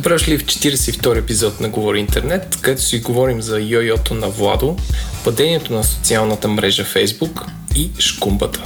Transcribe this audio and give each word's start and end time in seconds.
Добре 0.00 0.12
дошли 0.12 0.38
в 0.38 0.44
42 0.44 1.18
епизод 1.18 1.60
на 1.60 1.68
Говори 1.68 2.00
Интернет, 2.00 2.58
където 2.60 2.82
си 2.82 3.00
говорим 3.00 3.42
за 3.42 3.60
йо-йото 3.60 4.10
на 4.10 4.28
Владо, 4.28 4.76
падението 5.24 5.72
на 5.72 5.84
социалната 5.84 6.48
мрежа 6.48 6.84
Facebook 6.84 7.44
и 7.76 7.90
шкумбата. 7.98 8.62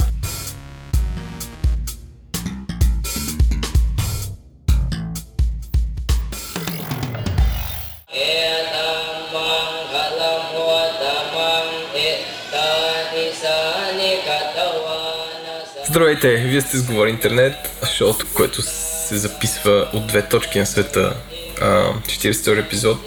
Здравейте, 15.87 16.35
вие 16.35 16.61
сте 16.61 16.77
с 16.77 16.83
Говори 16.83 17.09
Интернет, 17.09 17.53
шоуто, 17.97 18.25
което 18.35 18.61
се 19.05 19.17
записва 19.17 19.89
от 19.93 20.07
две 20.07 20.21
точки 20.21 20.59
на 20.59 20.65
света. 20.65 21.15
42 21.59 22.59
епизод. 22.59 22.99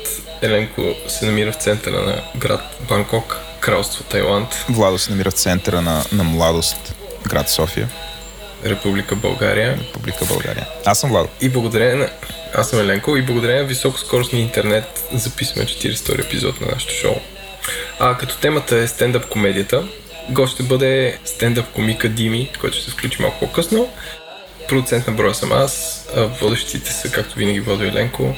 Еленко 0.42 0.82
се 1.08 1.26
намира 1.26 1.52
в 1.52 1.56
центъра 1.56 2.00
на 2.02 2.22
град 2.36 2.60
Банкок, 2.88 3.36
кралство 3.60 4.04
Тайланд. 4.04 4.64
Владо 4.68 4.98
се 4.98 5.10
намира 5.10 5.30
в 5.30 5.34
центъра 5.34 5.82
на, 5.82 6.04
на 6.12 6.24
младост, 6.24 6.94
град 7.28 7.48
София. 7.48 7.88
Република 8.64 9.16
България. 9.16 9.78
Република 9.80 10.24
България. 10.24 10.66
Аз 10.84 11.00
съм 11.00 11.10
Владо. 11.10 11.28
И 11.40 11.48
благодарение 11.48 11.94
на... 11.94 12.08
Аз 12.54 12.70
съм 12.70 12.80
Еленко 12.80 13.16
и 13.16 13.22
благодарение 13.22 13.62
на 13.62 13.68
високоскоростния 13.68 14.42
интернет 14.42 15.04
записваме 15.12 15.66
42 15.66 16.24
епизод 16.26 16.60
на 16.60 16.66
нашото 16.66 16.94
шоу. 16.94 17.14
А 17.98 18.16
като 18.16 18.36
темата 18.36 18.76
е 18.76 18.86
стендъп 18.86 19.28
комедията, 19.28 19.84
гост 20.30 20.54
ще 20.54 20.62
бъде 20.62 21.18
стендъп 21.24 21.66
комика 21.72 22.08
Дими, 22.08 22.50
който 22.60 22.76
ще 22.76 22.84
се 22.84 22.90
включи 22.90 23.22
малко 23.22 23.38
по-късно. 23.40 23.88
Продуцент 24.68 25.06
на 25.06 25.12
броя 25.12 25.34
съм 25.34 25.52
аз, 25.52 26.04
водещите 26.40 26.92
са, 26.92 27.10
както 27.10 27.38
винаги, 27.38 27.60
Водо 27.60 27.84
и 27.84 27.92
Ленко. 27.92 28.34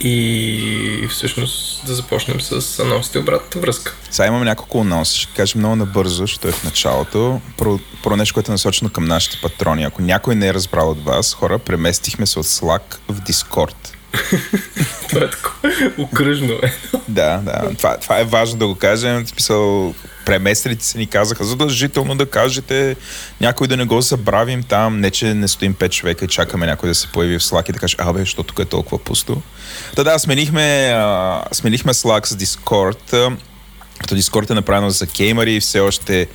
И 0.00 1.06
всъщност 1.10 1.86
да 1.86 1.94
започнем 1.94 2.40
с 2.40 2.78
анонсите 2.78 3.18
обратната 3.18 3.58
връзка. 3.58 3.96
Сега 4.10 4.26
имаме 4.26 4.44
няколко 4.44 4.80
анонса, 4.80 5.16
ще 5.16 5.32
кажем 5.34 5.58
много 5.58 5.76
набързо, 5.76 6.22
защото 6.22 6.48
е 6.48 6.52
в 6.52 6.64
началото. 6.64 7.40
Про, 7.56 7.78
про 8.02 8.16
нещо, 8.16 8.34
което 8.34 8.50
е 8.50 8.54
насочено 8.54 8.90
към 8.90 9.04
нашите 9.04 9.38
патрони. 9.42 9.84
Ако 9.84 10.02
някой 10.02 10.34
не 10.34 10.48
е 10.48 10.54
разбрал 10.54 10.90
от 10.90 11.04
вас, 11.04 11.34
хора, 11.34 11.58
преместихме 11.58 12.26
се 12.26 12.38
от 12.38 12.46
Slack 12.46 12.82
в 13.08 13.20
Discord. 13.20 13.74
Това 15.08 15.20
е 15.20 15.30
такова 15.30 15.92
окръжно. 15.98 16.52
Е. 16.62 16.72
Да, 17.08 17.36
да. 17.36 17.74
Това, 17.78 17.96
това 17.96 18.20
е 18.20 18.24
важно 18.24 18.58
да 18.58 18.66
го 18.66 18.74
кажем. 18.74 19.24
В 19.24 19.28
смисъл, 19.28 19.94
преместрите 20.26 20.84
се 20.84 20.98
ни 20.98 21.06
казаха 21.06 21.44
задължително 21.44 22.14
да 22.14 22.26
кажете 22.26 22.96
някой 23.40 23.66
да 23.66 23.76
не 23.76 23.84
го 23.84 24.00
забравим 24.00 24.62
там, 24.62 25.00
не 25.00 25.10
че 25.10 25.34
не 25.34 25.48
стоим 25.48 25.74
5 25.74 25.90
човека 25.90 26.24
и 26.24 26.28
чакаме 26.28 26.66
някой 26.66 26.88
да 26.88 26.94
се 26.94 27.06
появи 27.06 27.38
в 27.38 27.42
Slack 27.42 27.70
и 27.70 27.72
да 27.72 27.78
каже, 27.78 27.96
абе, 27.98 28.20
защото 28.20 28.42
тук 28.42 28.58
е 28.58 28.64
толкова 28.64 28.98
пусто. 29.04 29.42
Та 29.96 30.04
да, 30.04 30.18
сменихме, 30.18 30.92
а, 30.94 31.42
сменихме 31.52 31.94
Slack 31.94 32.26
с 32.26 32.36
Discord, 32.36 33.36
като 33.98 34.14
Discord 34.16 34.50
е 34.50 34.54
направено 34.54 34.90
за 34.90 35.06
геймери 35.06 35.54
и 35.54 35.60
все 35.60 35.80
още, 35.80 36.28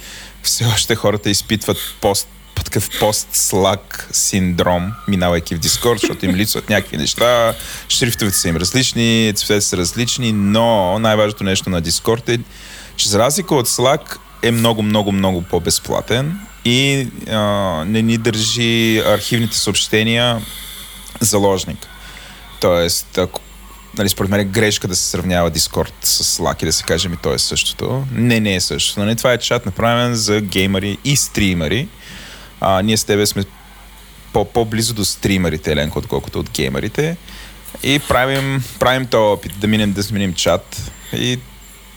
все 0.43 0.65
още 0.65 0.95
хората 0.95 1.29
изпитват 1.29 1.77
пост 2.01 2.27
такъв 2.65 2.89
пост-слаг 2.99 4.07
синдром, 4.11 4.93
минавайки 5.07 5.55
в 5.55 5.59
Discord, 5.59 6.01
защото 6.01 6.25
им 6.25 6.35
липсват 6.35 6.69
някакви 6.69 6.97
неща, 6.97 7.53
шрифтовете 7.89 8.37
са 8.37 8.49
им 8.49 8.55
различни, 8.55 9.33
цветете 9.35 9.65
са 9.65 9.77
различни, 9.77 10.31
но 10.31 10.99
най-важното 10.99 11.43
нещо 11.43 11.69
на 11.69 11.81
Discord 11.81 12.29
е, 12.29 12.39
че 12.95 13.09
за 13.09 13.19
разлика 13.19 13.55
от 13.55 13.67
Slack 13.67 14.17
е 14.43 14.51
много, 14.51 14.81
много, 14.81 15.11
много 15.11 15.41
по-безплатен 15.41 16.39
и 16.65 17.07
а, 17.29 17.39
не 17.87 18.01
ни 18.01 18.17
държи 18.17 19.01
архивните 19.05 19.57
съобщения 19.57 20.41
заложник. 21.19 21.87
Тоест, 22.61 23.17
ако 23.17 23.41
нали, 23.97 24.09
според 24.09 24.31
мен 24.31 24.39
е 24.39 24.45
грешка 24.45 24.87
да 24.87 24.95
се 24.95 25.09
сравнява 25.09 25.51
Discord 25.51 25.91
с 26.01 26.37
Slack 26.37 26.63
и 26.63 26.65
да 26.65 26.73
се 26.73 26.83
каже 26.83 27.09
ми 27.09 27.17
то 27.17 27.33
е 27.33 27.39
същото. 27.39 28.05
Не, 28.11 28.39
не 28.39 28.55
е 28.55 28.61
същото. 28.61 28.99
Нали? 28.99 29.15
Това 29.15 29.33
е 29.33 29.37
чат 29.37 29.65
направен 29.65 30.15
за 30.15 30.41
геймери 30.41 30.97
и 31.05 31.15
стримери. 31.15 31.87
А, 32.61 32.81
ние 32.81 32.97
с 32.97 33.03
тебе 33.03 33.25
сме 33.25 33.43
по- 34.33 34.45
по-близо 34.45 34.93
до 34.93 35.05
стримерите, 35.05 35.71
Еленко, 35.71 35.99
отколкото 35.99 36.39
от 36.39 36.49
геймерите. 36.49 37.17
И 37.83 37.99
правим, 37.99 38.63
правим 38.79 39.05
този 39.05 39.21
опит 39.21 39.59
да 39.59 39.67
минем 39.67 39.91
да 39.91 40.03
сменим 40.03 40.33
чат. 40.33 40.91
И 41.13 41.39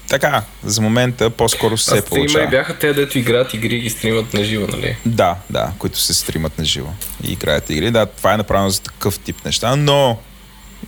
така, 0.09 0.43
за 0.65 0.81
момента 0.81 1.31
по-скоро 1.31 1.79
се 1.79 1.99
а 1.99 2.03
получава. 2.03 2.47
бяха 2.47 2.79
те, 2.79 2.93
дето 2.93 3.19
играят 3.19 3.55
игри 3.55 3.77
и 3.77 3.81
ги 3.81 3.91
стримат 3.91 4.35
на 4.35 4.45
живо, 4.45 4.67
нали? 4.67 4.97
Да, 5.07 5.37
да, 5.51 5.73
които 5.79 5.99
се 5.99 6.15
стримат 6.15 6.59
на 6.59 6.65
живо 6.65 6.89
и 7.25 7.33
играят 7.33 7.71
игри. 7.71 7.91
Да, 7.91 8.07
това 8.07 8.35
е 8.35 8.37
направено 8.37 8.71
за 8.71 8.81
такъв 8.83 9.19
тип 9.19 9.45
неща, 9.45 9.77
но 9.77 10.19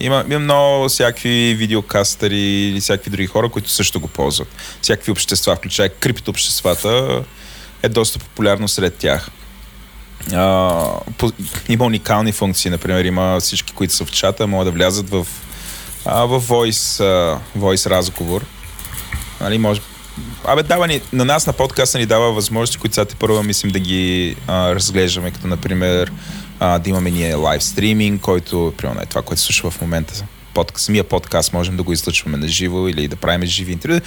има, 0.00 0.24
има 0.28 0.38
много 0.38 0.88
всякакви 0.88 1.54
видеокастери 1.58 2.38
или 2.40 2.80
всякакви 2.80 3.10
други 3.10 3.26
хора, 3.26 3.48
които 3.48 3.70
също 3.70 4.00
го 4.00 4.08
ползват. 4.08 4.48
Всякакви 4.82 5.12
общества, 5.12 5.56
включая 5.56 5.88
криптообществата, 5.88 7.22
е 7.82 7.88
доста 7.88 8.18
популярно 8.18 8.68
сред 8.68 8.94
тях. 8.94 9.30
А, 10.32 10.84
по, 11.18 11.32
има 11.68 11.84
уникални 11.84 12.32
функции, 12.32 12.70
например, 12.70 13.04
има 13.04 13.40
всички, 13.40 13.72
които 13.72 13.94
са 13.94 14.04
в 14.04 14.10
чата, 14.10 14.46
могат 14.46 14.66
да 14.66 14.72
влязат 14.72 15.10
в, 15.10 15.26
а, 16.04 16.24
в 16.24 16.40
voice, 16.40 17.04
а, 17.04 17.40
voice 17.58 17.90
разговор. 17.90 18.44
Нали, 19.40 19.58
може, 19.58 19.80
Абе, 20.44 20.62
дава 20.62 20.86
ни, 20.86 21.00
на 21.12 21.24
нас 21.24 21.46
на 21.46 21.52
подкаста 21.52 21.98
ни 21.98 22.06
дава 22.06 22.32
възможности, 22.32 22.78
които 22.78 22.94
сега 22.94 23.04
те 23.04 23.14
първо 23.14 23.42
мислим 23.42 23.72
да 23.72 23.78
ги 23.78 24.36
а, 24.46 24.74
разглеждаме, 24.74 25.30
като 25.30 25.46
например 25.46 26.12
а, 26.60 26.78
да 26.78 26.90
имаме 26.90 27.10
ние 27.10 27.34
лайв 27.34 27.64
стриминг, 27.64 28.20
който, 28.20 28.74
примерно, 28.76 29.00
е 29.00 29.06
това, 29.06 29.22
което 29.22 29.42
слуша 29.42 29.70
в 29.70 29.80
момента. 29.80 30.24
Под, 30.54 30.72
самия 30.76 31.04
подкаст 31.04 31.52
можем 31.52 31.76
да 31.76 31.82
го 31.82 31.92
излъчваме 31.92 32.36
на 32.36 32.48
живо 32.48 32.88
или 32.88 33.08
да 33.08 33.16
правим 33.16 33.48
живи 33.48 33.72
интервю. 33.72 34.00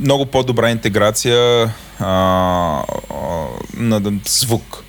Много 0.00 0.26
по-добра 0.26 0.70
интеграция 0.70 1.70
а, 2.00 2.06
а, 2.06 2.84
на 3.74 4.12
звук 4.28 4.84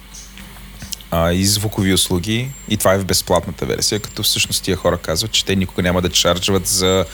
а, 1.12 1.32
и 1.32 1.46
звукови 1.46 1.94
услуги 1.94 2.50
и 2.70 2.78
това 2.78 2.94
е 2.94 2.98
в 2.98 3.06
безплатната 3.06 3.66
версия, 3.66 4.00
като 4.00 4.24
всъщност 4.24 4.64
тия 4.64 4.78
хора 4.78 4.98
казват, 4.98 5.32
че 5.32 5.46
те 5.46 5.56
никога 5.56 5.84
няма 5.84 6.02
да 6.02 6.10
чарджват 6.10 6.68
за 6.68 7.06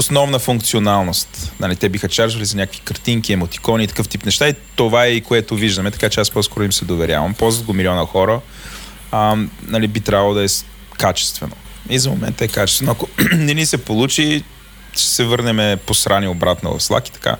основна 0.00 0.38
функционалност. 0.38 1.52
Нали, 1.60 1.76
те 1.76 1.88
биха 1.88 2.08
чарджвали 2.08 2.44
за 2.44 2.56
някакви 2.56 2.80
картинки, 2.80 3.32
емотикони 3.32 3.84
и 3.84 3.86
такъв 3.86 4.08
тип 4.08 4.24
неща 4.24 4.48
и 4.48 4.54
това 4.76 5.04
е 5.04 5.10
и 5.10 5.20
което 5.20 5.54
виждаме, 5.54 5.90
така 5.90 6.08
че 6.08 6.20
аз 6.20 6.30
по-скоро 6.30 6.64
им 6.64 6.72
се 6.72 6.84
доверявам. 6.84 7.34
Ползват 7.34 7.66
го 7.66 7.72
милиона 7.72 8.06
хора, 8.06 8.40
а, 9.12 9.36
нали, 9.66 9.88
би 9.88 10.00
трябвало 10.00 10.34
да 10.34 10.44
е 10.44 10.46
качествено. 10.98 11.52
И 11.90 11.98
за 11.98 12.10
момента 12.10 12.44
е 12.44 12.48
качествено. 12.48 12.92
Ако 12.92 13.08
не 13.32 13.54
ни 13.54 13.66
се 13.66 13.78
получи, 13.78 14.44
ще 14.92 15.10
се 15.10 15.24
върнем 15.24 15.78
посрани 15.78 16.28
обратно 16.28 16.78
в 16.78 16.82
Slack 16.82 17.08
и 17.08 17.12
така. 17.12 17.36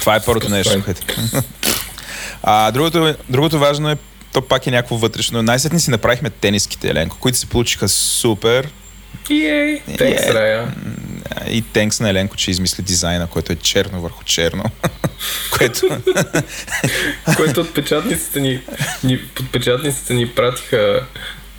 Това 0.00 0.16
е 0.16 0.20
първото 0.20 0.48
нещо. 0.48 0.82
А, 2.46 2.70
другото, 2.70 3.14
другото 3.28 3.58
важно 3.58 3.90
е 3.90 3.96
то 4.32 4.42
пак 4.42 4.66
е 4.66 4.70
някакво 4.70 4.96
вътрешно. 4.96 5.42
Най-сетни 5.42 5.80
си 5.80 5.90
направихме 5.90 6.30
тениските, 6.30 6.88
Еленко, 6.88 7.16
които 7.20 7.38
се 7.38 7.46
получиха 7.46 7.88
супер. 7.88 8.68
Ей, 9.30 9.80
тенкс, 9.98 10.22
Рая. 10.22 10.74
И 11.50 11.62
тенкс 11.62 12.00
на 12.00 12.10
Еленко, 12.10 12.36
че 12.36 12.50
измисли 12.50 12.82
дизайна, 12.82 13.26
който 13.26 13.52
е 13.52 13.56
черно 13.56 14.00
върху 14.00 14.24
черно. 14.24 14.64
което... 15.58 15.86
което 17.36 17.60
от 17.60 17.74
печатниците 17.74 18.40
ни, 18.40 18.60
ни, 19.04 19.18
под 19.34 19.52
печатниците 19.52 20.14
ни 20.14 20.28
пратиха 20.28 21.06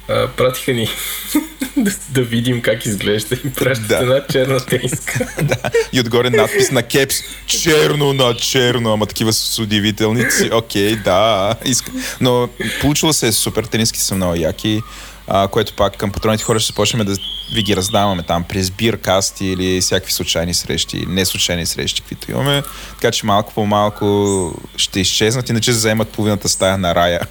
а, 0.10 0.28
пратиха 0.28 0.74
ни 0.74 0.88
да, 1.78 1.92
да 2.10 2.22
видим 2.22 2.62
как 2.62 2.86
изглежда 2.86 3.36
и 3.46 3.54
пращат 3.54 3.88
да. 3.88 3.98
една 3.98 4.28
черна 4.32 4.60
тениска. 4.60 5.28
да. 5.44 5.56
И 5.94 6.00
отгоре 6.00 6.30
надпис 6.30 6.72
на 6.72 6.84
кепс 6.84 7.16
черно 7.48 8.14
на 8.14 8.36
черно, 8.36 8.94
ама 8.94 9.06
такива 9.06 9.34
с 9.34 9.60
удивителници. 9.60 10.50
Окей, 10.54 10.96
okay, 10.96 11.04
да. 11.04 11.56
Иска. 11.66 11.92
Но 12.22 12.50
получило 12.82 13.14
се 13.14 13.32
супер, 13.32 13.64
тениски 13.64 14.00
са 14.00 14.16
много 14.16 14.36
яки 14.36 14.82
а, 15.28 15.48
което 15.48 15.74
пак 15.74 15.98
към 15.98 16.12
патроните 16.12 16.44
хора 16.44 16.60
ще 16.60 16.74
почнем 16.74 17.06
да 17.06 17.16
ви 17.54 17.64
ги 17.64 17.76
раздаваме 17.76 18.24
там 18.24 18.44
през 18.44 18.72
биркасти 18.72 19.46
или 19.46 19.82
всякакви 19.82 20.12
случайни 20.12 20.54
срещи, 20.54 21.06
не 21.08 21.26
случайни 21.26 21.66
срещи, 21.66 22.02
каквито 22.02 22.32
имаме. 22.32 22.64
Така 22.90 23.12
че 23.12 23.26
малко 23.26 23.54
по 23.54 23.66
малко 23.66 24.56
ще 24.78 25.00
изчезнат, 25.00 25.50
иначе 25.50 25.74
заемат 25.74 26.10
половината 26.10 26.50
стая 26.50 26.78
на 26.78 26.96
Рая. 26.96 27.22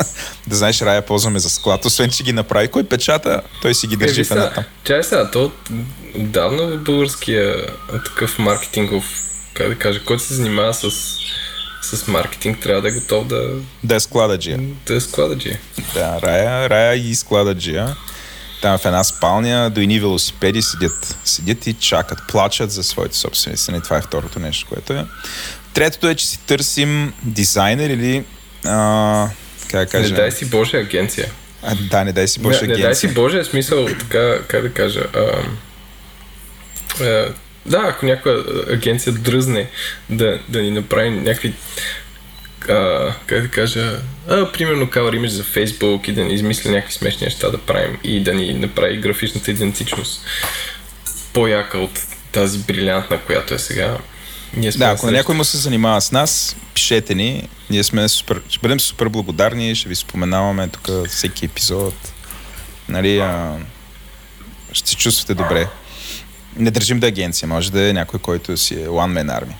да 0.46 0.56
знаеш, 0.56 0.82
Рая 0.82 1.02
ползваме 1.02 1.38
за 1.38 1.50
склад, 1.50 1.84
освен 1.84 2.10
че 2.10 2.22
ги 2.22 2.32
направи. 2.32 2.68
Кой 2.68 2.84
печата, 2.84 3.42
той 3.62 3.74
си 3.74 3.86
ги 3.86 3.96
държи 3.96 4.24
в 4.24 4.30
едната. 4.30 4.64
Чай 4.84 5.02
сега, 5.02 5.30
то 5.30 5.52
отдавна 6.14 6.66
в 6.66 6.78
българския 6.78 7.66
такъв 8.04 8.38
маркетингов, 8.38 9.04
как 9.54 9.68
да 9.68 9.74
кажа, 9.74 10.04
който 10.04 10.22
се 10.22 10.34
занимава 10.34 10.74
с 10.74 10.86
с 11.82 12.06
маркетинг 12.06 12.60
трябва 12.60 12.82
да 12.82 12.88
е 12.88 12.92
готов 12.92 13.26
да... 13.26 13.50
Да 13.84 13.94
е 13.94 14.00
склададжия. 14.00 14.60
Да 14.86 14.94
е 14.94 15.00
склададжия. 15.00 15.58
Да, 15.94 16.20
Рая, 16.22 16.70
Рая 16.70 16.94
и 16.94 17.14
склададжия. 17.14 17.96
Там 18.62 18.78
в 18.78 18.84
една 18.84 19.04
спалня 19.04 19.70
до 19.70 19.80
едни 19.80 20.00
велосипеди 20.00 20.62
седят, 20.62 21.16
седят 21.24 21.66
и 21.66 21.72
чакат, 21.72 22.18
плачат 22.28 22.70
за 22.70 22.82
своите 22.82 23.16
собствени 23.16 23.56
страни. 23.56 23.82
Това 23.82 23.96
е 23.96 24.02
второто 24.02 24.38
нещо, 24.38 24.66
което 24.68 24.92
е. 24.92 25.04
Третото 25.74 26.08
е, 26.08 26.14
че 26.14 26.26
си 26.26 26.38
търсим 26.38 27.12
дизайнер 27.22 27.90
или 27.90 28.24
а, 28.64 29.28
как 29.70 29.80
да 29.80 29.86
кажа... 29.86 30.10
Не 30.10 30.20
дай 30.20 30.32
си 30.32 30.44
Божия 30.44 30.80
агенция. 30.80 31.30
А, 31.62 31.74
да, 31.90 32.04
не 32.04 32.12
дай 32.12 32.28
си 32.28 32.40
Боже 32.40 32.66
не, 32.66 32.74
не 32.74 32.82
дай 32.82 32.94
си 32.94 33.08
Боже, 33.08 33.44
смисъл, 33.44 33.86
така, 33.86 34.38
как 34.48 34.62
да 34.62 34.72
кажа. 34.72 35.06
А, 35.14 35.44
а, 37.04 37.28
да, 37.70 37.78
ако 37.88 38.06
някоя 38.06 38.44
агенция 38.72 39.12
дръзне 39.12 39.68
да, 40.10 40.40
да 40.48 40.62
ни 40.62 40.70
направи 40.70 41.10
някакви 41.10 41.54
а, 42.68 43.12
как 43.26 43.42
да 43.42 43.48
кажа, 43.48 44.00
а, 44.28 44.52
примерно 44.52 44.86
cover 44.86 45.18
image 45.20 45.26
за 45.26 45.44
Facebook 45.44 46.08
и 46.08 46.12
да 46.12 46.24
ни 46.24 46.34
измисли 46.34 46.70
някакви 46.70 46.94
смешни 46.94 47.24
неща 47.24 47.50
да 47.50 47.58
правим 47.58 47.98
и 48.04 48.22
да 48.22 48.34
ни 48.34 48.54
направи 48.54 48.96
графичната 48.96 49.50
идентичност 49.50 50.24
по-яка 51.32 51.78
от 51.78 52.00
тази 52.32 52.58
брилянтна, 52.58 53.20
която 53.26 53.54
е 53.54 53.58
сега. 53.58 53.98
Ние 54.56 54.72
сме 54.72 54.86
да, 54.86 54.92
ако 54.92 55.10
някой 55.10 55.34
му 55.34 55.44
се 55.44 55.56
занимава 55.56 56.00
с 56.00 56.12
нас, 56.12 56.56
пишете 56.74 57.14
ни. 57.14 57.48
Ние 57.70 57.84
сме 57.84 58.08
супер, 58.08 58.40
ще 58.48 58.58
бъдем 58.62 58.80
супер 58.80 59.08
благодарни, 59.08 59.74
ще 59.74 59.88
ви 59.88 59.94
споменаваме 59.94 60.68
тук 60.68 60.88
всеки 61.08 61.44
епизод. 61.44 61.94
Нали, 62.88 63.18
а, 63.18 63.56
ще 64.72 64.90
се 64.90 64.96
чувствате 64.96 65.34
добре. 65.34 65.66
Не 66.56 66.70
държим 66.70 67.00
да 67.00 67.06
е 67.06 67.08
агенция, 67.08 67.48
може 67.48 67.72
да 67.72 67.88
е 67.88 67.92
някой, 67.92 68.20
който 68.20 68.56
си 68.56 68.74
е 68.74 68.86
one 68.86 69.22
man 69.22 69.40
army 69.40 69.54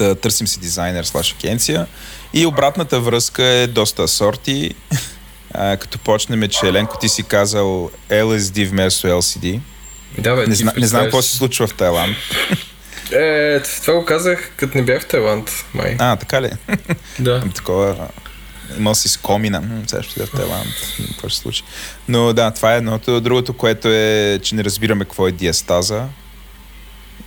да 0.00 0.14
търсим 0.14 0.46
си 0.46 0.60
дизайнер 0.60 1.04
слаш 1.04 1.36
агенция. 1.38 1.86
И 2.32 2.46
обратната 2.46 3.00
връзка 3.00 3.44
е 3.44 3.66
доста 3.66 4.08
сорти. 4.08 4.74
А, 5.54 5.76
като 5.76 5.98
почнем, 5.98 6.48
че 6.48 6.66
Еленко 6.66 6.98
ти 6.98 7.08
си 7.08 7.22
казал 7.22 7.90
LSD 8.10 8.68
вместо 8.68 9.06
LCD. 9.06 9.60
Да, 10.18 10.34
бе, 10.36 10.46
не, 10.46 10.54
зна, 10.54 10.72
не 10.76 10.86
знам 10.86 11.02
какво 11.02 11.22
се 11.22 11.36
случва 11.36 11.66
в 11.66 11.74
Тайланд. 11.74 12.16
Е, 13.12 13.60
това 13.60 13.94
го 13.94 14.04
казах, 14.04 14.50
като 14.56 14.78
не 14.78 14.84
бях 14.84 15.02
в 15.02 15.06
Тайланд, 15.06 15.50
май. 15.74 15.96
А, 15.98 16.16
така 16.16 16.42
ли? 16.42 16.50
Да. 17.18 17.42
Такова, 17.54 18.08
имал 18.78 18.94
си 18.94 19.08
скомина, 19.08 19.62
сега 19.86 20.02
ще 20.02 20.26
в 20.26 20.30
Тайланд, 20.30 20.68
какво 21.08 21.28
ще 21.28 21.38
случи. 21.38 21.64
Но 22.08 22.32
да, 22.32 22.50
това 22.50 22.74
е 22.74 22.76
едното. 22.76 23.20
Другото, 23.20 23.52
което 23.52 23.88
е, 23.88 24.38
че 24.42 24.54
не 24.54 24.64
разбираме 24.64 25.04
какво 25.04 25.28
е 25.28 25.32
диастаза. 25.32 26.06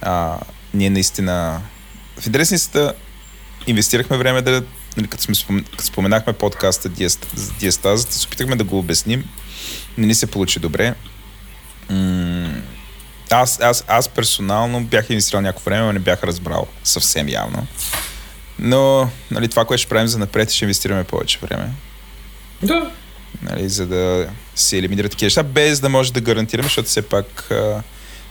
А, 0.02 0.40
ние 0.74 0.90
наистина 0.90 1.62
в 2.20 2.26
интересницата 2.26 2.94
инвестирахме 3.68 4.18
време 4.18 4.42
да, 4.42 4.64
нали, 4.98 5.08
като, 5.08 5.24
сме, 5.24 5.64
като 5.64 5.84
споменахме 5.84 6.34
подкаста 6.34 6.90
за 7.36 7.52
диастазата, 7.60 8.14
се 8.14 8.28
опитахме 8.28 8.56
да 8.56 8.64
го 8.64 8.80
обясним. 8.80 9.30
Не 9.98 10.08
ни 10.08 10.16
се 10.16 10.28
получи 10.28 10.60
добре. 10.60 10.94
М- 11.90 12.62
аз, 13.32 13.60
аз, 13.62 13.84
аз 13.88 14.10
персонално 14.10 14.84
бях 14.84 15.10
инвестирал 15.10 15.42
някакво 15.42 15.66
време, 15.66 15.86
но 15.86 15.94
не 15.94 16.00
бях 16.00 16.24
разбрал 16.24 16.68
съвсем 16.84 17.30
явно. 17.30 17.68
Но 18.60 19.10
нали, 19.32 19.48
това, 19.48 19.66
което 19.66 19.82
ще 19.82 19.90
правим 19.90 20.08
за 20.08 20.20
напред, 20.20 20.52
ще 20.52 20.66
инвестираме 20.66 21.04
повече 21.04 21.40
време. 21.42 21.70
Да. 22.62 22.92
Нали, 23.42 23.70
за 23.70 23.88
да 23.88 24.30
се 24.56 24.78
елиминират 24.78 25.12
такива 25.12 25.26
неща, 25.26 25.44
без 25.44 25.80
да 25.80 25.90
може 25.90 26.14
да 26.14 26.22
гарантираме, 26.22 26.68
защото 26.68 26.88
все 26.88 27.02
пак 27.02 27.52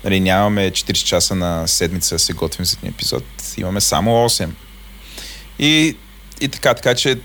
Нали, 0.04 0.20
нямаме 0.20 0.70
40 0.70 1.04
часа 1.04 1.34
на 1.34 1.68
седмица 1.68 2.14
да 2.14 2.18
се 2.18 2.32
готвим 2.32 2.64
за 2.64 2.76
един 2.78 2.90
епизод. 2.90 3.24
Имаме 3.56 3.80
само 3.80 4.10
8. 4.10 4.48
И, 5.58 5.96
и 6.40 6.48
така, 6.48 6.74
така 6.74 6.94
че 6.94 7.18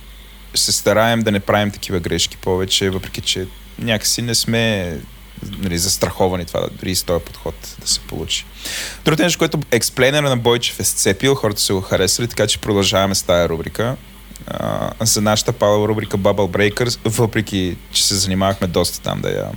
се 0.55 0.71
стараем 0.71 1.21
да 1.21 1.31
не 1.31 1.39
правим 1.39 1.71
такива 1.71 1.99
грешки 1.99 2.37
повече, 2.37 2.89
въпреки 2.89 3.21
че 3.21 3.47
някакси 3.79 4.21
не 4.21 4.35
сме 4.35 4.97
нали, 5.57 5.77
застраховани 5.77 6.45
това, 6.45 6.67
дори 6.71 6.95
с 6.95 7.03
този 7.03 7.23
подход 7.23 7.55
да 7.79 7.87
се 7.87 7.99
получи. 7.99 8.45
Другото 9.05 9.23
нещо, 9.23 9.39
което 9.39 9.59
експлейнера 9.71 10.29
на 10.29 10.37
Бойчев 10.37 10.79
е 10.79 10.83
сцепил, 10.83 11.35
хората 11.35 11.61
са 11.61 11.73
го 11.73 11.81
харесали, 11.81 12.27
така 12.27 12.47
че 12.47 12.59
продължаваме 12.59 13.15
с 13.15 13.23
тая 13.23 13.49
рубрика. 13.49 13.95
Uh, 14.51 15.03
за 15.03 15.21
нашата 15.21 15.53
пала 15.53 15.87
рубрика 15.87 16.17
Bubble 16.17 16.73
Breakers, 16.73 16.99
въпреки 17.05 17.77
че 17.91 18.05
се 18.05 18.15
занимавахме 18.15 18.67
доста 18.67 19.01
там 19.01 19.21
да 19.21 19.29
я 19.29 19.51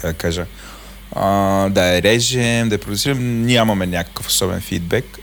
как 0.00 0.10
да 0.10 0.18
кажа, 0.18 0.46
а, 1.12 1.68
да 1.68 1.94
я 1.94 2.02
режем, 2.02 2.68
да 2.68 2.74
я 2.74 2.80
продуцираме. 2.80 3.20
Нямаме 3.22 3.86
някакъв 3.86 4.26
особен 4.26 4.60
фидбек, 4.60 5.18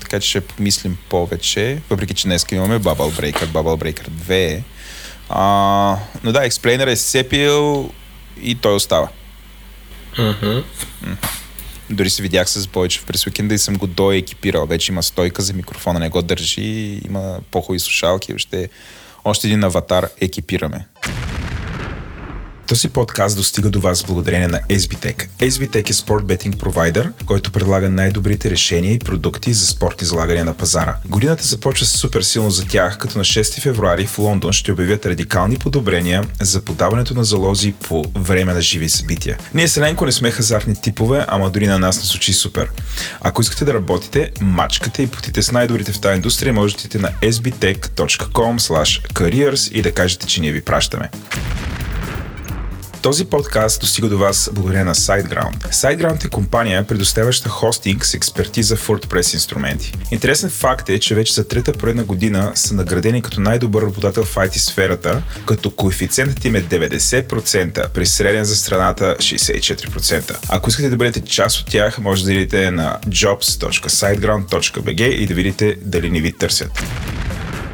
така 0.00 0.20
че 0.20 0.28
ще 0.28 0.40
помислим 0.40 0.98
повече, 1.08 1.80
въпреки 1.90 2.14
че 2.14 2.26
днес 2.26 2.46
имаме 2.52 2.78
Bubble 2.78 3.20
Breaker, 3.20 3.46
Bubble 3.46 3.82
Breaker 3.82 4.08
2. 4.08 4.62
А, 5.28 5.96
но 6.24 6.32
да, 6.32 6.50
Explainer 6.50 6.86
е 6.86 6.96
сепил 6.96 7.90
и 8.42 8.54
той 8.54 8.74
остава. 8.74 9.08
Mm-hmm. 10.16 10.64
Дори 11.90 12.10
се 12.10 12.22
видях 12.22 12.50
с 12.50 12.66
Бойчев 12.66 13.04
през 13.04 13.26
уикенда 13.26 13.54
и 13.54 13.58
съм 13.58 13.76
го 13.76 13.86
доекипирал. 13.86 14.66
Вече 14.66 14.92
има 14.92 15.02
стойка 15.02 15.42
за 15.42 15.52
микрофона, 15.52 15.98
не 15.98 16.08
го 16.08 16.22
държи, 16.22 17.00
има 17.04 17.38
по-хубави 17.50 17.80
слушалки, 17.80 18.34
още, 18.34 18.68
още 19.24 19.46
един 19.46 19.64
аватар 19.64 20.08
екипираме. 20.20 20.86
Този 22.72 22.88
подкаст 22.88 23.36
достига 23.36 23.70
до 23.70 23.80
вас 23.80 24.04
благодарение 24.04 24.48
на 24.48 24.60
SBTech. 24.60 25.28
SBTech 25.40 25.90
е 25.90 25.92
спорт 25.92 26.24
бетинг 26.24 26.58
провайдер, 26.58 27.12
който 27.26 27.52
предлага 27.52 27.90
най-добрите 27.90 28.50
решения 28.50 28.92
и 28.92 28.98
продукти 28.98 29.52
за 29.52 29.66
спорт 29.66 30.02
излагане 30.02 30.44
на 30.44 30.54
пазара. 30.54 30.96
Годината 31.08 31.44
започва 31.44 31.86
супер 31.86 32.22
силно 32.22 32.50
за 32.50 32.64
тях, 32.66 32.98
като 32.98 33.18
на 33.18 33.24
6 33.24 33.60
февруари 33.60 34.06
в 34.06 34.18
Лондон 34.18 34.52
ще 34.52 34.72
обявят 34.72 35.06
радикални 35.06 35.56
подобрения 35.56 36.24
за 36.40 36.60
подаването 36.64 37.14
на 37.14 37.24
залози 37.24 37.72
по 37.72 38.04
време 38.14 38.54
на 38.54 38.60
живи 38.60 38.88
събития. 38.88 39.38
Ние 39.54 39.68
с 39.68 39.76
Еленко 39.76 40.06
не 40.06 40.12
сме 40.12 40.30
хазартни 40.30 40.74
типове, 40.74 41.24
ама 41.28 41.50
дори 41.50 41.66
на 41.66 41.78
нас 41.78 41.98
не 41.98 42.04
звучи 42.04 42.32
супер. 42.32 42.70
Ако 43.20 43.42
искате 43.42 43.64
да 43.64 43.74
работите, 43.74 44.32
мачкате 44.40 45.02
и 45.02 45.06
потите 45.06 45.42
с 45.42 45.52
най-добрите 45.52 45.92
в 45.92 46.00
тази 46.00 46.16
индустрия, 46.16 46.52
можете 46.52 46.98
на 46.98 47.12
sbtech.com 47.22 48.58
careers 49.12 49.72
и 49.72 49.82
да 49.82 49.92
кажете, 49.92 50.26
че 50.26 50.40
ние 50.40 50.52
ви 50.52 50.64
пращаме. 50.64 51.10
Този 53.02 53.24
подкаст 53.24 53.80
достига 53.80 54.08
до 54.08 54.18
вас 54.18 54.50
благодарение 54.52 54.84
на 54.84 54.94
SiteGround. 54.94 55.72
SiteGround 55.72 56.24
е 56.24 56.28
компания, 56.28 56.86
предоставяща 56.86 57.48
хостинг 57.48 58.06
с 58.06 58.14
експертиза 58.14 58.76
в 58.76 58.88
WordPress 58.88 59.34
инструменти. 59.34 59.92
Интересен 60.10 60.50
факт 60.50 60.88
е, 60.88 60.98
че 60.98 61.14
вече 61.14 61.32
за 61.32 61.48
трета 61.48 61.72
поредна 61.72 62.04
година 62.04 62.52
са 62.54 62.74
наградени 62.74 63.22
като 63.22 63.40
най-добър 63.40 63.82
работодател 63.82 64.24
в 64.24 64.34
IT 64.34 64.56
сферата, 64.56 65.22
като 65.46 65.70
коефициентът 65.70 66.44
им 66.44 66.56
е 66.56 66.62
90%, 66.62 67.88
при 67.88 68.06
среден 68.06 68.44
за 68.44 68.56
страната 68.56 69.16
64%. 69.18 70.36
Ако 70.48 70.68
искате 70.68 70.90
да 70.90 70.96
бъдете 70.96 71.20
част 71.20 71.60
от 71.60 71.66
тях, 71.66 71.98
може 71.98 72.24
да 72.24 72.32
идете 72.32 72.70
на 72.70 72.98
jobs.siteground.bg 73.08 75.02
и 75.02 75.26
да 75.26 75.34
видите 75.34 75.76
дали 75.82 76.10
не 76.10 76.20
ви 76.20 76.32
търсят. 76.32 76.82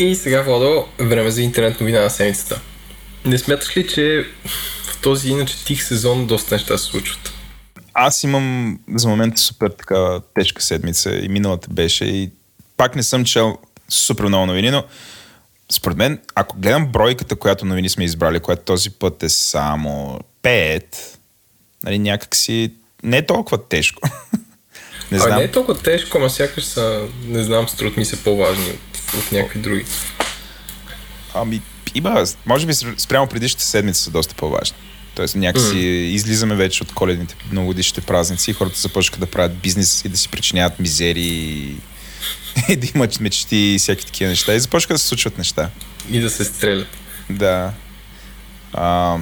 И 0.00 0.14
сега, 0.14 0.42
Владо, 0.42 0.86
време 0.98 1.30
за 1.30 1.42
интернет 1.42 1.80
новина 1.80 2.00
на 2.00 2.10
седмицата. 2.10 2.60
Не 3.24 3.38
смяташ 3.38 3.76
ли, 3.76 3.88
че 3.88 4.26
в 4.84 5.00
този 5.00 5.30
иначе 5.30 5.64
тих 5.64 5.84
сезон 5.84 6.26
доста 6.26 6.54
неща 6.54 6.78
се 6.78 6.84
случват? 6.84 7.32
Аз 7.94 8.24
имам 8.24 8.78
за 8.94 9.08
момента 9.08 9.40
супер 9.40 9.70
така 9.70 10.20
тежка 10.34 10.62
седмица 10.62 11.16
и 11.16 11.28
миналата 11.28 11.68
беше 11.70 12.04
и 12.04 12.30
пак 12.76 12.96
не 12.96 13.02
съм 13.02 13.24
чел 13.24 13.58
супер 13.88 14.24
много 14.24 14.46
новини, 14.46 14.70
но 14.70 14.84
според 15.72 15.96
мен, 15.96 16.20
ако 16.34 16.56
гледам 16.58 16.86
бройката, 16.86 17.36
която 17.36 17.64
новини 17.64 17.88
сме 17.88 18.04
избрали, 18.04 18.40
която 18.40 18.62
този 18.62 18.90
път 18.90 19.22
е 19.22 19.28
само 19.28 20.20
5, 20.42 20.84
нали, 21.82 21.98
някакси 21.98 22.72
не 23.02 23.16
е 23.16 23.26
толкова 23.26 23.68
тежко. 23.68 24.08
не 25.12 25.18
знам. 25.18 25.32
А 25.32 25.36
не 25.36 25.42
е 25.42 25.50
толкова 25.50 25.82
тежко, 25.82 26.18
ама 26.18 26.30
сякаш 26.30 26.64
са, 26.64 27.06
не 27.26 27.42
знам, 27.42 27.68
струт 27.68 27.96
ми 27.96 28.04
се 28.04 28.24
по-важни 28.24 28.70
от 28.70 28.89
от 29.18 29.32
някакви 29.32 29.60
други? 29.60 29.84
Ами, 31.34 31.62
има, 31.94 32.24
може 32.46 32.66
би 32.66 32.74
спрямо 32.96 33.26
предишните 33.26 33.64
седмици 33.64 34.02
са 34.02 34.10
доста 34.10 34.34
по-важни. 34.34 34.76
Тоест 35.14 35.34
някакси 35.34 35.74
mm. 35.74 36.10
излизаме 36.10 36.54
вече 36.54 36.82
от 36.82 36.92
коледните 36.92 37.34
новогодишните 37.52 38.00
празници 38.00 38.50
и 38.50 38.54
хората 38.54 38.80
започнаха 38.80 39.20
да 39.20 39.26
правят 39.26 39.58
бизнес 39.58 40.04
и 40.04 40.08
да 40.08 40.16
си 40.16 40.28
причиняват 40.28 40.80
мизери 40.80 41.20
и 42.68 42.76
да 42.76 42.86
имат 42.94 43.20
мечти 43.20 43.56
и 43.56 43.78
всякакви 43.78 44.06
такива 44.06 44.30
неща. 44.30 44.54
И 44.54 44.60
започнаха 44.60 44.94
да 44.94 44.98
се 44.98 45.06
случват 45.06 45.38
неща. 45.38 45.70
И 46.10 46.20
да 46.20 46.30
се 46.30 46.44
стрелят. 46.44 46.88
Да. 47.30 47.72
А, 48.72 49.16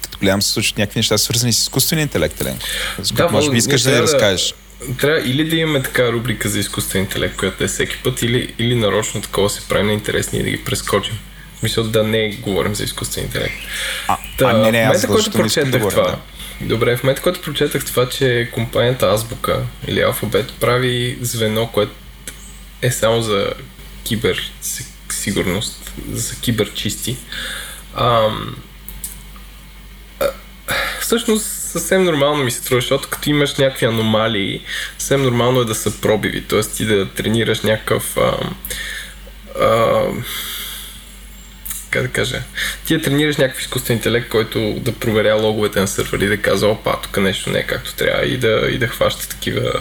като 0.00 0.18
гледам 0.18 0.42
се 0.42 0.50
случват 0.50 0.78
някакви 0.78 0.98
неща, 0.98 1.18
свързани 1.18 1.52
с 1.52 1.58
изкуствения 1.58 2.02
интелект, 2.02 2.40
Еленко. 2.40 2.66
Да, 3.12 3.28
може 3.28 3.50
би 3.50 3.56
искаш 3.56 3.82
да 3.82 3.90
ни 3.90 4.02
разкажеш. 4.02 4.54
Трябва 5.00 5.20
или 5.20 5.44
да 5.44 5.56
имаме 5.56 5.82
така 5.82 6.12
рубрика 6.12 6.48
за 6.48 6.58
изкуствен 6.58 7.02
интелект, 7.02 7.36
която 7.36 7.64
е 7.64 7.68
всеки 7.68 7.96
път, 8.04 8.22
или, 8.22 8.54
или 8.58 8.74
нарочно 8.74 9.22
такова 9.22 9.50
се 9.50 9.68
прави 9.68 9.86
на 9.86 9.92
интересни 9.92 10.38
и 10.38 10.42
да 10.42 10.50
ги 10.50 10.64
прескочим. 10.64 11.18
В 11.56 11.58
смисъл 11.58 11.84
да 11.84 12.04
не 12.04 12.28
говорим 12.28 12.74
за 12.74 12.84
изкуствен 12.84 13.24
интелект. 13.24 13.54
А, 14.08 14.18
а 14.42 14.52
не, 14.52 14.70
не, 14.70 14.86
в 14.86 14.90
аз 14.90 15.02
момента, 15.02 15.06
който 15.06 15.30
да 15.30 15.38
прочетах 15.38 15.88
това, 15.88 16.18
Добре, 16.60 16.96
в 16.96 17.02
момента, 17.02 17.22
който 17.22 17.42
прочетах 17.42 17.84
това, 17.84 18.08
че 18.08 18.48
компанията 18.52 19.06
Азбука 19.06 19.62
или 19.86 20.00
Алфабет 20.00 20.52
прави 20.60 21.18
звено, 21.20 21.66
което 21.66 21.92
е 22.82 22.90
само 22.90 23.22
за 23.22 23.52
кибер 24.04 24.52
си- 24.60 24.86
сигурност, 25.08 25.92
за 26.12 26.36
киберчисти. 26.36 27.16
Ам, 27.96 28.56
а, 30.20 30.26
всъщност 31.00 31.63
съвсем 31.78 32.04
нормално 32.04 32.44
ми 32.44 32.50
се 32.50 32.58
струва, 32.58 32.80
защото 32.80 33.08
като 33.08 33.30
имаш 33.30 33.54
някакви 33.54 33.86
аномалии, 33.86 34.62
съвсем 34.98 35.22
нормално 35.22 35.60
е 35.60 35.64
да 35.64 35.74
са 35.74 36.00
пробиви, 36.00 36.42
т.е. 36.42 36.60
ти 36.60 36.84
да 36.84 37.08
тренираш 37.08 37.60
някакъв 37.60 38.16
ам, 38.16 38.56
ам, 39.60 40.24
как 41.90 42.02
да 42.02 42.08
кажа, 42.08 42.42
ти 42.86 42.96
да 42.96 43.02
тренираш 43.02 43.36
някакъв 43.36 43.60
изкуствен 43.60 43.96
интелект, 43.96 44.28
който 44.28 44.72
да 44.72 44.92
проверя 44.92 45.34
логовете 45.34 45.80
на 45.80 45.88
сървъри 45.88 46.24
и 46.24 46.28
да 46.28 46.36
казва, 46.36 46.68
опа, 46.68 47.00
тук 47.02 47.16
нещо 47.16 47.50
не 47.50 47.58
е 47.58 47.66
както 47.66 47.94
трябва 47.94 48.26
и 48.26 48.36
да, 48.36 48.68
и 48.70 48.78
да 48.78 48.88
хваща 48.88 49.28
такива 49.28 49.72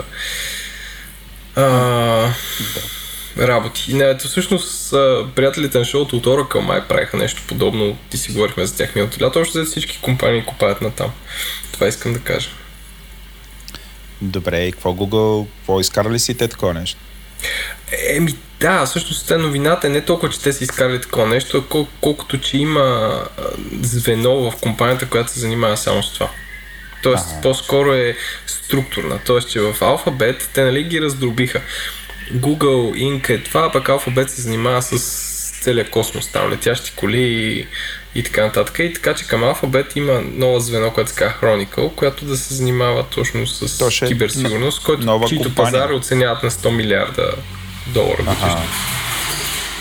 а, 1.55 2.33
работи. 3.37 3.85
И 3.91 3.93
не, 3.93 4.17
всъщност 4.17 4.91
приятелите 5.35 5.79
на 5.79 5.85
шоуто 5.85 6.17
от 6.17 6.25
Oracle 6.25 6.59
май 6.59 6.87
правиха 6.87 7.17
нещо 7.17 7.41
подобно. 7.47 7.97
Ти 8.09 8.17
си 8.17 8.31
говорихме 8.31 8.65
за 8.65 8.77
тях 8.77 8.95
миналото 8.95 9.23
лято. 9.25 9.39
Още 9.39 9.59
за 9.59 9.65
всички 9.65 9.99
компании 10.01 10.45
купаят 10.45 10.81
на 10.81 10.91
там. 10.91 11.11
Това 11.71 11.87
искам 11.87 12.13
да 12.13 12.19
кажа. 12.19 12.49
Добре, 14.21 14.63
и 14.63 14.71
какво 14.71 14.89
Google, 14.93 15.47
какво 15.57 15.79
изкарали 15.79 16.19
си 16.19 16.37
те 16.37 16.47
такова 16.47 16.73
нещо? 16.73 16.99
Еми 18.09 18.35
да, 18.59 18.85
всъщност 18.85 19.27
те 19.27 19.37
новината 19.37 19.87
е 19.87 19.89
не 19.89 20.01
толкова, 20.05 20.29
че 20.33 20.39
те 20.39 20.53
са 20.53 20.63
изкарали 20.63 21.01
такова 21.01 21.27
нещо, 21.27 21.57
а 21.57 21.73
кол- 21.73 21.87
колкото, 22.01 22.37
че 22.37 22.57
има 22.57 23.19
звено 23.81 24.51
в 24.51 24.55
компанията, 24.61 25.09
която 25.09 25.31
се 25.31 25.39
занимава 25.39 25.77
само 25.77 26.03
с 26.03 26.13
това. 26.13 26.29
Тоест, 27.03 27.25
Ага. 27.31 27.41
по-скоро 27.41 27.93
е 27.93 28.17
структурна. 28.47 29.19
Тоест, 29.25 29.49
че 29.49 29.59
в 29.61 29.73
Alphabet 29.79 30.41
те 30.53 30.63
нали 30.63 30.83
ги 30.83 31.01
раздробиха. 31.01 31.61
Google, 32.35 32.93
Inc. 32.93 33.29
е 33.29 33.43
това, 33.43 33.71
пък 33.71 33.87
Alphabet 33.87 34.27
се 34.27 34.41
занимава 34.41 34.81
с 34.81 34.97
целия 35.61 35.89
космос, 35.89 36.27
там 36.27 36.51
летящи 36.51 36.93
коли 36.95 37.21
и, 37.21 37.67
и 38.15 38.23
така 38.23 38.45
нататък. 38.45 38.79
И 38.79 38.93
така, 38.93 39.13
че 39.13 39.27
към 39.27 39.41
Alphabet 39.41 39.97
има 39.97 40.21
ново 40.21 40.59
звено, 40.59 40.91
което 40.91 41.09
се 41.09 41.15
казва 41.15 41.37
Chronicle, 41.41 41.95
която 41.95 42.25
да 42.25 42.37
се 42.37 42.53
занимава 42.53 43.03
точно 43.03 43.47
с 43.47 43.77
То 43.77 43.89
ще 43.89 44.05
е 44.05 44.07
киберсигурност, 44.07 44.83
който 44.83 45.05
нова 45.05 45.27
чието 45.27 45.43
компания. 45.43 45.71
пазар 45.71 45.89
оценяват 45.89 46.43
на 46.43 46.51
100 46.51 46.69
милиарда 46.75 47.31
долара 47.87 48.23
годишно. 48.23 48.61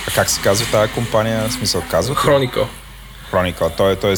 А 0.09 0.11
как 0.15 0.31
се 0.31 0.41
казва 0.41 0.67
тази 0.71 0.93
компания? 0.93 1.49
В 1.49 1.53
смисъл 1.53 1.83
казва? 1.91 2.15
Chronicle. 2.15 2.67
Chronicle. 3.33 3.77
Той, 3.77 3.97
т.е. 3.97 4.15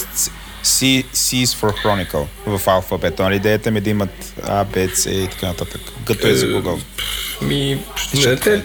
C, 0.64 1.04
C 1.12 1.44
is 1.44 1.61
for 1.61 1.75
Chronicle 1.85 2.26
в 2.47 2.68
алфабета. 2.68 3.23
Нали 3.23 3.37
идеята 3.37 3.71
ми 3.71 3.78
е 3.78 3.83
да 3.83 3.90
имат 3.90 4.35
A, 4.40 4.64
B, 4.66 4.90
C 4.92 5.11
и 5.11 5.28
така 5.28 5.47
нататък. 5.47 5.80
Като 6.06 6.26
е 6.28 6.35
за 6.35 6.47
Google. 6.47 6.80
Ми, 7.42 7.78
не, 8.14 8.37
те, 8.37 8.62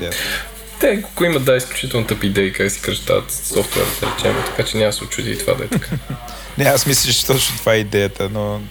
те, 0.79 1.03
ако 1.05 1.23
имат 1.25 1.45
да 1.45 1.55
изключително 1.55 2.07
тъпи 2.07 2.27
идеи 2.27 2.53
как 2.53 2.71
си 2.71 2.81
кръщават 2.81 3.31
софтуера, 3.31 3.87
да 4.01 4.07
речем, 4.07 4.43
така 4.45 4.63
че 4.63 4.77
няма 4.77 4.93
се 4.93 5.03
очуди 5.03 5.31
и 5.31 5.37
това 5.37 5.53
да 5.53 5.63
е 5.63 5.67
така. 5.67 5.87
Не, 6.57 6.65
аз 6.65 6.85
мисля, 6.85 7.11
че 7.13 7.25
точно 7.25 7.57
това 7.57 7.73
е 7.73 7.77
идеята, 7.77 8.29
но... 8.29 8.61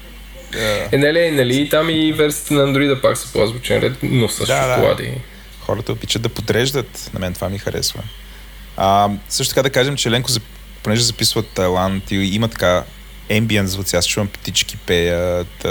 е, 0.58 0.88
Е, 0.92 0.98
нали, 0.98 1.30
нали, 1.30 1.68
там 1.68 1.90
и 1.90 2.12
версиите 2.12 2.54
на 2.54 2.60
Android 2.62 3.00
пак 3.00 3.16
са 3.18 3.32
по-азбучен 3.32 3.78
ред, 3.78 3.92
но 4.02 4.28
с 4.28 4.46
Да, 4.46 4.66
да. 4.66 4.74
шоколади. 4.74 5.12
хората 5.60 5.92
обичат 5.92 6.22
да 6.22 6.28
подреждат. 6.28 7.10
На 7.14 7.20
мен 7.20 7.34
това 7.34 7.48
ми 7.48 7.58
харесва. 7.58 8.02
А, 8.76 9.08
също 9.28 9.54
така 9.54 9.62
да 9.62 9.70
кажем, 9.70 9.96
че 9.96 10.10
Ленко, 10.10 10.30
понеже 10.82 11.02
записва 11.02 11.40
от 11.40 11.48
Тайланд 11.48 12.10
и 12.10 12.16
има 12.16 12.48
така 12.48 12.84
ambient 13.30 13.64
звуци, 13.64 13.96
аз 13.96 14.06
чувам 14.06 14.28
птички 14.28 14.76
пеят, 14.76 15.66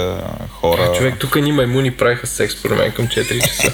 хора. 0.50 0.82
А, 0.82 0.96
човек, 0.96 1.14
тук 1.18 1.36
ни 1.36 1.52
маймуни 1.52 1.90
правиха 1.90 2.26
секс 2.26 2.54
според 2.54 2.78
мен 2.78 2.92
към 2.92 3.08
4 3.08 3.48
часа. 3.48 3.72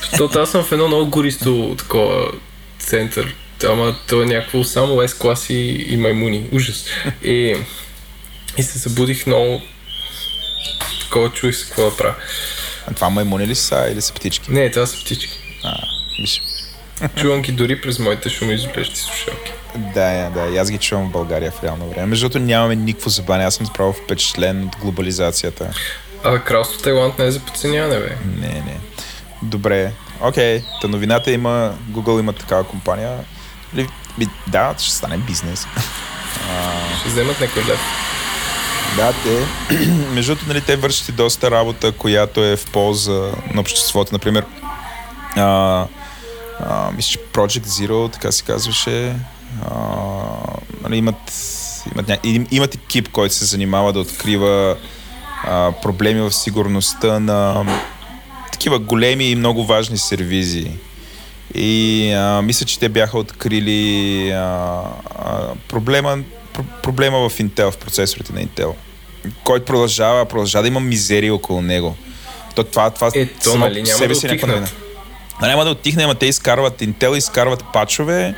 Защото 0.00 0.38
аз 0.38 0.50
съм 0.50 0.64
в 0.64 0.72
едно 0.72 0.88
много 0.88 1.10
гористо 1.10 1.74
такова 1.78 2.32
център. 2.78 3.34
Ама 3.68 3.96
то 4.08 4.22
е 4.22 4.26
някакво 4.26 4.64
само 4.64 4.94
S-класи 4.94 5.86
и 5.88 5.96
маймуни. 5.96 6.48
Ужас. 6.52 6.84
И, 7.22 7.56
и 8.56 8.62
се 8.62 8.78
събудих 8.78 9.26
много 9.26 9.62
такова, 11.00 11.30
чуих 11.30 11.56
се 11.56 11.66
какво 11.66 11.90
да 11.90 11.96
правя. 11.96 12.14
А 12.86 12.94
това 12.94 13.10
маймуни 13.10 13.46
ли 13.46 13.54
са 13.54 13.88
или 13.92 14.00
са 14.00 14.14
птички? 14.14 14.50
Не, 14.50 14.70
това 14.70 14.86
са 14.86 14.96
птички. 15.04 15.38
А, 15.64 15.76
виж. 16.20 16.42
Чувам 17.16 17.42
ги 17.42 17.52
дори 17.52 17.80
през 17.80 17.98
моите 17.98 18.28
шумоизолиращи 18.28 19.00
слушалки. 19.00 19.52
Да, 19.94 20.30
да, 20.30 20.48
и 20.54 20.58
аз 20.58 20.70
ги 20.70 20.78
чувам 20.78 21.08
в 21.08 21.12
България 21.12 21.50
в 21.50 21.64
реално 21.64 21.88
време. 21.88 22.06
Между 22.06 22.28
другото 22.28 22.46
нямаме 22.46 22.76
никакво 22.76 23.10
забавяне, 23.10 23.44
аз 23.44 23.54
съм 23.54 23.66
справо 23.66 23.92
впечатлен 23.92 24.64
от 24.64 24.76
глобализацията. 24.76 25.70
А 26.24 26.38
кралство 26.38 26.82
Тайланд 26.82 27.18
не 27.18 27.24
е 27.24 27.30
за 27.30 27.40
подценяване, 27.40 27.98
бе. 27.98 28.16
Не, 28.40 28.48
не. 28.48 28.76
Добре, 29.42 29.92
окей. 30.20 30.62
Та 30.80 30.88
новината 30.88 31.30
има, 31.30 31.74
Google 31.90 32.20
има 32.20 32.32
такава 32.32 32.64
компания. 32.64 33.18
Ли, 33.76 33.88
би, 34.18 34.26
да, 34.46 34.74
ще 34.78 34.94
стане 34.94 35.16
бизнес. 35.16 35.66
Ще 37.00 37.08
вземат 37.08 37.40
някой 37.40 37.62
лев. 37.64 37.80
Да, 38.96 39.12
те, 39.12 39.46
между 40.14 40.32
другото, 40.34 40.48
нали, 40.48 40.60
те 40.60 40.76
вършат 40.76 41.08
и 41.08 41.12
доста 41.12 41.50
работа, 41.50 41.92
която 41.92 42.44
е 42.44 42.56
в 42.56 42.70
полза 42.70 43.32
на 43.54 43.60
обществото. 43.60 44.12
Например, 44.12 44.44
а, 45.36 45.86
а, 46.60 46.90
мисля, 46.96 47.10
че 47.10 47.18
Project 47.18 47.66
Zero, 47.66 48.12
така 48.12 48.32
се 48.32 48.42
казваше, 48.42 49.14
а, 49.70 49.76
нали, 50.82 50.96
имат, 50.96 51.16
имат, 51.94 52.20
имат 52.50 52.74
екип, 52.74 53.08
който 53.08 53.34
се 53.34 53.44
занимава 53.44 53.92
да 53.92 54.00
открива 54.00 54.76
а, 55.44 55.72
проблеми 55.82 56.20
в 56.20 56.32
сигурността 56.32 57.20
на 57.20 57.66
такива 58.52 58.78
големи 58.78 59.30
и 59.30 59.36
много 59.36 59.64
важни 59.64 59.98
сервизи. 59.98 60.70
И 61.54 62.12
а, 62.12 62.42
мисля, 62.42 62.66
че 62.66 62.78
те 62.78 62.88
бяха 62.88 63.18
открили 63.18 64.30
а, 64.30 64.82
а, 65.16 65.54
проблема, 65.68 66.18
про- 66.54 66.82
проблема 66.82 67.28
в 67.28 67.38
Intel, 67.38 67.70
в 67.70 67.76
процесорите 67.76 68.32
на 68.32 68.44
Intel, 68.44 68.72
който 69.44 69.66
продължава, 69.66 70.24
продължава 70.24 70.62
да 70.62 70.68
има 70.68 70.80
мизерия 70.80 71.34
около 71.34 71.62
него. 71.62 71.96
То, 72.54 72.64
това, 72.64 72.90
това 72.90 73.10
Е, 73.14 73.26
то, 73.26 73.50
само 73.50 73.64
нали, 73.64 73.80
по 73.80 73.86
себе 73.86 74.08
да 74.08 74.14
си 74.14 74.26
е 74.26 74.30
някаква 74.30 74.48
новина. 74.48 74.68
Няма 75.42 75.64
да 75.64 75.70
отихне, 75.70 76.04
ама 76.04 76.14
те 76.14 76.26
изкарват 76.26 76.80
Intel, 76.80 77.16
изкарват 77.16 77.64
пачове, 77.72 78.34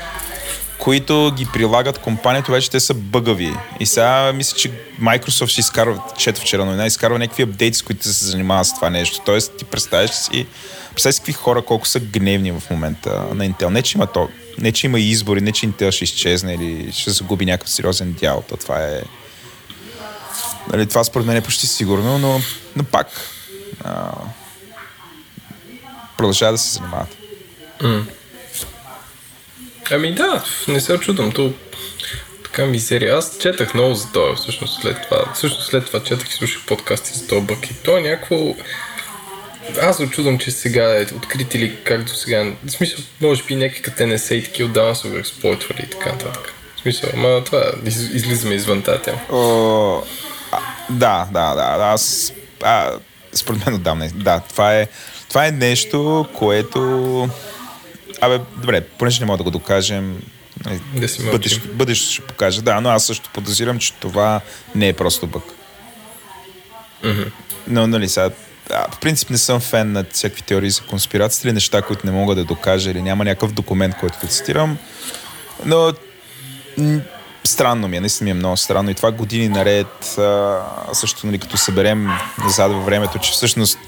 които 0.80 1.32
ги 1.36 1.46
прилагат 1.52 1.98
компанията, 1.98 2.52
вече 2.52 2.70
те 2.70 2.80
са 2.80 2.94
бъгави. 2.94 3.54
И 3.80 3.86
сега 3.86 4.32
мисля, 4.32 4.56
че 4.56 4.70
Microsoft 5.02 5.46
ще 5.46 5.60
изкарва, 5.60 6.02
чето 6.18 6.40
вчера 6.40 6.64
новина, 6.64 6.86
изкарва 6.86 7.18
някакви 7.18 7.42
апдейти, 7.42 7.78
с 7.78 7.82
които 7.82 8.04
се 8.04 8.24
занимават 8.24 8.66
с 8.66 8.74
това 8.74 8.90
нещо. 8.90 9.20
Тоест, 9.26 9.56
ти 9.56 9.64
представяш 9.64 10.10
си, 10.10 10.46
представяш 10.90 11.14
си 11.14 11.20
какви 11.20 11.32
хора, 11.32 11.62
колко 11.62 11.86
са 11.86 12.00
гневни 12.00 12.52
в 12.52 12.62
момента 12.70 13.24
на 13.34 13.48
Intel. 13.48 13.68
Не, 13.68 13.82
че 13.82 13.98
има 13.98 14.06
то, 14.06 14.28
не, 14.58 14.72
че 14.72 14.86
има 14.86 15.00
избори, 15.00 15.40
не, 15.40 15.52
че 15.52 15.66
Intel 15.66 15.90
ще 15.90 16.04
изчезне 16.04 16.54
или 16.54 16.92
ще 16.92 17.10
загуби 17.10 17.46
някакъв 17.46 17.70
сериозен 17.70 18.12
дял. 18.12 18.44
То 18.48 18.56
това 18.56 18.84
е... 18.84 19.02
Нали, 20.72 20.86
това 20.86 21.04
според 21.04 21.26
мен 21.26 21.36
е 21.36 21.40
почти 21.40 21.66
сигурно, 21.66 22.18
но, 22.18 22.40
но 22.76 22.84
пак 22.84 23.06
а, 23.84 24.10
продължава 26.16 26.52
да 26.52 26.58
се 26.58 26.74
занимават. 26.74 27.16
Ами 29.90 30.14
да, 30.14 30.44
не 30.68 30.80
се 30.80 30.92
очудвам. 30.92 31.32
То 31.32 31.52
така 32.44 32.66
мизерия. 32.66 33.16
Аз 33.16 33.38
четах 33.38 33.74
много 33.74 33.94
за 33.94 34.12
това, 34.12 34.36
всъщност 34.36 34.82
след 34.82 35.02
това. 35.02 35.32
Всъщност 35.34 35.68
след 35.70 35.86
това 35.86 36.02
четах 36.02 36.30
и 36.30 36.32
слушах 36.32 36.66
подкасти 36.66 37.18
за 37.18 37.26
този 37.26 37.46
бък. 37.46 37.70
И 37.70 37.74
то 37.74 37.96
е 37.96 38.00
някакво... 38.00 38.54
Аз 39.82 39.96
се 39.96 40.02
очудвам, 40.02 40.38
че 40.38 40.50
сега 40.50 41.00
е 41.00 41.02
открит 41.16 41.54
или 41.54 41.76
как 41.84 42.04
до 42.04 42.12
сега. 42.12 42.52
В 42.64 42.70
смисъл, 42.70 43.04
може 43.20 43.42
би 43.42 43.56
някакви 43.56 43.82
като 43.82 44.06
НСА 44.06 44.34
и 44.34 44.44
такива 44.44 44.68
отдавна 44.68 44.96
са 44.96 45.08
го 45.08 45.16
експлойтвали 45.16 45.82
и 45.82 45.90
така 45.90 46.12
нататък. 46.12 46.54
В 46.76 46.80
смисъл, 46.80 47.10
ама 47.14 47.44
това 47.44 47.72
из, 47.84 47.96
излизаме 47.96 48.54
извън 48.54 48.82
тази 48.82 49.02
тема. 49.02 49.18
О, 49.30 50.02
а, 50.52 50.58
да, 50.90 51.28
да, 51.32 51.54
да. 51.54 51.84
Аз, 51.84 52.32
а, 52.62 52.92
според 53.32 53.66
мен 53.66 53.74
отдавна. 53.74 54.10
Да, 54.14 54.40
това 54.48 54.76
е, 54.76 54.88
това 55.28 55.46
е 55.46 55.50
нещо, 55.50 56.28
което... 56.34 57.28
Абе, 58.20 58.40
добре, 58.56 58.80
понеже 58.80 59.20
не 59.20 59.26
мога 59.26 59.36
да 59.36 59.44
го 59.44 59.50
докажем, 59.50 60.22
нали, 60.64 60.80
Да 60.94 61.08
си 61.08 61.22
мълчим. 61.22 61.60
бъдещето, 61.72 62.12
ще 62.12 62.22
покаже. 62.22 62.62
Да, 62.62 62.80
но 62.80 62.88
аз 62.88 63.04
също 63.04 63.30
подозирам, 63.34 63.78
че 63.78 63.92
това 63.92 64.40
не 64.74 64.88
е 64.88 64.92
просто 64.92 65.26
бък. 65.26 65.42
Но, 67.68 67.86
нали, 67.86 68.08
сега, 68.08 68.30
а, 68.70 68.86
в 68.92 68.98
принцип 69.00 69.30
не 69.30 69.38
съм 69.38 69.60
фен 69.60 69.92
на 69.92 70.04
всякакви 70.12 70.42
теории 70.42 70.70
за 70.70 70.82
конспирация 70.82 71.48
или 71.48 71.52
неща, 71.52 71.82
които 71.82 72.06
не 72.06 72.12
мога 72.12 72.34
да 72.34 72.44
докажа 72.44 72.90
или 72.90 73.02
няма 73.02 73.24
някакъв 73.24 73.52
документ, 73.52 73.94
който 74.00 74.18
да 74.22 74.26
цитирам. 74.28 74.78
Но 75.64 75.92
м, 76.78 77.00
странно 77.44 77.88
ми 77.88 77.96
е, 77.96 78.00
наистина 78.00 78.24
ми 78.24 78.30
е 78.30 78.34
много 78.34 78.56
странно 78.56 78.90
и 78.90 78.94
това 78.94 79.10
години 79.10 79.48
наред, 79.48 80.18
а, 80.18 80.58
също 80.92 81.26
нали, 81.26 81.38
като 81.38 81.56
съберем 81.56 82.08
назад 82.44 82.72
във 82.72 82.84
времето, 82.84 83.18
че 83.18 83.32
всъщност 83.32 83.78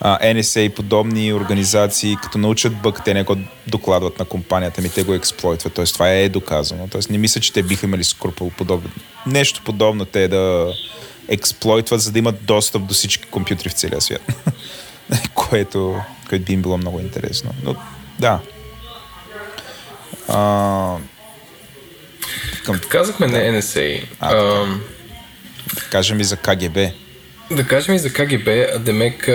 а, 0.00 0.18
NSA 0.18 0.60
и 0.60 0.68
подобни 0.68 1.32
организации, 1.32 2.16
като 2.22 2.38
научат 2.38 2.76
бък, 2.76 3.00
те 3.04 3.14
не 3.14 3.22
го 3.22 3.36
докладват 3.66 4.18
на 4.18 4.24
компанията 4.24 4.82
ми, 4.82 4.90
те 4.90 5.02
го 5.02 5.14
експлойтват. 5.14 5.72
Тоест 5.72 5.92
това 5.92 6.10
е 6.10 6.28
доказано. 6.28 6.88
Тоест 6.88 7.10
не 7.10 7.18
мисля, 7.18 7.40
че 7.40 7.52
те 7.52 7.62
биха 7.62 7.86
имали 7.86 8.04
скрупул 8.04 8.50
подобно. 8.50 8.90
Нещо 9.26 9.62
подобно 9.64 10.04
те 10.04 10.28
да 10.28 10.72
експлойтват, 11.28 12.00
за 12.00 12.12
да 12.12 12.18
имат 12.18 12.44
достъп 12.44 12.86
до 12.86 12.94
всички 12.94 13.26
компютри 13.26 13.68
в 13.68 13.72
целия 13.72 14.00
свят. 14.00 14.22
което, 15.34 16.00
което 16.28 16.44
би 16.44 16.52
им 16.52 16.62
било 16.62 16.78
много 16.78 17.00
интересно. 17.00 17.54
Но 17.62 17.76
да. 18.18 18.40
А, 20.28 20.96
към... 22.64 22.80
Казахме 22.88 23.26
на 23.26 23.38
NSA. 23.38 24.04
А, 24.20 24.36
а, 24.36 24.66
кажем 25.90 26.20
и 26.20 26.24
за 26.24 26.36
КГБ. 26.36 26.78
Да 27.50 27.66
кажем 27.66 27.94
и 27.94 27.98
за 27.98 28.12
КГБ, 28.12 28.48
а 28.48 28.78
Демек 28.78 29.30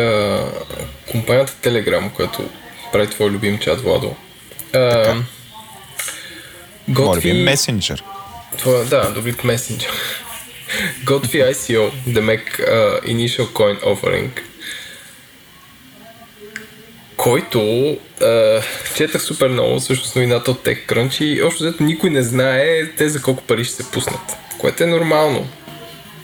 компанията 1.11 1.53
Telegram, 1.63 2.11
която 2.11 2.49
прави 2.91 3.07
твой 3.07 3.29
любим 3.29 3.59
чат, 3.59 3.81
Владо. 3.81 4.15
А, 4.73 5.15
готви... 6.89 7.33
месенджер. 7.33 8.03
Това, 8.57 8.83
да, 8.83 9.11
добри 9.13 9.33
месенджер. 9.43 9.91
готви 11.03 11.39
ICO, 11.39 11.91
Демек 12.07 12.59
uh, 12.59 13.01
Initial 13.03 13.45
Coin 13.45 13.81
Offering, 13.81 14.29
който 17.17 17.59
uh, 17.59 18.63
четах 18.95 19.21
супер 19.21 19.49
много, 19.49 19.79
всъщност 19.79 20.15
новината 20.15 20.51
от 20.51 20.65
TechCrunch 20.65 21.23
и 21.23 21.43
общо 21.43 21.63
взето 21.63 21.83
никой 21.83 22.09
не 22.09 22.23
знае 22.23 22.85
те 22.97 23.09
за 23.09 23.21
колко 23.21 23.43
пари 23.43 23.63
ще 23.63 23.75
се 23.75 23.91
пуснат, 23.91 24.21
което 24.57 24.83
е 24.83 24.87
нормално 24.87 25.47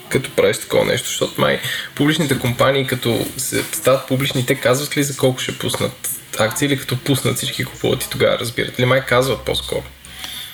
като 0.10 0.36
правиш 0.36 0.58
такова 0.58 0.86
нещо, 0.86 1.08
защото 1.08 1.42
май 1.42 1.60
публичните 1.96 2.40
компании, 2.40 2.88
като 2.88 3.26
се 3.38 3.64
стават 3.64 4.08
публични, 4.08 4.46
те 4.46 4.56
казват 4.56 4.98
ли 4.98 5.04
за 5.04 5.18
колко 5.18 5.40
ще 5.40 5.58
пуснат 5.58 6.10
акции 6.40 6.66
или 6.66 6.80
като 6.80 7.04
пуснат 7.04 7.38
всички 7.38 7.66
купуват 7.66 8.04
и 8.04 8.10
тогава 8.10 8.40
разбират? 8.40 8.80
Или 8.80 8.86
май 8.86 9.06
казват 9.06 9.42
по-скоро? 9.42 9.84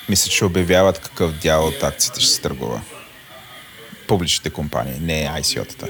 Мисля, 0.08 0.30
че 0.30 0.44
обявяват 0.44 0.98
какъв 0.98 1.32
дял 1.32 1.66
от 1.66 1.82
акциите 1.82 2.20
ще 2.20 2.32
се 2.32 2.40
търгува. 2.40 2.80
Публичните 4.06 4.50
компании, 4.50 4.94
не 5.00 5.30
ICO-тата. 5.38 5.88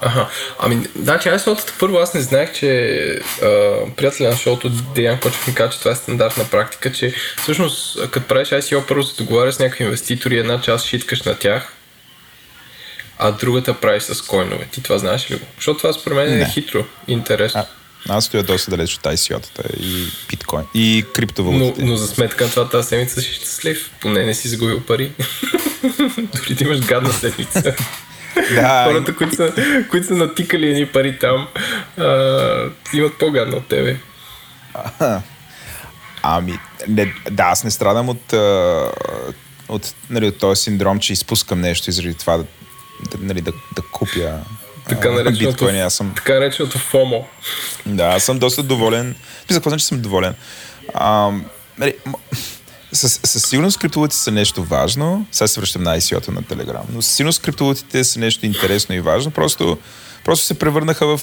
Ага. 0.00 0.28
Ами, 0.58 0.86
значи 0.96 1.28
ICO-тата 1.28 1.72
първо 1.78 1.96
аз 1.96 2.14
не 2.14 2.20
знаех, 2.20 2.52
че 2.52 2.94
а, 3.42 3.78
приятеля 3.96 4.28
на 4.28 4.36
шоуто 4.36 4.68
Деян 4.68 5.20
Кочев 5.20 5.46
ми 5.46 5.54
каза, 5.54 5.72
че 5.72 5.78
това 5.78 5.90
е 5.90 5.94
стандартна 5.94 6.44
практика, 6.50 6.92
че 6.92 7.14
всъщност 7.42 8.10
като 8.10 8.26
правиш 8.26 8.48
ICO 8.48 8.86
първо 8.86 9.02
се 9.02 9.22
договаряш 9.22 9.54
с 9.54 9.58
някакви 9.58 9.84
инвеститори, 9.84 10.38
една 10.38 10.60
част 10.60 10.86
шиткаш 10.86 11.22
на 11.22 11.38
тях, 11.38 11.72
а 13.18 13.32
другата 13.32 13.74
прави 13.74 14.00
с 14.00 14.22
койнове. 14.22 14.68
Ти 14.70 14.82
това 14.82 14.98
знаеш 14.98 15.30
ли 15.30 15.34
го? 15.34 15.46
Защото 15.56 15.78
това 15.78 15.92
според 15.92 16.16
мен 16.16 16.32
е 16.32 16.36
не. 16.36 16.48
хитро 16.48 16.84
и 17.08 17.12
интересно. 17.12 17.60
А, 18.08 18.16
аз 18.16 18.24
стоя 18.24 18.42
доста 18.42 18.70
далеч 18.70 18.94
от 18.94 19.02
ICO-тата 19.02 19.76
и 19.80 20.06
биткоин 20.30 20.64
и 20.74 21.04
криптовалутите. 21.14 21.82
Но, 21.82 21.90
но 21.90 21.96
за 21.96 22.06
сметка 22.06 22.44
на 22.44 22.50
това 22.50 22.68
тази 22.68 22.88
седмица 22.88 23.20
си 23.20 23.32
щастлив. 23.32 23.90
Поне 24.00 24.26
не 24.26 24.34
си 24.34 24.48
загубил 24.48 24.80
пари. 24.80 25.12
Дори 26.18 26.56
ти 26.56 26.64
имаш 26.64 26.80
гадна 26.80 27.12
седмица. 27.12 27.62
да. 28.54 28.84
Хората, 28.84 29.16
които 29.16 29.36
са, 29.36 29.52
които 29.90 30.06
са 30.06 30.14
натикали 30.14 30.70
едни 30.70 30.86
пари 30.86 31.18
там, 31.18 31.48
а, 31.98 32.70
имат 32.94 33.18
по-гадно 33.18 33.56
от 33.56 33.68
тебе. 33.68 33.96
ами, 36.22 36.58
не, 36.88 37.14
да, 37.30 37.42
аз 37.42 37.64
не 37.64 37.70
страдам 37.70 38.08
от, 38.08 38.32
от, 39.68 39.94
нали, 40.10 40.26
от 40.26 40.38
този 40.38 40.62
синдром, 40.62 40.98
че 40.98 41.12
изпускам 41.12 41.60
нещо 41.60 41.90
и 41.90 41.92
заради 41.92 42.14
това 42.14 42.44
да, 43.10 43.18
нали, 43.20 43.40
да, 43.40 43.52
да 43.52 43.82
купя 43.92 44.38
така 44.88 45.10
нареченото, 45.10 45.46
биткоини. 45.46 45.80
Аз 45.80 45.94
съм... 45.94 46.12
Така 46.16 46.34
нареченото 46.34 46.78
FOMO. 46.78 47.24
Да, 47.86 48.04
аз 48.04 48.24
съм 48.24 48.38
доста 48.38 48.62
доволен. 48.62 49.14
Писах, 49.48 49.60
какво 49.60 49.70
значи 49.70 49.84
съм 49.84 50.00
доволен? 50.00 50.34
А, 50.94 51.30
нали, 51.78 51.94
със, 52.92 53.20
със 53.24 53.42
сигурност 53.42 53.78
криптовалутите 53.78 54.22
са 54.22 54.30
нещо 54.30 54.64
важно. 54.64 55.26
Сега 55.32 55.48
се 55.48 55.60
връщам 55.60 55.82
на 55.82 55.98
ICO-то 55.98 56.32
на 56.32 56.42
Telegram. 56.42 56.82
Но 56.92 57.02
със 57.02 57.14
сигурност 57.14 57.42
криптовалутите 57.42 58.04
са 58.04 58.18
нещо 58.18 58.46
интересно 58.46 58.94
и 58.94 59.00
важно. 59.00 59.30
Просто, 59.30 59.78
просто 60.24 60.46
се 60.46 60.58
превърнаха 60.58 61.16
в 61.16 61.20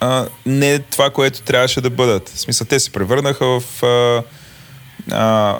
а, 0.00 0.26
не 0.46 0.78
това, 0.78 1.10
което 1.10 1.42
трябваше 1.42 1.80
да 1.80 1.90
бъдат. 1.90 2.28
В 2.28 2.40
смисъл, 2.40 2.66
те 2.66 2.80
се 2.80 2.90
превърнаха 2.90 3.60
в 3.60 3.82
а, 3.82 4.22
а, 5.10 5.56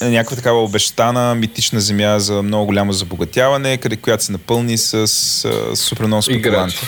някаква 0.00 0.36
такава 0.36 0.64
обещана 0.64 1.34
митична 1.34 1.80
земя 1.80 2.18
за 2.18 2.42
много 2.42 2.66
голямо 2.66 2.92
забогатяване, 2.92 3.76
къде 3.76 3.96
която 3.96 4.24
се 4.24 4.32
напълни 4.32 4.78
с, 4.78 5.08
с 5.08 5.46
супер 5.74 6.04
много 6.04 6.22
спекуланти. 6.22 6.86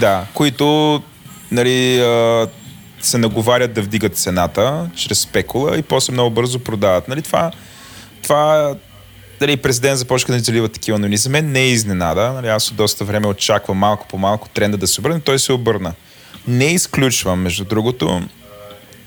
Да, 0.00 0.26
които 0.34 1.02
нали, 1.50 2.04
се 3.00 3.18
наговарят 3.18 3.72
да 3.72 3.82
вдигат 3.82 4.16
цената 4.16 4.90
чрез 4.96 5.20
спекула 5.20 5.76
и 5.78 5.82
после 5.82 6.12
много 6.12 6.30
бързо 6.30 6.58
продават. 6.58 7.08
Нали, 7.08 7.22
това, 7.22 7.50
това 8.22 8.74
дали 9.40 9.56
президент 9.56 9.98
започва 9.98 10.34
да 10.34 10.40
залива 10.40 10.68
такива 10.68 10.98
новини. 10.98 11.16
За 11.16 11.28
мен 11.30 11.52
не 11.52 11.60
е 11.60 11.68
изненада. 11.68 12.32
Нали, 12.32 12.48
аз 12.48 12.70
от 12.70 12.76
доста 12.76 13.04
време 13.04 13.26
очаквам 13.26 13.76
малко 13.76 14.06
по 14.08 14.18
малко 14.18 14.48
тренда 14.48 14.76
да 14.76 14.86
се 14.86 15.00
обърне. 15.00 15.20
Той 15.20 15.38
се 15.38 15.52
обърна. 15.52 15.92
Не 16.48 16.64
изключвам, 16.64 17.40
между 17.40 17.64
другото, 17.64 18.22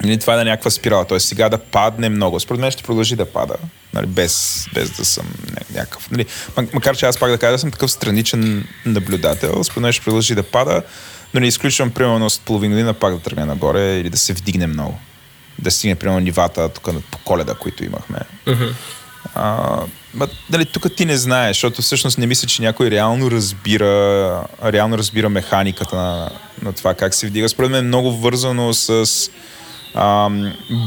нали, 0.04 0.20
това 0.20 0.34
е 0.34 0.38
на 0.38 0.44
някаква 0.44 0.72
спирала. 0.72 1.06
Т.е. 1.06 1.20
сега 1.20 1.50
да 1.50 1.58
падне 1.58 2.10
много. 2.10 2.40
Според 2.40 2.62
мен 2.62 2.72
ще 2.72 2.84
продължи 2.84 3.16
да 3.16 3.26
пада, 3.26 3.56
нали, 3.94 4.06
без, 4.06 4.66
без 4.74 4.90
да 4.90 5.06
съм 5.06 5.26
някакъв. 5.74 6.12
Нали, 6.12 6.26
макар 6.74 6.98
че 6.98 7.06
аз 7.06 7.20
пак 7.20 7.32
да 7.32 7.38
кажа, 7.38 7.52
да 7.52 7.60
съм 7.60 7.72
такъв 7.72 7.92
страничен 7.92 8.68
наблюдател, 8.86 9.64
според 9.64 9.82
мен 9.82 9.92
ще 9.92 10.04
продължи 10.04 10.36
да 10.36 10.44
пада, 10.44 10.82
но 11.34 11.40
не 11.40 11.48
изключвам 11.48 11.92
примерно 11.92 12.30
с 12.30 12.40
половин 12.40 12.72
година 12.72 12.94
пак 12.94 13.14
да 13.14 13.20
тръгне 13.20 13.46
нагоре 13.46 14.00
или 14.00 14.10
да 14.10 14.18
се 14.18 14.34
вдигне 14.34 14.68
много. 14.68 15.00
Да 15.60 15.72
стигне 15.72 15.96
примерно 15.96 16.20
нивата 16.20 16.70
тук 16.70 16.90
по 17.12 17.18
коледа, 17.18 17.54
които 17.54 17.84
имахме. 17.84 18.20
Mm-hmm. 18.48 18.74
А, 19.36 19.80
дали, 20.50 20.66
тук 20.66 20.96
ти 20.96 21.06
не 21.06 21.18
знаеш, 21.18 21.58
защото 21.58 21.82
всъщност 21.82 22.18
не 22.18 22.28
мисля, 22.28 22.48
че 22.48 22.62
някой 22.62 22.92
реално 22.92 23.32
разбира, 23.32 24.44
реално 24.64 24.98
разбира 24.98 25.30
механиката 25.30 25.96
на, 25.96 26.32
на 26.62 26.74
това 26.74 26.94
как 26.94 27.14
се 27.14 27.28
вдига. 27.28 27.50
Според 27.50 27.72
мен 27.72 27.80
е 27.80 27.88
много 27.88 28.12
вързано 28.12 28.74
с 28.74 29.08
а, 29.94 30.30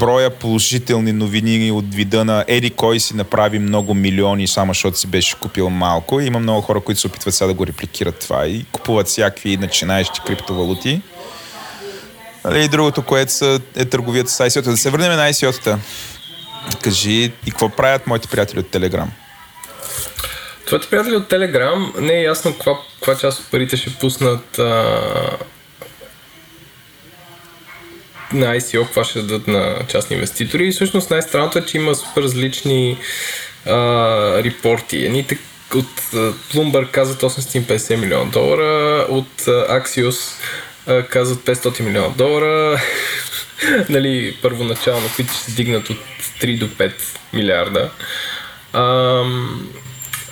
броя 0.01 0.31
положителни 0.31 1.13
новини 1.13 1.71
от 1.71 1.95
вида 1.95 2.25
на 2.25 2.45
Еди 2.49 2.71
кой 2.71 3.01
си 3.01 3.17
направи 3.17 3.59
много 3.59 3.95
милиони, 3.95 4.47
само 4.47 4.71
защото 4.71 4.99
си 4.99 5.07
беше 5.07 5.37
купил 5.37 5.71
малко. 5.71 6.21
Има 6.21 6.39
много 6.39 6.61
хора, 6.61 6.81
които 6.81 7.01
се 7.01 7.07
опитват 7.07 7.35
сега 7.35 7.49
да 7.49 7.55
го 7.55 7.67
репликират 7.67 8.19
това 8.19 8.47
и 8.47 8.65
купуват 8.73 9.07
всякакви 9.07 9.57
начинаещи 9.57 10.21
криптовалути. 10.27 11.01
Нали, 12.45 12.65
и 12.65 12.69
другото, 12.69 13.03
което 13.03 13.33
са, 13.33 13.61
е 13.77 13.85
търговията 13.85 14.31
с 14.31 14.39
ICO-та. 14.39 14.71
Да 14.71 14.77
се 14.77 14.91
върнем 14.91 15.17
на 15.17 15.31
ICO-тата. 15.31 15.79
Кажи 16.83 17.33
и 17.47 17.51
какво 17.51 17.69
правят 17.69 18.07
моите 18.07 18.29
приятели 18.29 18.61
от 18.61 18.67
Telegram? 18.67 19.07
Твоите 20.67 20.91
приятели 20.91 21.17
от 21.17 21.31
Telegram 21.31 22.01
не 22.01 22.13
е 22.13 22.23
ясно 22.23 22.53
каква, 22.53 22.79
каква 22.95 23.17
част 23.17 23.41
от 23.41 23.51
парите 23.51 23.77
ще 23.77 23.91
пуснат 23.91 24.59
а, 24.59 25.01
на 28.33 28.57
ICO, 28.57 28.85
каква 28.85 29.05
ще 29.05 29.23
дадат 29.23 29.49
на 29.49 29.77
частни 29.89 30.15
инвеститори. 30.15 30.67
И 30.67 30.73
всъщност 30.73 31.11
най-странното 31.11 31.59
е, 31.59 31.65
че 31.65 31.77
има 31.77 31.95
супер 31.95 32.23
различни 32.23 32.99
а, 33.67 33.75
репорти. 34.45 35.05
Едните 35.05 35.39
от 35.75 36.01
Bloomberg 36.53 36.91
казват 36.91 37.33
850 37.33 37.97
милиона 37.97 38.31
долара, 38.31 39.07
от 39.09 39.43
Axios 39.47 40.43
казват 41.09 41.39
500 41.39 41.81
милиона 41.81 42.09
долара, 42.09 42.81
нали, 43.89 44.37
първоначално, 44.43 45.11
които 45.17 45.33
ще 45.33 45.43
се 45.43 45.53
дигнат 45.53 45.91
от 45.91 45.99
3 46.41 46.59
до 46.59 46.69
5 46.69 46.93
милиарда. 47.33 47.91
А, 48.73 49.23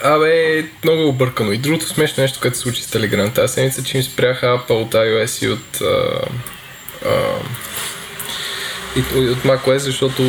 Абе, 0.02 0.64
много 0.84 1.02
е 1.02 1.04
объркано. 1.04 1.52
И 1.52 1.58
другото 1.58 1.86
смешно 1.86 2.22
нещо, 2.22 2.38
което 2.42 2.56
се 2.56 2.62
случи 2.62 2.82
с 2.82 2.90
Telegram 2.90 3.34
тази 3.34 3.52
седмица, 3.52 3.82
че 3.84 3.96
им 3.96 4.02
спряха 4.02 4.46
Apple 4.46 4.70
от 4.70 4.92
iOS 4.92 5.46
и 5.46 5.48
от 5.48 5.82
а, 7.04 7.08
а, 7.08 7.38
и 8.96 9.28
от 9.30 9.38
macOS, 9.38 9.76
защото 9.76 10.22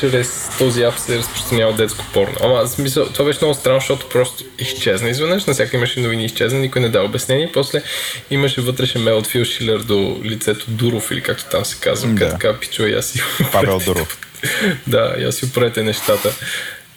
чрез 0.00 0.50
този 0.58 0.82
ап 0.82 0.98
се 0.98 1.18
разпространява 1.18 1.72
детско 1.72 2.04
порно. 2.12 2.34
Ама, 2.40 2.68
смисъл, 2.68 3.06
това 3.08 3.24
беше 3.24 3.38
много 3.42 3.54
странно, 3.54 3.80
защото 3.80 4.08
просто 4.08 4.44
изчезна 4.58 5.10
изведнъж, 5.10 5.44
на 5.44 5.52
всяка 5.52 5.76
имаше 5.76 6.00
новини 6.00 6.24
изчезна, 6.24 6.58
никой 6.58 6.82
не 6.82 6.88
дава 6.88 7.04
обяснение. 7.04 7.50
После 7.52 7.82
имаше 8.30 8.60
вътрешен 8.60 9.02
мейл 9.02 9.18
от 9.18 9.26
Фил 9.26 9.44
Шилер 9.44 9.78
до 9.78 10.20
лицето 10.24 10.64
Дуров, 10.68 11.10
или 11.10 11.20
както 11.20 11.44
там 11.44 11.64
се 11.64 11.76
казва, 11.80 12.08
да. 12.08 12.30
така 12.30 12.58
пичува 12.60 12.90
и 12.90 12.94
аз 12.94 13.06
си 13.06 13.22
Павел 13.52 13.78
Дуров. 13.78 14.18
да, 14.86 15.14
и 15.18 15.24
аз 15.24 15.34
си 15.34 15.44
оправете 15.44 15.82
нещата. 15.82 16.32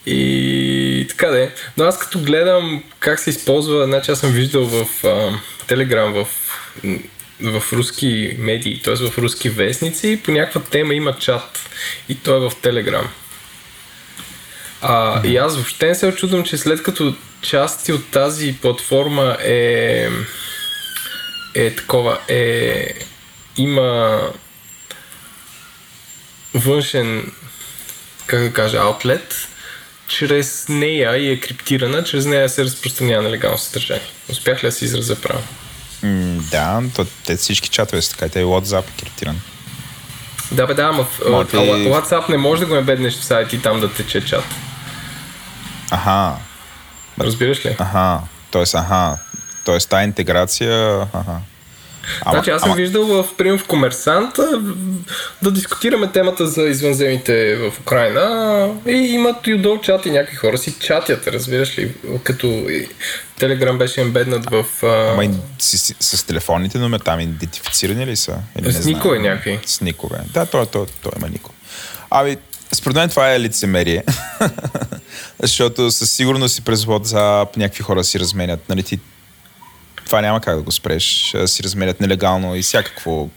И 0.06 1.06
така 1.10 1.28
де. 1.28 1.52
Но 1.78 1.86
аз 1.86 2.00
като 2.00 2.19
гледам 2.19 2.84
как 3.00 3.19
се 3.19 3.30
използва, 3.30 3.86
значи 3.86 4.12
аз 4.12 4.19
съм 4.19 4.32
виждал 4.32 4.65
в 4.65 4.88
Телеграм, 5.67 6.13
в 6.13 6.28
в 7.41 7.63
руски 7.73 8.36
медии, 8.39 8.82
т.е. 8.82 8.95
в 8.95 9.17
руски 9.17 9.50
вестници, 9.50 10.21
по 10.23 10.32
някаква 10.32 10.62
тема 10.62 10.93
има 10.93 11.17
чат 11.17 11.69
и 12.10 12.15
той 12.15 12.38
е 12.38 12.50
в 12.50 12.56
Телеграм. 12.62 13.10
А, 14.82 15.28
и 15.28 15.38
аз 15.38 15.56
въобще 15.56 15.88
не 15.88 15.95
се 15.95 16.08
очудвам, 16.08 16.43
че 16.43 16.58
след 16.58 16.84
като 16.84 17.15
части 17.41 17.93
от 17.93 18.12
тази 18.12 18.56
платформа 18.62 19.38
е 19.43 20.10
е 21.56 21.76
такова, 21.76 22.19
е... 22.28 22.93
има 23.58 24.21
външен, 26.54 27.32
как 28.28 28.41
да 28.41 28.54
кажа, 28.54 28.78
аутлет, 28.78 29.47
чрез 30.08 30.65
нея 30.69 31.17
и 31.17 31.32
е 31.32 31.39
криптирана, 31.39 32.04
чрез 32.04 32.26
нея 32.26 32.50
се 32.50 32.63
разпространява 32.63 33.23
нелегално 33.23 33.58
съдържание. 33.58 34.08
Успях 34.30 34.63
ли 34.63 34.67
да 34.67 34.71
се 34.71 34.86
изразя 34.86 35.21
право? 35.21 35.43
М, 36.04 36.38
да, 36.42 36.82
то, 36.96 37.06
те 37.26 37.36
всички 37.36 37.70
чатове 37.70 38.02
са 38.02 38.12
така, 38.12 38.30
те 38.30 38.40
и 38.40 38.44
WhatsApp 38.44 38.84
е 38.90 39.02
криптиран. 39.02 39.42
Да, 40.52 40.68
бе, 40.68 40.74
да, 40.74 40.84
ама 40.84 41.04
в, 41.04 41.20
ти- 41.46 41.58
а, 41.58 41.60
WhatsApp 41.60 42.30
не 42.30 42.38
може 42.38 42.60
да 42.60 42.66
го 42.66 42.76
ебеднеш 42.76 43.14
в 43.14 43.26
сайт 43.26 43.54
и 43.54 43.62
там 43.62 43.80
да 43.80 43.94
тече 43.94 44.26
чат. 44.26 44.44
Аха, 45.92 46.36
Разбираш 47.20 47.66
ли? 47.66 47.76
аха, 47.80 48.20
тоест, 48.52 48.76
аха, 48.76 49.18
тоест 49.66 49.90
тази 49.90 50.04
интеграция, 50.04 51.02
аха. 51.14 51.36
Ама, 52.22 52.34
значи 52.34 52.50
аз 52.50 52.62
съм 52.62 52.72
ама, 52.72 52.82
виждал 52.82 53.06
в, 53.06 53.26
примерно 53.38 53.60
в 53.60 53.67
Комерсант 53.67 54.36
да 55.41 55.52
дискутираме 55.52 56.12
темата 56.12 56.48
за 56.48 56.62
извънземните 56.62 57.56
в 57.56 57.80
Украина 57.80 58.67
и 58.88 58.91
имат 58.91 59.48
и 59.48 59.54
отдолу 59.54 59.78
чат 59.78 60.06
и 60.06 60.12
някакви 60.12 60.36
хора 60.36 60.58
си 60.58 60.76
чатят, 60.80 61.28
разбираш 61.28 61.78
ли? 61.78 61.91
Като 62.24 62.67
Телеграм 63.39 63.78
беше 63.78 64.02
ембеднат 64.02 64.50
в... 64.50 64.65
А, 64.84 65.12
ама 65.12 65.26
и 65.26 65.30
с, 65.60 65.78
с, 65.78 65.96
с, 66.00 66.24
телефонните 66.24 66.78
номера 66.78 67.04
там 67.04 67.20
идентифицирани 67.20 68.06
ли 68.06 68.15
са? 68.15 68.38
Или 68.60 68.74
С 68.74 68.86
никове 68.86 69.20
някакви. 69.20 69.60
С 69.65 69.82
никове. 69.82 70.20
Да, 70.34 70.46
той, 70.46 70.65
той, 70.65 70.86
той 71.02 71.12
има 71.17 71.30
никой. 71.30 71.56
Ами, 72.10 72.38
според 72.74 72.96
мен 72.96 73.10
това 73.10 73.34
е 73.34 73.39
лицемерие. 73.39 74.04
Защото 75.41 75.91
със 75.91 76.12
сигурност 76.12 76.56
си 76.56 76.62
през 76.62 76.86
WhatsApp 76.86 77.58
някакви 77.58 77.84
хора 77.84 78.04
си 78.04 78.20
разменят. 78.20 78.70
Нали, 78.70 78.84
ти, 78.84 79.00
това 80.08 80.22
няма 80.22 80.41
как 80.41 80.56
да 80.56 80.62
го 80.62 80.72
спреш. 80.72 81.34
а, 81.36 81.48
Си 81.48 81.63
разменят 81.63 82.02
нелегално 82.02 82.56
и 82.56 82.62
всякакво 82.62 83.30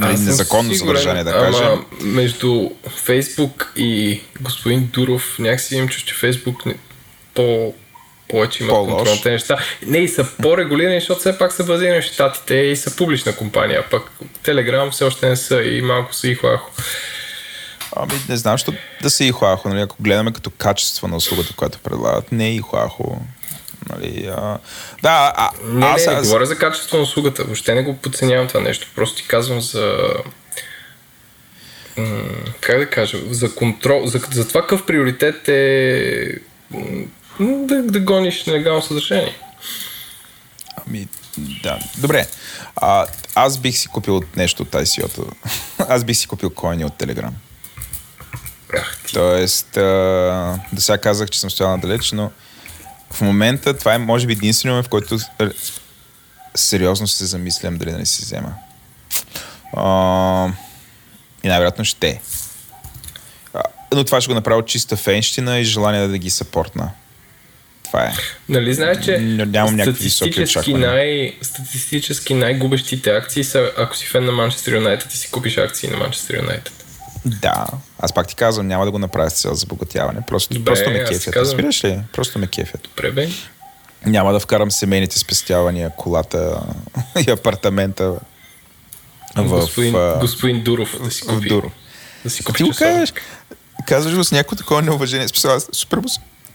нали, 0.00 0.12
незаконно 0.12 0.74
сигурен, 0.74 0.96
съдържание, 0.96 1.24
да 1.24 1.30
ама 1.30 1.40
кажем. 1.40 1.84
между 2.00 2.70
Фейсбук 3.04 3.72
и 3.76 4.20
господин 4.40 4.86
Дуров 4.92 5.36
някакси 5.38 5.76
имам 5.76 5.88
чувство, 5.88 6.08
че 6.08 6.14
Фейсбук 6.14 6.66
не, 6.66 6.74
по, 7.34 7.74
повече 8.28 8.62
има 8.62 8.72
По-лош. 8.72 8.92
контрол 8.94 9.14
на 9.14 9.22
тези 9.22 9.32
неща. 9.32 9.56
Не, 9.86 9.98
и 9.98 10.08
са 10.08 10.26
по-регулирани, 10.42 11.00
защото 11.00 11.20
все 11.20 11.38
пак 11.38 11.52
са 11.52 11.64
базирани 11.64 12.02
в 12.02 12.04
щатите 12.04 12.54
и 12.54 12.76
са 12.76 12.96
публична 12.96 13.36
компания, 13.36 13.84
пък 13.90 14.10
Телеграм 14.42 14.90
все 14.90 15.04
още 15.04 15.28
не 15.28 15.36
са 15.36 15.62
и 15.62 15.82
малко 15.82 16.14
са 16.14 16.28
и 16.28 16.34
хлахо. 16.34 16.70
Ами, 17.96 18.12
не 18.28 18.36
знам, 18.36 18.58
що 18.58 18.72
да 19.02 19.10
се 19.10 19.24
и 19.24 19.30
хуахо, 19.30 19.68
нали, 19.68 19.80
ако 19.80 19.96
гледаме 20.00 20.32
като 20.32 20.50
качество 20.50 21.08
на 21.08 21.16
услугата, 21.16 21.54
която 21.56 21.78
предлагат, 21.78 22.32
не 22.32 22.46
е 22.46 22.54
и 22.54 22.58
хуахо. 22.58 23.20
Нали, 23.88 24.26
а... 24.36 24.58
Да, 25.02 25.32
а, 25.36 25.50
Не, 25.64 25.86
аз, 25.86 26.06
не, 26.06 26.12
не 26.12 26.18
аз, 26.18 26.26
говоря 26.26 26.46
за 26.46 26.58
качество 26.58 26.96
на 26.96 27.02
услугата, 27.02 27.44
въобще 27.44 27.74
не 27.74 27.82
го 27.82 27.96
подценявам 27.96 28.48
това 28.48 28.60
нещо, 28.60 28.86
просто 28.94 29.16
ти 29.16 29.28
казвам 29.28 29.60
за 29.60 29.98
как 32.60 32.78
да 32.78 32.90
кажа, 32.90 33.18
за 33.30 33.54
контрол, 33.54 34.06
за, 34.06 34.20
за 34.32 34.48
това 34.48 34.60
какъв 34.60 34.86
приоритет 34.86 35.48
е 35.48 36.38
да, 37.40 37.82
да 37.82 38.00
гониш 38.00 38.44
нелегално 38.44 38.82
съдържание. 38.82 39.36
Ами, 40.86 41.08
да. 41.38 41.78
Добре. 41.98 42.26
А, 42.76 43.06
аз 43.34 43.58
бих 43.58 43.76
си 43.76 43.88
купил 43.88 44.22
нещо 44.36 44.62
от 44.62 44.70
ICO-то. 44.70 45.26
аз 45.88 46.04
бих 46.04 46.16
си 46.16 46.26
купил 46.26 46.50
коини 46.50 46.84
от 46.84 46.92
Telegram. 46.92 47.30
Ах. 48.74 48.98
Тоест, 49.12 49.76
а, 49.76 50.58
до 50.72 50.80
сега 50.80 50.98
казах, 50.98 51.30
че 51.30 51.40
съм 51.40 51.50
стоял 51.50 51.70
надалеч, 51.70 52.12
но 52.12 52.30
в 53.12 53.20
момента 53.20 53.78
това 53.78 53.94
е 53.94 53.98
може 53.98 54.26
би 54.26 54.32
единствено 54.32 54.82
в 54.82 54.88
който 54.88 55.18
сериозно 56.54 57.08
се 57.08 57.24
замислям 57.26 57.78
дали 57.78 57.90
да 57.90 57.98
не 57.98 58.06
си 58.06 58.22
взема. 58.22 58.54
А, 59.76 60.48
и 61.44 61.48
най-вероятно 61.48 61.84
ще. 61.84 62.20
А, 63.54 63.62
но 63.94 64.04
това 64.04 64.20
ще 64.20 64.28
го 64.28 64.34
направя 64.34 64.64
чиста 64.64 64.96
фенщина 64.96 65.58
и 65.58 65.64
желание 65.64 66.08
да 66.08 66.18
ги 66.18 66.30
съпортна. 66.30 66.90
Това 67.84 68.04
е. 68.04 68.12
Нали 68.48 68.74
знаеш, 68.74 69.04
че 69.04 69.18
Н- 69.18 69.46
нямам 69.46 69.76
някакви 69.76 70.04
високи 70.04 70.32
статистически, 70.32 70.70
очаквания. 70.70 70.90
най, 70.90 71.34
статистически 71.42 72.34
най-губещите 72.34 73.10
акции 73.10 73.44
са, 73.44 73.72
ако 73.78 73.96
си 73.96 74.06
фен 74.06 74.24
на 74.24 74.32
Манчестър 74.32 74.72
Юнайтед 74.72 75.14
и 75.14 75.16
си 75.16 75.30
купиш 75.30 75.56
акции 75.56 75.88
на 75.88 75.96
Манчестър 75.96 76.36
Юнайтед. 76.36 76.79
Да, 77.24 77.66
аз 77.98 78.12
пак 78.12 78.26
ти 78.28 78.34
казвам, 78.34 78.66
няма 78.66 78.84
да 78.84 78.90
го 78.90 78.98
направя 78.98 79.30
с 79.30 79.40
цел 79.40 79.54
забогатяване. 79.54 80.20
Просто, 80.26 80.54
Добре, 80.54 80.64
просто 80.64 80.90
ме 80.90 81.04
ти 81.04 81.12
кефят. 81.14 81.34
казвам. 81.34 81.44
Разбираш 81.58 81.84
ли? 81.84 82.00
Просто 82.12 82.38
ме 82.38 82.46
кефят. 82.46 82.80
Добре, 82.82 83.12
бе. 83.12 83.28
Няма 84.06 84.32
да 84.32 84.40
вкарам 84.40 84.70
семейните 84.70 85.18
спестявания, 85.18 85.90
колата 85.90 86.62
и 87.26 87.30
апартамента 87.30 88.14
в, 89.36 89.42
господин, 89.44 89.94
а, 89.96 90.18
господин 90.20 90.62
Дуров 90.62 90.96
да 91.04 91.10
си 91.10 91.22
в 91.22 91.26
купи. 91.26 91.48
Дуро. 91.48 91.70
Да 92.24 92.30
си 92.30 92.36
Ти 92.36 92.44
купи 92.44 92.62
го 92.62 92.68
часовник. 92.68 92.94
кажеш, 92.96 93.12
казваш 93.86 94.14
го 94.14 94.24
с 94.24 94.32
някакво 94.32 94.56
такова 94.56 94.82
неуважение. 94.82 95.28
Специално, 95.28 95.60
супер 95.72 96.00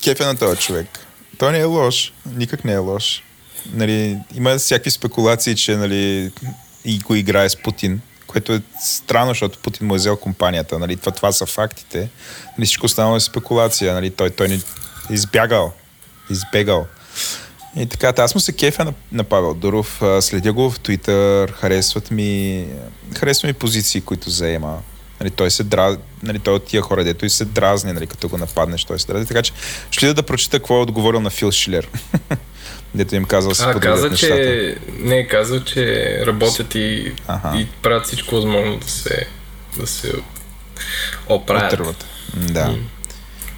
кефя 0.04 0.25
на 0.25 0.38
този 0.38 0.58
човек. 0.58 0.88
Той 1.38 1.51
не 1.51 1.60
е 1.60 1.63
лош. 1.63 2.13
Никак 2.25 2.65
не 2.65 2.73
е 2.73 2.78
лош. 2.78 3.23
Нали, 3.73 4.17
има 4.36 4.58
всякакви 4.58 4.91
спекулации, 4.91 5.56
че 5.56 5.75
нали, 5.75 6.32
и 6.86 6.99
го 6.99 7.15
играе 7.15 7.49
с 7.49 7.56
Путин, 7.56 8.01
което 8.36 8.54
е 8.54 8.62
странно, 8.80 9.32
защото 9.32 9.60
Путин 9.60 9.88
му 9.88 9.95
е 9.95 9.98
взел 9.98 10.17
компанията. 10.17 10.80
Нали, 10.80 10.95
това, 10.95 11.12
това 11.12 11.32
са 11.32 11.45
фактите. 11.45 12.10
Нали, 12.58 12.65
всичко 12.65 12.86
останало 12.86 13.15
е 13.15 13.19
спекулация. 13.19 13.93
Нали, 13.93 14.10
той, 14.10 14.30
той 14.30 14.48
не 14.48 14.60
избягал. 15.10 15.74
Избегал. 16.30 16.86
И 17.78 17.86
така, 17.86 18.13
та, 18.13 18.24
аз 18.24 18.36
му 18.36 18.41
се 18.41 18.54
кефя 18.54 18.86
на, 18.86 18.93
на 19.12 19.24
Павел 19.24 19.54
Дуров, 19.54 20.02
следя 20.19 20.54
го 20.54 20.69
в 20.69 20.80
Twitter, 20.80 21.52
харесват 21.52 22.12
ми, 22.12 22.65
харесва 23.17 23.48
ми 23.48 23.54
позиции, 23.54 24.02
които 24.02 24.30
заема. 24.30 24.78
Нали, 25.19 25.32
той 25.32 25.52
се 25.52 25.63
дразни, 25.63 26.02
нали, 26.24 26.39
той 26.39 26.54
е 26.54 26.56
от 26.56 26.65
тия 26.65 26.82
хора, 26.82 27.04
дето 27.04 27.26
и 27.26 27.30
се 27.30 27.45
дразни, 27.45 27.93
нали, 27.93 28.08
като 28.08 28.30
го 28.30 28.38
нападнеш, 28.38 28.86
той 28.86 29.00
се 29.00 29.08
дразни. 29.08 29.26
Така 29.28 29.41
че 29.41 29.54
ще 29.91 30.13
да 30.13 30.24
прочита 30.24 30.60
какво 30.60 30.78
е 30.78 30.82
отговорил 30.82 31.21
на 31.21 31.30
Фил 31.30 31.52
Шилер. 31.52 31.89
дето 32.95 33.15
им 33.15 33.25
казал 33.25 33.53
се 33.55 33.63
А, 33.63 33.79
каза, 33.79 34.10
нещата. 34.10 34.36
че... 34.36 34.77
Не, 34.99 35.27
каза, 35.27 35.63
че 35.63 36.19
работят 36.25 36.75
и, 36.75 37.12
Аха. 37.27 37.58
и 37.58 37.67
правят 37.81 38.05
всичко 38.05 38.36
възможно 38.36 38.77
да 38.77 38.88
се, 38.89 39.27
да 39.77 39.88
се 39.88 40.13
оправят. 41.27 41.73
Отърват. 41.73 42.05
М, 42.36 42.45
Да. 42.45 42.75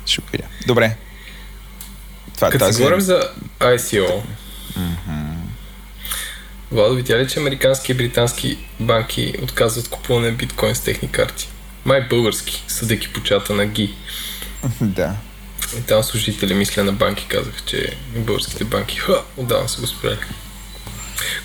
Ще 0.05 0.21
го 0.21 0.27
видя. 0.31 0.43
Добре. 0.67 0.95
Това, 2.35 2.49
Като 2.49 2.65
тази... 2.65 2.73
си 2.73 2.81
говорим 2.81 3.01
за 3.01 3.21
ICO, 3.59 4.21
Владо, 6.71 6.95
видя 6.95 7.17
ли, 7.17 7.27
че 7.27 7.39
американски 7.39 7.91
и 7.91 7.95
британски 7.95 8.57
банки 8.79 9.33
отказват 9.43 9.89
купуване 9.89 10.31
биткоин 10.31 10.75
с 10.75 10.79
техни 10.79 11.11
карти? 11.11 11.49
Май 11.85 12.07
български, 12.09 12.63
съдейки 12.67 13.13
по 13.13 13.23
чата 13.23 13.53
на 13.53 13.65
ГИ. 13.65 13.95
да. 14.81 15.13
И 15.77 15.81
там 15.81 16.03
служители, 16.03 16.53
мисля, 16.53 16.83
на 16.83 16.91
банки 16.91 17.25
казаха, 17.29 17.61
че 17.65 17.97
българските 18.15 18.63
банки 18.63 18.97
ха, 18.97 19.21
отдавна 19.37 19.69
са 19.69 19.81
го 19.81 19.87
спряли. 19.87 20.17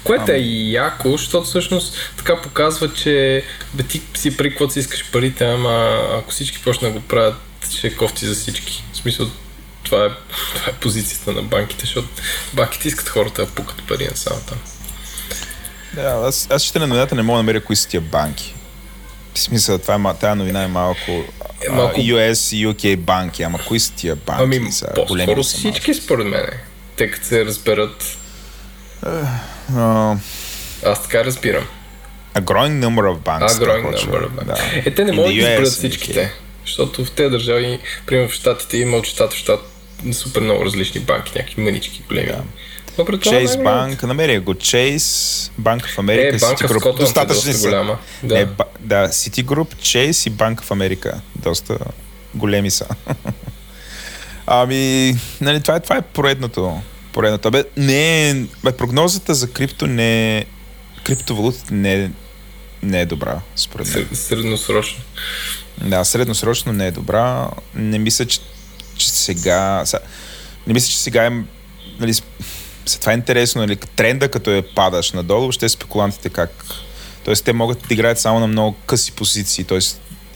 Което 0.04 0.32
е 0.32 0.38
яко, 0.38 1.16
защото 1.16 1.46
всъщност 1.46 1.96
така 2.16 2.42
показва, 2.42 2.94
че 2.94 3.44
бе 3.74 3.82
ти 3.82 4.02
си 4.14 4.36
пари, 4.36 4.48
каквото 4.50 4.72
си 4.72 4.78
искаш 4.78 5.10
парите, 5.10 5.44
ама 5.44 6.00
ако 6.18 6.30
всички 6.30 6.62
почнат 6.62 6.92
да 6.92 7.00
го 7.00 7.06
правят, 7.06 7.36
ще 7.70 7.86
е 7.86 7.96
кофти 7.96 8.26
за 8.26 8.34
всички. 8.34 8.84
В 8.92 8.96
смисъл, 8.96 9.30
това 9.82 10.04
е, 10.04 10.08
това 10.54 10.70
е 10.70 10.74
позицията 10.74 11.32
на 11.32 11.42
банките, 11.42 11.80
защото 11.80 12.08
банките 12.54 12.88
искат 12.88 13.08
хората 13.08 13.46
да 13.46 13.50
пукат 13.50 13.82
пари 13.88 14.08
на 14.10 14.16
само 14.16 14.40
там. 14.40 14.58
Да, 15.94 16.22
аз, 16.24 16.48
аз 16.50 16.62
ще 16.62 16.78
на 16.78 16.86
новината 16.86 17.14
не 17.14 17.22
мога 17.22 17.36
да 17.36 17.42
намеря 17.42 17.64
кои 17.64 17.76
са 17.76 17.88
тия 17.88 18.00
банки. 18.00 18.54
В 19.34 19.38
смисъл, 19.38 19.78
това 19.78 20.10
е, 20.10 20.18
тая 20.20 20.36
новина 20.36 20.62
е 20.62 20.68
малко, 20.68 21.24
малко- 21.70 22.00
US 22.00 22.32
UK 22.66 22.96
банки, 22.96 23.42
ама 23.42 23.58
кои 23.58 23.80
са 23.80 23.92
тия 23.92 24.16
банки? 24.16 24.42
Ами, 24.56 24.72
са, 24.72 24.88
по-скоро 24.96 25.42
всички 25.42 25.94
според 25.94 26.26
мен. 26.26 26.46
Те 26.96 27.10
като 27.10 27.26
се 27.26 27.44
разберат, 27.44 28.16
А, 29.76 30.16
аз 30.84 31.02
така 31.02 31.24
разбирам. 31.24 31.64
a 32.34 32.40
growing 32.40 32.80
number 32.80 33.14
of 33.14 33.18
banks. 33.18 33.56
А, 33.56 33.60
growing 33.60 33.96
number 33.96 34.28
of 34.28 34.30
banks. 34.30 34.86
Е, 34.86 34.90
те 34.90 35.04
не 35.04 35.12
могат 35.12 35.28
да 35.28 35.34
изберат 35.34 35.68
всичките. 35.68 36.32
Защото 36.66 37.04
в 37.04 37.10
тези 37.10 37.30
държави, 37.30 37.78
примерно 38.06 38.28
в 38.28 38.34
Штатите, 38.34 38.76
има 38.76 38.96
от 38.96 39.06
щат 39.06 39.32
в 39.32 39.36
щат 39.36 39.60
супер 40.12 40.40
много 40.40 40.64
различни 40.64 41.00
банки, 41.00 41.32
някакви 41.36 41.62
мънички 41.62 42.02
големи. 42.08 42.26
Да. 42.26 42.42
Това 42.96 43.04
Chase 43.04 43.32
най-голямата. 43.32 43.96
Bank, 43.96 44.02
намеря 44.02 44.40
го. 44.40 44.54
Chase, 44.54 45.50
Банк 45.58 45.88
в 45.88 45.98
Америка, 45.98 46.36
Е, 46.36 46.38
в 46.38 46.42
Citigroup. 46.42 46.68
Скотланд 46.68 46.98
е 46.98 47.02
Достатъчни 47.02 47.52
доста 47.52 47.68
голяма. 47.68 47.98
Да. 48.22 48.34
Не, 48.34 48.46
ба, 48.46 48.64
да, 48.80 49.08
Citigroup, 49.08 49.74
Chase 49.74 50.26
и 50.26 50.30
Банк 50.30 50.62
в 50.62 50.70
Америка. 50.70 51.20
Доста 51.36 51.78
големи 52.34 52.70
са. 52.70 52.86
ами, 54.46 55.14
нали, 55.40 55.60
това 55.62 55.76
е, 55.76 55.80
това 55.80 55.96
е 55.96 56.02
поредното. 56.02 56.80
Поредното. 57.12 57.50
Бе, 57.50 57.64
не 57.76 58.30
е, 58.30 58.34
бе, 58.64 58.72
прогнозата 58.72 59.34
за 59.34 59.50
крипто 59.50 59.86
не 59.86 60.38
е, 60.38 60.44
криптовалутите 61.04 61.74
не 61.74 61.94
е, 61.94 62.10
не 62.82 63.00
е 63.00 63.06
добра, 63.06 63.40
според 63.56 63.86
мен. 63.86 63.94
Сред- 63.96 64.14
Средносрочно. 64.14 65.02
Да, 65.78 66.04
средносрочно 66.04 66.72
не 66.72 66.86
е 66.86 66.90
добра. 66.90 67.48
Не 67.74 67.98
мисля, 67.98 68.26
че, 68.26 68.40
че 68.96 69.10
сега... 69.10 69.84
Не 70.66 70.72
мисля, 70.74 70.88
че 70.88 70.98
сега 70.98 71.26
е... 71.26 71.30
Нали, 72.00 72.14
това 73.00 73.12
е 73.12 73.14
интересно, 73.14 73.60
нали, 73.60 73.76
тренда 73.76 74.28
като 74.28 74.50
е 74.50 74.62
падаш 74.62 75.12
надолу, 75.12 75.52
ще 75.52 75.68
спекулантите 75.68 76.28
как... 76.28 76.64
Тоест 77.24 77.44
те 77.44 77.52
могат 77.52 77.78
да 77.88 77.94
играят 77.94 78.18
само 78.18 78.40
на 78.40 78.46
много 78.46 78.76
къси 78.86 79.12
позиции, 79.12 79.64
т.е. 79.64 79.78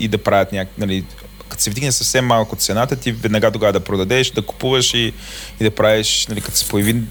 и 0.01 0.09
да 0.09 0.19
правят 0.19 0.53
някакви, 0.53 0.81
нали, 0.81 1.05
като 1.49 1.63
се 1.63 1.71
вдигне 1.71 1.93
съвсем 1.93 2.27
малко 2.27 2.57
цената, 2.57 2.97
ти 2.97 3.13
веднага 3.13 3.51
тогава 3.51 3.73
да 3.73 3.81
продадеш, 3.81 4.31
да 4.31 4.43
купуваш 4.43 4.95
и, 4.95 5.13
и 5.61 5.65
да 5.65 5.71
правиш, 5.71 6.27
нали, 6.29 6.41
като 6.41 6.57
се 6.57 6.69
появи 6.69 7.03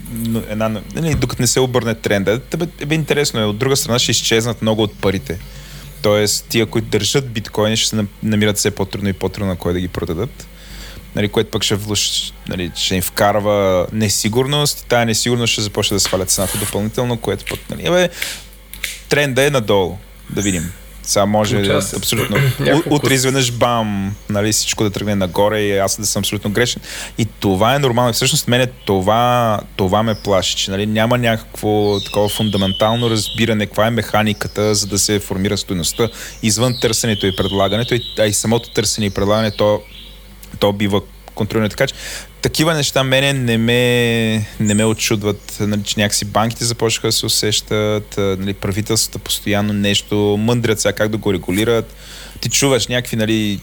една, 0.49 0.69
нали, 0.69 1.15
докато 1.15 1.41
не 1.41 1.47
се 1.47 1.59
обърне 1.59 1.95
тренда. 1.95 2.39
Тебе 2.39 2.67
е 2.79 2.85
бе 2.85 2.95
интересно, 2.95 3.39
е, 3.39 3.43
от 3.43 3.57
друга 3.57 3.75
страна 3.75 3.99
ще 3.99 4.11
изчезнат 4.11 4.61
много 4.61 4.83
от 4.83 4.99
парите. 5.01 5.39
Тоест, 6.01 6.45
тия, 6.49 6.65
които 6.65 6.87
държат 6.87 7.29
биткоини, 7.29 7.77
ще 7.77 7.89
се 7.89 8.05
намират 8.23 8.57
все 8.57 8.71
по-трудно 8.71 9.09
и 9.09 9.13
по-трудно 9.13 9.47
на 9.47 9.55
кой 9.55 9.73
да 9.73 9.79
ги 9.79 9.87
продадат. 9.87 10.47
Нали, 11.15 11.29
което 11.29 11.51
пък 11.51 11.63
ще, 11.63 11.75
влуш, 11.75 12.33
нали, 12.47 12.71
ще 12.75 12.95
им 12.95 13.01
вкарва 13.01 13.87
несигурност 13.91 14.79
и 14.79 14.87
тази 14.87 15.05
несигурност 15.05 15.53
ще 15.53 15.61
започне 15.61 15.95
да 15.95 15.99
сваля 15.99 16.25
цената 16.25 16.57
допълнително, 16.57 17.17
което 17.17 17.45
пък, 17.45 17.59
нали, 17.69 17.89
бе, 17.89 18.09
тренда 19.09 19.43
е 19.43 19.49
надолу. 19.49 19.97
Да 20.29 20.41
видим. 20.41 20.71
Сега 21.05 21.25
може 21.25 21.57
да, 21.57 21.81
абсолютно. 21.97 22.37
Утре 22.89 23.13
изведнъж 23.13 23.51
бам, 23.51 24.15
нали, 24.29 24.51
всичко 24.51 24.83
да 24.83 24.89
тръгне 24.89 25.15
нагоре 25.15 25.61
и 25.61 25.77
аз 25.77 25.99
да 25.99 26.05
съм 26.05 26.19
абсолютно 26.19 26.51
грешен. 26.51 26.81
И 27.17 27.25
това 27.25 27.75
е 27.75 27.79
нормално. 27.79 28.13
Всъщност 28.13 28.47
мене 28.47 28.67
това, 28.67 29.59
това 29.75 30.03
ме 30.03 30.15
плаши, 30.15 30.55
че 30.55 30.71
нали, 30.71 30.85
няма 30.85 31.17
някакво 31.17 31.99
такова 32.05 32.29
фундаментално 32.29 33.09
разбиране 33.09 33.65
каква 33.65 33.87
е 33.87 33.89
механиката, 33.89 34.75
за 34.75 34.87
да 34.87 34.99
се 34.99 35.19
формира 35.19 35.57
стоеността 35.57 36.09
извън 36.43 36.75
търсенето 36.81 37.27
и 37.27 37.35
предлагането, 37.35 37.95
а 38.19 38.25
и 38.25 38.33
самото 38.33 38.69
търсене 38.69 39.05
и 39.05 39.09
предлагане, 39.09 39.51
то, 39.51 39.81
то 40.55 40.73
бива 40.73 41.01
контролирано. 41.35 41.69
Така 41.69 41.87
че 41.87 41.93
такива 42.41 42.73
неща 42.73 43.03
мене 43.03 43.33
не 43.33 43.57
ме, 43.57 44.47
не 44.59 44.73
ме 44.73 44.85
очудват, 44.85 45.57
нали, 45.59 45.83
че 45.83 45.99
някакси 45.99 46.25
банките 46.25 46.65
започнаха 46.65 47.07
да 47.07 47.11
се 47.11 47.25
усещат, 47.25 48.17
нали, 48.17 48.53
правителствата 48.53 49.19
постоянно 49.19 49.73
нещо, 49.73 50.37
мъндрят 50.39 50.79
сега 50.79 50.93
как 50.93 51.09
да 51.09 51.17
го 51.17 51.33
регулират. 51.33 51.95
Ти 52.41 52.49
чуваш 52.49 52.87
някакви, 52.87 53.17
нали, 53.17 53.59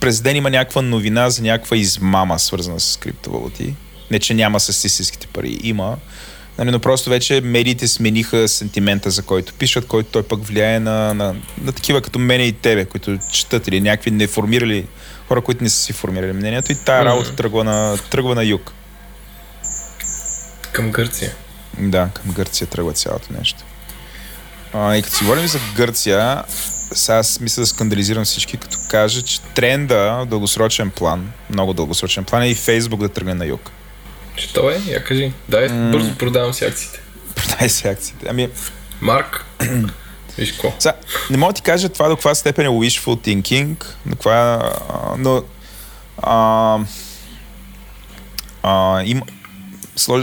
през 0.00 0.20
ден 0.20 0.36
има 0.36 0.50
някаква 0.50 0.82
новина 0.82 1.30
за 1.30 1.42
някаква 1.42 1.76
измама, 1.76 2.38
свързана 2.38 2.80
с 2.80 2.96
криптовалути. 2.96 3.74
Не, 4.10 4.18
че 4.18 4.34
няма 4.34 4.60
с 4.60 4.84
истинските 4.84 5.26
пари. 5.26 5.58
Има. 5.62 5.96
Нали, 6.58 6.70
но 6.70 6.78
просто 6.78 7.10
вече 7.10 7.40
медиите 7.40 7.88
смениха 7.88 8.48
сентимента, 8.48 9.10
за 9.10 9.22
който 9.22 9.54
пишат, 9.54 9.86
който 9.86 10.10
той 10.10 10.22
пък 10.22 10.44
влияе 10.44 10.80
на, 10.80 11.14
на, 11.14 11.36
на 11.60 11.72
такива 11.72 12.00
като 12.00 12.18
мене 12.18 12.44
и 12.44 12.52
тебе, 12.52 12.84
които 12.84 13.18
четат 13.32 13.68
или 13.68 13.80
някакви 13.80 14.10
неформирали 14.10 14.86
хора, 15.28 15.40
които 15.40 15.64
не 15.64 15.70
са 15.70 15.78
си 15.78 15.92
формирали 15.92 16.32
мнението 16.32 16.72
и 16.72 16.76
тая 16.84 17.04
работа 17.04 17.30
mm-hmm. 17.30 17.36
тръгва, 17.36 17.64
на, 17.64 17.98
тръгва 18.10 18.34
на 18.34 18.44
юг. 18.44 18.72
Към 20.72 20.90
Гърция. 20.90 21.32
Да, 21.78 22.08
към 22.14 22.32
Гърция 22.32 22.66
тръгва 22.66 22.92
цялото 22.92 23.26
нещо. 23.38 23.64
А, 24.72 24.96
и 24.96 25.02
като 25.02 25.16
си 25.16 25.24
говорим 25.24 25.46
за 25.46 25.60
Гърция, 25.76 26.44
сега 26.92 27.18
аз 27.18 27.40
мисля 27.40 27.60
да 27.60 27.66
скандализирам 27.66 28.24
всички, 28.24 28.56
като 28.56 28.76
кажа, 28.90 29.22
че 29.22 29.40
тренда 29.40 30.18
в 30.22 30.26
дългосрочен 30.26 30.90
план, 30.90 31.32
много 31.50 31.72
дългосрочен 31.72 32.24
план 32.24 32.42
е 32.42 32.48
и 32.48 32.54
Фейсбук 32.54 33.00
да 33.00 33.08
тръгне 33.08 33.34
на 33.34 33.46
юг. 33.46 33.70
Че 34.38 34.52
то 34.52 34.70
е? 34.70 34.80
Я 34.86 35.04
кажи. 35.04 35.32
Дай, 35.48 35.68
mm. 35.68 35.90
бързо 35.90 36.14
продавам 36.14 36.54
си 36.54 36.64
акциите. 36.64 37.00
Продай 37.34 37.68
си 37.68 37.88
акциите. 37.88 38.26
Ами... 38.28 38.48
Марк, 39.00 39.44
Виж 40.38 40.52
какво. 40.52 40.72
Са, 40.78 40.92
не 41.30 41.36
мога 41.36 41.52
да 41.52 41.56
ти 41.56 41.62
кажа 41.62 41.88
това 41.88 42.08
до 42.08 42.16
каква 42.16 42.34
степен 42.34 42.66
е 42.66 42.68
wishful 42.68 43.26
thinking, 43.26 43.84
но, 44.06 44.12
каква, 44.12 44.72
но 45.18 45.42
а, 46.22 46.78
а, 48.62 49.02
има, 49.04 49.22
слож, 49.96 50.22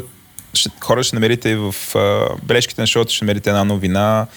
ще, 0.53 0.69
хора 0.83 1.03
ще 1.03 1.15
намерите 1.15 1.49
и 1.49 1.55
в 1.55 1.75
а, 1.95 2.27
бележките 2.43 2.81
на 2.81 2.87
шоуто 2.87 3.13
ще 3.13 3.25
намерите 3.25 3.49
една 3.49 3.63
новина, 3.63 4.27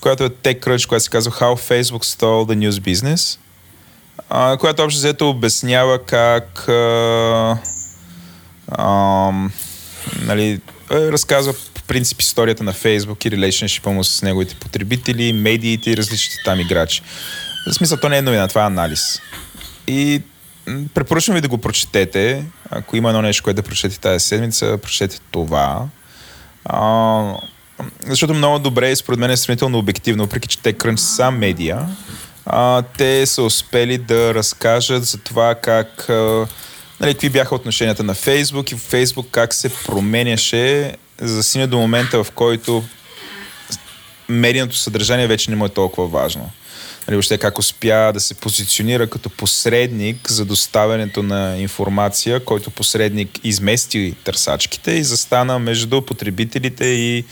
която 0.00 0.24
е 0.24 0.28
TechCrunch, 0.28 0.88
която 0.88 1.04
се 1.04 1.10
казва 1.10 1.32
How 1.32 1.70
Facebook 1.70 2.04
Stole 2.04 2.54
the 2.54 2.68
News 2.68 2.94
Business, 2.94 3.38
а, 4.28 4.56
която 4.56 4.82
общо 4.82 4.98
взето 4.98 5.30
обяснява 5.30 6.04
как 6.04 6.68
а, 6.68 7.58
а, 8.68 9.30
нали, 10.22 10.60
е, 10.90 11.12
разказва 11.12 11.54
принцип 11.86 12.20
историята 12.20 12.64
на 12.64 12.72
Фейсбук 12.72 13.24
и 13.24 13.30
релейшншипа 13.30 13.90
му 13.90 14.04
с 14.04 14.22
неговите 14.22 14.54
потребители, 14.54 15.32
медиите 15.32 15.90
и 15.90 15.96
различните 15.96 16.42
там 16.44 16.60
играчи. 16.60 17.02
В 17.66 17.74
смисъл, 17.74 17.98
то 17.98 18.08
не 18.08 18.18
е 18.18 18.22
новина, 18.22 18.48
това 18.48 18.62
е 18.62 18.66
анализ. 18.66 19.20
И 19.86 20.22
препоръчвам 20.94 21.34
ви 21.34 21.40
да 21.40 21.48
го 21.48 21.58
прочетете. 21.58 22.44
Ако 22.70 22.96
има 22.96 23.08
едно 23.08 23.22
нещо, 23.22 23.42
което 23.42 23.56
да 23.56 23.68
прочетете 23.68 24.00
тази 24.00 24.26
седмица, 24.26 24.78
прочетете 24.82 25.20
това. 25.30 25.86
А, 26.64 27.22
защото 28.06 28.34
много 28.34 28.58
добре 28.58 28.90
и 28.90 28.96
според 28.96 29.20
мен 29.20 29.30
е 29.30 29.36
сравнително 29.36 29.78
обективно, 29.78 30.24
въпреки 30.24 30.48
че 30.48 30.58
те 30.58 30.72
крънч 30.72 31.00
са 31.00 31.30
медия. 31.30 31.88
А, 32.46 32.82
те 32.82 33.26
са 33.26 33.42
успели 33.42 33.98
да 33.98 34.34
разкажат 34.34 35.04
за 35.04 35.18
това 35.18 35.54
как 35.54 36.08
а, 36.08 36.46
нали, 37.00 37.14
какви 37.14 37.30
бяха 37.30 37.54
отношенията 37.54 38.02
на 38.02 38.14
Фейсбук 38.14 38.72
и 38.72 38.74
Фейсбук 38.74 39.28
как 39.30 39.54
се 39.54 39.68
променяше 39.68 40.94
засиня 41.20 41.66
до 41.66 41.78
момента, 41.78 42.24
в 42.24 42.30
който 42.30 42.84
медийното 44.28 44.76
съдържание 44.76 45.26
вече 45.26 45.50
не 45.50 45.56
му 45.56 45.64
е 45.66 45.68
толкова 45.68 46.08
важно. 46.08 46.50
Нали, 47.08 47.16
въобще 47.16 47.38
как 47.38 47.58
успя 47.58 48.10
да 48.14 48.20
се 48.20 48.34
позиционира 48.34 49.10
като 49.10 49.30
посредник 49.30 50.30
за 50.30 50.44
доставянето 50.44 51.22
на 51.22 51.56
информация, 51.58 52.44
който 52.44 52.70
посредник 52.70 53.40
измести 53.44 54.14
търсачките 54.24 54.92
и 54.92 55.04
застана 55.04 55.58
между 55.58 56.02
потребителите 56.02 56.84
и 56.84 57.24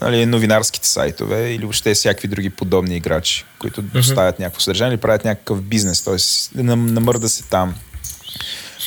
нали, 0.00 0.26
новинарските 0.26 0.88
сайтове 0.88 1.50
или 1.50 1.62
въобще 1.62 1.94
всякакви 1.94 2.28
други 2.28 2.50
подобни 2.50 2.96
играчи, 2.96 3.44
които 3.58 3.82
mm-hmm. 3.82 3.92
доставят 3.92 4.38
някакво 4.38 4.60
съдържание 4.60 4.94
или 4.94 5.00
правят 5.00 5.24
някакъв 5.24 5.62
бизнес, 5.62 6.02
т.е. 6.02 6.62
намърда 6.62 7.28
се 7.28 7.42
там. 7.42 7.74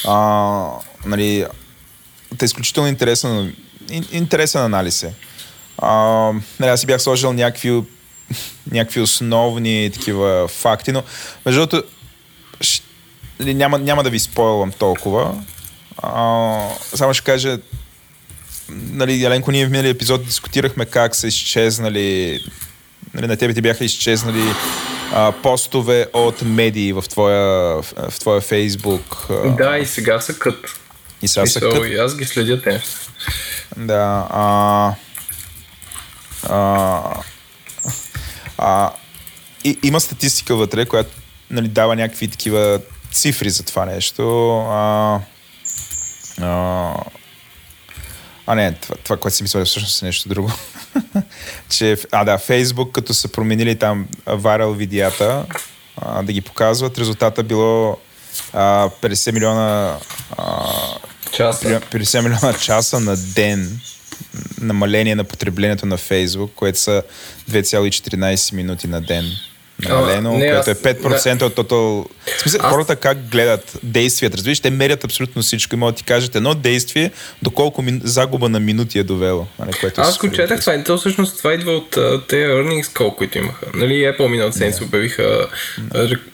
А, 0.07 0.67
нали, 1.05 1.45
е 2.41 2.45
изключително 2.45 2.89
интересно 2.89 3.51
интересен 4.11 4.61
анализ 4.61 5.03
е. 5.03 5.13
А, 5.77 5.95
нали, 6.59 6.69
аз 6.69 6.79
си 6.79 6.85
бях 6.85 7.01
сложил 7.01 7.33
някакви, 7.33 7.83
някакви 8.71 9.01
основни 9.01 9.91
такива 9.93 10.47
факти, 10.47 10.91
но 10.91 11.03
между 11.45 11.65
другото 11.65 11.87
нали, 13.39 13.53
няма, 13.53 13.79
няма 13.79 14.03
да 14.03 14.09
ви 14.09 14.19
спойлвам 14.19 14.71
толкова. 14.71 15.43
А, 15.97 16.67
само 16.95 17.13
ще 17.13 17.23
кажа, 17.23 17.59
нали, 18.69 19.23
Еленко, 19.23 19.51
ние 19.51 19.65
в 19.65 19.71
миналия 19.71 19.89
епизод 19.89 20.25
дискутирахме 20.25 20.85
как 20.85 21.15
са 21.15 21.27
изчезнали, 21.27 22.39
нали, 23.13 23.27
на 23.27 23.37
тебе 23.37 23.53
ти 23.53 23.61
бяха 23.61 23.85
изчезнали 23.85 24.43
а, 25.13 25.31
постове 25.31 26.07
от 26.13 26.41
медии 26.41 26.93
в 26.93 27.03
твоя, 27.09 27.81
в 28.09 28.19
твоя 28.19 28.41
фейсбук. 28.41 29.27
Да, 29.57 29.77
и 29.77 29.85
сега 29.85 30.19
са 30.19 30.33
кът. 30.33 30.79
И 31.21 31.27
сега 31.27 31.45
са 31.45 31.59
кът. 31.59 31.87
И 31.87 31.95
аз 31.95 32.17
ги 32.17 32.25
следя 32.25 32.61
те. 32.61 32.81
Да. 33.77 34.27
А, 34.29 34.93
а, 36.49 37.01
а, 38.57 38.91
и, 39.63 39.79
има 39.83 39.99
статистика 39.99 40.55
вътре, 40.55 40.85
която 40.85 41.11
нали, 41.49 41.67
дава 41.67 41.95
някакви 41.95 42.27
такива 42.27 42.79
цифри 43.11 43.49
за 43.49 43.63
това 43.63 43.85
нещо. 43.85 44.49
А, 44.59 45.19
а, 46.41 46.93
а 48.47 48.55
не, 48.55 48.73
това, 48.73 48.95
това 49.03 49.17
което 49.17 49.37
си 49.37 49.43
мисля, 49.43 49.65
всъщност 49.65 50.01
е 50.01 50.05
нещо 50.05 50.29
друго. 50.29 50.51
че, 51.69 51.97
а 52.11 52.23
да, 52.23 52.37
Фейсбук, 52.37 52.91
като 52.91 53.13
са 53.13 53.27
променили 53.27 53.75
там 53.75 54.07
вайрал 54.25 54.73
видеята, 54.73 55.45
а, 55.97 56.23
да 56.23 56.33
ги 56.33 56.41
показват, 56.41 56.97
резултата 56.97 57.43
било 57.43 57.97
а, 58.53 58.89
50 59.01 59.31
милиона 59.31 59.97
а, 60.37 60.65
часа. 61.31 61.81
50 61.91 62.21
милиона 62.21 62.53
часа 62.53 62.99
на 62.99 63.17
ден 63.17 63.79
намаление 64.61 65.15
на 65.15 65.23
потреблението 65.23 65.85
на 65.85 65.97
Фейсбук, 65.97 66.51
което 66.55 66.79
са 66.79 67.03
2,14 67.51 68.53
минути 68.53 68.87
на 68.87 69.01
ден 69.01 69.25
намалено, 69.89 70.37
не, 70.37 70.51
което 70.51 70.69
е 70.69 70.75
5% 70.75 71.39
не. 71.39 71.45
от 71.45 71.55
тотал... 71.55 72.05
В 72.37 72.41
смисъл, 72.41 72.61
аз... 72.63 72.71
хората 72.73 72.95
как 72.95 73.17
гледат 73.29 73.79
действията, 73.83 74.37
разбираш, 74.37 74.59
те 74.59 74.69
мерят 74.69 75.03
абсолютно 75.03 75.41
всичко 75.41 75.75
и 75.75 75.77
могат 75.77 75.95
да 75.95 75.97
ти 75.97 76.03
кажат 76.03 76.35
едно 76.35 76.55
действие, 76.55 77.11
доколко 77.41 77.81
ми... 77.81 78.01
загуба 78.03 78.49
на 78.49 78.59
минути 78.59 78.99
е 78.99 79.03
довело. 79.03 79.47
Нали, 79.59 79.71
което 79.81 80.01
аз 80.01 80.17
го 80.17 80.31
четах 80.31 80.59
това, 80.59 80.83
то 80.83 80.97
всъщност 80.97 81.37
това 81.37 81.53
идва 81.53 81.71
от 81.71 81.89
тези 82.27 82.43
earnings 82.43 82.85
call, 82.85 83.15
които 83.15 83.37
имаха. 83.37 83.65
Нали, 83.73 83.93
Apple 83.93 84.27
миналата 84.27 84.57
седмица 84.57 84.79
yeah. 84.79 84.87
обявиха 84.87 85.47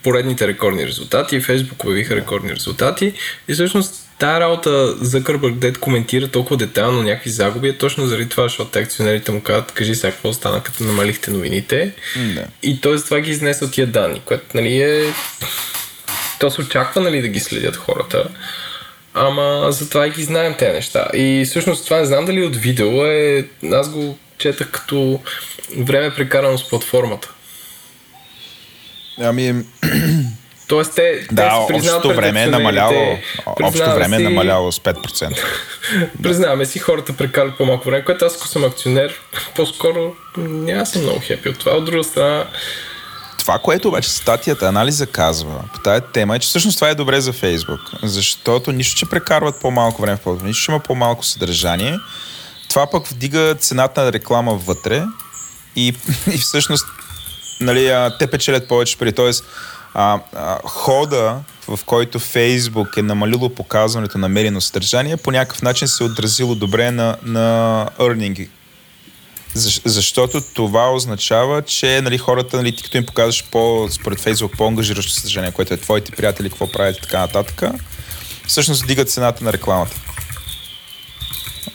поредните 0.04 0.48
рекордни 0.48 0.88
резултати, 0.88 1.42
Facebook 1.42 1.84
обявиха 1.84 2.16
рекордни 2.16 2.52
резултати 2.52 3.14
и 3.48 3.54
всъщност 3.54 4.07
Тая 4.20 4.40
работа 4.40 4.96
за 5.06 5.24
Кърбърг 5.24 5.56
Дед 5.56 5.78
коментира 5.78 6.28
толкова 6.28 6.58
детайлно 6.58 7.04
някакви 7.04 7.30
загуби 7.30 7.68
е 7.68 7.78
точно 7.78 8.08
заради 8.08 8.30
това, 8.30 8.44
защото 8.44 8.80
акционерите 8.80 9.32
му 9.32 9.42
казват, 9.42 9.72
кажи 9.72 9.96
сега 9.96 10.12
какво 10.12 10.34
стана, 10.34 10.64
като 10.64 10.84
намалихте 10.84 11.32
новините. 11.32 11.94
Да. 12.36 12.46
И 12.64 12.82
той 12.82 13.04
това 13.04 13.20
ги 13.20 13.32
изнесе 13.32 13.66
от 13.66 13.72
тия 13.72 13.88
данни, 13.88 14.22
което 14.26 14.46
нали 14.54 14.82
е... 14.82 15.14
То 16.40 16.52
се 16.52 16.62
очаква 16.62 17.02
нали, 17.02 17.22
да 17.22 17.28
ги 17.28 17.40
следят 17.40 17.76
хората. 17.76 18.30
Ама 19.14 19.68
затова 19.70 20.08
и 20.08 20.12
ги 20.12 20.24
знаем 20.24 20.56
тези 20.60 20.74
неща. 20.74 21.08
И 21.14 21.46
всъщност 21.46 21.86
това 21.86 21.98
не 21.98 22.06
знам 22.06 22.26
дали 22.26 22.44
от 22.44 22.56
видео 22.56 23.06
е... 23.06 23.48
Аз 23.72 23.90
го 23.90 24.18
четах 24.38 24.72
като 24.72 25.22
време 25.78 26.16
прекарано 26.16 26.58
с 26.58 26.70
платформата. 26.70 27.30
Ами, 29.22 29.56
Тоест 30.68 30.96
те, 30.96 31.28
те 31.28 31.36
да, 31.36 31.52
си 31.52 31.74
признават 31.74 32.06
общото 32.06 32.22
време 32.22 32.44
е 32.44 32.48
намаляло. 32.48 33.18
Признаваме 33.58 33.96
време 33.96 34.16
е 34.16 34.20
си- 34.20 34.24
намаляло 34.24 34.72
с 34.72 34.80
5%. 34.80 35.44
Признаваме 36.24 36.66
си, 36.66 36.80
хората 36.80 37.14
прекарат 37.14 37.58
по-малко 37.58 37.90
време, 37.90 38.06
което 38.06 38.26
аз 38.26 38.36
ако 38.36 38.48
съм 38.48 38.64
акционер, 38.64 39.14
по-скоро 39.56 40.16
няма 40.38 40.86
съм 40.86 41.02
много 41.02 41.20
хепи 41.24 41.50
от 41.50 41.60
това. 41.60 41.72
От 41.72 41.86
друга 41.86 42.04
страна, 42.04 42.46
Това, 43.40 43.60
което 43.60 43.88
обаче 43.88 44.10
статията, 44.10 44.68
анализа 44.68 45.08
казва 45.08 45.64
по 45.74 45.80
тази 45.80 46.02
тема 46.14 46.36
е, 46.36 46.40
че 46.40 46.48
всъщност 46.48 46.78
това 46.78 46.90
е 46.90 46.96
добре 46.96 47.22
за 47.22 47.34
Фейсбук. 47.34 47.80
Защото 48.04 48.72
нищо, 48.72 48.96
че 48.96 49.10
прекарват 49.10 49.62
по-малко 49.62 50.02
време 50.02 50.18
в 50.18 50.22
платформа, 50.22 50.48
нищо, 50.48 50.66
че 50.66 50.72
има 50.72 50.80
по-малко 50.80 51.26
съдържание. 51.26 51.98
Това 52.70 52.88
пък 52.92 53.08
вдига 53.08 53.56
цената 53.56 54.04
на 54.04 54.14
реклама 54.14 54.54
вътре 54.54 55.04
и, 55.76 55.88
и 56.34 56.38
всъщност 56.38 56.86
нали, 57.62 58.10
те 58.20 58.28
печелят 58.28 58.68
повече 58.68 58.98
пари. 58.98 59.12
Тоест, 59.12 59.46
а, 60.00 60.20
а, 60.36 60.60
хода, 60.64 61.40
в 61.68 61.80
който 61.86 62.20
Фейсбук 62.20 62.98
е 62.98 63.02
намалило 63.02 63.50
показването 63.50 64.18
на 64.18 64.30
мерено 64.30 64.62
съдържание, 64.62 65.18
по 65.18 65.32
някакъв 65.32 65.62
начин 65.62 65.88
се 65.88 66.04
е 66.04 66.08
отразило 66.08 66.56
добре 66.56 66.92
на, 66.92 67.18
на 67.24 67.88
earning 68.00 68.50
Защ, 69.54 69.82
защото 69.86 70.42
това 70.54 70.92
означава, 70.92 71.62
че 71.62 72.02
нали, 72.02 72.18
хората, 72.18 72.58
нали, 72.58 72.76
ти 72.76 72.84
като 72.84 72.98
им 72.98 73.06
показваш 73.06 73.46
по, 73.52 73.88
според 73.92 74.20
Фейсбук 74.20 74.58
по-ангажиращо 74.58 75.12
съдържание, 75.12 75.52
което 75.52 75.74
е 75.74 75.78
твоите 75.78 76.12
приятели, 76.12 76.50
какво 76.50 76.72
правят 76.72 76.98
и 76.98 77.02
така 77.02 77.20
нататък, 77.20 77.64
всъщност 78.48 78.84
вдига 78.84 79.06
цената 79.06 79.44
на 79.44 79.54
рекламата. 79.54 79.96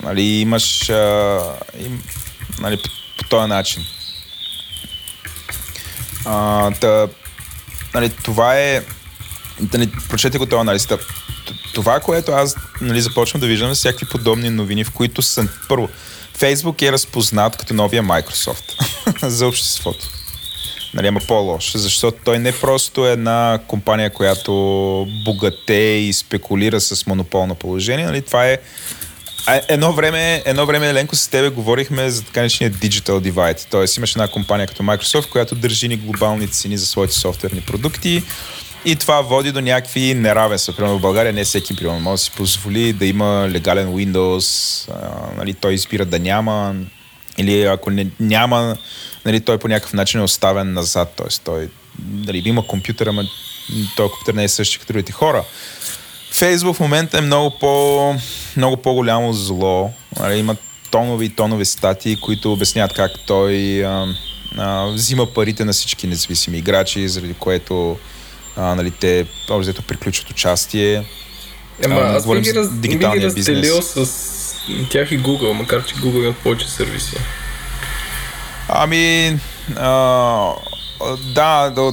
Нали, 0.03 0.23
имаш 0.23 0.91
а, 0.91 1.41
им, 1.79 2.03
нали, 2.61 2.77
по, 2.77 2.89
по 3.19 3.25
този 3.29 3.49
начин. 3.49 3.83
А, 6.25 6.71
та, 6.71 7.09
нали, 7.95 8.11
това 8.23 8.59
е 8.59 8.83
нали, 9.73 9.93
прочете 10.09 10.39
го 10.39 10.47
този 10.47 10.61
анализ. 10.61 10.89
Това, 11.75 12.01
което 12.01 12.33
аз 12.33 12.57
нали, 12.81 13.01
започвам 13.01 13.41
да 13.41 13.47
виждам, 13.47 13.71
е 13.71 13.75
всякакви 13.75 14.07
подобни 14.07 14.51
новини, 14.51 14.85
в 14.85 14.91
които 14.91 15.23
съм... 15.23 15.49
Първо, 15.69 15.89
Фейсбук 16.35 16.83
е 16.83 16.93
разпознат 16.93 17.57
като 17.57 17.75
новия 17.75 18.03
Microsoft 18.03 18.63
за 19.29 19.47
обществото. 19.47 20.09
Нали, 20.95 21.07
ама 21.07 21.21
по-лош, 21.29 21.73
защото 21.77 22.19
той 22.25 22.39
не 22.39 22.53
просто 22.53 23.07
е 23.07 23.13
една 23.13 23.59
компания, 23.69 24.11
която 24.11 24.53
богате 25.25 25.75
и 25.75 26.13
спекулира 26.13 26.81
с 26.81 27.07
монополно 27.07 27.55
положение. 27.55 28.07
Нали, 28.07 28.23
това 28.23 28.47
е 28.47 28.59
едно 29.69 29.93
време, 29.93 30.43
едно 30.45 30.67
време, 30.67 30.89
Еленко, 30.89 31.17
с 31.17 31.29
тебе 31.29 31.49
говорихме 31.49 32.11
за 32.11 32.23
така 32.23 32.41
наречения 32.41 32.73
digital 32.73 33.31
divide. 33.31 33.67
Тоест 33.71 33.97
имаш 33.97 34.13
една 34.13 34.29
компания 34.29 34.67
като 34.67 34.83
Microsoft, 34.83 35.29
която 35.29 35.55
държи 35.55 35.89
ни 35.89 35.97
глобални 35.97 36.49
цени 36.49 36.79
за 36.79 36.87
своите 36.87 37.15
софтуерни 37.15 37.61
продукти 37.61 38.23
и 38.85 38.97
това 38.97 39.21
води 39.21 39.53
до 39.53 39.61
някакви 39.61 40.15
неравенства. 40.15 40.77
Примерно 40.77 40.99
в 40.99 41.01
България 41.01 41.33
не 41.33 41.45
всеки 41.45 41.77
примерно, 41.77 42.01
може 42.01 42.21
да 42.21 42.25
си 42.25 42.31
позволи 42.31 42.93
да 42.93 43.07
има 43.07 43.49
легален 43.51 43.89
Windows, 43.89 44.89
а, 44.91 45.37
нали, 45.37 45.55
той 45.55 45.75
избира 45.75 46.05
да 46.05 46.19
няма, 46.19 46.75
или 47.39 47.65
ако 47.65 47.91
не, 47.91 48.07
няма, 48.21 48.77
нали, 49.25 49.41
той 49.41 49.59
по 49.59 49.69
някакъв 49.69 49.93
начин 49.93 50.21
е 50.21 50.25
оставен 50.25 50.73
назад. 50.73 51.13
Тоест 51.17 51.43
той 51.45 51.69
нали, 52.27 52.43
има 52.45 52.67
компютър, 52.67 53.07
ама 53.07 53.25
този 53.97 54.11
компютър 54.11 54.35
не 54.35 54.45
е 54.45 54.49
същи 54.49 54.79
като 54.79 54.93
другите 54.93 55.13
хора. 55.13 55.45
Фейсбук 56.33 56.77
в 56.77 56.81
момента 56.81 57.19
е 57.19 57.21
много, 57.21 57.59
по, 57.59 58.15
много 58.57 58.77
по-голямо 58.77 59.33
зло. 59.33 59.91
Нали, 60.21 60.39
има 60.39 60.57
тонови 60.91 61.27
и 61.27 61.29
тонови 61.29 61.65
статии, 61.65 62.17
които 62.17 62.53
обясняват 62.53 62.93
как 62.93 63.11
той 63.27 63.85
а, 63.85 64.07
а, 64.59 64.87
взима 64.87 65.27
парите 65.27 65.65
на 65.65 65.73
всички 65.73 66.07
независими 66.07 66.59
играчи, 66.59 67.09
заради 67.09 67.35
което 67.35 67.99
а, 68.57 68.75
нали, 68.75 68.91
те 68.91 69.27
общо 69.51 69.83
приключват 69.83 70.31
участие. 70.31 71.05
Ема, 71.85 71.95
А, 71.95 72.17
аз 72.17 72.27
би 72.27 72.41
ги, 72.41 72.55
раз, 72.55 72.71
би 72.71 72.89
ги 72.89 72.99
разделил 73.05 73.77
бизнес. 73.77 74.09
с 74.09 74.55
тях 74.91 75.13
и 75.13 75.21
Google, 75.21 75.53
макар 75.53 75.85
че 75.85 75.95
Google 75.95 76.25
имат 76.25 76.37
повече 76.37 76.69
сервиси. 76.69 77.17
Ами, 78.69 79.39
а, 79.77 80.55
да, 81.35 81.71
да, 81.71 81.93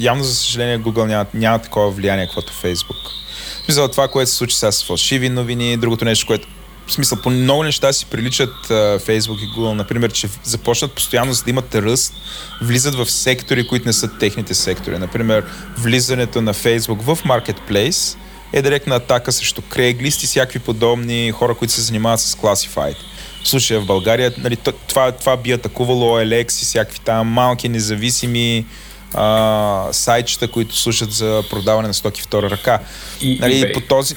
явно 0.00 0.24
за 0.24 0.34
съжаление 0.34 0.78
Google 0.78 1.04
няма, 1.04 1.26
няма 1.34 1.58
такова 1.58 1.90
влияние, 1.90 2.26
каквото 2.26 2.52
Facebook. 2.52 3.25
Смисъл 3.66 3.88
това, 3.88 4.08
което 4.08 4.30
се 4.30 4.36
случи 4.36 4.56
сега 4.56 4.72
с 4.72 4.84
фалшиви 4.84 5.28
новини, 5.28 5.76
другото 5.76 6.04
нещо, 6.04 6.26
което 6.26 6.48
в 6.86 6.92
смисъл, 6.92 7.18
по 7.22 7.30
много 7.30 7.62
неща 7.62 7.92
си 7.92 8.06
приличат 8.06 8.70
а, 8.70 8.74
Facebook 8.98 9.38
и 9.44 9.48
Google, 9.48 9.72
например, 9.72 10.12
че 10.12 10.28
започнат 10.44 10.92
постоянно 10.92 11.32
за 11.32 11.44
да 11.44 11.50
имат 11.50 11.74
ръст, 11.74 12.14
влизат 12.62 12.94
в 12.94 13.10
сектори, 13.10 13.68
които 13.68 13.86
не 13.86 13.92
са 13.92 14.18
техните 14.18 14.54
сектори. 14.54 14.98
Например, 14.98 15.44
влизането 15.78 16.42
на 16.42 16.54
Facebook 16.54 17.00
в 17.00 17.24
Marketplace 17.24 18.16
е 18.52 18.62
директна 18.62 18.94
атака 18.94 19.32
срещу 19.32 19.60
Craigslist 19.60 20.24
и 20.24 20.26
всякакви 20.26 20.58
подобни 20.58 21.32
хора, 21.32 21.54
които 21.54 21.72
се 21.74 21.80
занимават 21.80 22.20
с 22.20 22.34
Classified. 22.34 22.96
В 23.44 23.48
случая 23.48 23.80
в 23.80 23.86
България, 23.86 24.32
нали, 24.38 24.56
това, 24.88 25.12
това 25.12 25.36
би 25.36 25.52
атакувало 25.52 26.18
OLX 26.18 26.62
и 26.62 26.64
всякакви 26.64 27.00
там 27.04 27.26
малки 27.26 27.68
независими 27.68 28.66
а, 29.14 29.88
сайтчета, 29.92 30.48
които 30.48 30.76
слушат 30.76 31.12
за 31.12 31.42
продаване 31.50 31.88
на 31.88 31.94
стоки 31.94 32.22
втора 32.22 32.50
ръка. 32.50 32.78
И 33.20 33.38
нали, 33.40 33.54
eBay. 33.54 33.74
по 33.74 33.80
този... 33.80 34.14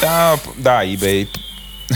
Да, 0.00 0.38
да, 0.58 0.84
eBay, 0.84 1.28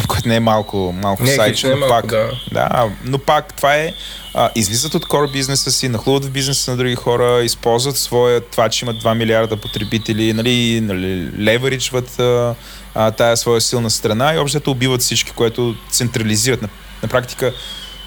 което 0.09 0.29
не 0.29 0.37
е 0.37 0.41
малко, 0.41 0.95
малко 1.03 1.23
Не, 1.23 1.35
сайт, 1.35 1.55
хич 1.55 1.63
не 1.63 1.71
е 1.71 1.75
но 1.75 1.79
малко, 1.79 2.09
пак, 2.09 2.11
да. 2.11 2.31
да, 2.53 2.91
но 3.05 3.19
пак 3.19 3.55
това 3.57 3.75
е, 3.75 3.95
а, 4.35 4.51
излизат 4.55 4.95
от 4.95 5.07
кор 5.07 5.33
бизнеса 5.33 5.73
си, 5.73 5.89
нахлуват 5.89 6.25
в 6.25 6.31
бизнеса 6.31 6.71
на 6.71 6.77
други 6.77 6.95
хора, 6.95 7.43
използват 7.45 7.97
своя, 7.97 8.41
това, 8.41 8.69
че 8.69 8.85
имат 8.85 9.03
2 9.03 9.15
милиарда 9.15 9.57
потребители, 9.57 10.33
нали, 10.33 10.81
нали 10.81 11.31
леверичват 11.39 12.21
а, 12.21 12.55
а, 12.95 13.11
тая 13.11 13.37
своя 13.37 13.61
силна 13.61 13.91
страна 13.91 14.35
и 14.35 14.39
общото 14.39 14.71
убиват 14.71 15.01
всички, 15.01 15.31
което 15.31 15.75
централизират. 15.91 16.63
На, 16.63 16.69
на 17.03 17.09
практика 17.09 17.53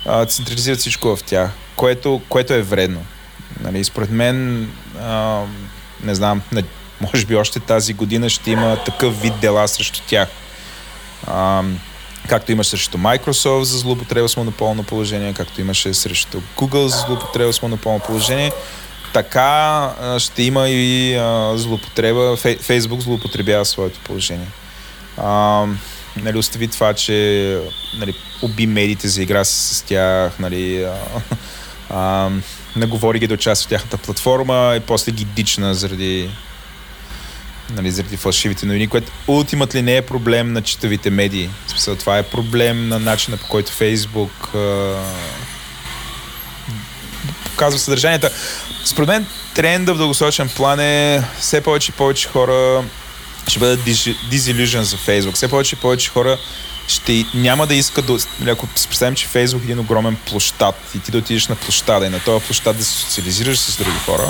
а, 0.06 0.26
централизират 0.26 0.80
всичко 0.80 1.16
в 1.16 1.24
тях, 1.24 1.52
което, 1.76 2.22
което 2.30 2.54
е 2.54 2.62
вредно. 2.62 3.06
Нали, 3.62 3.84
според 3.84 4.10
мен, 4.10 4.68
а, 5.02 5.42
не 6.04 6.16
знам, 6.16 6.42
може 7.02 7.26
би 7.26 7.36
още 7.36 7.60
тази 7.60 7.94
година 7.94 8.30
ще 8.30 8.52
има 8.52 8.78
такъв 8.86 9.22
вид 9.22 9.34
дела 9.42 9.68
срещу 9.68 10.00
тях. 10.08 10.30
А, 11.28 11.63
както 12.30 12.52
имаш 12.52 12.68
срещу 12.68 12.98
Microsoft 12.98 13.62
за 13.62 13.78
злоупотреба 13.78 14.30
с 14.30 14.38
монополно 14.38 14.84
положение, 14.84 15.34
както 15.34 15.62
имаше 15.62 15.94
срещу 15.94 16.42
Google 16.58 16.86
за 16.86 16.98
злоупотреба 16.98 17.54
с 17.54 17.62
монополно 17.62 18.00
положение, 18.00 18.52
така 19.13 19.89
ще 20.20 20.44
има 20.44 20.70
и 20.70 21.16
а, 21.16 21.58
злоупотреба, 21.58 22.38
Фей, 22.38 22.58
Facebook 22.58 23.00
злоупотребява 23.00 23.66
своето 23.66 24.00
положение. 24.00 24.48
А, 25.18 25.66
нали, 26.18 26.38
остави 26.38 26.68
това, 26.68 26.94
че 26.94 27.60
нали, 27.98 28.13
уби 28.42 28.68
медиите, 28.68 29.08
заигра 29.08 29.46
се 29.46 29.76
с 29.76 29.82
тях, 29.82 30.39
нали, 30.39 30.84
а, 30.84 30.96
а, 31.89 32.30
наговори 32.76 33.20
ги 33.20 33.28
да 33.28 33.34
участват 33.34 33.66
в 33.66 33.70
тяхната 33.70 33.98
платформа 33.98 34.74
и 34.78 34.80
после 34.80 35.12
ги 35.12 35.26
дична 35.26 35.76
заради 35.76 36.30
нали, 37.70 37.92
заради 37.92 38.18
фалшивите 38.18 38.66
новини, 38.66 38.88
което 38.88 39.12
ултимат 39.28 39.76
ли 39.76 39.82
не 39.82 39.98
е 39.98 40.02
проблем 40.02 40.54
на 40.54 40.62
читавите 40.62 41.10
медии. 41.10 41.50
Смисъл, 41.68 41.96
това 41.96 42.18
е 42.18 42.24
проблем 42.24 42.88
на 42.88 43.00
начина 43.00 43.38
по 43.38 43.48
който 43.48 43.72
Фейсбук 43.72 44.50
а, 44.56 44.96
показва 47.43 47.80
съдържанията. 47.80 48.32
Според 48.86 49.08
мен 49.08 49.26
тренда 49.56 49.93
в 49.93 49.97
дългосрочен 49.97 50.50
план 50.50 50.80
е 50.80 51.24
все 51.39 51.62
повече 51.62 51.91
и 51.91 51.97
повече 51.97 52.28
хора 52.28 52.84
ще 53.47 53.60
бъдат 53.60 53.80
дизилюжен 54.30 54.84
за 54.84 54.97
Фейсбук. 54.97 55.36
Все 55.36 55.47
повече 55.47 55.76
и 55.76 55.80
повече 55.80 56.10
хора 56.10 56.38
ще 56.88 57.26
няма 57.34 57.68
да 57.68 57.76
искат 57.76 58.06
да... 58.06 58.18
Ако 58.52 58.68
си 58.76 58.88
представим, 58.88 59.16
че 59.16 59.28
Фейсбук 59.28 59.62
е 59.62 59.66
един 59.66 59.80
огромен 59.80 60.18
площад 60.30 60.76
и 60.96 61.00
ти 61.00 61.12
да 61.12 61.18
отидеш 61.18 61.48
на 61.48 61.56
площада 61.56 62.06
и 62.06 62.10
на 62.10 62.20
този 62.20 62.46
площад 62.46 62.78
да 62.78 62.84
се 62.84 62.92
социализираш 62.92 63.60
с 63.60 63.78
други 63.78 63.98
хора, 64.06 64.30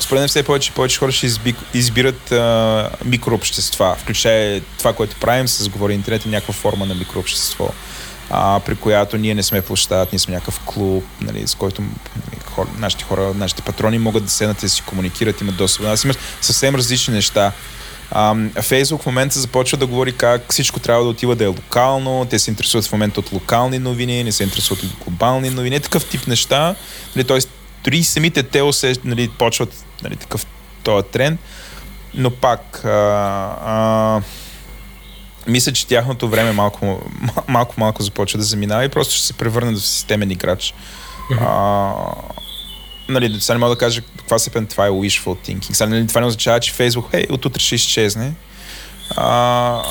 според 0.00 0.20
мен 0.20 0.28
все 0.28 0.42
повече 0.42 0.70
и 0.70 0.74
повече 0.74 0.98
хора 0.98 1.12
ще 1.12 1.26
изби, 1.26 1.54
избират 1.74 2.32
а, 2.32 2.90
микрообщества, 3.04 3.96
включая 3.98 4.60
това, 4.78 4.92
което 4.92 5.16
правим 5.16 5.48
с 5.48 5.68
Говори 5.68 5.94
Интернет 5.94 6.26
е 6.26 6.28
някаква 6.28 6.54
форма 6.54 6.86
на 6.86 6.94
микрообщество, 6.94 7.74
а, 8.30 8.60
при 8.60 8.74
която 8.74 9.16
ние 9.16 9.34
не 9.34 9.42
сме 9.42 9.62
площад, 9.62 10.12
ние 10.12 10.18
сме 10.18 10.34
някакъв 10.34 10.60
клуб, 10.60 11.04
нали, 11.20 11.48
с 11.48 11.54
който 11.54 11.82
нали, 11.82 12.40
хора, 12.54 12.68
нашите 12.78 13.04
хора, 13.04 13.34
нашите 13.34 13.62
патрони 13.62 13.98
могат 13.98 14.24
да 14.24 14.30
седнат 14.30 14.62
и 14.62 14.66
да 14.66 14.70
си 14.70 14.82
комуникират, 14.82 15.40
имат 15.40 15.56
достъп. 15.56 15.86
Аз 15.86 16.04
имаш 16.04 16.16
съвсем 16.40 16.74
различни 16.74 17.14
неща. 17.14 17.52
Фейсбук 18.60 19.02
в 19.02 19.06
момента 19.06 19.40
започва 19.40 19.78
да 19.78 19.86
говори 19.86 20.12
как 20.12 20.52
всичко 20.52 20.80
трябва 20.80 21.04
да 21.04 21.10
отива 21.10 21.36
да 21.36 21.44
е 21.44 21.46
локално, 21.46 22.26
те 22.30 22.38
се 22.38 22.50
интересуват 22.50 22.86
в 22.86 22.92
момента 22.92 23.20
от 23.20 23.32
локални 23.32 23.78
новини, 23.78 24.24
не 24.24 24.32
се 24.32 24.42
интересуват 24.42 24.82
от 24.82 24.90
глобални 25.04 25.50
новини, 25.50 25.80
такъв 25.80 26.04
тип 26.04 26.26
неща. 26.26 26.74
Нали, 27.16 27.26
Тоест, 27.26 27.50
дори 27.84 28.04
самите 28.04 28.42
те 28.42 28.62
усе, 28.62 28.94
нали, 29.04 29.30
почват 29.38 29.84
нали, 30.02 30.16
такъв 30.16 30.46
този 30.82 31.06
тренд. 31.06 31.40
но 32.14 32.30
пак, 32.30 32.84
а, 32.84 32.88
а, 33.64 34.20
мисля, 35.46 35.72
че 35.72 35.86
тяхното 35.86 36.28
време 36.28 36.52
малко, 36.52 37.02
малко, 37.48 37.74
малко 37.78 38.02
започва 38.02 38.38
да 38.38 38.44
заминава 38.44 38.84
и 38.84 38.88
просто 38.88 39.14
ще 39.14 39.26
се 39.26 39.32
превърне 39.32 39.72
в 39.72 39.80
системен 39.80 40.30
играч. 40.30 40.74
А, 41.40 41.92
нали, 43.08 43.40
сега 43.40 43.54
не 43.54 43.60
мога 43.60 43.74
да 43.74 43.78
кажа 43.78 44.02
каква 44.18 44.38
степен 44.38 44.66
това 44.66 44.86
е 44.86 44.90
wishful 44.90 45.48
thinking. 45.48 45.72
Сега, 45.72 45.90
нали, 45.90 46.06
това 46.06 46.20
не 46.20 46.26
означава, 46.26 46.60
че 46.60 46.72
Facebook, 46.72 47.10
хей, 47.10 47.24
от 47.30 47.44
утре 47.44 47.60
ще 47.60 47.74
изчезне. 47.74 48.32
А, 49.16 49.82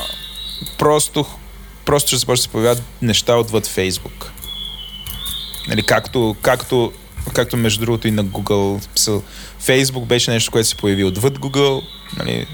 просто, 0.78 1.26
просто 1.86 2.07
ще 2.07 2.18
започне 2.18 2.39
да 2.39 2.43
се 2.43 2.49
появяват 2.49 2.84
неща 3.01 3.36
отвъд 3.36 3.68
Facebook. 3.68 4.26
Нали, 5.68 5.84
както, 5.84 6.36
както, 6.41 6.93
както 7.34 7.57
между 7.57 7.86
другото 7.86 8.07
и 8.07 8.11
на 8.11 8.26
Google. 8.26 8.88
Facebook 9.61 10.05
беше 10.05 10.32
нещо, 10.32 10.51
което 10.51 10.68
се 10.68 10.76
появи 10.76 11.03
отвъд 11.03 11.39
Google. 11.39 11.82
Нали, 12.18 12.47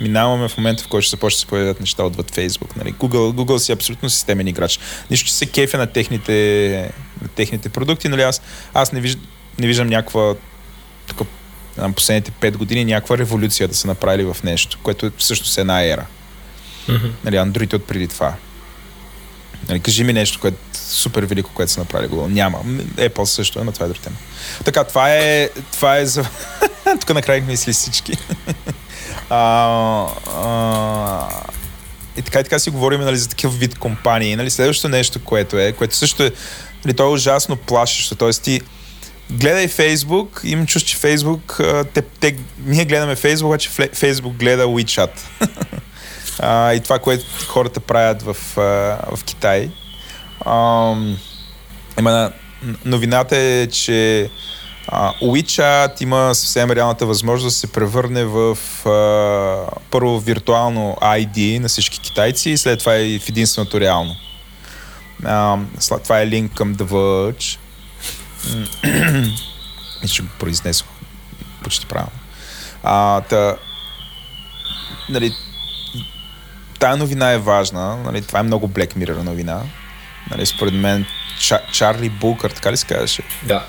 минаваме 0.00 0.48
в 0.48 0.56
момента, 0.56 0.84
в 0.84 0.88
който 0.88 1.02
ще 1.02 1.10
започне 1.10 1.36
да 1.36 1.40
се 1.40 1.46
появят 1.46 1.80
неща 1.80 2.04
отвъд 2.04 2.30
Facebook. 2.30 2.76
Нали. 2.76 2.92
Google, 2.92 3.32
Google 3.32 3.56
си 3.56 3.72
е 3.72 3.74
абсолютно 3.74 4.10
системен 4.10 4.46
играч. 4.46 4.78
Нищо, 5.10 5.26
че 5.26 5.34
се 5.34 5.46
кефе 5.46 5.76
на 5.76 5.86
техните, 5.86 6.92
на 7.22 7.28
техните 7.28 7.68
продукти, 7.68 8.08
нали 8.08 8.22
аз, 8.22 8.42
аз 8.74 8.92
не, 8.92 9.00
виждам, 9.00 9.26
не 9.58 9.66
виждам 9.66 9.88
някаква 9.88 10.34
тук, 11.06 11.28
на 11.76 11.92
последните 11.92 12.30
5 12.30 12.56
години 12.56 12.84
някаква 12.84 13.18
революция 13.18 13.68
да 13.68 13.74
са 13.74 13.86
направили 13.86 14.24
в 14.24 14.36
нещо, 14.44 14.78
което 14.82 15.06
е 15.06 15.10
всъщност 15.18 15.58
една 15.58 15.84
ера. 15.84 16.06
Mm-hmm. 16.88 17.10
Нали, 17.24 17.36
Android 17.36 17.74
от 17.74 17.86
преди 17.86 18.08
това. 18.08 18.34
Нали, 19.68 19.80
кажи 19.80 20.04
ми 20.04 20.12
нещо, 20.12 20.40
което 20.40 20.56
е 20.56 20.76
супер 20.76 21.22
велико, 21.22 21.50
което 21.54 21.72
са 21.72 21.80
направили 21.80 22.10
Google. 22.10 22.32
Няма. 22.32 22.58
Apple 22.96 23.24
също 23.24 23.60
е, 23.60 23.64
но 23.64 23.72
това 23.72 23.86
е 23.86 23.88
друг 23.88 24.00
тема. 24.00 24.16
Така, 24.64 24.84
това 24.84 25.14
е, 25.14 25.50
това 25.72 25.96
е 25.96 26.06
за... 26.06 26.24
Тук 27.00 27.14
накрая 27.14 27.42
мисли 27.42 27.72
всички. 27.72 28.12
а, 29.30 30.06
а, 30.36 31.28
и 32.16 32.22
така 32.22 32.40
и 32.40 32.44
така 32.44 32.58
си 32.58 32.70
говорим 32.70 33.00
нали, 33.00 33.16
за 33.16 33.28
такъв 33.28 33.58
вид 33.58 33.78
компании. 33.78 34.36
Нали, 34.36 34.50
следващото 34.50 34.88
нещо, 34.88 35.24
което 35.24 35.58
е, 35.58 35.72
което 35.72 35.96
също 35.96 36.22
е, 36.22 36.32
нали, 36.84 36.96
то 36.96 37.02
е 37.02 37.10
ужасно 37.10 37.56
плашещо. 37.56 38.14
Тоест 38.14 38.42
ти 38.42 38.60
гледай 39.30 39.68
Фейсбук, 39.68 40.40
имам 40.44 40.66
чувство, 40.66 40.90
че 40.90 40.96
Фейсбук, 40.96 41.60
те, 41.94 42.02
те, 42.02 42.36
ние 42.66 42.84
гледаме 42.84 43.16
Фейсбук, 43.16 43.54
а 43.54 43.88
Фейсбук 43.94 44.36
гледа 44.36 44.64
WeChat. 44.64 45.10
а, 46.38 46.72
и 46.72 46.80
това, 46.80 46.98
което 46.98 47.24
хората 47.46 47.80
правят 47.80 48.22
в, 48.22 48.36
в 49.16 49.24
Китай. 49.24 49.70
А, 50.40 50.94
има 51.98 52.32
новината 52.84 53.36
е, 53.36 53.66
че 53.66 54.30
Uh, 54.92 55.20
WeChat 55.22 56.02
има 56.02 56.34
съвсем 56.34 56.70
реалната 56.70 57.06
възможност 57.06 57.54
да 57.54 57.58
се 57.58 57.72
превърне 57.72 58.24
в 58.24 58.58
uh, 58.84 59.68
първо 59.90 60.20
виртуално 60.20 60.96
ID 61.02 61.58
на 61.58 61.68
всички 61.68 62.00
китайци 62.00 62.50
и 62.50 62.58
след 62.58 62.78
това 62.78 62.96
и 62.96 63.18
в 63.18 63.28
единственото 63.28 63.80
реално. 63.80 64.16
След 65.78 66.02
това 66.02 66.20
е 66.20 66.26
линк 66.26 66.54
към 66.54 66.74
The 66.74 66.84
Verge. 66.84 67.58
Ще 70.06 70.22
го 70.22 70.28
произнесох 70.38 70.86
почти 71.62 71.86
правилно. 71.86 72.12
А, 72.82 73.20
та, 73.20 73.56
нали, 75.08 75.32
тая 76.78 76.96
новина 76.96 77.32
е 77.32 77.38
важна. 77.38 77.96
Нали, 77.96 78.22
това 78.22 78.38
е 78.38 78.42
много 78.42 78.68
Black 78.68 78.96
Mirror 78.96 79.22
новина. 79.22 79.62
Нали, 80.30 80.46
според 80.46 80.74
мен 80.74 81.06
Чарли 81.72 82.08
Булкър, 82.08 82.50
така 82.50 82.72
ли 82.72 82.76
се 82.76 82.86
казваше? 82.86 83.22
Да 83.42 83.66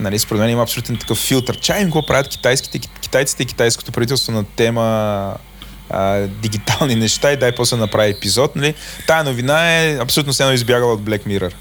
нали, 0.00 0.18
според 0.18 0.40
мен 0.40 0.50
има 0.50 0.62
абсолютно 0.62 0.96
такъв 0.96 1.18
филтър. 1.18 1.60
Чай 1.60 1.86
го 1.86 2.06
правят 2.06 2.28
китайските, 2.28 2.78
китайците 2.78 3.42
и 3.42 3.46
китайското 3.46 3.92
правителство 3.92 4.32
на 4.32 4.44
тема 4.44 5.36
а, 5.90 6.18
дигитални 6.26 6.94
неща 6.94 7.32
и 7.32 7.36
дай 7.36 7.52
после 7.54 7.76
направи 7.76 8.10
епизод. 8.10 8.56
Нали. 8.56 8.74
Тая 9.06 9.24
новина 9.24 9.82
е 9.82 9.98
абсолютно 9.98 10.32
се 10.32 10.52
избягала 10.52 10.92
от 10.92 11.02
Black 11.02 11.26
Mirror, 11.26 11.54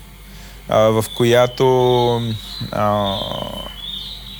а, 0.69 0.77
в 0.77 1.05
която 1.15 1.65
а, 2.71 2.85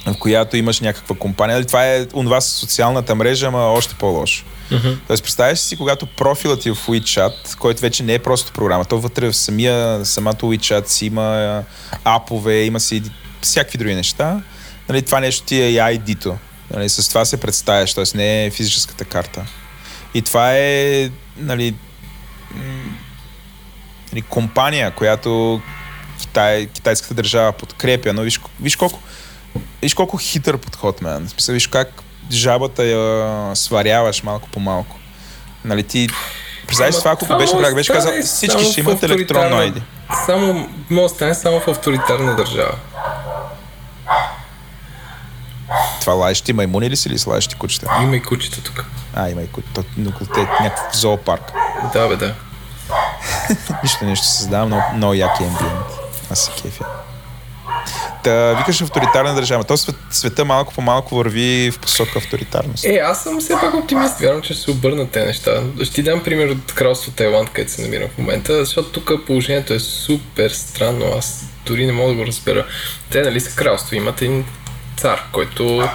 в 0.05 0.17
която 0.19 0.57
имаш 0.57 0.79
някаква 0.79 1.15
компания. 1.15 1.55
Нали, 1.55 1.65
това 1.65 1.85
е 1.85 2.07
онова 2.13 2.41
социалната 2.41 3.15
мрежа, 3.15 3.47
ама 3.47 3.59
още 3.59 3.95
по-лошо. 3.95 4.45
Uh-huh. 4.71 4.97
Тоест, 5.07 5.23
представяш 5.23 5.59
си, 5.59 5.77
когато 5.77 6.05
профилът 6.05 6.61
ти 6.61 6.69
е 6.69 6.73
в 6.73 6.87
WeChat, 6.87 7.57
който 7.57 7.81
вече 7.81 8.03
не 8.03 8.13
е 8.13 8.19
просто 8.19 8.51
програма, 8.51 8.85
то 8.85 8.99
вътре 8.99 9.27
в 9.27 9.33
самия, 9.33 10.05
самата 10.05 10.33
WeChat 10.33 10.87
си 10.87 11.05
има 11.05 11.63
апове, 12.03 12.63
има 12.63 12.79
си 12.79 13.03
всякакви 13.41 13.77
други 13.77 13.95
неща. 13.95 14.41
Нали, 14.89 15.01
това 15.01 15.19
нещо 15.19 15.45
ти 15.45 15.61
е 15.61 15.69
и 15.69 15.75
ID-то. 15.75 16.37
Нали, 16.73 16.89
с 16.89 17.09
това 17.09 17.25
се 17.25 17.39
представяш, 17.39 17.93
т.е. 17.93 18.03
не 18.15 18.45
е 18.45 18.51
физическата 18.51 19.05
карта. 19.05 19.45
И 20.13 20.21
това 20.21 20.57
е 20.57 21.09
нали, 21.37 21.75
нали, 24.11 24.21
компания, 24.21 24.91
която 24.91 25.61
Китай, 26.33 26.67
китайската 26.67 27.13
държава 27.13 27.51
подкрепя, 27.51 28.13
но 28.13 28.21
виж, 28.21 28.39
виж 28.61 28.75
колко 28.75 28.99
виж 29.81 29.93
колко 29.93 30.17
хитър 30.17 30.57
подход, 30.57 31.01
мен. 31.01 31.29
Смисъл, 31.29 31.53
виж 31.53 31.67
как 31.67 32.03
жабата 32.31 32.83
я 32.85 33.55
сваряваш 33.55 34.23
малко 34.23 34.49
по 34.49 34.59
малко. 34.59 34.95
Нали, 35.65 35.83
ти 35.83 36.09
Представяш 36.67 36.99
това, 36.99 37.11
ако 37.11 37.37
беше 37.37 37.53
правил, 37.53 37.75
беше 37.75 37.93
казал, 37.93 38.13
всички 38.23 38.63
ще 38.63 38.79
имат 38.79 39.03
електронно 39.03 39.55
ID. 39.55 39.81
Само, 40.25 40.69
може 40.89 41.03
да 41.03 41.09
стане 41.09 41.35
само 41.35 41.59
в 41.59 41.67
авторитарна 41.67 42.35
държава. 42.35 42.75
Това 46.01 46.13
лаещи 46.13 46.53
маймуни 46.53 46.89
ли 46.89 46.97
си 46.97 47.09
или 47.09 47.19
с 47.19 47.27
лаещи 47.27 47.55
кучета? 47.55 47.89
Има 48.03 48.15
и 48.15 48.21
кучета 48.21 48.63
тук. 48.63 48.85
А, 49.15 49.29
има 49.29 49.41
и 49.41 49.47
кучета. 49.47 49.83
Но 49.97 50.11
те 50.11 50.41
е 50.41 50.47
някакъв 50.63 50.97
зоопарк. 50.99 51.51
Да, 51.93 52.07
бе, 52.07 52.15
да. 52.15 52.35
Нищо 53.83 54.05
нещо 54.05 54.25
създавам, 54.25 54.69
но 54.69 54.81
много 54.95 55.13
яки 55.13 55.43
амбиент. 55.43 56.02
Аз 56.33 56.45
се 56.45 56.51
кефя. 56.61 56.85
Та, 58.23 58.53
викаш 58.53 58.81
авторитарна 58.81 59.35
държава. 59.35 59.63
То 59.63 59.77
свет, 59.77 59.95
света 60.11 60.45
малко 60.45 60.73
по 60.73 60.81
малко 60.81 61.15
върви 61.15 61.71
в 61.71 61.79
посока 61.79 62.19
авторитарност. 62.19 62.85
Е, 62.85 62.95
аз 62.95 63.23
съм 63.23 63.39
все 63.39 63.53
пак 63.53 63.73
оптимист. 63.73 64.19
Вярвам, 64.19 64.41
че 64.41 64.53
ще 64.53 64.63
се 64.63 64.71
обърнат 64.71 65.11
те 65.11 65.25
неща. 65.25 65.63
Ще 65.83 65.93
ти 65.93 66.03
дам 66.03 66.23
пример 66.23 66.47
от 66.47 66.73
кралство 66.73 67.11
Тайланд, 67.11 67.49
където 67.49 67.71
се 67.71 67.81
намирам 67.81 68.09
в 68.09 68.17
момента, 68.17 68.65
защото 68.65 68.89
тук 68.89 69.25
положението 69.25 69.73
е 69.73 69.79
супер 69.79 70.49
странно. 70.49 71.05
Аз 71.17 71.45
дори 71.65 71.85
не 71.85 71.91
мога 71.91 72.09
да 72.09 72.15
го 72.15 72.25
разбера. 72.25 72.65
Те, 73.09 73.21
нали, 73.21 73.39
са 73.39 73.55
кралство. 73.55 73.95
Имат 73.95 74.21
един 74.21 74.45
цар, 74.97 75.23
който 75.31 75.89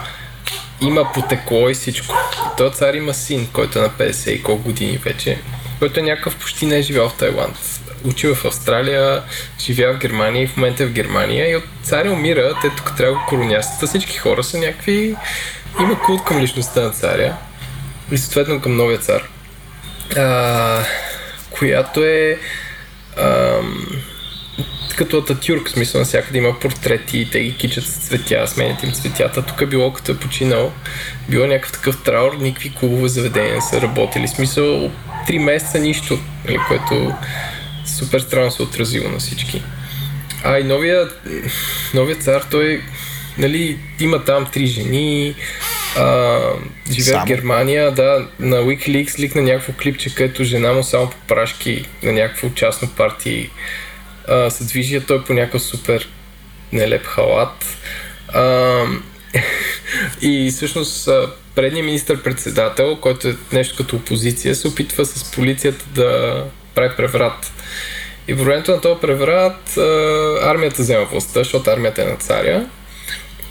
има 0.81 1.13
потекло 1.15 1.69
и 1.69 1.75
всичко. 1.75 2.15
И 2.61 2.71
цар 2.75 2.95
има 2.95 3.15
син, 3.15 3.49
който 3.53 3.79
е 3.79 3.83
на 3.83 3.91
50 3.91 4.31
и 4.31 4.43
колко 4.43 4.63
години 4.63 4.97
вече, 4.97 5.39
който 5.79 6.01
е 6.01 6.03
някакъв 6.03 6.37
почти 6.37 6.67
не 6.67 6.77
е 6.77 6.83
живял 6.83 7.09
в 7.09 7.15
Тайланд. 7.15 7.57
Учил 8.05 8.35
в 8.35 8.45
Австралия, 8.45 9.23
живя 9.61 9.93
в 9.93 9.99
Германия 9.99 10.43
и 10.43 10.47
в 10.47 10.57
момента 10.57 10.83
е 10.83 10.87
в 10.87 10.93
Германия 10.93 11.51
и 11.51 11.57
от 11.57 11.65
царя 11.83 12.13
умира, 12.13 12.55
те 12.63 12.71
тук 12.71 12.97
трябва 12.97 13.15
да 13.15 13.25
коронястват. 13.29 13.89
Всички 13.89 14.19
хора 14.19 14.45
са 14.45 14.59
някакви... 14.59 15.17
Има 15.81 16.01
култ 16.01 16.25
към 16.25 16.41
личността 16.41 16.81
на 16.81 16.91
царя 16.91 17.37
и 18.13 18.19
съответно 18.19 18.61
към 18.61 18.77
новия 18.77 18.99
цар. 18.99 19.23
А, 20.17 20.85
която 21.51 22.05
е... 22.05 22.39
Ам, 23.17 23.87
като 24.97 25.19
Ататюрк, 25.19 25.69
в 25.69 25.71
смисъл 25.71 25.99
навсякъде 25.99 26.39
има 26.39 26.59
портрети 26.61 27.19
и 27.19 27.31
те 27.31 27.41
ги 27.41 27.57
кичат 27.57 27.85
с 27.85 28.07
цветя, 28.09 28.47
сменят 28.47 28.83
им 28.83 28.93
цветята. 28.93 29.43
Тук 29.43 29.61
е 29.61 29.67
било 29.67 29.93
като 29.93 30.13
е 30.13 30.17
починал, 30.17 30.73
било 31.29 31.47
някакъв 31.47 31.73
такъв 31.73 32.03
траур, 32.03 32.37
никакви 32.41 32.75
клубове 32.75 33.09
заведения 33.09 33.63
са 33.63 33.83
работили. 33.83 34.27
В 34.27 34.31
смисъл, 34.31 34.91
три 35.27 35.39
месеца 35.39 35.79
нищо, 35.79 36.19
нали, 36.45 36.59
което 36.69 37.15
супер 37.97 38.21
странно 38.21 38.51
се 38.51 38.63
отразило 38.63 39.09
на 39.09 39.19
всички. 39.19 39.63
А 40.45 40.59
и 40.59 40.65
новия, 40.65 41.09
новия 41.95 42.17
цар, 42.17 42.47
той 42.51 42.83
нали, 43.39 43.79
има 44.01 44.25
там 44.25 44.47
три 44.53 44.67
жени, 44.67 45.35
а, 45.97 46.39
живее 46.91 47.21
в 47.21 47.25
Германия, 47.25 47.91
да, 47.93 48.29
на 48.39 48.57
Wikileaks 48.57 49.19
ликна 49.19 49.43
някакво 49.43 49.73
клипче, 49.73 50.15
където 50.15 50.45
жена 50.45 50.73
му 50.73 50.83
само 50.83 51.11
по 51.11 51.17
прашки 51.29 51.85
на 52.03 52.13
някакво 52.13 52.51
частно 52.51 52.89
парти 52.89 53.51
а, 54.29 54.51
се 54.51 54.65
движи, 54.65 55.01
той 55.01 55.25
по 55.25 55.33
някакъв 55.33 55.63
супер 55.63 56.09
нелеп 56.73 57.07
халат. 57.07 57.77
А, 58.29 58.85
и 60.21 60.51
всъщност 60.51 61.09
предният 61.55 61.87
министър-председател, 61.87 62.97
който 62.97 63.29
е 63.29 63.37
нещо 63.53 63.77
като 63.77 63.97
опозиция, 63.97 64.55
се 64.55 64.69
опитва 64.69 65.07
с 65.07 65.31
полицията 65.33 65.85
да 65.95 66.45
прави 66.79 66.97
преврат. 66.97 67.53
И 68.29 68.37
по 68.37 68.45
времето 68.45 68.71
на 68.71 68.81
този 68.81 69.01
преврат 69.01 69.77
армията 70.43 70.83
взема 70.83 71.05
властта, 71.05 71.41
защото 71.41 71.71
армията 71.71 72.03
е 72.03 72.05
на 72.05 72.17
царя. 72.17 72.67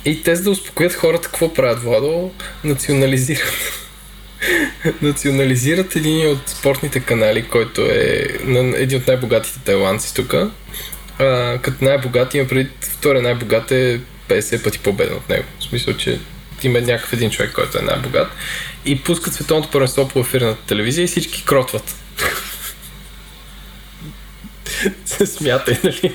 И 0.05 0.23
те 0.23 0.35
за 0.35 0.43
да 0.43 0.51
успокоят 0.51 0.93
хората, 0.93 1.27
какво 1.27 1.53
правят, 1.53 1.79
Владо? 1.79 2.31
Национализират 2.63 3.73
национализират 5.01 5.95
един 5.95 6.31
от 6.31 6.49
спортните 6.49 6.99
канали, 6.99 7.47
който 7.47 7.81
е 7.81 8.27
един 8.75 8.97
от 8.97 9.07
най-богатите 9.07 9.59
тайландци 9.59 10.15
тук. 10.15 10.35
като 11.61 11.85
най-богат 11.85 12.33
има 12.33 12.47
преди 12.47 12.69
втория 12.81 13.21
най-богат 13.21 13.71
е 13.71 13.99
50 14.29 14.63
пъти 14.63 14.79
по-беден 14.79 15.17
от 15.17 15.29
него. 15.29 15.45
В 15.59 15.63
смисъл, 15.63 15.93
че 15.93 16.19
има 16.63 16.81
някакъв 16.81 17.13
един 17.13 17.29
човек, 17.31 17.51
който 17.51 17.77
е 17.77 17.81
най-богат, 17.81 18.27
и 18.85 19.03
пускат 19.03 19.33
световното 19.33 19.71
първенство 19.71 20.07
по 20.07 20.19
ефирната 20.19 20.61
телевизия 20.67 21.03
и 21.03 21.07
всички 21.07 21.45
кротват. 21.45 21.95
се 25.05 25.25
смятай, 25.25 25.77
нали? 25.83 26.13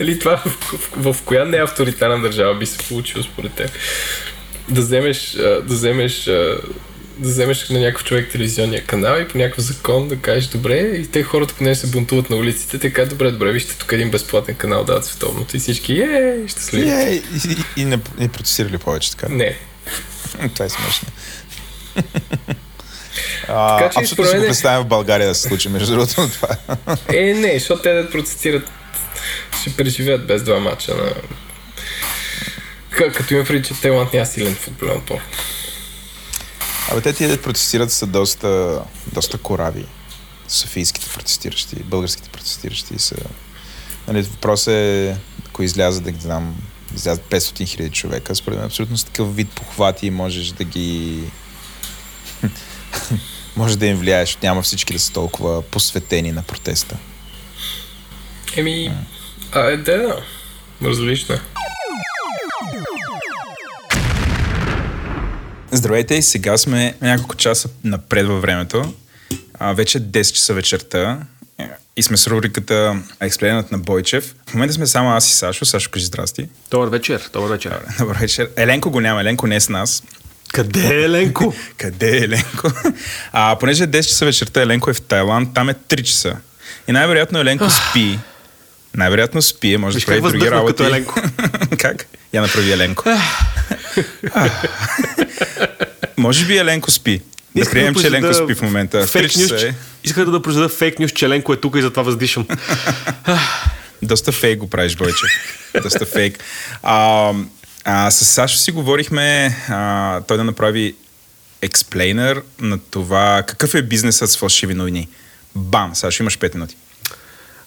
нали 0.00 0.18
това 0.18 0.36
в, 0.36 0.50
в, 0.96 1.14
в 1.14 1.22
коя 1.22 1.44
не 1.44 1.56
авторитарна 1.56 2.20
държава 2.20 2.54
би 2.54 2.66
се 2.66 2.78
получило 2.78 3.24
според 3.24 3.52
теб? 3.52 3.70
Да 4.68 4.80
вземеш, 4.80 5.30
да 5.30 5.62
вземеш 5.64 6.28
да 7.18 7.28
вземеш 7.28 7.68
на 7.68 7.80
някакъв 7.80 8.04
човек 8.04 8.30
телевизионния 8.32 8.84
канал 8.84 9.20
и 9.20 9.28
по 9.28 9.38
някакъв 9.38 9.64
закон 9.64 10.08
да 10.08 10.16
кажеш 10.16 10.46
добре 10.46 10.78
и 10.78 11.06
те 11.06 11.22
хората 11.22 11.54
поне 11.54 11.74
се 11.74 11.86
бунтуват 11.86 12.30
на 12.30 12.36
улиците, 12.36 12.78
така 12.78 13.04
добре, 13.06 13.30
добре, 13.30 13.52
вижте 13.52 13.78
тук 13.78 13.92
един 13.92 14.10
безплатен 14.10 14.54
канал 14.54 14.84
дават 14.84 15.04
световното 15.04 15.56
и 15.56 15.60
всички 15.60 15.92
е, 15.92 16.44
щастливи. 16.48 16.88
Е, 16.88 17.12
и, 17.12 17.22
и, 17.50 17.80
и 17.82 17.84
не, 17.84 17.98
не 18.18 18.28
протестирали 18.28 18.78
повече 18.78 19.10
така. 19.10 19.28
Не. 19.28 19.58
Това 20.54 20.66
е 20.66 20.68
смешно. 20.68 21.08
А, 23.48 23.78
така, 23.78 23.90
че 23.90 24.00
абсолютно 24.00 24.32
си 24.32 24.38
го 24.38 24.42
представям 24.42 24.84
в 24.84 24.88
България 24.88 25.28
да 25.28 25.34
се 25.34 25.48
случи, 25.48 25.68
между 25.68 25.92
другото 25.92 26.14
това. 26.14 26.56
е, 27.12 27.34
не, 27.34 27.58
защото 27.58 27.82
те 27.82 27.92
да 27.92 28.10
протестират 28.10 28.70
ще 29.60 29.76
преживеят 29.76 30.26
без 30.26 30.42
два 30.42 30.60
мача 30.60 30.94
на... 30.94 31.14
Като 32.90 33.34
има 33.34 33.44
преди, 33.44 33.68
че 33.68 33.80
Теланд 33.80 34.12
няма 34.12 34.26
силен 34.26 34.54
футболен 34.54 34.96
отбор. 34.96 35.18
Абе, 36.90 37.00
те 37.00 37.12
тия 37.12 37.28
да 37.28 37.42
протестират 37.42 37.92
са 37.92 38.06
доста, 38.06 38.82
доста 39.12 39.38
корави. 39.38 39.86
Софийските 40.48 41.06
протестиращи, 41.14 41.76
българските 41.76 42.28
протестиращи 42.28 42.98
са... 42.98 43.16
Нали, 44.08 44.22
въпрос 44.22 44.66
е, 44.66 45.16
ако 45.48 45.62
изляза 45.62 46.00
да 46.00 46.10
ги 46.10 46.20
знам, 46.20 46.56
излязат 46.96 47.24
500 47.24 47.66
хиляди 47.68 47.90
човека, 47.90 48.34
според 48.34 48.58
мен 48.58 48.66
абсолютно 48.66 48.96
с 48.96 49.04
такъв 49.04 49.36
вид 49.36 49.48
похвати 49.50 50.10
можеш 50.10 50.48
да 50.48 50.64
ги... 50.64 51.22
може 53.56 53.78
да 53.78 53.86
им 53.86 53.96
влияеш, 53.96 54.38
няма 54.42 54.62
всички 54.62 54.92
да 54.92 54.98
са 54.98 55.12
толкова 55.12 55.62
посветени 55.62 56.32
на 56.32 56.42
протеста. 56.42 56.96
Еми, 58.56 58.92
а, 59.52 59.60
е, 59.60 59.76
да, 59.76 59.98
да. 59.98 60.22
Различно. 60.84 61.38
Здравейте 65.70 66.14
и 66.14 66.22
сега 66.22 66.58
сме 66.58 66.94
няколко 67.00 67.36
часа 67.36 67.68
напред 67.84 68.26
във 68.26 68.42
времето. 68.42 68.94
А, 69.58 69.72
вече 69.72 70.00
10 70.00 70.32
часа 70.32 70.54
вечерта 70.54 71.20
и 71.96 72.02
сме 72.02 72.16
с 72.16 72.26
рубриката 72.26 73.02
Експлейнът 73.20 73.72
на 73.72 73.78
Бойчев. 73.78 74.34
В 74.50 74.54
момента 74.54 74.74
сме 74.74 74.86
само 74.86 75.10
аз 75.10 75.28
и 75.28 75.34
Сашо. 75.34 75.64
Сашо, 75.64 75.90
кажи 75.90 76.04
здрасти. 76.04 76.48
Добър 76.70 76.88
вечер. 76.88 77.30
Добър 77.32 77.48
вечер. 77.50 77.80
Добър 77.98 78.16
вечер. 78.16 78.50
Еленко 78.56 78.90
го 78.90 79.00
няма. 79.00 79.20
Еленко 79.20 79.46
не 79.46 79.56
е 79.56 79.60
с 79.60 79.68
нас. 79.68 80.02
Къде 80.52 80.94
е 80.94 81.02
Еленко? 81.02 81.54
Къде 81.76 82.16
е 82.16 82.20
Еленко? 82.24 82.72
А, 83.32 83.56
понеже 83.60 83.84
е 83.84 83.88
10 83.88 84.02
часа 84.02 84.24
вечерта, 84.24 84.62
Еленко 84.62 84.90
е 84.90 84.94
в 84.94 85.00
Тайланд, 85.00 85.54
там 85.54 85.68
е 85.68 85.74
3 85.74 86.02
часа. 86.02 86.36
И 86.88 86.92
най-вероятно 86.92 87.38
Еленко 87.38 87.70
спи. 87.70 88.18
Най-вероятно 88.94 89.42
спи, 89.42 89.76
може 89.76 89.94
Виж 89.94 90.04
да 90.04 90.06
прави 90.06 90.20
други 90.20 90.50
работи. 90.50 90.72
Като 90.72 90.84
Еленко. 90.84 91.20
как? 91.78 92.06
Я 92.32 92.42
направи 92.42 92.72
Еленко. 92.72 93.04
може 96.16 96.46
би 96.46 96.56
Еленко 96.56 96.90
спи. 96.90 97.20
Да 97.56 97.70
приемем, 97.70 97.94
че 97.94 98.06
Еленко 98.06 98.34
спи 98.34 98.54
в 98.54 98.62
момента. 98.62 99.06
Фейк 99.06 99.36
нюс, 99.36 99.50
е. 99.50 99.74
Исках 100.04 100.30
да 100.30 100.42
произведа 100.42 100.68
фейк 100.68 100.98
нюс, 100.98 101.12
че 101.12 101.24
Еленко 101.24 101.52
е 101.52 101.56
тук 101.56 101.76
и 101.76 101.82
затова 101.82 102.02
въздишам. 102.02 102.46
Доста 104.02 104.32
фейк 104.32 104.58
го 104.58 104.70
правиш, 104.70 104.96
Бойче. 104.96 105.26
Доста 105.82 106.06
фейк. 106.06 106.38
А, 106.82 107.32
а, 107.84 108.10
с 108.10 108.24
Сашо 108.24 108.56
си 108.56 108.72
говорихме 108.72 109.56
а, 109.68 110.20
той 110.20 110.36
да 110.36 110.44
направи 110.44 110.94
експлейнер 111.62 112.42
на 112.60 112.78
това 112.78 113.42
какъв 113.46 113.74
е 113.74 113.82
бизнесът 113.82 114.30
с 114.30 114.38
фалшиви 114.38 114.74
новини. 114.74 115.08
Бам! 115.54 115.94
Сашо, 115.94 116.22
имаш 116.22 116.38
5 116.38 116.54
минути. 116.54 116.76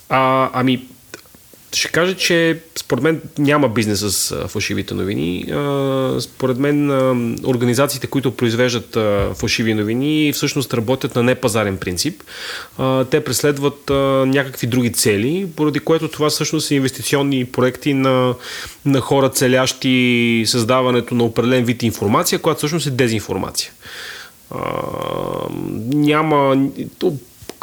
А, 0.10 0.50
ами, 0.54 0.88
ще 1.76 1.88
кажа, 1.88 2.16
че 2.16 2.60
според 2.76 3.04
мен 3.04 3.22
няма 3.38 3.70
бизнес 3.70 4.00
с 4.00 4.36
фалшивите 4.48 4.94
новини. 4.94 5.46
Според 6.20 6.58
мен 6.58 6.92
организациите, 7.46 8.08
които 8.08 8.32
произвеждат 8.32 8.98
фалшиви 9.38 9.74
новини, 9.74 10.32
всъщност 10.34 10.74
работят 10.74 11.16
на 11.16 11.24
непазарен 11.24 11.78
принцип. 11.78 12.24
Те 13.12 13.24
преследват 13.24 13.90
някакви 14.28 14.68
други 14.68 14.94
цели, 14.94 15.48
поради 15.56 15.80
което 15.80 16.08
това 16.08 16.30
всъщност 16.30 16.68
са 16.68 16.76
инвестиционни 16.76 17.46
проекти 17.46 17.94
на, 17.94 18.34
на 18.86 19.00
хора, 19.00 19.30
целящи 19.30 20.44
създаването 20.46 21.16
на 21.16 21.24
определен 21.24 21.66
вид 21.66 21.84
информация, 21.84 22.40
която 22.40 22.58
всъщност 22.58 22.88
е 22.88 22.92
дезинформация. 22.92 23.72
Няма 25.94 26.68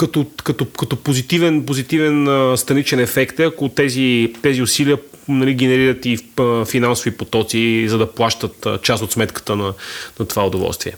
като, 0.03 0.27
като, 0.45 0.65
като 0.71 0.97
позитивен, 0.97 1.67
позитивен 1.67 2.29
а, 2.29 2.57
страничен 2.57 3.01
ефект 3.01 3.41
е, 3.41 3.45
ако 3.45 3.69
тези, 3.69 4.35
тези 4.43 4.63
усилия 4.63 4.99
нали, 5.29 5.55
генерират 5.55 6.07
и 6.07 6.19
а, 6.39 6.65
финансови 6.65 7.11
потоци, 7.11 7.89
за 7.89 7.99
да 7.99 8.13
плащат 8.13 8.67
а, 8.67 8.79
част 8.79 9.03
от 9.03 9.13
сметката 9.13 9.57
на, 9.57 9.75
на 10.21 10.27
това 10.27 10.47
удоволствие. 10.47 10.93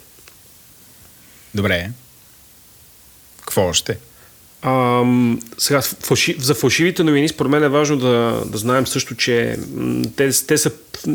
Добре. 1.54 1.90
Какво 3.40 3.62
още? 3.62 3.98
А, 4.62 5.02
сега, 5.58 5.82
фалши, 5.82 6.36
за 6.38 6.54
фалшивите 6.54 7.04
новини, 7.04 7.28
според 7.28 7.50
мен 7.50 7.64
е 7.64 7.68
важно 7.68 7.96
да, 7.96 8.42
да 8.46 8.58
знаем 8.58 8.86
също, 8.86 9.14
че 9.14 9.56
те, 10.16 10.30
те 10.46 10.58
са, 10.58 10.70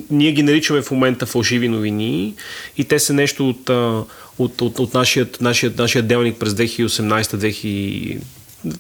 ние 0.09 0.31
ги 0.31 0.43
наричаме 0.43 0.81
в 0.81 0.91
момента 0.91 1.25
фалшиви 1.25 1.67
новини 1.67 2.35
и 2.77 2.83
те 2.83 2.99
са 2.99 3.13
нещо 3.13 3.49
от, 3.49 3.69
от, 4.39 4.61
от, 4.61 4.79
от 4.79 4.93
нашият, 4.93 5.41
нашият, 5.41 5.77
нашият 5.77 6.07
делник 6.07 6.39
през 6.39 6.53
2018-2000 6.53 8.19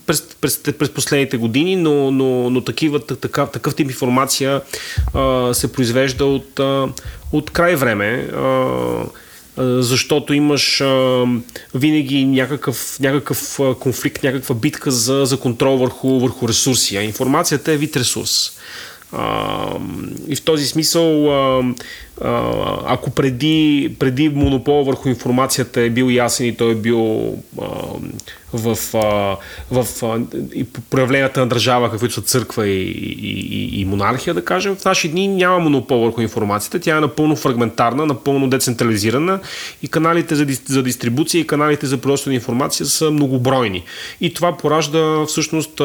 през, 0.05 0.21
през, 0.41 0.63
през 0.79 0.89
последните 0.89 1.37
години, 1.37 1.75
но, 1.75 2.11
но, 2.11 2.49
но 2.49 2.63
такива, 2.63 2.99
такъв, 2.99 3.51
такъв 3.51 3.75
тип 3.75 3.87
информация 3.87 4.61
а, 5.13 5.53
се 5.53 5.71
произвежда 5.71 6.25
от, 6.25 6.59
а, 6.59 6.87
от 7.31 7.51
край 7.51 7.75
време. 7.75 8.29
А, 8.35 9.03
защото 9.57 10.33
имаш 10.33 10.81
а, 10.81 11.25
винаги 11.75 12.25
някакъв, 12.25 12.97
някакъв 12.99 13.59
конфликт, 13.79 14.23
някаква 14.23 14.55
битка 14.55 14.91
за, 14.91 15.25
за 15.25 15.39
контрол 15.39 15.77
върху, 15.77 16.19
върху 16.19 16.47
ресурси. 16.47 16.97
А 16.97 17.01
информацията 17.01 17.71
е 17.71 17.77
вид 17.77 17.97
ресурс. 17.97 18.51
И 20.27 20.35
в 20.35 20.41
този 20.45 20.65
смисъл, 20.65 21.31
ако 22.85 23.09
преди, 23.09 23.95
преди 23.99 24.29
монопол 24.29 24.83
върху 24.83 25.09
информацията 25.09 25.81
е 25.81 25.89
бил 25.89 26.09
ясен 26.09 26.47
и 26.47 26.55
той 26.55 26.71
е 26.71 26.75
бил 26.75 27.33
а, 27.61 27.67
в, 28.53 28.77
а, 28.93 29.37
в 29.71 29.87
проявленията 30.89 31.39
на 31.39 31.47
държава, 31.47 31.91
каквито 31.91 32.13
са 32.13 32.21
църква 32.21 32.67
и, 32.67 32.81
и, 32.81 33.81
и, 33.81 33.85
монархия, 33.85 34.33
да 34.33 34.45
кажем, 34.45 34.75
в 34.75 34.85
наши 34.85 35.09
дни 35.09 35.27
няма 35.27 35.59
монопол 35.59 35.99
върху 35.99 36.21
информацията. 36.21 36.79
Тя 36.79 36.97
е 36.97 37.01
напълно 37.01 37.35
фрагментарна, 37.35 38.05
напълно 38.05 38.49
децентрализирана 38.49 39.39
и 39.81 39.87
каналите 39.87 40.35
за, 40.35 40.47
за 40.65 40.83
дистрибуция 40.83 41.41
и 41.41 41.47
каналите 41.47 41.85
за 41.85 41.97
производство 41.97 42.29
на 42.29 42.35
информация 42.35 42.85
са 42.85 43.11
многобройни. 43.11 43.83
И 44.21 44.33
това 44.33 44.57
поражда 44.57 45.25
всъщност 45.27 45.81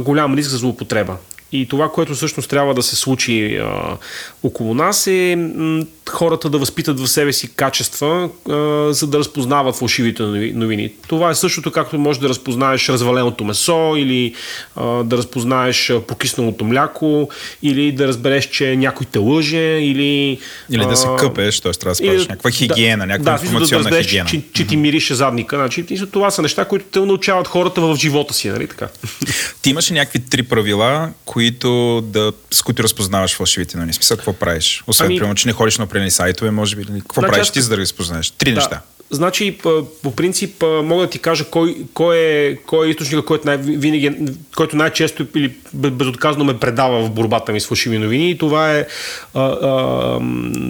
голям 0.00 0.34
риск 0.34 0.50
за 0.50 0.56
злоупотреба. 0.56 1.16
И 1.52 1.66
това, 1.68 1.88
което 1.88 2.14
всъщност 2.14 2.50
трябва 2.50 2.74
да 2.74 2.82
се 2.82 2.96
случи 2.96 3.56
а, 3.56 3.96
около 4.42 4.74
нас 4.74 5.06
е 5.06 5.36
м, 5.56 5.84
хората 6.10 6.50
да 6.50 6.58
възпитат 6.58 7.00
в 7.00 7.08
себе 7.08 7.32
си 7.32 7.54
качества, 7.54 8.28
а, 8.50 8.92
за 8.92 9.06
да 9.06 9.18
разпознават 9.18 9.76
фалшивите 9.76 10.22
новини. 10.54 10.92
Това 11.08 11.30
е 11.30 11.34
същото, 11.34 11.70
както 11.70 11.98
може 11.98 12.20
да 12.20 12.28
разпознаеш 12.28 12.88
разваленото 12.88 13.44
месо 13.44 13.94
или 13.96 14.34
а, 14.76 14.84
да 15.04 15.16
разпознаеш 15.16 15.92
покисналото 16.08 16.64
мляко 16.64 17.28
или 17.62 17.92
да 17.92 18.08
разбереш, 18.08 18.50
че 18.50 18.76
някой 18.76 19.06
те 19.12 19.18
лъже 19.18 19.78
или... 19.80 20.38
Или 20.70 20.86
да 20.86 20.96
се 20.96 21.08
къпеш, 21.18 21.60
т.е. 21.60 21.72
трябва 21.72 21.90
да 21.90 21.94
спазиш 21.94 22.26
някаква 22.28 22.50
хигиена, 22.50 23.02
да, 23.02 23.06
някаква 23.06 23.38
да, 23.38 23.44
информационна 23.44 23.84
да, 23.84 23.90
да 23.90 23.96
разбереш, 23.96 24.06
хигиена. 24.06 24.28
Че, 24.28 24.42
че 24.52 24.66
ти 24.66 24.76
мирише 24.76 25.14
задника. 25.14 25.56
Значи, 25.56 25.86
това 26.12 26.30
са 26.30 26.42
неща, 26.42 26.64
които 26.64 26.84
те 26.92 27.00
научават 27.00 27.48
хората 27.48 27.80
в 27.80 27.96
живота 27.96 28.34
си, 28.34 28.48
нали 28.48 28.66
така? 28.66 28.88
Ти 29.62 29.70
имаше 29.70 29.94
някакви 29.94 30.18
три 30.18 30.42
правила, 30.42 31.10
които 31.24 31.41
да, 31.50 32.32
с 32.50 32.62
които 32.62 32.82
разпознаваш 32.82 33.36
фалшивите 33.36 33.76
новини. 33.76 33.92
Смисъл, 33.92 34.16
какво 34.16 34.32
правиш? 34.32 34.84
Освен, 34.86 35.06
ами... 35.06 35.16
примерно, 35.16 35.34
че 35.34 35.48
не 35.48 35.52
ходиш 35.52 35.78
на 35.78 35.84
определени 35.84 36.10
сайтове, 36.10 36.50
може 36.50 36.76
би. 36.76 36.84
Какво 36.84 37.20
значи, 37.20 37.32
правиш 37.32 37.50
ти, 37.50 37.60
за 37.60 37.68
да 37.68 37.76
ги 37.76 37.82
разпознаеш? 37.82 38.30
Три 38.30 38.50
да. 38.50 38.54
неща. 38.54 38.80
Значи, 39.12 39.58
по 40.02 40.16
принцип, 40.16 40.64
мога 40.82 41.02
да 41.02 41.10
ти 41.10 41.18
кажа 41.18 41.44
кой, 41.44 41.76
кой, 41.94 42.16
е, 42.16 42.56
кой 42.56 42.86
е 42.86 42.90
източника, 42.90 43.24
който, 43.24 43.46
най- 43.46 43.56
винаги, 43.56 44.12
който 44.56 44.76
най-често 44.76 45.26
или 45.34 45.54
безотказно 45.74 46.44
ме 46.44 46.58
предава 46.58 47.02
в 47.02 47.10
борбата 47.10 47.52
ми 47.52 47.60
с 47.60 47.66
фалшиви 47.66 47.98
новини. 47.98 48.30
И 48.30 48.38
това 48.38 48.72
е, 48.72 48.86
а, 49.34 49.40
а, 49.42 50.20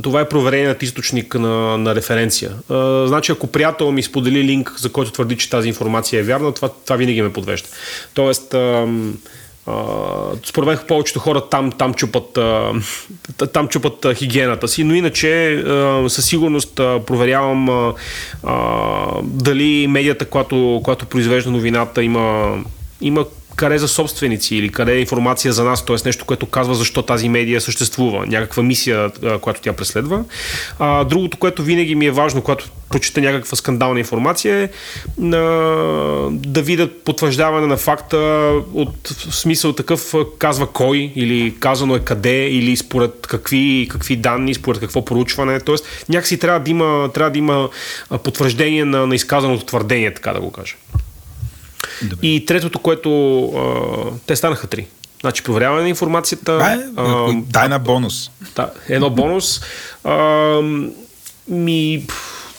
това 0.02 0.20
е 0.20 0.28
провереният 0.28 0.82
източник 0.82 1.34
на, 1.34 1.78
на 1.78 1.94
референция. 1.94 2.50
А, 2.68 3.06
значи, 3.06 3.32
ако 3.32 3.46
приятел 3.46 3.92
ми 3.92 4.02
сподели 4.02 4.44
линк, 4.44 4.74
за 4.78 4.92
който 4.92 5.10
твърди, 5.10 5.36
че 5.36 5.50
тази 5.50 5.68
информация 5.68 6.20
е 6.20 6.22
вярна, 6.22 6.52
това, 6.52 6.68
това 6.68 6.96
винаги 6.96 7.22
ме 7.22 7.32
подвежда. 7.32 7.68
Тоест, 8.14 8.54
а, 8.54 8.86
Uh, 9.66 10.48
според 10.48 10.66
мен 10.66 10.78
повечето 10.88 11.20
хора 11.20 11.48
там, 11.48 11.72
там 11.72 11.94
чупат, 11.94 12.34
uh, 12.34 13.52
там 13.52 13.68
чупат 13.68 14.06
хигиената 14.14 14.68
си, 14.68 14.84
но 14.84 14.94
иначе 14.94 15.62
със 16.08 16.26
сигурност 16.26 16.74
проверявам 16.76 17.94
дали 19.22 19.86
медията, 19.86 20.24
която, 20.24 20.80
която 20.84 21.06
произвежда 21.06 21.50
новината, 21.50 22.02
има, 22.02 22.56
има 23.00 23.24
къде 23.56 23.78
за 23.78 23.88
собственици 23.88 24.56
или 24.56 24.68
къде 24.68 24.92
е 24.92 25.00
информация 25.00 25.52
за 25.52 25.64
нас, 25.64 25.84
т.е. 25.84 25.96
нещо, 26.04 26.24
което 26.24 26.46
казва 26.46 26.74
защо 26.74 27.02
тази 27.02 27.28
медия 27.28 27.60
съществува, 27.60 28.26
някаква 28.26 28.62
мисия, 28.62 29.10
която 29.40 29.60
тя 29.60 29.72
преследва. 29.72 30.24
А, 30.78 31.04
другото, 31.04 31.36
което 31.36 31.62
винаги 31.62 31.94
ми 31.94 32.06
е 32.06 32.10
важно, 32.10 32.42
когато 32.42 32.70
прочета 32.90 33.20
някаква 33.20 33.56
скандална 33.56 33.98
информация 33.98 34.56
е 34.56 34.68
а, 35.22 35.38
да 36.30 36.62
видят 36.62 37.04
потвърждаване 37.04 37.66
на 37.66 37.76
факта 37.76 38.16
от 38.74 39.08
смисъл 39.30 39.72
такъв 39.72 40.14
казва 40.38 40.66
кой 40.66 41.12
или 41.16 41.54
казано 41.60 41.96
е 41.96 42.00
къде 42.00 42.46
или 42.46 42.76
според 42.76 43.26
какви, 43.26 43.88
какви 43.90 44.16
данни, 44.16 44.54
според 44.54 44.80
какво 44.80 45.04
проучване. 45.04 45.60
Тоест 45.60 46.04
някакси 46.08 46.38
трябва 46.38 46.60
да 46.60 46.70
има, 46.70 47.10
трябва 47.14 47.30
да 47.30 47.38
има 47.38 47.68
потвърждение 48.24 48.84
на, 48.84 49.06
на 49.06 49.14
изказаното 49.14 49.64
твърдение, 49.64 50.14
така 50.14 50.32
да 50.32 50.40
го 50.40 50.50
кажа. 50.50 50.74
Добре. 52.02 52.26
И 52.26 52.46
третото, 52.46 52.78
което 52.78 53.44
а, 53.44 54.18
те 54.26 54.36
станаха 54.36 54.66
три. 54.66 54.86
Значи 55.20 55.42
проверяване 55.42 55.82
на 55.82 55.88
информацията. 55.88 56.58
Дай, 56.58 56.78
а, 56.96 57.32
дай 57.34 57.68
на 57.68 57.78
бонус. 57.78 58.30
Да, 58.56 58.70
едно 58.88 59.10
бонус. 59.10 59.60
А, 60.04 60.60
ми, 61.48 62.06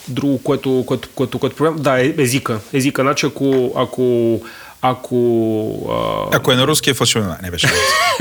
друго, 0.08 0.44
което, 0.44 0.84
което, 0.88 1.10
което, 1.16 1.40
което 1.40 1.56
проверявам. 1.56 1.82
Да, 1.82 2.02
е, 2.02 2.14
езика. 2.18 2.60
Езика, 2.74 3.02
значи 3.02 3.26
ако, 3.26 3.74
ако 3.76 4.40
ако... 4.86 6.30
А... 6.32 6.38
Ако 6.38 6.52
е 6.52 6.56
на 6.56 6.68
руски 6.68 6.90
е 6.90 6.94
фалшиво, 6.94 7.36
не 7.42 7.52
беше. 7.52 7.68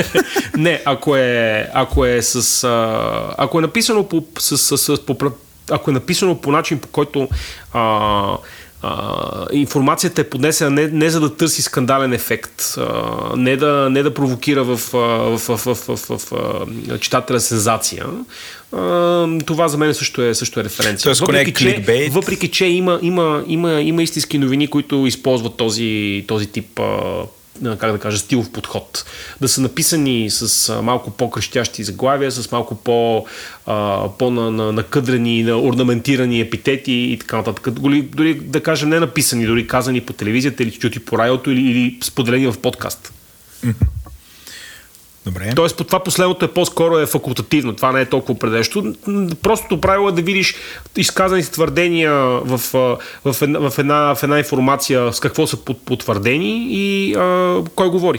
не, 0.56 0.82
ако 0.84 1.16
е, 1.16 1.70
ако 1.74 2.04
е 2.04 2.22
с... 2.22 2.64
А, 2.64 3.34
ако 3.38 3.58
е 3.58 3.62
написано 3.62 4.08
по, 4.08 4.24
с, 4.38 4.58
с, 4.58 4.78
с, 4.78 5.06
по, 5.06 5.32
ако 5.70 5.90
е 5.90 5.94
написано 5.94 6.40
по 6.40 6.52
начин, 6.52 6.78
по 6.78 6.88
който 6.88 7.28
а, 7.72 8.36
а, 8.82 9.46
информацията 9.52 10.20
е 10.20 10.24
поднесена 10.24 10.70
не, 10.70 10.86
не 10.86 11.10
за 11.10 11.20
да 11.20 11.36
търси 11.36 11.62
скандален 11.62 12.12
ефект, 12.12 12.74
а, 12.78 12.82
не, 13.36 13.56
да, 13.56 13.88
не 13.90 14.02
да 14.02 14.14
провокира 14.14 14.64
в, 14.64 14.76
в, 14.76 15.38
в, 15.38 15.56
в, 15.56 15.74
в, 15.74 15.96
в, 15.96 16.18
в 16.30 16.98
читателя 16.98 17.40
сензация. 17.40 18.06
А, 18.72 19.26
това 19.46 19.68
за 19.68 19.78
мен 19.78 19.94
също 19.94 20.22
е, 20.22 20.34
също 20.34 20.60
е 20.60 20.64
референция. 20.64 21.04
Тоест, 21.04 21.20
въпреки, 21.20 21.52
че, 21.52 22.08
въпреки, 22.10 22.48
че 22.48 22.66
има, 22.66 22.98
има, 23.02 23.44
има, 23.46 23.80
има 23.80 24.02
истински 24.02 24.38
новини, 24.38 24.66
които 24.66 25.06
използват 25.06 25.56
този, 25.56 26.24
този 26.28 26.46
тип 26.46 26.80
а, 26.80 27.22
как 27.78 27.92
да 27.92 27.98
кажа, 27.98 28.18
стилов 28.18 28.50
подход. 28.50 29.04
Да 29.40 29.48
са 29.48 29.60
написани 29.60 30.30
с 30.30 30.82
малко 30.82 31.10
по-крещящи 31.10 31.84
заглавия, 31.84 32.30
с 32.32 32.52
малко 32.52 32.74
по, 32.74 33.26
по-накъдрени, 34.18 35.42
на, 35.42 35.58
орнаментирани 35.58 36.40
епитети 36.40 36.92
и 36.92 37.18
така 37.18 37.36
нататък. 37.36 37.70
Дори, 37.70 38.02
дори 38.02 38.34
да 38.34 38.62
кажем 38.62 38.88
не 38.88 39.00
написани, 39.00 39.46
дори 39.46 39.66
казани 39.66 40.00
по 40.00 40.12
телевизията 40.12 40.62
или 40.62 40.70
чути 40.70 40.98
по 40.98 41.18
радиото 41.18 41.50
или, 41.50 41.60
или 41.60 41.98
споделени 42.02 42.46
в 42.46 42.58
подкаст. 42.58 43.12
Добре. 45.26 45.52
Тоест, 45.56 45.76
по 45.76 45.84
това 45.84 46.02
последното 46.02 46.44
е 46.44 46.52
по-скоро 46.52 46.98
е 46.98 47.06
факултативно. 47.06 47.76
Това 47.76 47.92
не 47.92 48.00
е 48.00 48.08
толкова 48.08 48.34
определящо. 48.34 48.94
Простото 49.42 49.80
правило 49.80 50.08
е 50.08 50.12
да 50.12 50.22
видиш 50.22 50.54
изказани 50.96 51.42
твърдения 51.42 52.12
в, 52.12 52.60
в, 53.24 53.42
една, 53.42 53.58
в, 53.70 53.78
една, 53.78 54.14
в 54.14 54.22
една 54.22 54.38
информация 54.38 55.12
с 55.12 55.20
какво 55.20 55.46
са 55.46 55.56
потвърдени 55.56 56.66
и 56.70 57.14
а, 57.14 57.58
кой 57.74 57.88
говори. 57.88 58.18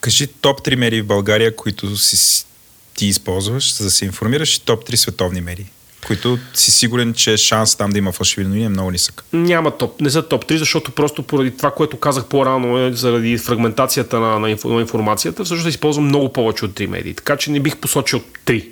Кажи 0.00 0.26
топ 0.26 0.60
3 0.60 0.76
медии 0.76 1.02
в 1.02 1.06
България, 1.06 1.56
които 1.56 1.96
си, 1.96 2.46
ти 2.94 3.06
използваш, 3.06 3.74
за 3.74 3.84
да 3.84 3.90
се 3.90 4.04
информираш 4.04 4.56
и 4.56 4.64
топ 4.64 4.88
3 4.88 4.94
световни 4.96 5.40
медии 5.40 5.66
които 6.06 6.38
си 6.54 6.70
сигурен, 6.70 7.14
че 7.14 7.36
шанс 7.36 7.76
там 7.76 7.90
да 7.90 7.98
има 7.98 8.12
фалшиви 8.12 8.46
новини 8.46 8.64
е 8.64 8.68
много 8.68 8.90
нисък. 8.90 9.24
Няма 9.32 9.70
топ, 9.70 10.00
не 10.00 10.10
са 10.10 10.22
топ 10.22 10.44
3, 10.44 10.56
защото 10.56 10.90
просто 10.90 11.22
поради 11.22 11.56
това, 11.56 11.70
което 11.70 11.96
казах 11.96 12.24
по-рано, 12.24 12.78
е, 12.78 12.92
заради 12.92 13.38
фрагментацията 13.38 14.20
на, 14.20 14.38
на 14.38 14.50
информацията, 14.80 15.44
всъщност 15.44 15.68
използвам 15.68 16.04
много 16.04 16.32
повече 16.32 16.64
от 16.64 16.70
3 16.70 16.86
медии. 16.86 17.14
Така 17.14 17.36
че 17.36 17.50
не 17.50 17.60
бих 17.60 17.76
посочил 17.76 18.20
3 18.46 18.66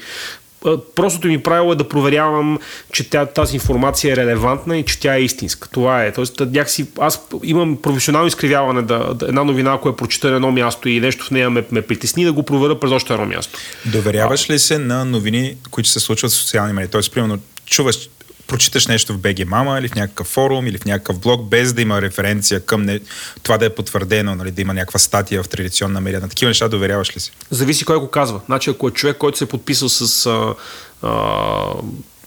простото 0.94 1.28
ми 1.28 1.42
правило 1.42 1.72
е 1.72 1.76
да 1.76 1.88
проверявам, 1.88 2.58
че 2.92 3.10
тя, 3.10 3.26
тази 3.26 3.56
информация 3.56 4.12
е 4.12 4.16
релевантна 4.16 4.78
и 4.78 4.84
че 4.84 5.00
тя 5.00 5.14
е 5.14 5.22
истинска. 5.22 5.68
Това 5.68 6.04
е. 6.04 6.12
Тоест, 6.12 6.40
някакси, 6.40 6.86
аз 6.98 7.26
имам 7.42 7.76
професионално 7.82 8.28
изкривяване 8.28 8.82
да, 8.82 9.14
да 9.14 9.26
една 9.26 9.44
новина, 9.44 9.72
ако 9.72 9.88
я 9.88 9.96
прочита 9.96 10.30
на 10.30 10.36
едно 10.36 10.52
място 10.52 10.88
и 10.88 11.00
нещо 11.00 11.24
в 11.24 11.30
нея 11.30 11.50
ме, 11.50 11.64
ме 11.70 11.82
притесни, 11.82 12.24
да 12.24 12.32
го 12.32 12.42
проверя 12.42 12.80
през 12.80 12.90
още 12.90 13.12
едно 13.12 13.26
място. 13.26 13.58
Доверяваш 13.86 14.50
ли 14.50 14.58
се 14.58 14.78
на 14.78 15.04
новини, 15.04 15.56
които 15.70 15.88
се 15.88 16.00
случват 16.00 16.30
в 16.30 16.34
социални 16.34 16.72
медии? 16.72 16.90
Тоест, 16.90 17.12
примерно, 17.12 17.38
чуваш 17.66 18.08
прочиташ 18.46 18.86
нещо 18.86 19.12
в 19.12 19.18
BG 19.18 19.44
Mama 19.44 19.78
или 19.78 19.88
в 19.88 19.94
някакъв 19.94 20.26
форум 20.26 20.66
или 20.66 20.78
в 20.78 20.84
някакъв 20.84 21.18
блог, 21.18 21.48
без 21.48 21.72
да 21.72 21.82
има 21.82 22.02
референция 22.02 22.60
към 22.60 22.82
не, 22.82 23.00
това 23.42 23.58
да 23.58 23.66
е 23.66 23.70
потвърдено, 23.70 24.34
нали, 24.34 24.50
да 24.50 24.62
има 24.62 24.74
някаква 24.74 24.98
статия 24.98 25.42
в 25.42 25.48
традиционна 25.48 26.00
медия. 26.00 26.20
На 26.20 26.28
такива 26.28 26.48
неща 26.48 26.68
доверяваш 26.68 27.16
ли 27.16 27.20
си? 27.20 27.32
Зависи 27.50 27.84
кой 27.84 27.96
го 27.96 28.08
казва. 28.08 28.40
Значи, 28.46 28.70
ако 28.70 28.88
е 28.88 28.90
човек, 28.90 29.16
който 29.16 29.38
се 29.38 29.44
е 29.44 29.48
подписал 29.48 29.88
с 29.88 30.26
а, 30.26 30.54
а, 31.02 31.74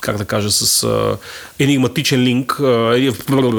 как 0.01 0.18
да 0.18 0.26
кажа, 0.26 0.51
с 0.51 0.84
а, 0.84 1.18
енигматичен 1.59 2.22
линк, 2.22 2.59
а, 2.59 3.13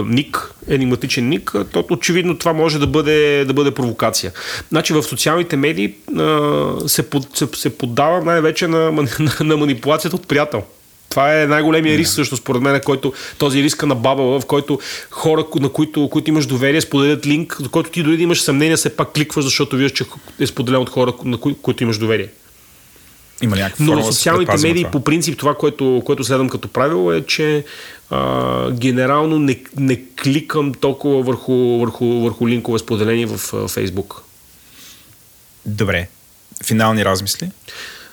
ник, 0.06 0.50
енигматичен 0.68 1.28
ник, 1.28 1.52
то 1.72 1.84
очевидно 1.90 2.38
това 2.38 2.52
може 2.52 2.78
да 2.78 2.86
бъде, 2.86 3.44
да 3.44 3.52
бъде 3.52 3.70
провокация. 3.70 4.32
Значи 4.68 4.92
в 4.92 5.02
социалните 5.02 5.56
медии 5.56 5.94
а, 6.16 6.88
се, 6.88 7.10
под, 7.10 7.36
се, 7.36 7.48
се 7.54 7.78
поддава 7.78 8.24
най-вече 8.24 8.66
на, 8.66 8.92
на, 8.92 9.08
на 9.40 9.56
манипулацията 9.56 10.16
от 10.16 10.28
приятел. 10.28 10.62
Това 11.08 11.42
е 11.42 11.46
най-големия 11.46 11.98
риск, 11.98 12.12
също 12.12 12.36
според 12.36 12.62
мен, 12.62 12.80
който, 12.84 13.12
този 13.38 13.62
риск 13.62 13.82
на 13.86 13.94
бабала, 13.94 14.40
в 14.40 14.46
който 14.46 14.78
хора, 15.10 15.44
на 15.60 15.68
които, 15.68 16.08
които 16.08 16.30
имаш 16.30 16.46
доверие, 16.46 16.80
споделят 16.80 17.26
линк, 17.26 17.56
за 17.60 17.68
който 17.68 17.90
ти 17.90 18.02
дори 18.02 18.16
да 18.16 18.22
имаш 18.22 18.42
съмнение, 18.42 18.76
все 18.76 18.96
пак 18.96 19.12
кликваш, 19.12 19.44
защото 19.44 19.76
виждаш, 19.76 19.92
че 19.92 20.04
е 20.40 20.46
споделен 20.46 20.80
от 20.80 20.90
хора, 20.90 21.12
на 21.24 21.38
кои, 21.38 21.54
които 21.62 21.82
имаш 21.82 21.98
доверие. 21.98 22.28
Има 23.42 23.56
някаква 23.56 23.84
Но 23.84 24.02
социалните 24.02 24.56
медии, 24.56 24.82
това. 24.82 24.90
по 24.90 25.04
принцип, 25.04 25.38
това, 25.38 25.54
което, 25.54 26.02
което 26.06 26.24
следвам 26.24 26.48
като 26.48 26.68
правило 26.68 27.12
е, 27.12 27.26
че 27.26 27.64
а, 28.10 28.70
генерално 28.70 29.38
не, 29.38 29.60
не 29.76 30.02
кликам 30.22 30.74
толкова 30.74 31.22
върху, 31.22 31.54
върху, 31.78 32.06
върху 32.06 32.48
линкове 32.48 32.78
споделени 32.78 33.26
в 33.26 33.68
Фейсбук. 33.68 34.22
Добре. 35.66 36.08
Финални 36.64 37.04
размисли? 37.04 37.50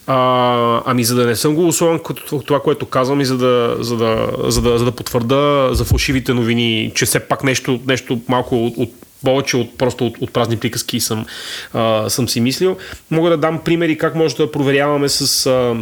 А, 0.08 0.82
ами 0.86 1.03
за 1.03 1.16
да 1.16 1.26
не 1.26 1.36
съм 1.36 1.56
голосуван 1.56 1.99
като 1.99 2.39
това, 2.39 2.60
което 2.60 2.86
казвам 2.86 3.22
и 3.22 3.26
за 3.26 3.38
да, 3.38 3.76
за 3.80 3.97
да, 3.97 4.32
за 4.43 4.62
да, 4.62 4.80
за 4.80 4.86
да 4.86 4.91
потвърда 4.91 5.70
за 5.72 5.86
фалшивите 5.86 6.34
новини, 6.34 6.91
че 6.95 7.06
все 7.06 7.20
пак 7.20 7.43
нещо, 7.43 7.80
нещо 7.88 8.22
малко 8.28 8.66
от, 8.66 8.78
от 8.78 8.89
повече 9.24 9.58
от 9.58 9.78
просто 9.78 10.06
от, 10.06 10.18
от 10.22 10.34
празни 10.34 10.58
приказки 10.58 10.99
съм, 10.99 11.26
а, 11.74 12.10
съм 12.10 12.30
си 12.30 12.41
мислил. 12.41 12.78
Мога 13.12 13.30
да 13.30 13.38
дам 13.38 13.60
примери 13.64 13.97
как 13.97 14.16
може 14.16 14.36
да 14.36 14.51
проверяваме 14.51 15.10
с 15.10 15.45
а, 15.45 15.76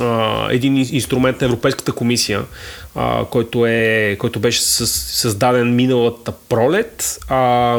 а, 0.00 0.48
един 0.50 0.76
инструмент 0.76 1.40
на 1.40 1.46
Европейската 1.46 1.92
комисия, 1.92 2.44
а, 2.94 3.24
който, 3.24 3.66
е, 3.66 4.16
който 4.18 4.40
беше 4.40 4.62
създаден 4.62 5.74
миналата 5.74 6.32
пролет. 6.32 7.18
А, 7.28 7.78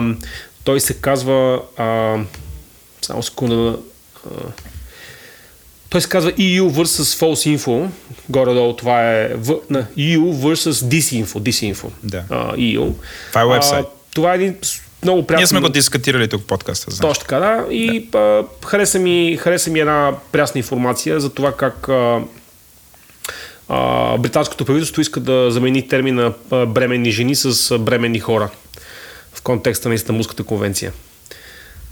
той 0.64 0.80
се 0.80 0.94
казва 0.94 1.62
а, 1.78 2.18
само 3.02 3.24
секунда 3.24 3.78
а, 4.26 4.30
той 5.96 6.02
се 6.02 6.10
казва 6.10 6.32
EU 6.32 6.62
versus 6.62 7.20
False 7.22 7.58
Info. 7.58 7.90
Горе-долу 8.30 8.74
това 8.76 9.12
е 9.12 9.28
в, 9.36 9.56
на 9.70 9.88
EU 9.98 10.20
versus 10.20 10.72
Disinfo. 10.72 11.26
Disinfo. 11.26 11.88
Да. 12.04 12.24
Uh, 12.30 12.56
EU. 12.56 12.94
Това 13.30 13.42
е 13.42 13.46
вебсайт. 13.46 13.86
това 14.14 14.32
е 14.32 14.36
един 14.36 14.56
много 15.04 15.28
приятен... 15.28 15.42
Ние 15.42 15.48
сме 15.48 15.60
го 15.60 15.70
дискутирали 15.70 16.28
тук 16.28 16.42
в 16.42 16.46
подкаста. 16.46 16.92
Знаеш. 16.92 17.12
Точно 17.12 17.22
така, 17.22 17.40
да. 17.40 17.74
И 17.74 18.08
да. 18.12 18.18
А, 18.18 18.68
хареса, 18.68 19.00
ми, 19.00 19.38
хареса 19.40 19.72
ми 19.72 19.80
една 19.80 20.14
прясна 20.32 20.60
информация 20.60 21.20
за 21.20 21.34
това 21.34 21.52
как 21.52 21.90
а, 21.90 22.22
а, 23.70 24.18
британското 24.18 24.66
правителство 24.66 25.02
иска 25.02 25.20
да 25.20 25.52
замени 25.52 25.88
термина 25.88 26.34
бременни 26.68 27.12
жени 27.12 27.36
с 27.36 27.78
бременни 27.80 28.20
хора 28.20 28.50
в 29.34 29.42
контекста 29.42 29.90
на 29.90 29.96
Истанбулската 29.96 30.44
конвенция. 30.44 30.94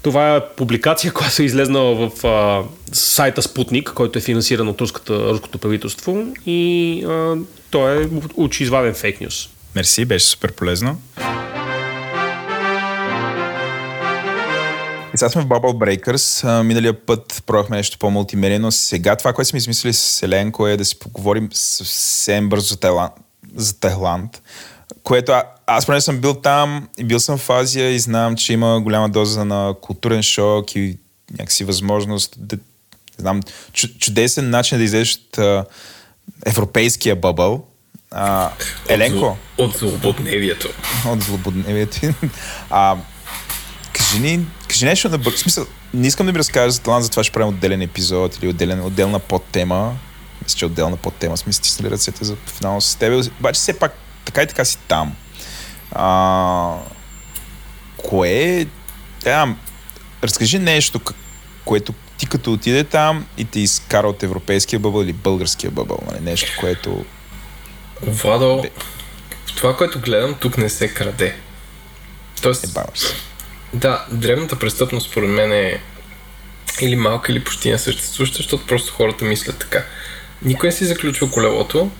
Това 0.03 0.35
е 0.35 0.45
публикация, 0.55 1.13
която 1.13 1.41
е 1.41 1.45
излезнала 1.45 2.09
в 2.09 2.25
а, 2.27 2.63
сайта 2.95 3.41
Спутник, 3.41 3.91
който 3.95 4.19
е 4.19 4.21
финансиран 4.21 4.67
от 4.67 4.81
руската, 4.81 5.29
руското 5.29 5.57
правителство 5.57 6.27
и 6.45 7.03
а, 7.05 7.35
той 7.71 8.03
е 8.03 8.07
очизваден 8.35 8.93
фейк 8.93 9.21
нюс. 9.21 9.49
Мерси, 9.75 10.05
беше 10.05 10.25
супер 10.25 10.51
полезно. 10.51 11.01
И 15.13 15.17
сега 15.17 15.29
сме 15.29 15.41
в 15.41 15.45
Bubble 15.45 15.99
Breakers. 15.99 16.61
Миналия 16.61 17.05
път 17.05 17.43
пробвахме 17.45 17.77
нещо 17.77 17.97
по-мултимедийно. 17.99 18.71
Сега 18.71 19.15
това, 19.15 19.33
което 19.33 19.49
сме 19.49 19.57
измислили 19.57 19.93
с 19.93 20.23
Еленко 20.23 20.67
е 20.67 20.77
да 20.77 20.85
си 20.85 20.99
поговорим 20.99 21.49
съвсем 21.53 22.49
бързо 22.49 22.67
за 22.67 22.79
Тайланд. 22.79 23.11
За 23.55 23.79
Тайланд 23.79 24.41
Което 25.03 25.31
а, 25.31 25.43
аз 25.67 25.85
поне 25.85 26.01
съм 26.01 26.17
бил 26.17 26.33
там 26.33 26.87
и 26.97 27.03
бил 27.03 27.19
съм 27.19 27.37
в 27.37 27.49
Азия 27.49 27.89
и 27.89 27.99
знам, 27.99 28.35
че 28.35 28.53
има 28.53 28.81
голяма 28.81 29.09
доза 29.09 29.45
на 29.45 29.75
културен 29.81 30.23
шок 30.23 30.75
и 30.75 30.97
някакси 31.31 31.63
възможност 31.63 32.35
да, 32.37 32.57
знам, 33.17 33.41
чу, 33.73 33.87
чудесен 33.99 34.49
начин 34.49 34.77
да 34.77 34.83
излезеш 34.83 35.15
от 35.15 35.37
а, 35.37 35.65
европейския 36.45 37.15
бъбъл. 37.15 37.65
А, 38.11 38.51
Еленко. 38.89 39.37
От, 39.57 39.71
от 39.71 39.77
злободневието. 39.77 40.69
От 41.07 41.21
злободневието. 41.21 41.99
А, 42.69 42.97
кажи 43.93 44.19
ни, 44.19 44.45
кажи 44.67 44.85
нещо 44.85 45.09
на 45.09 45.17
бър... 45.17 45.31
Смисъл, 45.31 45.65
не 45.93 46.07
искам 46.07 46.25
да 46.25 46.31
ми 46.31 46.39
разкажеш 46.39 46.73
за 46.73 46.81
талант, 46.81 47.03
затова 47.03 47.23
ще 47.23 47.33
правим 47.33 47.49
отделен 47.49 47.81
епизод 47.81 48.37
или 48.37 48.47
отделен, 48.47 48.85
отделна 48.85 49.19
подтема. 49.19 49.95
Мисля, 50.43 50.57
че 50.57 50.65
отделна 50.65 50.97
подтема 50.97 51.37
сме 51.37 51.53
стиснали 51.53 51.91
ръцете 51.91 52.25
за 52.25 52.35
финално 52.35 52.81
с 52.81 52.95
теб. 52.95 53.25
Обаче 53.39 53.57
все 53.57 53.79
пак 53.79 53.97
така 54.25 54.41
и 54.41 54.47
така 54.47 54.65
си 54.65 54.77
там. 54.87 55.15
А, 55.91 56.75
кое... 57.97 58.67
Да, 59.23 59.55
разкажи 60.23 60.59
нещо, 60.59 61.01
което 61.65 61.93
ти 62.17 62.27
като 62.27 62.53
отиде 62.53 62.83
там 62.83 63.25
и 63.37 63.45
те 63.45 63.59
изкара 63.59 64.07
от 64.07 64.23
европейския 64.23 64.79
бъбъл 64.79 65.03
или 65.03 65.13
българския 65.13 65.71
бъбъл. 65.71 65.99
Нали? 66.11 66.23
Нещо, 66.23 66.51
което... 66.59 67.05
Владо, 68.01 68.63
това, 69.55 69.77
което 69.77 69.99
гледам, 69.99 70.33
тук 70.33 70.57
не 70.57 70.69
се 70.69 70.93
краде. 70.93 71.35
Тоест, 72.41 72.63
Е, 72.63 72.69
да, 73.73 74.05
древната 74.11 74.59
престъпност 74.59 75.11
според 75.11 75.29
мен 75.29 75.51
е 75.51 75.81
или 76.81 76.95
малка, 76.95 77.31
или 77.31 77.43
почти 77.43 77.71
несъществуваща, 77.71 78.37
защото 78.37 78.67
просто 78.67 78.93
хората 78.93 79.25
мислят 79.25 79.57
така. 79.59 79.85
Никой 80.41 80.69
не 80.69 80.75
си 80.75 80.85
заключва 80.85 81.31
колелото, 81.31 81.91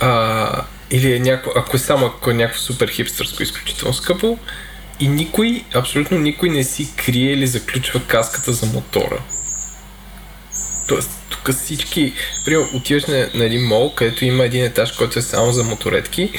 а, 0.00 0.64
или 0.90 1.12
е 1.12 1.20
някакво, 1.20 1.50
ако 1.56 1.76
е 1.76 1.80
само 1.80 2.06
ако 2.06 2.30
е 2.30 2.34
някакво 2.34 2.62
супер 2.62 2.88
хипстърско, 2.88 3.42
изключително 3.42 3.94
скъпо, 3.94 4.38
и 5.00 5.08
никой, 5.08 5.64
абсолютно 5.74 6.18
никой 6.18 6.48
не 6.48 6.64
си 6.64 6.88
крие 6.96 7.32
или 7.32 7.46
заключва 7.46 8.06
каската 8.06 8.52
за 8.52 8.66
мотора. 8.66 9.22
Тоест, 10.88 11.10
тук 11.28 11.54
всички, 11.54 12.14
примерно, 12.44 12.68
отиваш 12.74 13.04
на, 13.04 13.30
на 13.34 13.44
един 13.44 13.66
мол, 13.66 13.94
където 13.94 14.24
има 14.24 14.44
един 14.44 14.64
етаж, 14.64 14.92
който 14.92 15.18
е 15.18 15.22
само 15.22 15.52
за 15.52 15.64
моторетки 15.64 16.32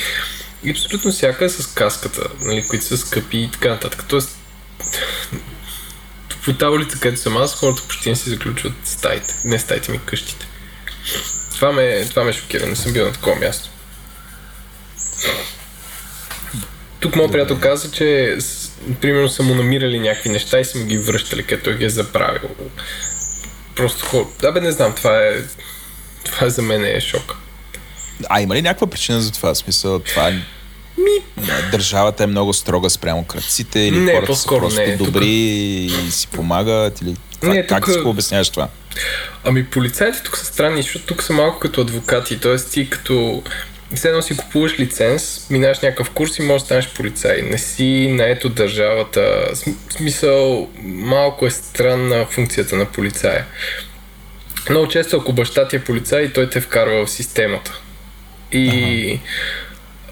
и 0.64 0.72
абсолютно 0.72 1.12
всяка 1.12 1.46
е 1.46 1.50
с 1.50 1.68
каската, 1.68 2.28
нали, 2.42 2.64
които 2.70 2.86
са 2.86 2.98
скъпи 2.98 3.38
и 3.38 3.52
така 3.52 3.70
нататък. 3.70 4.06
Тоест, 4.08 4.38
по 6.46 6.72
улица, 6.72 7.00
където 7.00 7.22
съм 7.22 7.38
аз, 7.38 7.56
хората 7.56 7.82
почти 7.88 8.10
не 8.10 8.16
си 8.16 8.30
заключват 8.30 8.74
стаите. 8.84 9.34
Не 9.44 9.60
стаите 9.60 9.92
ми, 9.92 10.00
къщите. 10.06 10.48
Това 11.56 11.72
ме, 11.72 12.06
това 12.10 12.24
ме 12.24 12.34
шокира, 12.34 12.68
не 12.68 12.76
съм 12.76 12.94
бил 12.94 13.06
на 13.06 13.14
такова 13.14 13.36
място. 13.36 13.70
Тук 17.00 17.16
моят 17.16 17.32
приятел 17.32 17.60
каза, 17.60 17.92
че 17.92 18.38
примерно 19.02 19.30
са 19.30 19.44
му 19.44 19.56
намирали 19.56 20.00
някакви 20.00 20.30
неща 20.30 20.60
и 20.60 20.66
са 20.66 20.78
му 20.78 20.86
ги 20.86 20.98
връщали, 20.98 21.44
като 21.44 21.72
ги 21.72 21.86
е 21.86 21.90
заправил. 21.90 22.50
Просто 23.76 24.06
хора... 24.06 24.26
Да 24.42 24.52
бе, 24.52 24.62
не 24.62 24.72
знам, 24.72 24.96
това 24.96 25.18
е... 25.18 25.32
Това 26.26 26.50
за 26.50 26.62
мен 26.62 26.86
е 26.86 27.02
шок. 27.02 27.36
А 28.30 28.42
има 28.42 28.56
ли 28.56 28.62
някаква 28.62 28.88
причина 28.88 29.22
за 29.22 29.32
това? 29.32 29.54
В 29.54 29.58
Смисъл, 29.58 30.00
това 30.00 30.28
е... 30.28 30.32
Ми... 30.98 31.44
Държавата 31.72 32.24
е 32.24 32.28
много 32.28 32.54
строга 32.54 32.90
спрямо 32.90 33.24
кръците 33.24 33.80
или 33.80 34.00
Не, 34.00 34.14
хората 34.14 34.36
са 34.36 34.48
просто 34.48 34.80
не. 34.80 34.98
Тук- 34.98 35.06
добри 35.06 35.28
и 35.28 36.12
си 36.12 36.28
помагат 36.28 37.02
или... 37.02 37.16
Това, 37.42 37.54
Не, 37.54 37.68
как 37.68 37.86
тук- 37.86 37.94
си 37.94 38.00
го 38.00 38.10
обясняваш 38.10 38.50
това? 38.50 38.68
Ами 39.44 39.66
полицайите 39.66 40.24
тук 40.24 40.38
са 40.38 40.46
странни, 40.46 40.82
защото 40.82 41.06
тук 41.06 41.24
са 41.24 41.34
малко 41.34 41.60
като 41.60 41.82
адвокати, 41.82 42.40
т.е. 42.40 42.56
ти 42.58 42.90
като 42.90 43.44
все 43.96 44.08
едно 44.08 44.22
си 44.22 44.38
купуваш 44.38 44.80
лиценз, 44.80 45.48
минаш 45.50 45.80
някакъв 45.80 46.10
курс 46.10 46.40
и 46.40 46.42
можеш 46.42 46.62
да 46.62 46.66
станеш 46.66 46.90
полицай. 46.90 47.42
Не 47.42 47.58
си 47.58 48.08
наето 48.12 48.50
държавата. 48.50 49.50
В 49.54 49.94
смисъл, 49.94 50.70
малко 50.84 51.46
е 51.46 51.52
странна 51.52 52.26
функцията 52.26 52.76
на 52.76 52.86
полицая. 52.86 53.46
Много 54.70 54.88
често, 54.88 55.18
ако 55.18 55.34
баща 55.34 55.68
ти 55.68 55.76
е 55.76 55.84
полицай, 55.84 56.34
той 56.34 56.50
те 56.50 56.62
вкарва 56.62 57.06
в 57.06 57.12
системата. 57.12 57.82
И 58.52 59.20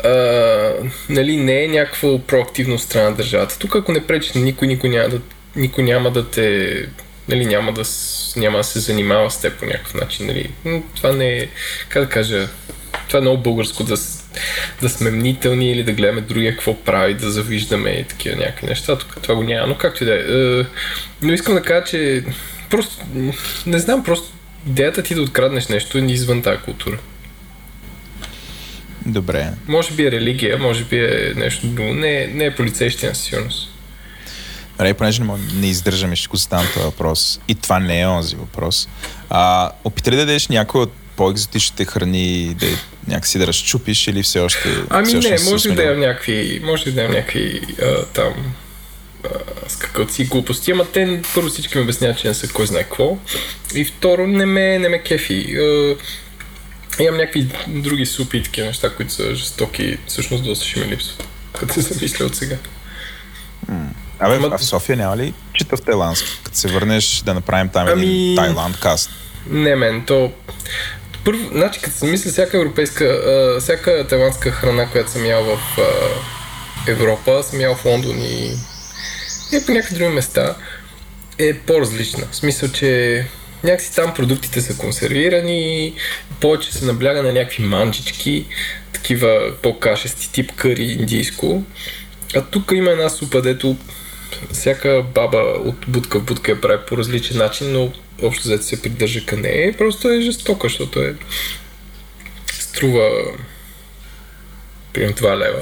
а, 0.03 0.73
нали, 1.09 1.37
не 1.37 1.63
е 1.63 1.67
някакво 1.67 2.19
проактивно 2.19 2.79
страна 2.79 3.09
на 3.09 3.15
държавата. 3.15 3.59
Тук 3.59 3.75
ако 3.75 3.91
не 3.91 4.07
пречиш 4.07 4.33
на 4.33 4.41
никой, 4.41 4.67
никой 4.67 4.89
няма 4.89 5.09
да, 5.09 5.19
никой 5.55 5.83
няма 5.83 6.11
да 6.11 6.29
те 6.29 6.85
нали, 7.29 7.45
няма 7.45 7.73
да, 7.73 7.83
няма 8.35 8.57
да 8.57 8.63
се 8.63 8.79
занимава 8.79 9.31
с 9.31 9.41
теб 9.41 9.59
по 9.59 9.65
някакъв 9.65 9.93
начин. 9.93 10.27
Нали. 10.27 10.51
М, 10.65 10.83
Това 10.95 11.11
не 11.11 11.37
е, 11.37 11.47
как 11.89 12.03
да 12.03 12.09
кажа, 12.09 12.47
това 13.09 13.17
е 13.17 13.21
много 13.21 13.43
българско 13.43 13.83
да, 13.83 13.95
да 14.81 14.89
сме 14.89 15.11
мнителни 15.11 15.71
или 15.71 15.83
да 15.83 15.91
гледаме 15.93 16.21
другия 16.21 16.51
какво 16.51 16.75
прави, 16.75 17.13
да 17.13 17.31
завиждаме 17.31 17.89
и 17.89 18.03
такива 18.03 18.35
някакви 18.35 18.67
неща. 18.67 18.97
Тук 18.97 19.17
това 19.21 19.35
го 19.35 19.43
няма, 19.43 19.67
но 19.67 19.77
както 19.77 20.03
и 20.03 20.07
да 20.07 20.13
е. 20.13 20.59
Е, 20.59 20.65
Но 21.21 21.33
искам 21.33 21.53
да 21.53 21.61
кажа, 21.61 21.83
че 21.85 22.23
просто, 22.69 23.05
не 23.65 23.79
знам, 23.79 24.03
просто 24.03 24.27
идеята 24.67 25.03
ти 25.03 25.15
да 25.15 25.21
откраднеш 25.21 25.67
нещо 25.67 25.97
е 25.97 26.01
извън 26.01 26.41
тази 26.41 26.61
култура. 26.61 26.97
Добре. 29.05 29.49
Може 29.67 29.93
би 29.93 30.05
е 30.05 30.11
религия, 30.11 30.57
може 30.57 30.83
би 30.83 30.97
е 30.97 31.33
нещо 31.35 31.67
друго. 31.67 31.93
Не, 31.93 32.27
не 32.27 32.45
е 32.45 32.55
полицейщина 32.55 33.13
със 33.13 33.23
сигурност. 33.23 33.69
Добре, 34.71 34.93
понеже 34.93 35.19
не, 35.21 35.25
мога- 35.25 35.39
не 35.53 35.67
издържаме, 35.67 36.15
ще 36.15 36.27
го 36.27 36.37
задам 36.37 36.65
този 36.73 36.85
въпрос. 36.85 37.39
И 37.47 37.55
това 37.55 37.79
не 37.79 38.01
е 38.01 38.07
онзи 38.07 38.35
въпрос. 38.35 38.89
А, 39.29 39.71
опита 39.83 40.11
ли 40.11 40.15
да 40.15 40.25
дадеш 40.25 40.47
някой 40.47 40.81
от 40.81 40.93
по-екзотичните 41.19 41.85
храни, 41.85 42.55
да 42.59 42.67
някакси 43.07 43.39
да 43.39 43.47
разчупиш 43.47 44.07
или 44.07 44.23
все 44.23 44.39
още... 44.39 44.69
Ами 44.89 45.13
не, 45.13 45.37
може 45.49 45.69
да 45.69 45.83
имам 45.83 45.99
някакви, 45.99 46.61
може 46.63 46.91
да 46.91 47.01
имам 47.01 47.11
някакви 47.13 47.61
а, 47.81 48.05
там 48.05 48.33
скакалци 49.67 50.25
глупости, 50.25 50.71
ама 50.71 50.85
те 50.85 51.21
първо 51.33 51.49
всички 51.49 51.77
ми 51.77 51.83
обясняват, 51.83 52.19
че 52.19 52.27
не 52.27 52.33
са 52.33 52.47
кой 52.47 52.67
знае 52.67 52.83
какво. 52.83 53.17
И 53.75 53.85
второ, 53.85 54.27
не 54.27 54.45
ме, 54.45 54.79
не 54.79 54.89
ме 54.89 55.03
кефи. 55.03 55.55
А, 55.55 55.95
имам 57.03 57.17
някакви 57.17 57.47
други 57.67 58.05
супи 58.05 58.37
и 58.37 58.43
такива 58.43 58.67
неща, 58.67 58.89
които 58.89 59.13
са 59.13 59.35
жестоки. 59.35 59.97
Всъщност 60.07 60.43
доста 60.43 60.65
ще 60.65 60.79
ми 60.79 60.87
липсват. 60.87 61.27
Като 61.59 61.73
се 61.73 61.81
замисля 61.81 62.25
от 62.25 62.35
сега. 62.35 62.55
Абе, 64.19 64.35
Ама- 64.35 64.49
а 64.51 64.57
в 64.57 64.65
София 64.65 64.97
няма 64.97 65.17
ли 65.17 65.33
читав 65.53 65.81
тайландски? 65.81 66.29
Като 66.43 66.57
се 66.57 66.67
върнеш 66.67 67.21
да 67.25 67.33
направим 67.33 67.69
там 67.69 67.87
един 67.87 67.99
Ами- 67.99 68.35
Тайланд 68.35 68.79
каст. 68.79 69.09
Не, 69.49 69.75
мен, 69.75 70.03
то... 70.05 70.31
Първо, 71.25 71.49
значи, 71.51 71.79
като 71.81 71.95
съм 71.95 72.11
мисля, 72.11 72.31
всяка 72.31 72.57
европейска, 72.57 73.21
всяка 73.59 74.07
тайландска 74.09 74.51
храна, 74.51 74.89
която 74.91 75.11
съм 75.11 75.25
ял 75.25 75.43
в 75.43 75.59
Европа, 76.87 77.43
съм 77.43 77.61
ял 77.61 77.75
в 77.75 77.85
Лондон 77.85 78.21
и, 78.21 78.53
и 79.53 79.65
по 79.65 79.71
някакви 79.71 79.95
други 79.95 80.09
места, 80.09 80.55
е 81.37 81.53
по-различна. 81.53 82.27
В 82.31 82.35
смисъл, 82.35 82.69
че 82.69 83.25
някакси 83.63 83.95
там 83.95 84.13
продуктите 84.13 84.61
са 84.61 84.77
консервирани, 84.77 85.93
повече 86.41 86.73
се 86.73 86.85
набляга 86.85 87.23
на 87.23 87.33
някакви 87.33 87.63
манчички, 87.63 88.45
такива 88.93 89.53
по-кашести, 89.61 90.31
тип 90.31 90.51
къри 90.55 90.83
индийско. 90.83 91.63
А 92.35 92.41
тук 92.41 92.71
има 92.75 92.91
една 92.91 93.09
супа, 93.09 93.41
дето 93.41 93.77
всяка 94.51 95.05
баба 95.15 95.37
от 95.65 95.75
будка 95.87 96.19
в 96.19 96.23
будка 96.23 96.51
я 96.51 96.61
прави 96.61 96.79
по 96.87 96.97
различен 96.97 97.37
начин, 97.37 97.71
но 97.71 97.91
общо 98.21 98.43
взето 98.43 98.63
се 98.63 98.81
придържа 98.81 99.25
към 99.25 99.41
нея 99.41 99.67
и 99.67 99.77
просто 99.77 100.09
е 100.09 100.21
жестока, 100.21 100.67
защото 100.67 101.01
е 101.01 101.15
струва 102.51 103.09
примерно 104.93 105.15
2 105.15 105.37
лева. 105.37 105.61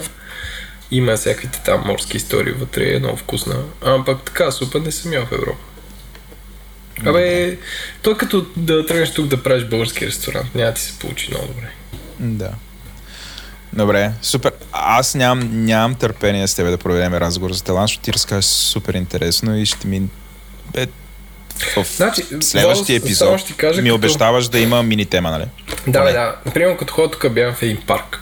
Има 0.92 1.18
всякаквите 1.18 1.62
там 1.66 1.84
морски 1.86 2.18
истории 2.18 2.54
вътре, 2.54 2.96
е 2.96 3.00
много 3.00 3.18
вкусна. 3.18 3.64
А 3.82 4.06
пък 4.06 4.24
така 4.24 4.52
супа 4.52 4.80
не 4.80 4.92
съм 4.92 5.14
ял 5.14 5.26
в 5.26 5.32
Европа. 5.32 5.64
Абе, 7.06 7.58
то 8.02 8.12
е 8.12 8.18
като 8.18 8.46
да 8.58 8.86
тръгнеш 8.86 9.14
тук 9.14 9.28
да 9.28 9.44
правиш 9.44 9.64
български 9.64 10.08
ресторант. 10.08 10.56
Няма 10.56 10.74
ти 10.74 10.82
се 10.82 11.00
получи 11.00 11.32
много 11.32 11.48
добре. 11.48 11.72
Да. 12.20 12.52
Добре, 13.74 14.12
супер. 14.22 14.52
Аз 14.72 15.16
нямам, 15.16 15.66
нямам 15.66 15.96
търпение 15.96 16.48
с 16.48 16.56
тебе 16.56 16.70
да 16.70 16.78
проведем 16.78 17.14
разговор 17.14 17.52
за 17.52 17.64
Тайланд, 17.64 17.88
защото 17.90 18.04
ти 18.04 18.14
разкажеш 18.14 18.46
супер 18.46 18.94
интересно 18.94 19.58
и 19.58 19.66
ще 19.66 19.88
ми... 19.88 20.02
Бе, 20.74 20.88
в 21.76 21.86
Значи, 21.96 22.24
следващия 22.42 23.00
само 23.00 23.06
епизод 23.06 23.40
ще 23.40 23.54
кажа, 23.54 23.82
ми 23.82 23.90
като- 23.90 23.96
обещаваш 23.96 24.48
да 24.48 24.60
има 24.60 24.84
мини 24.84 25.06
тема, 25.06 25.32
нали? 25.32 25.46
Да, 25.88 26.00
Поне. 26.00 26.12
да. 26.12 26.36
Например, 26.46 26.78
като 26.78 26.94
ходя 26.94 27.12
тук 27.12 27.30
бях 27.30 27.56
в 27.56 27.64
един 27.64 27.78
парк. 27.78 28.20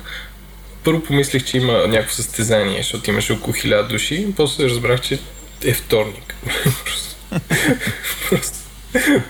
Първо 0.84 1.04
помислих, 1.04 1.44
че 1.46 1.58
има 1.58 1.88
някакво 1.88 2.14
състезание, 2.14 2.78
защото 2.78 3.10
имаше 3.10 3.34
около 3.34 3.54
хиляда 3.54 3.84
души. 3.84 4.28
После 4.36 4.64
разбрах, 4.64 5.02
че 5.02 5.20
е 5.64 5.74
вторник. 5.74 6.36
просто, 6.80 7.16
просто, 8.30 8.54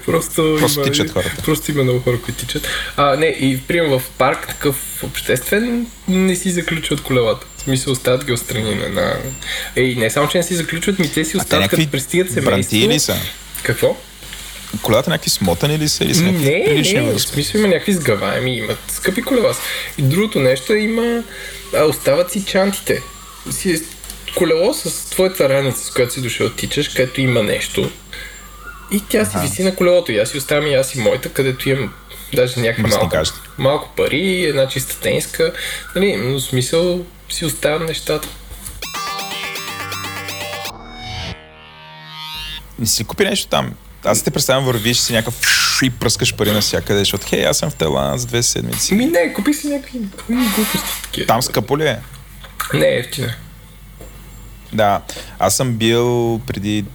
просто, 0.05 0.57
Просто 0.59 0.79
има, 0.79 0.85
тичат 0.85 1.11
хората. 1.11 1.41
Просто 1.43 1.71
има 1.71 1.83
много 1.83 1.99
хора, 1.99 2.21
които 2.21 2.39
тичат. 2.39 2.67
А, 2.97 3.15
не, 3.15 3.25
и 3.25 3.59
примерно 3.59 3.99
в 3.99 4.09
парк, 4.09 4.47
такъв 4.47 4.75
обществен, 5.03 5.87
не 6.07 6.35
си 6.35 6.51
заключват 6.51 7.01
колелата. 7.01 7.45
В 7.57 7.61
смисъл, 7.61 7.93
остават 7.93 8.25
ги 8.25 8.31
отстрани 8.31 8.75
на... 8.75 9.17
Ей, 9.75 9.95
не 9.95 10.09
само, 10.09 10.27
че 10.27 10.37
не 10.37 10.43
си 10.43 10.55
заключват, 10.55 10.99
ми 10.99 11.11
те 11.11 11.25
си 11.25 11.37
остават, 11.37 11.69
като 11.69 11.91
пристигат 11.91 12.27
семейство. 12.27 12.51
бранти 12.51 12.87
ли 12.87 12.99
са? 12.99 13.15
Какво? 13.65 13.97
колелата 14.81 15.09
някакви 15.09 15.29
смотани 15.29 15.79
ли 15.79 15.89
са 15.89 16.03
или 16.03 16.15
са 16.15 16.21
някакви 16.21 16.49
Не, 16.49 17.01
не, 17.01 17.13
в 17.13 17.19
смисъл 17.19 17.59
има 17.59 17.67
някакви 17.67 17.93
сгъваеми, 17.93 18.57
имат 18.57 18.79
скъпи 18.87 19.21
колела. 19.21 19.55
И 19.97 20.01
другото 20.01 20.39
нещо 20.39 20.73
е 20.73 20.77
има, 20.77 21.23
а, 21.75 21.83
остават 21.83 22.31
си 22.31 22.45
чантите. 22.45 23.01
Си 23.51 23.81
колело 24.35 24.73
с 24.73 25.09
твоята 25.09 25.49
раница, 25.49 25.85
с 25.85 25.91
която 25.91 26.13
си 26.13 26.21
дошъл 26.21 26.49
тичаш, 26.49 26.87
където 26.87 27.21
има 27.21 27.43
нещо. 27.43 27.91
И 28.91 29.01
тя 29.09 29.25
си 29.25 29.37
виси 29.41 29.63
на 29.63 29.75
колелото. 29.75 30.11
И 30.11 30.19
аз 30.19 30.29
си 30.29 30.37
оставям 30.37 30.67
и 30.67 30.73
аз 30.73 30.95
и 30.95 30.99
моята, 30.99 31.29
където 31.29 31.69
имам 31.69 31.93
даже 32.33 32.59
някаква 32.59 32.97
малко, 32.97 33.17
малко 33.57 33.89
пари, 33.97 34.45
една 34.45 34.67
чиста 34.67 34.99
тениска. 34.99 35.53
Нали, 35.95 36.15
но 36.15 36.39
в 36.39 36.43
смисъл 36.43 37.05
си 37.29 37.45
оставям 37.45 37.85
нещата. 37.85 38.27
Не 42.79 42.85
си 42.85 43.03
купи 43.03 43.23
нещо 43.23 43.47
там? 43.47 43.73
Аз 44.03 44.23
те 44.23 44.31
представям, 44.31 44.65
вървиш 44.65 44.97
си 44.97 45.13
някакъв 45.13 45.41
и 45.83 45.89
пръскаш 45.89 46.35
пари 46.35 46.51
навсякъде, 46.51 46.99
защото 46.99 47.25
хей, 47.27 47.45
аз 47.45 47.57
съм 47.57 47.69
в 47.69 47.75
Тайланд 47.75 48.19
за 48.19 48.27
две 48.27 48.43
седмици. 48.43 48.93
Ми 48.93 49.05
не, 49.05 49.33
купи 49.33 49.53
си 49.53 49.67
някакви 49.67 49.99
глупости. 50.29 51.27
Там 51.27 51.41
скъпо 51.41 51.77
ли 51.77 51.87
е? 51.87 51.99
Не, 52.73 52.87
ефтина. 52.87 53.33
Да, 54.73 55.01
аз 55.39 55.55
съм 55.55 55.73
бил 55.73 56.39
преди 56.47 56.85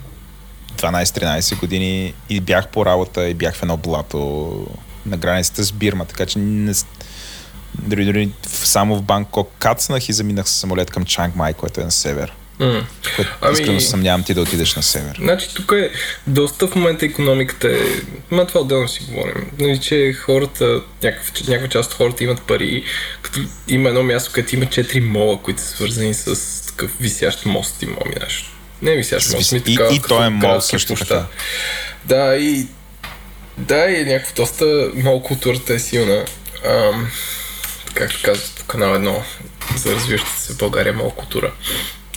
12-13 0.77 1.61
години 1.61 2.15
и 2.29 2.41
бях 2.41 2.69
по 2.69 2.87
работа 2.87 3.29
и 3.29 3.35
бях 3.35 3.55
в 3.55 3.63
едно 3.63 3.77
блато 3.77 4.67
на 5.07 5.17
границата 5.17 5.63
с 5.63 5.73
Бирма, 5.73 6.05
така 6.05 6.27
че 6.27 6.39
не, 6.39 6.73
дори, 7.75 8.05
дори 8.05 8.31
само 8.47 8.97
в 8.97 9.03
Банкок 9.03 9.51
кацнах 9.59 10.09
и 10.09 10.13
заминах 10.13 10.49
с 10.49 10.53
самолет 10.53 10.91
към 10.91 11.05
Чанг 11.05 11.37
Май, 11.37 11.55
което 11.55 11.81
е 11.81 11.85
на 11.85 11.91
север. 11.91 12.33
М. 12.61 12.87
Което 13.17 13.31
Ами- 13.41 13.53
искрено 13.53 13.81
се 13.81 13.87
съмнявам 13.89 14.25
ти 14.25 14.35
да 14.35 14.43
отидеш 14.43 14.75
на 14.77 14.83
север. 14.83 15.17
Значи 15.21 15.55
тук 15.55 15.73
е 15.73 15.91
доста 16.27 16.67
в 16.67 16.75
момента 16.75 17.07
економиката 17.07 17.69
е... 17.69 17.81
Ма 18.31 18.47
това 18.47 18.61
отделно 18.61 18.89
си 18.89 19.07
говорим. 19.09 19.51
Нали, 19.59 19.81
че 19.81 20.13
хората, 20.13 20.83
някакъв, 21.03 21.49
някаква 21.49 21.69
част 21.69 21.91
от 21.91 21.97
хората 21.97 22.25
имат 22.25 22.43
пари, 22.43 22.85
като 23.23 23.41
има 23.69 23.89
едно 23.89 24.03
място, 24.03 24.31
където 24.35 24.55
има 24.55 24.65
4 24.65 25.01
мола, 25.01 25.43
които 25.43 25.61
са 25.61 25.67
свързани 25.67 26.15
с 26.15 26.67
такъв 26.67 26.91
висящ 27.01 27.47
мост 27.47 27.83
и 27.83 27.87
мога 27.87 28.09
минаш. 28.09 28.53
Не 28.83 28.93
е 28.93 28.97
висящ 28.97 29.33
мост, 29.33 29.53
ми 29.53 29.63
и- 29.67 29.77
така, 29.77 29.95
и 29.95 30.01
той 30.09 30.27
е 30.27 30.31
мол 30.31 30.61
също 30.61 30.95
така. 30.95 31.27
Да, 32.05 32.37
и 32.37 32.67
да, 33.59 33.91
и 33.91 34.05
някакво 34.05 34.35
доста 34.35 34.91
мол 34.95 35.23
културата 35.23 35.75
е 35.75 35.79
силна. 35.79 36.25
Ам, 36.67 37.11
както 37.95 38.19
казват 38.25 38.53
по 38.59 38.65
канал 38.65 38.95
едно 38.95 39.23
за 39.77 39.95
развиващата 39.95 40.41
се 40.41 40.53
в 40.53 40.59
България 40.59 40.93
мол 40.93 41.11
култура. 41.11 41.53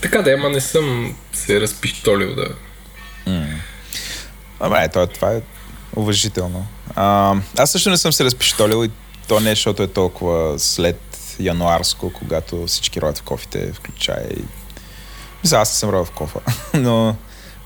Така 0.03 0.21
да, 0.21 0.31
ама 0.31 0.49
не 0.49 0.61
съм 0.61 1.15
се 1.33 1.61
разпиштолил 1.61 2.35
да 2.35 2.47
Абе, 4.59 4.87
това, 4.87 5.07
това 5.07 5.31
е 5.31 5.41
уважително. 5.95 6.67
А, 6.95 7.35
аз 7.57 7.71
също 7.71 7.89
не 7.89 7.97
съм 7.97 8.13
се 8.13 8.23
разпиштолил 8.23 8.85
и 8.85 8.91
то 9.27 9.39
не, 9.39 9.49
защото 9.49 9.83
е 9.83 9.87
толкова 9.87 10.59
след 10.59 10.99
януарско, 11.39 12.13
когато 12.13 12.67
всички 12.67 13.01
роят 13.01 13.17
в 13.17 13.21
кофите, 13.23 13.73
включая 13.73 14.27
и... 14.29 14.43
Мисля, 15.43 15.57
аз 15.57 15.69
не 15.71 15.75
съм 15.75 15.89
роял 15.89 16.05
в 16.05 16.11
кофа, 16.11 16.39
но 16.73 17.15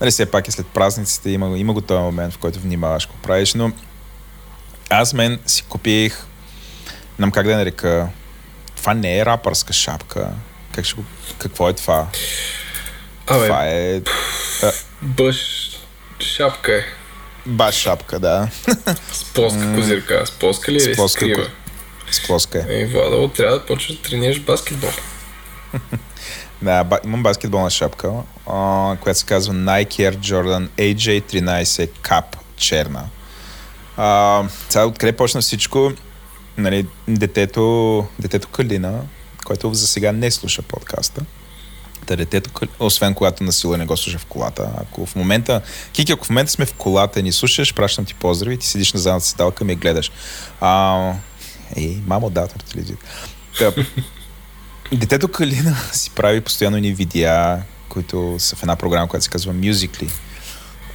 нали, 0.01 0.11
все 0.11 0.25
пак 0.25 0.47
е 0.47 0.51
след 0.51 0.67
празниците, 0.67 1.29
има, 1.29 1.57
има 1.57 1.73
го 1.73 1.81
този 1.81 2.01
момент, 2.01 2.33
в 2.33 2.37
който 2.37 2.59
внимаваш 2.59 3.05
какво 3.05 3.21
правиш, 3.21 3.53
но 3.53 3.71
аз 4.89 5.13
мен 5.13 5.39
си 5.45 5.63
купих, 5.63 6.17
не 6.87 7.15
знам 7.17 7.31
как 7.31 7.47
да 7.47 7.55
нарека, 7.55 8.09
това 8.75 8.93
не 8.93 9.19
е 9.19 9.25
рапърска 9.25 9.73
шапка. 9.73 10.29
Как 10.77 10.85
ще 10.85 10.95
го... 10.95 11.03
Какво 11.39 11.69
е 11.69 11.73
това? 11.73 12.07
Абе, 13.27 13.45
Това 13.45 13.65
е... 13.65 14.01
бъш 15.01 15.69
шапка 16.19 16.73
е. 16.73 16.83
Баш 17.45 17.75
шапка, 17.75 18.19
да. 18.19 18.49
С 19.11 19.23
плоска 19.25 19.75
козирка. 19.75 20.25
С 20.25 20.31
плоска 20.31 20.71
ли 20.71 20.75
е? 20.77 20.79
С 20.79 20.95
плоска 20.95 21.19
крива? 21.19 21.43
ко- 21.43 21.51
С 22.11 22.27
плоска 22.27 22.59
е. 22.59 22.65
Ей, 22.69 22.85
Владо, 22.85 23.27
трябва 23.27 23.59
да 23.59 23.65
почваш 23.65 23.95
да 23.95 24.01
тренираш 24.01 24.39
баскетбол. 24.39 24.89
Да, 26.61 26.83
ба, 26.83 26.99
имам 27.05 27.23
баскетболна 27.23 27.69
шапка, 27.69 28.11
а, 28.47 28.53
която 28.97 29.19
се 29.19 29.25
казва 29.25 29.53
Nike 29.53 29.87
Air 29.87 30.17
Jordan 30.17 30.67
AJ13 30.69 31.89
Cup 32.01 32.23
черна. 32.55 33.03
А, 33.97 34.43
сега 34.69 34.85
откъде 34.85 35.11
почна 35.11 35.41
всичко? 35.41 35.91
Нали, 36.57 36.87
детето, 37.07 38.07
детето 38.19 38.47
Калина, 38.47 38.99
който 39.47 39.73
за 39.73 39.87
сега 39.87 40.11
не 40.11 40.31
слуша 40.31 40.61
подкаста. 40.61 41.21
Та 42.05 42.15
детето, 42.15 42.49
освен 42.79 43.13
когато 43.13 43.43
насила 43.43 43.77
не 43.77 43.85
го 43.85 43.97
слуша 43.97 44.19
в 44.19 44.25
колата. 44.25 44.69
Ако 44.77 45.05
в 45.05 45.15
момента, 45.15 45.61
Кики, 45.93 46.11
ако 46.11 46.25
в 46.25 46.29
момента 46.29 46.51
сме 46.51 46.65
в 46.65 46.73
колата 46.73 47.19
и 47.19 47.23
ни 47.23 47.31
слушаш, 47.31 47.73
пращам 47.73 48.05
ти 48.05 48.13
поздрави, 48.13 48.57
ти 48.57 48.67
седиш 48.67 48.93
на 48.93 48.99
задната 48.99 49.25
седалка 49.25 49.63
и 49.63 49.67
ме 49.67 49.75
гледаш. 49.75 50.11
А, 50.61 51.13
ей, 51.75 52.01
мамо, 52.07 52.29
да, 52.29 52.47
тортилизит. 52.47 52.97
Та, 53.57 53.73
Детето 54.91 55.27
Калина 55.27 55.77
си 55.93 56.11
прави 56.15 56.41
постоянно 56.41 56.77
ни 56.77 56.93
видеа, 56.93 57.61
които 57.89 58.35
са 58.39 58.55
в 58.55 58.63
една 58.63 58.75
програма, 58.75 59.07
която 59.07 59.23
се 59.23 59.29
казва 59.29 59.53
Musically. 59.53 60.09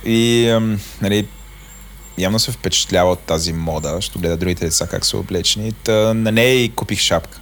И, 0.05 0.51
нали, 1.03 1.29
явно 2.19 2.39
се 2.39 2.53
впечатлява 2.53 3.13
от 3.13 3.21
тази 3.21 3.53
мода, 3.53 3.93
защото 3.95 4.19
гледа 4.19 4.37
другите 4.37 4.65
деца 4.65 4.87
как 4.87 5.07
са 5.07 5.19
облечени. 5.19 5.73
Та, 5.73 6.15
на 6.15 6.33
нея 6.33 6.65
и 6.65 6.69
купих 6.69 7.01
шапка. 7.01 7.41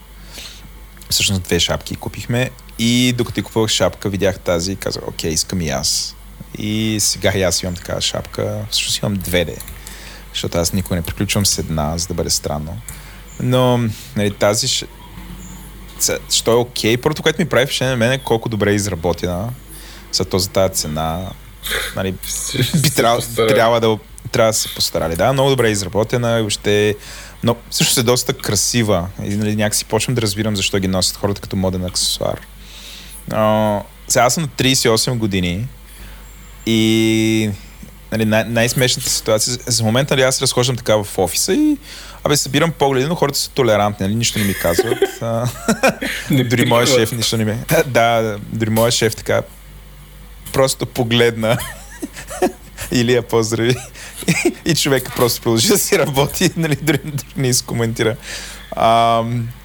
Всъщност 1.11 1.43
две 1.43 1.61
шапки 1.61 1.97
купихме 1.97 2.51
и 2.79 3.13
докато 3.17 3.43
купувах 3.43 3.71
шапка, 3.71 4.09
видях 4.09 4.39
тази 4.39 4.73
и 4.73 4.77
казах, 4.77 5.09
окей, 5.09 5.31
искам 5.31 5.61
и 5.61 5.71
аз. 5.71 6.17
И 6.59 6.97
сега 7.01 7.33
и 7.35 7.43
аз 7.43 7.63
имам 7.63 7.75
такава 7.75 8.01
шапка. 8.01 8.65
Всъщност 8.71 8.99
имам 8.99 9.15
две 9.15 9.45
де. 9.45 9.57
Защото 10.33 10.59
аз 10.59 10.73
никога 10.73 10.97
не 10.97 11.03
приключвам 11.03 11.47
с 11.47 11.59
една, 11.59 11.99
за 11.99 12.07
да 12.07 12.15
бъде 12.15 12.31
странно. 12.31 12.79
Но 13.41 13.81
нали, 14.17 14.31
тази 14.31 14.69
ш- 14.69 14.87
що 16.31 16.51
е 16.51 16.55
окей. 16.55 16.97
Първото, 16.97 17.23
което 17.23 17.43
ми 17.43 17.49
прави 17.49 17.67
впечатление 17.67 17.91
на 17.91 17.97
мен 17.97 18.13
е 18.13 18.19
колко 18.19 18.49
добре 18.49 18.71
е 18.71 18.75
изработена 18.75 19.49
за 20.13 20.25
то 20.25 20.39
за 20.39 20.49
тази 20.49 20.75
цена. 20.75 21.31
Нали, 21.97 22.15
би 22.83 22.91
трябвало, 22.91 23.23
трябва, 23.37 23.81
да, 23.81 23.99
трябва 24.33 24.51
да 24.51 24.59
се 24.59 24.75
постарали. 24.75 25.17
Да, 25.17 25.33
много 25.33 25.51
добре 25.51 25.69
е 25.69 25.73
изработена 25.73 26.39
и 26.39 26.41
въобще 26.41 26.97
но 27.43 27.57
също 27.71 28.01
е 28.01 28.03
доста 28.03 28.33
красива. 28.33 29.09
И 29.25 29.37
нали, 29.37 29.57
някакси 29.57 29.85
почвам 29.85 30.15
да 30.15 30.23
разбирам 30.23 30.57
защо 30.57 30.79
ги 30.79 30.89
носят 30.89 31.17
хората 31.17 31.41
като 31.41 31.57
моден 31.57 31.85
аксесуар. 31.85 32.41
Но, 33.29 33.85
сега 34.09 34.25
аз 34.25 34.35
съм 34.35 34.43
на 34.43 34.49
38 34.49 35.19
години 35.19 35.67
и 36.67 37.51
нали, 38.13 38.25
най- 38.25 38.45
най-смешната 38.45 39.11
ситуация, 39.11 39.59
за 39.67 39.85
момента 39.85 40.15
нали, 40.15 40.23
аз 40.23 40.43
разхождам 40.43 40.77
така 40.77 40.97
в 40.97 41.19
офиса 41.19 41.55
и 41.55 41.77
абе, 42.25 42.37
събирам 42.37 42.73
погледи, 42.73 43.07
но 43.07 43.15
хората 43.15 43.39
са 43.39 43.51
толерантни, 43.51 44.07
нали, 44.07 44.17
нищо 44.17 44.39
не 44.39 44.45
ми 44.45 44.55
казват. 44.55 44.99
А, 45.23 45.47
Не 46.31 46.45
дори 46.45 46.63
прикриват. 46.63 46.89
шеф 46.89 47.13
нищо 47.13 47.37
не 47.37 47.45
ми... 47.45 47.55
Да, 47.87 48.37
дори 48.53 48.71
моят 48.71 48.95
шеф 48.95 49.17
така 49.17 49.43
просто 50.53 50.87
погледна 50.87 51.59
Илия 52.93 53.23
поздрави 53.23 53.77
и 54.65 54.75
човека 54.75 55.13
просто 55.17 55.41
продължи 55.43 55.69
да 55.69 55.79
си 55.79 55.99
работи, 55.99 56.51
нали, 56.57 56.77
дори, 56.83 56.99
дори 57.05 57.27
не 57.37 57.49
изкоментира. 57.49 58.17
А, 58.73 59.23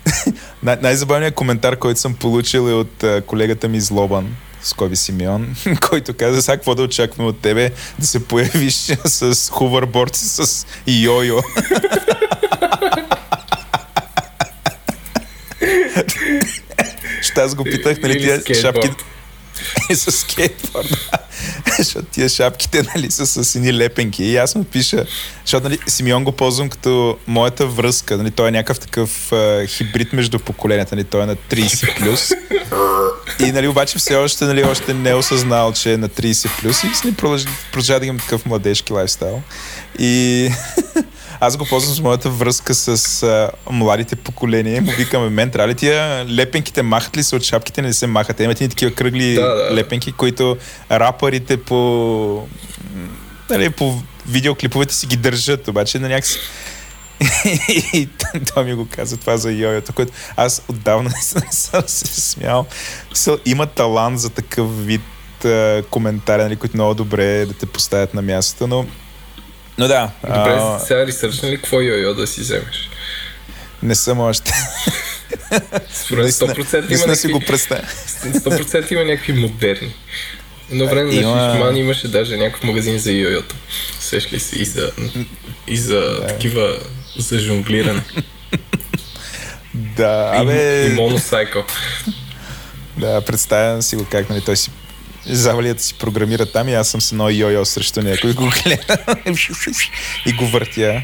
най- 0.64 0.78
най-забавният 0.82 1.36
коментар, 1.36 1.78
който 1.78 2.00
съм 2.00 2.14
получил 2.14 2.70
е 2.70 2.74
от 2.74 3.04
а, 3.04 3.22
колегата 3.22 3.68
ми 3.68 3.82
Злобан, 3.82 4.36
Скоби 4.62 4.96
Симеон, 4.96 5.56
който 5.90 6.14
каза, 6.14 6.42
сега 6.42 6.58
какво 6.58 6.76
да 6.76 6.84
очакваме 6.84 7.30
от 7.30 7.40
тебе, 7.40 7.72
да 8.00 8.08
се 8.08 8.28
появиш 8.28 8.76
с 9.06 9.50
хуверборд, 9.52 10.16
с 10.16 10.66
йо-йо. 10.88 11.44
Ще 17.22 17.42
аз 17.42 17.56
го 17.56 17.64
питах, 17.64 17.98
нали, 18.02 18.42
тия 18.46 18.56
шапки 18.62 18.90
с 19.94 20.12
скейтборд. 20.12 21.10
Защото 21.78 22.06
тия 22.06 22.30
шапките, 22.30 22.84
нали, 22.96 23.12
са 23.12 23.44
с 23.44 23.56
едни 23.56 23.78
лепенки. 23.78 24.24
И 24.24 24.38
аз 24.38 24.56
му 24.56 24.64
пиша, 24.64 25.06
защото, 25.46 25.64
нали, 25.64 25.80
Симеон 25.88 26.24
го 26.24 26.32
ползвам 26.32 26.70
като 26.70 27.18
моята 27.28 27.68
връзка. 27.68 28.18
Нали, 28.18 28.32
той 28.32 28.48
е 28.48 28.52
някакъв 28.52 28.80
такъв 28.80 29.32
а, 29.32 29.66
хибрид 29.68 30.14
между 30.14 30.40
поколенията. 30.40 30.96
Нали, 30.96 31.04
той 31.04 31.24
е 31.24 31.26
на 31.26 31.36
30 31.36 31.98
плюс. 31.98 32.32
И, 33.40 33.52
нали, 33.52 33.68
обаче 33.68 33.98
все 33.98 34.16
още, 34.16 34.46
нали, 34.46 34.64
още 34.64 34.94
не 34.94 35.10
е 35.10 35.16
осъзнал, 35.16 35.74
че 35.74 35.94
е 35.94 35.98
на 35.98 36.10
30 36.10 36.62
плюс 36.62 36.84
и 36.84 36.88
нали, 37.04 37.16
продължа, 37.16 37.48
продължа 37.72 38.00
да 38.00 38.06
имам 38.06 38.20
такъв 38.20 38.46
младежки 38.46 38.94
лайфстайл. 38.94 39.42
И 40.00 40.50
аз 41.40 41.58
го 41.58 41.66
ползвам 41.66 41.96
с 41.96 42.00
моята 42.00 42.30
връзка 42.30 42.74
с 42.74 43.24
а, 43.24 43.50
младите 43.70 44.16
поколения. 44.16 44.82
Му 44.82 44.92
викаме, 44.92 45.30
мен, 45.30 45.52
трябва 45.52 45.68
ли 45.68 45.76
тия 45.76 46.26
лепенките 46.30 46.82
махат 46.82 47.18
ли 47.18 47.24
се 47.24 47.36
от 47.36 47.44
шапките, 47.44 47.82
не 47.82 47.94
се 47.94 48.08
махат? 48.08 48.40
Имате 48.40 48.64
ни 48.64 48.70
такива 48.70 48.92
кръгли 48.92 49.34
Да, 49.34 49.42
да. 49.42 49.76
лепенки, 49.76 50.12
които 50.12 50.58
рапърите 50.92 51.58
по, 51.58 52.48
нали, 53.50 53.70
по 53.70 54.02
видеоклиповете 54.28 54.94
си 54.94 55.08
ги 55.08 55.16
държат, 55.16 55.68
обаче 55.68 56.00
на 56.00 56.08
някакси 56.10 56.40
и 57.94 58.10
той 58.54 58.64
ми 58.64 58.74
го 58.74 58.88
каза 58.92 59.18
това 59.18 59.38
за 59.38 59.52
йойото, 59.52 59.94
което 59.94 60.14
аз 60.36 60.62
отдавна 60.68 61.10
не 61.10 61.52
съм 61.52 61.84
се 61.88 62.22
смял. 62.22 62.66
Има 63.46 63.66
талант 63.66 64.20
за 64.20 64.30
такъв 64.30 64.86
вид 64.86 65.02
коментари, 65.90 66.44
нали, 66.44 66.56
които 66.56 66.78
много 66.78 66.94
добре 66.94 67.46
да 67.46 67.54
те 67.54 67.66
поставят 67.66 68.14
на 68.14 68.22
мястото, 68.22 68.68
но 68.68 68.86
Но 69.78 69.88
да. 69.88 70.10
Добре, 70.24 70.58
а, 70.60 70.80
сега 70.80 71.08
ресърчна 71.08 71.50
ли 71.50 71.56
какво 71.56 71.78
йо-йо 71.78 72.14
да 72.14 72.28
си 72.28 72.42
вземеш? 72.42 72.90
не 73.84 73.96
съм 73.96 74.20
още. 74.20 74.52
Според 75.96 76.28
100% 76.28 76.76
има 76.76 76.86
Наистина 76.88 77.16
си 77.16 77.28
го 77.28 77.34
някакви, 77.34 77.48
представя. 77.48 77.82
100% 78.24 78.92
има 78.92 79.04
някакви 79.04 79.34
модерни. 79.34 79.94
Едно 80.72 80.88
време 80.88 81.04
на 81.06 81.16
Има- 81.16 81.52
Шишман 81.52 81.78
имаше 81.78 82.08
даже 82.08 82.38
някакъв 82.38 82.64
магазин 82.64 83.00
за 83.00 83.10
йо-йота. 83.10 83.54
Сеш 84.00 84.34
ли 84.34 84.40
си 84.40 84.60
и 84.60 84.66
за, 84.66 84.92
и 85.68 85.78
за 85.78 86.26
такива 86.28 86.80
за 87.18 87.40
жонглиране. 87.40 88.02
Да, 89.74 90.32
И, 90.36 90.38
абе, 90.38 90.86
и 90.86 90.90
моносайкъл. 90.90 91.64
да, 92.98 93.22
представям 93.22 93.82
си 93.82 93.96
го 93.96 94.06
как, 94.06 94.30
нали, 94.30 94.42
той 94.42 94.58
си 94.58 94.72
завалията 95.26 95.84
си 95.84 95.94
програмира 95.94 96.46
там 96.46 96.70
и 96.70 96.74
аз 96.74 96.88
съм 96.88 97.02
с 97.02 97.12
едно 97.12 97.30
йо-йо 97.30 97.64
срещу 97.64 98.02
някой 98.02 98.34
го 98.34 98.50
гледа 98.64 98.98
и 100.26 100.34
го 100.34 100.48
въртя. 100.48 101.02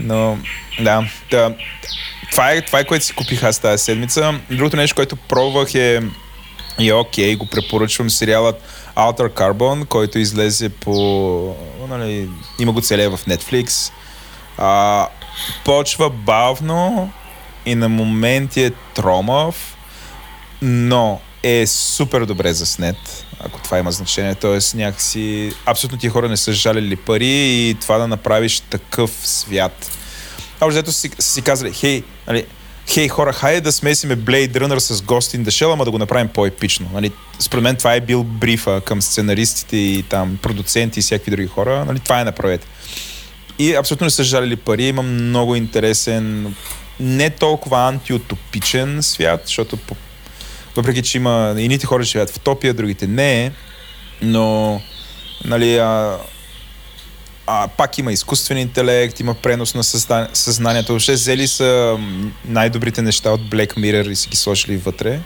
Но, 0.00 0.38
да, 0.80 1.08
да 1.30 1.54
това, 2.30 2.52
е, 2.52 2.60
това 2.60 2.78
е 2.78 2.84
което 2.84 3.04
си 3.04 3.14
купих 3.14 3.42
аз 3.42 3.58
тази 3.58 3.84
седмица. 3.84 4.40
Другото 4.50 4.76
нещо, 4.76 4.96
което 4.96 5.16
пробвах 5.16 5.74
е 5.74 6.00
и 6.78 6.88
е 6.88 6.94
окей, 6.94 7.36
го 7.36 7.46
препоръчвам 7.46 8.10
сериалът 8.10 8.62
Outer 8.96 9.28
Carbon, 9.28 9.86
който 9.86 10.18
излезе 10.18 10.68
по... 10.68 11.56
Нали, 11.88 12.28
има 12.58 12.72
го 12.72 12.80
целия 12.80 13.10
в 13.10 13.20
Netflix. 13.26 13.92
А, 14.58 15.08
почва 15.64 16.10
бавно 16.10 17.12
и 17.66 17.74
на 17.74 17.88
моменти 17.88 18.62
е 18.62 18.70
тромав, 18.94 19.76
но 20.62 21.20
е 21.42 21.66
супер 21.66 22.24
добре 22.24 22.52
заснет, 22.52 23.23
ако 23.46 23.60
това 23.62 23.78
има 23.78 23.92
значение. 23.92 24.34
Тоест 24.34 24.74
някакси 24.74 25.52
абсолютно 25.66 25.98
тия 25.98 26.10
хора 26.10 26.28
не 26.28 26.36
са 26.36 26.52
жалили 26.52 26.96
пари 26.96 27.26
и 27.68 27.76
това 27.80 27.98
да 27.98 28.08
направиш 28.08 28.60
такъв 28.60 29.10
свят. 29.24 29.90
А 30.60 30.66
взето 30.66 30.92
си, 30.92 31.10
си 31.18 31.42
казали, 31.42 31.72
хей, 31.72 32.02
нали, 32.26 32.46
хей 32.88 33.08
хора, 33.08 33.32
хайде 33.32 33.60
да 33.60 33.72
смесиме 33.72 34.16
Blade 34.16 34.52
Runner 34.52 34.78
с 34.78 35.02
Ghost 35.02 35.38
in 35.38 35.44
the 35.44 35.48
Shell, 35.48 35.72
ама 35.72 35.84
да 35.84 35.90
го 35.90 35.98
направим 35.98 36.28
по-епично. 36.28 36.90
Нали, 36.92 37.12
според 37.38 37.62
мен 37.62 37.76
това 37.76 37.94
е 37.94 38.00
бил 38.00 38.24
брифа 38.24 38.80
към 38.80 39.02
сценаристите 39.02 39.76
и 39.76 40.04
там 40.08 40.38
продуценти 40.42 41.00
и 41.00 41.02
всякакви 41.02 41.30
други 41.30 41.48
хора. 41.48 41.84
Нали, 41.84 41.98
това 41.98 42.20
е 42.20 42.24
направете. 42.24 42.66
И 43.58 43.74
абсолютно 43.74 44.04
не 44.04 44.10
са 44.10 44.24
жалили 44.24 44.56
пари. 44.56 44.84
Има 44.84 45.02
много 45.02 45.56
интересен, 45.56 46.54
не 47.00 47.30
толкова 47.30 47.88
антиутопичен 47.88 49.02
свят, 49.02 49.42
защото 49.46 49.76
по, 49.76 49.96
въпреки, 50.76 51.02
че 51.02 51.18
има 51.18 51.54
едните 51.56 51.86
хора 51.86 52.02
живеят 52.02 52.30
в 52.30 52.36
утопия, 52.36 52.74
другите 52.74 53.06
не, 53.06 53.52
но 54.22 54.80
нали, 55.44 55.76
а, 55.76 56.18
а, 57.46 57.68
пак 57.68 57.98
има 57.98 58.12
изкуствен 58.12 58.58
интелект, 58.58 59.20
има 59.20 59.34
пренос 59.34 59.74
на 59.74 59.84
съзна... 59.84 60.28
съзнанието. 60.32 60.92
Въобще 60.92 61.12
взели 61.12 61.48
са 61.48 61.98
най-добрите 62.44 63.02
неща 63.02 63.30
от 63.30 63.40
Black 63.40 63.76
Mirror 63.76 64.10
и 64.10 64.16
си 64.16 64.28
ги 64.28 64.36
сложили 64.36 64.76
вътре. 64.76 65.20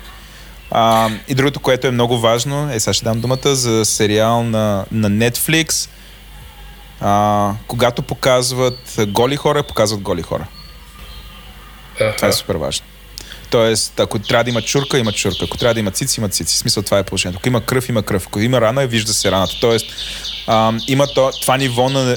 А, 0.70 1.11
и 1.28 1.34
другото, 1.34 1.61
което 1.61 1.86
е 1.86 1.90
много 1.90 2.18
важно, 2.18 2.72
е, 2.72 2.80
сега 2.80 2.94
ще 2.94 3.05
дам 3.05 3.20
думата 3.20 3.55
за 3.55 3.84
сериал 3.84 4.42
на, 4.42 4.84
на 4.92 5.11
Netflix. 5.11 5.90
А, 7.01 7.53
когато 7.66 8.03
показват 8.03 8.96
голи 9.09 9.36
хора, 9.36 9.62
показват 9.62 10.01
голи 10.01 10.22
хора. 10.22 10.46
Това 11.94 12.07
е 12.09 12.11
Аха. 12.11 12.32
супер 12.32 12.55
важно. 12.55 12.86
Тоест, 13.51 14.01
ако 14.01 14.18
трябва 14.18 14.44
да 14.44 14.51
има 14.51 14.62
чурка, 14.62 14.99
има 14.99 15.12
чурка. 15.12 15.44
Ако 15.44 15.57
трябва 15.57 15.74
да 15.74 15.80
има 15.80 15.90
цици, 15.90 16.20
има 16.20 16.28
цици. 16.28 16.55
В 16.55 16.59
смисъл, 16.59 16.82
това 16.82 16.99
е 16.99 17.03
положението. 17.03 17.38
Ако 17.38 17.49
има 17.49 17.61
кръв, 17.61 17.88
има 17.88 18.03
кръв. 18.03 18.26
Ако 18.26 18.40
има 18.40 18.61
рана, 18.61 18.86
вижда 18.86 19.14
се 19.14 19.30
раната. 19.30 19.55
Тоест, 19.61 19.86
а, 20.46 20.72
има 20.86 21.07
то, 21.07 21.30
това 21.40 21.57
ниво 21.57 21.88
на... 21.88 22.16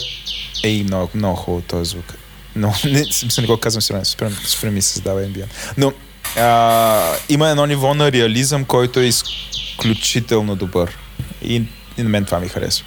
Ей, 0.64 0.84
много, 0.84 1.10
много 1.14 1.36
хубаво 1.36 1.64
този 1.68 1.90
звук. 1.90 2.14
Но, 2.56 2.74
не, 2.84 3.04
не 3.40 3.48
го 3.48 3.58
казвам 3.58 3.82
сигурно. 3.82 4.06
Супер, 4.06 4.32
супер 4.46 4.70
ми 4.70 4.82
създава 4.82 5.24
амбиент. 5.24 5.74
Но, 5.78 5.94
а, 6.38 7.16
има 7.30 7.50
едно 7.50 7.66
ниво 7.66 7.94
на 7.94 8.12
реализъм, 8.12 8.66
който 8.66 9.00
е 9.00 9.06
изключително 9.06 10.56
добър. 10.56 10.98
И, 11.42 11.56
и 11.98 12.04
на 12.04 12.10
мен 12.10 12.26
това 12.26 12.40
ми 12.40 12.48
харесва. 12.48 12.86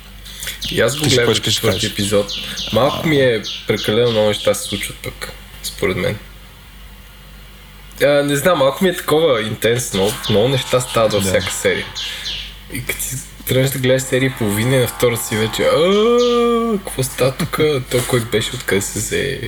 И 0.71 0.81
аз 0.81 0.97
го 0.97 1.05
гледам 1.05 1.35
четвърти 1.35 1.87
епизод. 1.87 2.33
Малко 2.73 3.07
ми 3.07 3.17
е 3.17 3.43
прекалено 3.67 4.11
много 4.11 4.29
неща 4.29 4.55
се 4.55 4.69
случват 4.69 4.97
пък, 5.03 5.33
според 5.63 5.97
мен. 5.97 6.19
А, 8.03 8.07
не 8.07 8.37
знам, 8.37 8.59
малко 8.59 8.85
ми 8.85 8.91
е 8.91 8.97
такова 8.97 9.43
интенсно. 9.43 10.11
Много 10.31 10.49
неща 10.49 10.81
стават 10.81 11.13
във 11.13 11.23
Да. 11.23 11.29
всяка 11.29 11.53
серия. 11.53 11.87
И 12.73 12.85
като 12.85 13.01
си 13.01 13.17
тръгнеш 13.49 13.71
да 13.71 13.79
гледаш 13.79 14.03
серия 14.03 14.27
и 14.27 14.33
половина 14.39 14.77
и 14.77 14.79
на 14.79 14.87
втора 14.87 15.17
си 15.17 15.37
вече 15.37 15.63
«А, 15.63 16.79
какво 16.85 17.03
става 17.03 17.33
тук? 17.33 17.61
Той 17.91 18.01
кой 18.09 18.21
беше, 18.21 18.51
откъде 18.55 18.81
се 18.81 18.99
взе? 18.99 19.41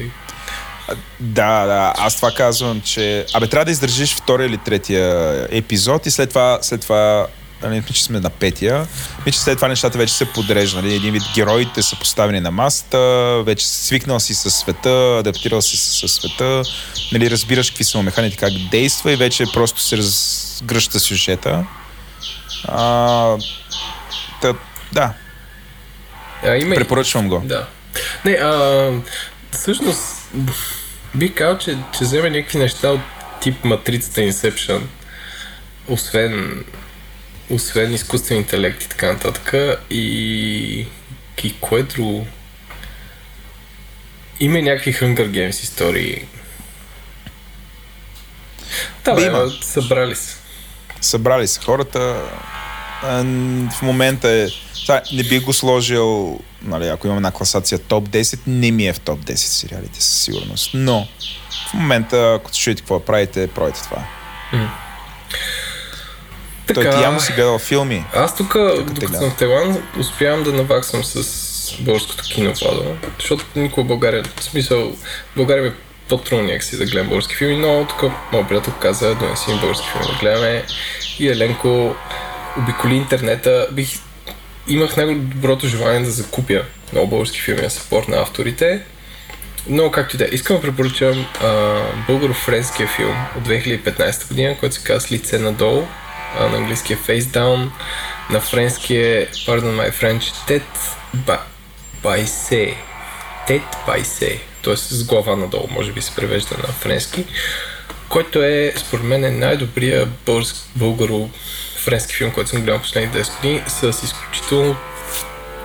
Да, 1.21 1.67
да, 1.67 1.95
аз 1.99 2.17
това 2.17 2.31
казвам, 2.31 2.81
че... 2.81 3.27
Абе, 3.35 3.47
трябва 3.47 3.65
да 3.65 3.71
издържиш 3.71 4.15
втория 4.15 4.47
или 4.47 4.59
третия 4.59 5.47
епизод 5.51 6.07
и 6.07 6.11
след 6.11 6.29
това, 6.29 6.59
след 6.63 6.81
това 6.81 7.27
нали, 7.63 7.83
че 7.93 8.05
сме 8.05 8.21
на 8.21 8.31
петия, 8.31 8.87
мисля, 9.27 9.31
че 9.31 9.41
след 9.41 9.59
това 9.59 9.69
нещата 9.69 9.99
вече 9.99 10.15
се 10.15 10.33
подреждат. 10.33 10.85
Нали? 10.85 10.95
Един 10.95 11.13
вид 11.13 11.23
героите 11.35 11.83
са 11.83 11.97
поставени 11.97 12.41
на 12.41 12.51
масата, 12.51 13.43
вече 13.47 13.69
свикнал 13.69 14.21
си 14.21 14.35
със 14.35 14.55
света, 14.55 15.17
адаптирал 15.21 15.63
си 15.63 15.77
със 15.77 16.13
света, 16.13 16.63
нали, 17.13 17.31
разбираш 17.31 17.71
какви 17.71 17.85
са 17.85 18.03
механите, 18.03 18.37
как 18.37 18.53
действа 18.71 19.13
и 19.13 19.17
вече 19.17 19.45
просто 19.55 19.81
се 19.81 19.97
разгръща 19.97 21.01
сюжета. 21.01 21.65
А, 22.69 23.37
та, 24.43 24.55
да, 24.93 25.13
А, 26.43 26.57
има 26.57 26.75
препоръчвам 26.75 27.29
го. 27.29 27.43
Да. 27.45 27.67
Не, 28.25 28.33
а, 28.33 28.91
всъщност 29.53 30.03
бих 31.15 31.35
казал, 31.35 31.59
че, 31.59 31.79
че 31.99 32.05
вземе 32.05 32.31
някакви 32.31 32.59
неща 32.59 32.89
от 32.89 33.01
тип 33.41 33.65
матрицата 33.65 34.21
Inception, 34.21 34.81
освен, 35.89 36.65
освен 37.51 37.95
изкуствен 37.95 38.39
интелект 38.39 38.83
и 38.83 38.89
така 38.89 39.13
нататък. 39.13 39.55
И, 39.91 40.87
и 41.45 41.55
кое 41.61 41.83
друго? 41.83 42.27
Има 44.41 44.59
някакви 44.59 44.95
Hunger 44.95 45.31
Games 45.31 45.63
истории. 45.63 46.25
Да, 49.05 49.15
Бе, 49.15 49.27
има. 49.27 49.51
събрали 49.63 50.15
се. 50.15 50.37
събрали 51.01 51.49
се 51.49 51.61
хората. 51.61 52.17
В 53.73 53.83
момента 53.83 54.31
е... 54.31 54.49
Сега, 54.75 55.03
не 55.13 55.23
бих 55.23 55.43
го 55.43 55.53
сложил, 55.53 56.41
нали, 56.63 56.89
ако 56.89 57.07
имам 57.07 57.17
една 57.17 57.31
класация 57.31 57.79
топ 57.79 58.09
10, 58.09 58.39
не 58.47 58.71
ми 58.71 58.87
е 58.87 58.93
в 58.93 59.01
топ 59.01 59.21
10 59.21 59.35
сериалите 59.35 60.03
със 60.03 60.21
сигурност. 60.25 60.71
Но 60.75 61.09
в 61.71 61.75
момента, 61.75 62.35
ако 62.41 62.53
чуете 62.53 62.83
какво 62.83 63.01
правите, 63.01 63.47
правите 63.49 63.83
това. 63.83 64.05
Той 66.75 66.91
ти 66.91 67.03
явно 67.03 67.21
си 67.21 67.33
гледал 67.33 67.59
филми. 67.59 68.05
Аз 68.15 68.37
тук, 68.37 68.57
докато 68.87 69.19
съм 69.19 69.31
в 69.31 69.37
Тайланд, 69.37 69.83
успявам 69.99 70.43
да 70.43 70.53
наваксам 70.53 71.05
с 71.05 71.77
българското 71.81 72.25
кино, 72.25 72.53
Владо, 72.63 72.97
защото 73.21 73.45
никога 73.57 73.85
в 73.85 73.87
България, 73.87 74.25
в 74.37 74.45
смисъл, 74.45 74.93
в 74.93 75.37
България 75.37 75.63
ми 75.63 75.69
е 75.69 75.73
по-трудно 76.09 76.45
някакси 76.45 76.79
да 76.79 76.85
гледам 76.85 77.09
български 77.09 77.35
филми, 77.35 77.57
но 77.57 77.87
тук 77.89 78.13
моят 78.33 78.49
приятел 78.49 78.73
каза, 78.81 79.15
донеси 79.15 79.51
ми 79.51 79.61
български 79.61 79.89
филми 79.89 80.07
да 80.07 80.19
гледаме. 80.21 80.65
И 81.19 81.29
Еленко 81.29 81.95
обиколи 82.59 82.95
интернета, 82.95 83.69
бих 83.73 83.89
имах 84.69 84.97
най-доброто 84.97 85.67
желание 85.67 86.01
да 86.01 86.11
закупя 86.11 86.63
много 86.93 87.09
български 87.09 87.41
филми 87.41 87.63
на 87.63 87.71
съпорт 87.71 88.09
на 88.09 88.17
авторите, 88.17 88.83
но 89.69 89.91
както 89.91 90.17
и 90.17 90.19
да 90.19 90.25
е, 90.25 90.29
искам 90.33 90.57
да 90.57 90.63
препоръчам 90.63 91.27
българо-френския 92.09 92.89
филм 92.97 93.17
от 93.37 93.49
2015 93.49 94.29
година, 94.29 94.57
който 94.61 94.75
се 94.75 94.85
казва 94.85 95.17
лице 95.17 95.39
надолу, 95.39 95.87
а, 96.39 96.49
на 96.49 96.57
английски 96.57 96.93
е 96.93 96.97
Face 96.97 97.21
Down, 97.21 97.69
на 98.31 98.41
френски 98.41 98.97
е 98.97 99.27
Pardon 99.27 99.91
my 99.91 99.93
French, 99.93 100.33
ba- 101.17 101.41
Baise. 102.03 102.75
Tet 103.49 103.63
Baise, 103.87 104.39
т.е. 104.65 104.77
с 104.77 105.05
глава 105.05 105.37
надолу, 105.37 105.67
може 105.71 105.93
би 105.93 106.03
се 106.03 106.15
превежда 106.15 106.57
на 106.59 106.69
френски, 106.69 107.25
който 108.09 108.43
е, 108.43 108.73
според 108.77 109.05
мен, 109.05 109.25
е 109.25 109.31
най-добрия 109.31 110.09
българо-френски 110.79 112.13
филм, 112.13 112.31
който 112.31 112.51
съм 112.51 112.63
гледал 112.63 112.81
последните 112.81 113.25
10 113.25 113.37
години, 113.37 113.63
с 113.67 114.03
изключително 114.05 114.77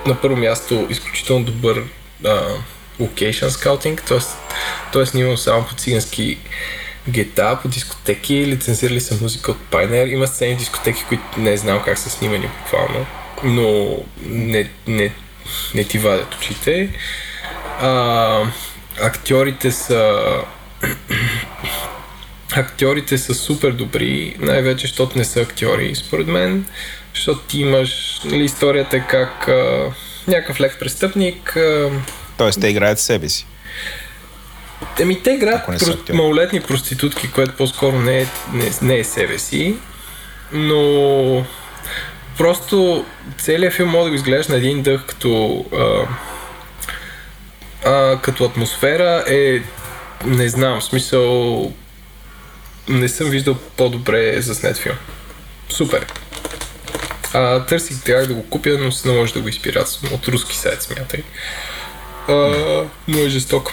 на 0.06 0.22
първо 0.22 0.36
място 0.36 0.88
изключително 0.90 1.46
добър 1.46 1.84
а, 2.26 2.40
location 3.00 3.48
scouting, 3.48 4.02
т.е. 4.08 4.20
той 4.94 5.04
е 5.04 5.06
снимал 5.06 5.38
само 5.38 5.66
по 5.66 5.76
цигански 5.76 6.38
гета, 7.10 7.60
по 7.62 7.68
дискотеки, 7.68 8.48
лицензирали 8.48 9.02
са 9.02 9.18
музика 9.22 9.52
от 9.52 9.58
Pioneer, 9.72 10.08
има 10.08 10.28
сцени 10.28 10.56
дискотеки, 10.56 11.06
които 11.08 11.24
не 11.38 11.58
знам 11.58 11.82
как 11.86 11.98
са 11.98 12.10
снимани 12.10 12.48
буквално, 12.48 13.06
но 13.44 13.98
не, 14.26 14.70
не, 14.88 15.14
не 15.76 15.84
ти 15.84 15.98
вадят 15.98 16.36
очите. 16.36 16.90
А, 17.82 18.44
актьорите 19.02 19.72
са 19.72 20.22
актьорите 22.56 23.18
са 23.18 23.34
супер 23.34 23.72
добри, 23.72 24.36
най-вече, 24.40 24.88
защото 24.88 25.18
не 25.18 25.26
са 25.26 25.42
актьори, 25.42 25.96
според 25.96 26.28
мен, 26.28 26.66
защото 27.16 27.40
ти 27.40 27.62
имаш, 27.62 28.22
нали, 28.26 28.44
историята 28.44 28.98
е 28.98 29.08
как 29.10 29.48
а, 29.48 29.92
някакъв 30.28 30.60
лек 30.60 30.78
престъпник 30.80 31.56
а, 31.56 31.90
Тоест, 32.38 32.62
те 32.62 32.68
играят 32.68 33.00
себе 33.00 33.30
си. 33.30 33.46
Еми, 35.00 35.24
те 35.24 35.32
играят 35.32 35.66
про... 35.66 36.16
малолетни 36.16 36.62
проститутки, 36.62 37.32
което 37.32 37.58
по-скоро 37.58 38.00
не 38.00 38.22
е, 38.22 38.28
не, 38.54 38.72
не 38.82 38.98
е 38.98 39.04
себе 39.04 39.40
си, 39.40 39.76
но 40.52 41.46
просто 42.38 43.06
целият 43.38 43.74
филм 43.74 43.90
може 43.90 44.04
да 44.04 44.10
го 44.10 44.16
изгледаш 44.16 44.48
на 44.48 44.56
един 44.56 44.82
дъх 44.82 45.06
като 45.06 45.66
а, 45.74 46.08
а, 47.90 48.22
като 48.22 48.46
атмосфера 48.46 49.24
е 49.28 49.62
не 50.26 50.50
знам, 50.50 50.80
в 50.80 50.84
смисъл 50.84 51.74
не 52.90 53.10
съм 53.10 53.30
виждал 53.30 53.56
по-добре 53.78 54.42
заснет 54.42 54.78
филм. 54.78 54.96
Супер. 55.70 56.06
А, 57.34 57.66
търсих, 57.66 58.04
трябва 58.04 58.28
да 58.28 58.34
го 58.34 58.50
купя, 58.50 58.78
но 58.80 58.92
се 58.92 59.08
не 59.08 59.18
може 59.18 59.34
да 59.34 59.42
го 59.42 59.48
изпират 59.48 60.00
от 60.12 60.28
руски 60.28 60.56
сайт, 60.56 60.82
смятай. 60.82 61.24
А, 62.28 62.34
но 63.08 63.20
е 63.20 63.30
жестоко. 63.30 63.72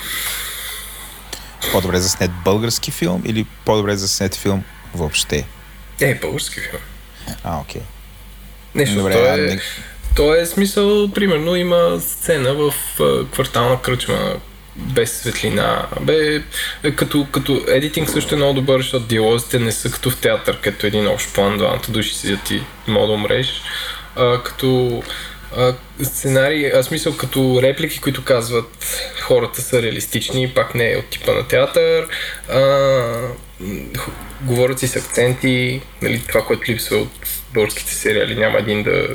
По-добре 1.72 1.98
заснет 1.98 2.30
български 2.44 2.90
филм 2.90 3.22
или 3.24 3.46
по-добре 3.64 3.96
заснет 3.96 4.34
филм 4.34 4.64
въобще? 4.94 5.46
Е, 6.00 6.14
български 6.14 6.60
филм. 6.60 6.82
А, 7.44 7.60
окей. 7.60 7.82
Нещо, 8.74 8.94
Добре, 8.96 9.12
то, 9.12 9.34
е, 9.34 9.36
не- 9.36 9.60
то 10.16 10.34
е 10.34 10.46
смисъл, 10.46 11.10
примерно 11.10 11.56
има 11.56 12.00
сцена 12.00 12.54
в 12.54 12.74
квартална 13.32 13.82
кръчма 13.82 14.34
без 14.76 15.12
светлина. 15.12 15.86
Бе, 16.00 16.42
е, 16.82 16.90
като, 16.90 17.26
като 17.32 17.64
едитинг 17.68 18.10
също 18.10 18.34
е 18.34 18.38
много 18.38 18.52
добър, 18.54 18.80
защото 18.80 19.06
диалозите 19.06 19.58
не 19.58 19.72
са 19.72 19.90
като 19.90 20.10
в 20.10 20.16
театър, 20.16 20.60
като 20.60 20.86
един 20.86 21.08
общ 21.08 21.34
план, 21.34 21.58
двамата 21.58 21.82
души 21.88 22.14
седят 22.14 22.50
и 22.50 22.62
мога 22.88 23.06
да 23.06 23.12
умреш. 23.12 23.62
А, 24.16 24.42
като 24.42 25.02
а, 25.56 25.74
сценарий, 26.02 26.70
а 26.74 26.82
смисъл 26.82 27.16
като 27.16 27.62
реплики, 27.62 28.00
които 28.00 28.24
казват 28.24 29.02
хората 29.20 29.62
са 29.62 29.82
реалистични, 29.82 30.54
пак 30.54 30.74
не 30.74 30.92
е 30.92 30.96
от 30.96 31.06
типа 31.06 31.32
на 31.32 31.48
театър. 31.48 32.08
А, 32.48 32.60
говорят 34.42 34.78
си 34.78 34.88
с 34.88 34.96
акценти, 34.96 35.80
нали, 36.02 36.22
това, 36.28 36.44
което 36.44 36.72
липсва 36.72 36.96
от 36.96 37.28
българските 37.54 37.94
сериали, 37.94 38.36
няма 38.36 38.58
един 38.58 38.82
да 38.82 39.08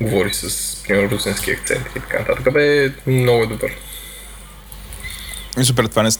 говори 0.00 0.34
с, 0.34 0.76
примерно, 0.82 1.10
русенски 1.10 1.50
акцент 1.50 1.86
и 1.96 2.00
така 2.00 2.18
нататък. 2.18 2.52
Бе, 2.52 2.92
много 3.06 3.42
е 3.42 3.46
добър. 3.46 3.70
И 5.60 5.64
Супер, 5.64 5.84
това 5.84 6.02
не, 6.02 6.10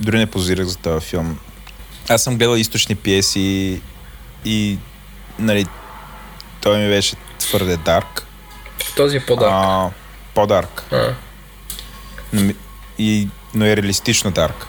дори 0.00 0.18
не 0.18 0.26
позирах 0.26 0.66
за 0.66 0.76
този 0.76 1.06
филм. 1.06 1.38
Аз 2.08 2.22
съм 2.24 2.36
гледал 2.38 2.56
източни 2.56 2.94
пиеси 2.94 3.80
и, 4.44 4.78
нали, 5.38 5.66
той 6.60 6.78
ми 6.78 6.88
беше 6.88 7.16
твърде 7.38 7.76
дарк. 7.76 8.26
Този 8.96 9.16
е 9.16 9.20
по-дарк. 9.20 9.50
А, 9.52 9.90
по-дарк. 10.34 10.82
А, 10.92 11.14
Но, 12.32 12.52
и, 12.98 13.28
но 13.54 13.64
е 13.64 13.76
реалистично 13.76 14.30
дарк. 14.30 14.66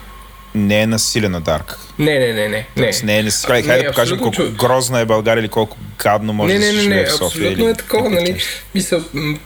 Не 0.54 0.80
е 0.80 0.86
насилено 0.86 1.40
дарк. 1.40 1.78
не, 1.98 2.18
не, 2.18 2.32
не, 2.32 2.48
не. 2.48 2.66
не. 2.76 2.92
Не 3.04 3.18
е 3.18 3.22
насилено. 3.22 3.30
Хайде, 3.46 3.62
Не, 3.62 3.68
хайде 3.68 3.84
да 3.84 3.90
покажем 3.90 4.18
колко 4.18 4.36
чу- 4.36 4.50
грозна 4.50 5.00
е 5.00 5.04
България 5.04 5.40
или 5.40 5.48
колко 5.48 5.76
гадно 5.98 6.32
може 6.32 6.52
не, 6.52 6.58
да 6.58 6.64
не, 6.64 6.70
се 6.70 6.76
не, 6.76 6.82
живее 6.82 6.96
не, 6.96 7.06
в 7.06 7.10
София. 7.10 7.26
абсолютно 7.26 7.64
или 7.64 7.70
е 7.70 7.74
такова, 7.74 8.10
нали? 8.10 8.40
Мисъл, 8.74 9.00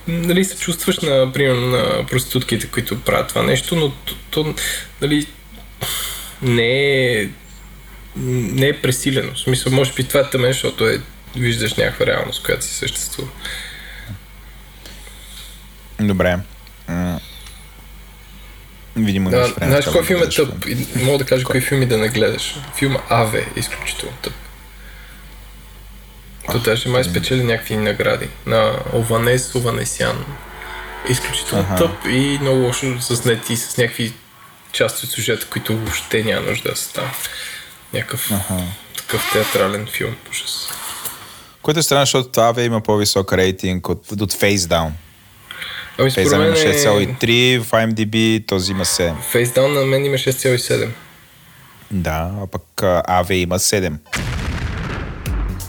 нали 0.07 0.45
се 0.45 0.57
чувстваш 0.57 0.99
на, 0.99 1.31
примерно, 1.33 1.67
на 1.67 2.05
проститутките, 2.05 2.67
които 2.67 3.01
правят 3.01 3.27
това 3.27 3.43
нещо, 3.43 3.75
но 3.75 3.89
то, 3.91 4.15
то 4.31 4.53
нали, 5.01 5.27
не 6.41 6.93
е 7.11 7.29
не 8.17 8.67
е 8.67 8.81
пресилено. 8.81 9.33
В 9.33 9.39
смисъл, 9.39 9.71
може 9.71 9.93
би 9.93 10.03
това 10.03 10.19
е 10.19 10.29
тъмен, 10.29 10.51
защото 10.51 10.87
е, 10.87 11.01
виждаш 11.35 11.73
някаква 11.73 12.05
реалност, 12.05 12.43
която 12.43 12.65
си 12.65 12.73
съществува. 12.73 13.29
Добре. 15.99 16.39
Видимо 18.95 19.29
Да, 19.29 19.53
знаеш 19.61 19.85
кой 19.85 20.03
филм 20.03 20.23
е 20.23 20.29
тъп? 20.29 20.65
Мога 20.95 21.17
да 21.17 21.25
кажа 21.25 21.43
кои 21.43 21.61
филми 21.61 21.85
да 21.85 21.97
не 21.97 22.09
гледаш. 22.09 22.55
Филма 22.75 22.99
Аве 23.09 23.39
е 23.55 23.59
изключително 23.59 24.15
тъп. 24.21 24.33
То 26.51 26.59
даже 26.59 26.89
май 26.89 27.03
спечели 27.03 27.43
някакви 27.43 27.75
награди. 27.75 28.27
На 28.45 28.79
Ованес 28.93 29.55
Ованесян. 29.55 30.25
Изключително 31.09 31.63
Аха. 31.63 31.75
тъп 31.75 32.05
и 32.09 32.37
много 32.41 32.59
лошо 32.59 32.97
заснети 32.99 33.57
с 33.57 33.77
някакви 33.77 34.13
части 34.71 35.05
от 35.05 35.11
сюжета, 35.11 35.45
които 35.45 35.77
въобще 35.77 36.23
няма 36.23 36.47
нужда 36.47 36.69
да 36.69 36.75
са 36.75 36.93
там. 36.93 37.11
Някакъв 37.93 38.31
такъв 38.97 39.29
театрален 39.33 39.87
филм. 39.87 40.15
Ужас. 40.29 40.69
Което 41.61 41.79
е 41.79 41.83
странно, 41.83 42.05
защото 42.05 42.29
това 42.29 42.53
бе 42.53 42.63
има 42.63 42.81
по-висок 42.81 43.33
рейтинг 43.33 43.89
от, 43.89 44.11
от 44.11 44.33
Face 44.33 44.57
Down. 44.57 44.91
Ами 45.99 46.11
мен 46.37 46.47
има 46.47 46.57
е... 46.57 46.73
6,3, 46.73 47.59
в 47.59 47.71
IMDb 47.71 48.47
този 48.47 48.71
има 48.71 48.85
7. 48.85 49.13
Face 49.33 49.45
Down 49.45 49.67
на 49.67 49.85
мен 49.85 50.05
има 50.05 50.15
6,7. 50.15 50.87
Да, 51.91 52.31
а 52.43 52.47
пък 52.47 52.83
а, 52.83 53.23
AV 53.23 53.33
има 53.33 53.59
7. 53.59 53.93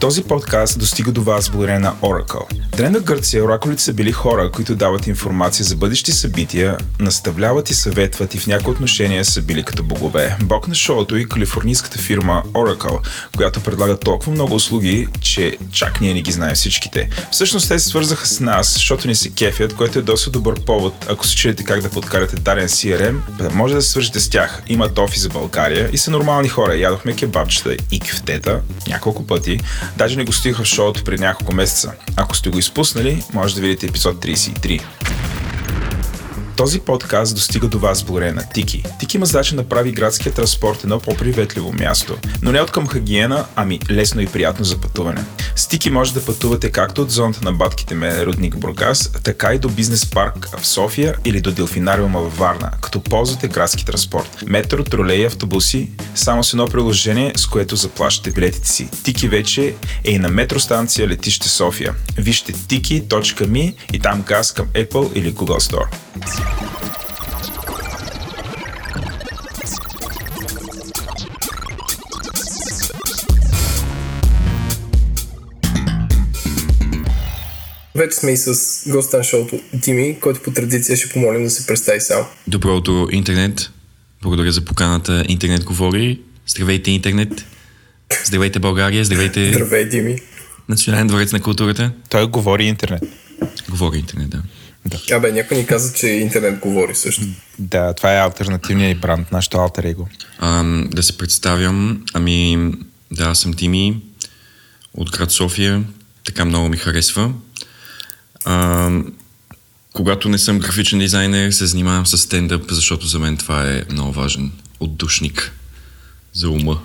Този 0.00 0.22
подкаст 0.22 0.78
достига 0.78 1.12
до 1.12 1.22
вас 1.22 1.50
благодарение 1.50 1.80
на 1.80 1.94
Oracle. 1.94 2.76
Древна 2.76 3.00
Гърция 3.00 3.44
оракулите 3.44 3.82
са 3.82 3.92
били 3.92 4.12
хора, 4.12 4.50
които 4.50 4.74
дават 4.74 5.06
информация 5.06 5.64
за 5.64 5.76
бъдещи 5.76 6.12
събития, 6.12 6.76
наставляват 7.00 7.70
и 7.70 7.74
съветват 7.74 8.34
и 8.34 8.38
в 8.38 8.46
някои 8.46 8.72
отношения 8.72 9.24
са 9.24 9.42
били 9.42 9.62
като 9.62 9.82
богове. 9.82 10.36
Бог 10.42 10.68
на 10.68 10.74
шоуто 10.74 11.16
и 11.16 11.28
калифорнийската 11.28 11.98
фирма 11.98 12.42
Oracle, 12.52 12.98
която 13.36 13.60
предлага 13.60 13.96
толкова 13.96 14.32
много 14.32 14.54
услуги, 14.54 15.08
че 15.20 15.56
чак 15.72 16.00
ние 16.00 16.14
не 16.14 16.22
ги 16.22 16.32
знаем 16.32 16.54
всичките. 16.54 17.08
Всъщност 17.32 17.68
те 17.68 17.78
се 17.78 17.88
свързаха 17.88 18.26
с 18.26 18.40
нас, 18.40 18.72
защото 18.72 19.08
ни 19.08 19.14
се 19.14 19.30
кефят, 19.30 19.74
което 19.74 19.98
е 19.98 20.02
доста 20.02 20.30
добър 20.30 20.60
повод, 20.64 21.06
ако 21.08 21.26
се 21.26 21.36
чуете 21.36 21.64
как 21.64 21.80
да 21.80 21.90
подкарате 21.90 22.36
дарен 22.36 22.68
CRM, 22.68 23.16
да 23.38 23.50
може 23.50 23.74
да 23.74 23.82
се 23.82 23.90
свържете 23.90 24.20
с 24.20 24.28
тях. 24.28 24.62
Имат 24.66 24.98
офис 24.98 25.22
за 25.22 25.28
България 25.28 25.90
и 25.92 25.98
са 25.98 26.10
нормални 26.10 26.48
хора. 26.48 26.76
Ядохме 26.76 27.16
кебабчета 27.16 27.76
и 27.90 28.00
кефтета 28.00 28.60
няколко 28.88 29.26
пъти. 29.26 29.60
Даже 29.96 30.16
не 30.16 30.24
гостиха 30.24 30.62
в 30.62 30.66
шоуто 30.66 31.04
преди 31.04 31.22
няколко 31.22 31.54
месеца. 31.54 31.92
Ако 32.16 32.36
сте 32.36 32.50
го 32.50 32.58
изпуснали, 32.58 33.24
може 33.32 33.54
да 33.54 33.60
видите 33.60 33.86
епизод 33.86 34.16
33. 34.16 34.82
Този 36.60 36.80
подкаст 36.80 37.34
достига 37.34 37.68
до 37.68 37.78
вас 37.78 38.02
благодарение 38.02 38.34
на 38.34 38.48
Тики. 38.54 38.84
Тики 38.98 39.16
има 39.16 39.26
задача 39.26 39.54
да 39.54 39.62
направи 39.62 39.92
градския 39.92 40.32
транспорт 40.32 40.84
едно 40.84 41.00
по-приветливо 41.00 41.72
място, 41.72 42.18
но 42.42 42.52
не 42.52 42.60
от 42.60 42.70
към 42.70 42.86
хагиена, 42.86 43.44
ами 43.56 43.80
лесно 43.90 44.20
и 44.20 44.26
приятно 44.26 44.64
за 44.64 44.80
пътуване. 44.80 45.24
С 45.56 45.68
Тики 45.68 45.90
може 45.90 46.14
да 46.14 46.24
пътувате 46.24 46.70
както 46.70 47.02
от 47.02 47.10
зоната 47.10 47.40
на 47.44 47.52
батките 47.52 47.94
ме 47.94 48.26
Рудник 48.26 48.56
Бургас, 48.56 49.12
така 49.24 49.54
и 49.54 49.58
до 49.58 49.68
бизнес 49.68 50.10
парк 50.10 50.48
в 50.58 50.66
София 50.66 51.14
или 51.24 51.40
до 51.40 51.52
Делфинариума 51.52 52.20
във 52.20 52.38
Варна, 52.38 52.70
като 52.80 53.00
ползвате 53.00 53.48
градски 53.48 53.86
транспорт. 53.86 54.44
Метро, 54.46 54.84
тролеи, 54.84 55.24
автобуси, 55.24 55.90
само 56.14 56.44
с 56.44 56.52
едно 56.52 56.66
приложение, 56.66 57.32
с 57.36 57.46
което 57.46 57.76
заплащате 57.76 58.30
билетите 58.30 58.68
си. 58.68 58.88
Тики 59.02 59.28
вече 59.28 59.74
е 60.04 60.10
и 60.10 60.18
на 60.18 60.28
метростанция 60.28 61.08
Летище 61.08 61.48
София. 61.48 61.94
Вижте 62.18 62.52
tiki.me 62.52 63.74
и 63.92 63.98
там 63.98 64.22
газ 64.22 64.52
към 64.52 64.66
Apple 64.66 65.12
или 65.14 65.34
Google 65.34 65.72
Store. 65.72 65.86
Вече 78.00 78.16
сме 78.16 78.30
и 78.32 78.36
с 78.36 78.82
госта 78.90 79.18
на 79.18 79.24
шоуто 79.24 79.60
Дими, 79.74 80.16
който 80.20 80.42
по 80.42 80.50
традиция 80.50 80.96
ще 80.96 81.08
помолим 81.08 81.44
да 81.44 81.50
се 81.50 81.66
представи 81.66 82.00
сам. 82.00 82.26
Добро 82.46 82.76
утро, 82.76 83.08
интернет. 83.10 83.70
Благодаря 84.22 84.52
за 84.52 84.64
поканата. 84.64 85.24
Интернет 85.28 85.64
говори. 85.64 86.20
Здравейте, 86.46 86.90
интернет. 86.90 87.44
Здравейте, 88.24 88.58
България. 88.58 89.04
Здравейте, 89.04 89.52
Здравей, 89.52 89.84
Дими. 89.84 90.16
Национален 90.68 91.06
дворец 91.06 91.32
на 91.32 91.40
културата. 91.40 91.92
Той 92.08 92.26
говори 92.26 92.64
интернет. 92.64 93.02
Говори 93.70 93.98
интернет, 93.98 94.30
да. 94.30 94.42
Абе, 95.12 95.32
някой 95.32 95.56
ни 95.56 95.66
каза, 95.66 95.92
че 95.92 96.06
интернет 96.06 96.58
говори 96.58 96.94
също. 96.94 97.22
Да, 97.58 97.94
това 97.94 98.14
е 98.14 98.20
альтернативният 98.20 98.96
ни 98.96 99.00
бранд, 99.00 99.32
нашето 99.32 99.58
алтер 99.58 99.84
его. 99.84 100.06
Да 100.90 101.02
се 101.02 101.18
представям. 101.18 102.04
Ами, 102.14 102.72
да, 103.10 103.24
аз 103.24 103.40
съм 103.40 103.54
Тими 103.54 104.02
от 104.94 105.10
град 105.10 105.30
София. 105.30 105.84
Така 106.24 106.44
много 106.44 106.68
ми 106.68 106.76
харесва. 106.76 107.32
Ам, 108.44 109.12
когато 109.92 110.28
не 110.28 110.38
съм 110.38 110.58
графичен 110.58 110.98
дизайнер, 110.98 111.50
се 111.50 111.66
занимавам 111.66 112.06
с 112.06 112.18
стендъп, 112.18 112.70
защото 112.70 113.06
за 113.06 113.18
мен 113.18 113.36
това 113.36 113.70
е 113.70 113.82
много 113.90 114.12
важен 114.12 114.52
отдушник 114.80 115.52
за 116.32 116.50
ума. 116.50 116.80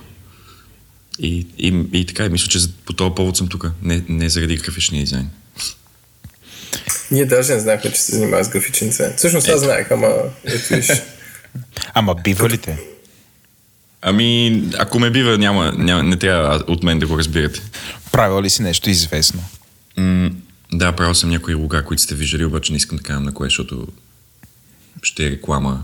И, 1.18 1.46
и, 1.58 1.84
и 1.92 2.06
така, 2.06 2.24
и 2.24 2.28
мисля, 2.28 2.48
че 2.48 2.58
по 2.86 2.92
този 2.92 3.14
повод 3.16 3.36
съм 3.36 3.48
тук. 3.48 3.70
Не, 3.82 4.04
не 4.08 4.28
заради 4.28 4.56
графичния 4.56 5.04
дизайн. 5.04 5.30
Ние 7.10 7.24
даже 7.24 7.54
не 7.54 7.60
знаехме, 7.60 7.92
че 7.92 8.00
се 8.00 8.12
занимава 8.16 8.44
с 8.44 8.48
графичен 8.48 8.88
дизайн. 8.88 9.12
Всъщност 9.16 9.48
аз 9.48 9.60
знаех, 9.60 9.90
ама 9.90 10.08
ето 10.44 10.74
виж. 10.74 10.88
Ама 11.94 12.14
бива 12.14 12.48
ли 12.48 12.58
те? 12.58 12.78
Ами, 14.02 14.62
ако 14.78 14.98
ме 14.98 15.10
бива, 15.10 15.38
няма, 15.38 15.72
няма, 15.78 16.02
не 16.02 16.16
трябва 16.16 16.64
от 16.66 16.82
мен 16.82 16.98
да 16.98 17.06
го 17.06 17.18
разбирате. 17.18 17.62
Правил 18.12 18.42
ли 18.42 18.50
си 18.50 18.62
нещо 18.62 18.90
известно? 18.90 19.44
М, 19.96 20.30
да, 20.72 20.92
правил 20.92 21.14
съм 21.14 21.30
някои 21.30 21.54
луга, 21.54 21.84
които 21.84 22.02
сте 22.02 22.14
виждали, 22.14 22.44
обаче 22.44 22.72
не 22.72 22.76
искам 22.76 22.96
да 22.98 23.02
казвам 23.04 23.24
на 23.24 23.34
кое, 23.34 23.46
защото 23.46 23.86
ще 25.02 25.26
е 25.26 25.30
реклама 25.30 25.82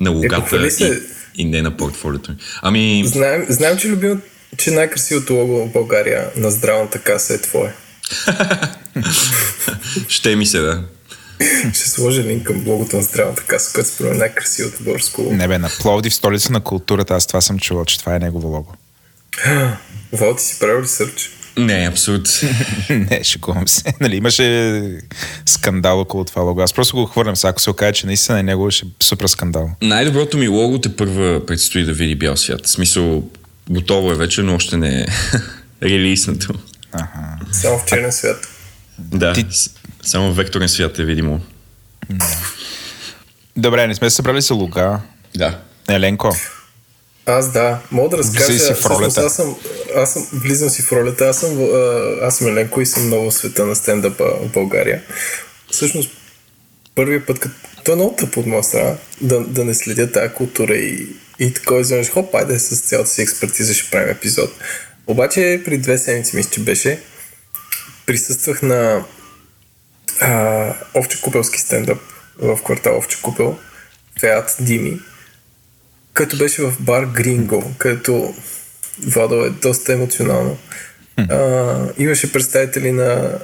на 0.00 0.10
Е, 0.24 0.28
похвали 0.28 0.66
и, 0.66 0.70
се. 0.70 1.02
и 1.34 1.44
не 1.44 1.62
на 1.62 1.76
портфолиото 1.76 2.30
ми. 2.30 2.36
Ами, 2.62 3.02
Знаем, 3.06 3.46
знаем 3.48 3.76
че, 3.78 3.88
любим, 3.88 4.22
че 4.56 4.70
най-красивото 4.70 5.34
лого 5.34 5.66
в 5.66 5.72
България 5.72 6.30
на 6.36 6.50
здравната 6.50 6.98
каса 6.98 7.34
е 7.34 7.38
твое. 7.38 7.74
ще 10.08 10.36
ми 10.36 10.46
се, 10.46 10.58
да. 10.58 10.82
Ще 11.72 11.88
сложа 11.88 12.22
линк 12.22 12.46
към 12.46 12.68
логото 12.68 12.96
на 12.96 13.02
здравната 13.02 13.42
каса, 13.42 13.72
което 13.72 13.88
според 13.88 14.10
мен 14.10 14.16
е 14.16 14.24
най-красивото 14.24 14.84
българско 14.84 15.22
лого. 15.22 15.34
Не 15.34 15.48
бе, 15.48 15.58
на 15.58 15.70
Пловдив, 15.80 16.14
столица 16.14 16.52
на 16.52 16.60
културата, 16.60 17.14
аз 17.14 17.26
това 17.26 17.40
съм 17.40 17.58
чувал, 17.58 17.84
че 17.84 17.98
това 17.98 18.16
е 18.16 18.18
негово 18.18 18.48
лого. 18.48 18.74
Вал, 20.12 20.36
ти 20.36 20.44
си 20.44 20.58
правил 20.58 20.82
ли 20.82 20.88
сърч? 20.88 21.30
Не, 21.56 21.88
абсолютно. 21.90 22.48
не, 22.90 23.24
шикувам 23.24 23.68
се. 23.68 23.82
Нали, 24.00 24.16
имаше 24.16 25.00
скандал 25.46 26.00
около 26.00 26.24
това 26.24 26.42
лого. 26.42 26.60
Аз 26.60 26.72
просто 26.72 26.96
го 26.96 27.06
хвърлям. 27.06 27.36
Сега, 27.36 27.50
ако 27.50 27.60
се 27.60 27.70
окаже, 27.70 27.92
че 27.92 28.06
наистина 28.06 28.38
е 28.38 28.42
негово, 28.42 28.70
ще 28.70 28.86
е 28.86 28.88
супер 29.02 29.26
скандал. 29.26 29.70
Най-доброто 29.82 30.38
ми 30.38 30.48
лого 30.48 30.78
те 30.78 30.96
първа 30.96 31.46
предстои 31.46 31.84
да 31.84 31.92
види 31.92 32.14
бял 32.14 32.36
свят. 32.36 32.66
В 32.66 32.70
смисъл, 32.70 33.22
готово 33.70 34.12
е 34.12 34.14
вече, 34.14 34.42
но 34.42 34.54
още 34.54 34.76
не 34.76 35.00
е 35.00 35.06
релиснато. 35.82 36.54
Ага. 36.92 37.38
Само 37.52 37.78
в 37.78 37.84
черен 37.84 38.12
свят. 38.12 38.48
Да, 38.98 39.32
Ти- 39.32 39.46
с- 39.50 39.70
само 40.02 40.32
в 40.32 40.36
векторен 40.36 40.68
свят 40.68 40.98
е 40.98 41.04
видимо. 41.04 41.40
Добре, 43.56 43.86
не 43.86 43.94
сме 43.94 44.10
се 44.10 44.16
събрали 44.16 44.40
за 44.40 44.54
луга. 44.54 45.00
Да. 45.36 45.60
Еленко, 45.90 46.36
Аз 47.26 47.52
да, 47.52 47.78
мога 47.90 48.08
да 48.08 48.18
разкажа. 48.18 48.44
Си 48.44 48.52
в 48.52 48.58
всъщност 48.58 48.86
ролята. 48.90 49.20
Аз 49.20 49.36
съм, 49.36 49.56
аз 49.96 50.12
съм, 50.12 50.26
влизам 50.32 50.70
си 50.70 50.82
в 50.82 50.92
ролята. 50.92 51.24
Аз 51.24 51.40
съм, 51.40 51.58
аз 52.22 52.36
съм 52.36 52.46
Еленко 52.48 52.80
и 52.80 52.86
съм 52.86 53.06
много 53.06 53.30
в 53.30 53.34
света 53.34 53.66
на 53.66 53.74
стендъпа 53.76 54.24
в 54.24 54.48
България. 54.48 55.02
Всъщност, 55.70 56.10
първият 56.94 57.26
път, 57.26 57.38
като... 57.38 57.54
То 57.84 57.92
е 57.92 57.96
много 57.96 58.16
тъпо 58.16 58.40
от 58.40 58.46
моя 58.46 58.64
страна, 58.64 58.94
да, 59.20 59.40
да 59.40 59.64
не 59.64 59.74
следя 59.74 60.12
тази 60.12 60.34
култура 60.34 60.74
и, 60.74 61.06
и 61.38 61.54
такова 61.54 61.80
изведнъж, 61.80 62.10
хоп, 62.10 62.34
айде 62.34 62.58
с 62.58 62.80
цялата 62.80 63.10
си 63.10 63.22
експертиза 63.22 63.74
ще 63.74 63.90
правим 63.90 64.08
епизод. 64.10 64.50
Обаче, 65.06 65.62
при 65.64 65.78
две 65.78 65.98
седмици, 65.98 66.36
мисля, 66.36 66.50
че 66.50 66.60
беше, 66.60 67.00
присъствах 68.06 68.62
на 68.62 69.04
а, 70.20 70.74
Овче 70.94 71.20
Купелски 71.20 71.60
стендъп 71.60 71.98
в 72.38 72.58
квартал 72.64 72.98
Овче 72.98 73.22
Купел, 73.22 73.58
Феат 74.20 74.56
Дими, 74.60 75.00
като 76.12 76.36
беше 76.38 76.62
в 76.62 76.74
бар 76.80 77.04
Гринго, 77.04 77.72
където 77.78 78.34
Владо 78.98 79.44
е 79.44 79.50
доста 79.50 79.92
емоционално. 79.92 80.58
А, 81.16 81.76
имаше 81.98 82.32
представители 82.32 82.92
на 82.92 83.38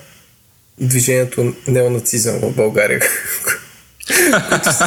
движението 0.80 1.54
неонацизъм 1.68 2.38
в 2.40 2.54
България, 2.54 3.00
които, 4.50 4.72
си, 4.72 4.82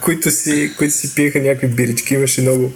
които, 0.00 0.30
си, 0.30 0.74
които 0.78 0.94
си 0.94 1.14
пиеха 1.14 1.40
някакви 1.40 1.68
бирички. 1.68 2.14
Имаше 2.14 2.40
много, 2.40 2.72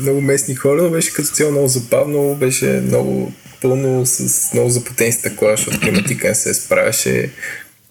много 0.00 0.20
местни 0.20 0.54
хора, 0.54 0.82
но 0.82 0.90
беше 0.90 1.12
като 1.12 1.28
цяло 1.28 1.50
много 1.50 1.68
забавно, 1.68 2.34
беше 2.34 2.66
много 2.66 3.32
пълно 3.62 4.06
с 4.06 4.52
много 4.54 4.70
запотени 4.70 5.12
стъкла, 5.12 5.50
защото 5.56 5.80
климатика 5.80 6.28
не 6.28 6.34
се 6.34 6.54
справяше 6.54 7.30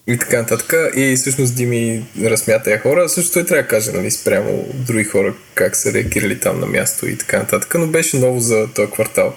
и 0.06 0.18
така 0.18 0.38
нататък. 0.38 0.74
И 0.96 1.16
всъщност 1.16 1.56
Дими 1.56 2.04
разсмя 2.22 2.62
тия 2.62 2.80
хора. 2.80 3.08
Също 3.08 3.32
той 3.32 3.44
трябва 3.44 3.62
да 3.62 3.68
каже, 3.68 3.92
нали, 3.92 4.10
спрямо 4.10 4.68
други 4.74 5.04
хора 5.04 5.34
как 5.54 5.76
са 5.76 5.92
реагирали 5.92 6.40
там 6.40 6.60
на 6.60 6.66
място 6.66 7.08
и 7.08 7.16
така 7.18 7.38
нататък. 7.38 7.74
Но 7.78 7.86
беше 7.86 8.16
ново 8.18 8.40
за 8.40 8.68
този 8.74 8.92
квартал. 8.92 9.34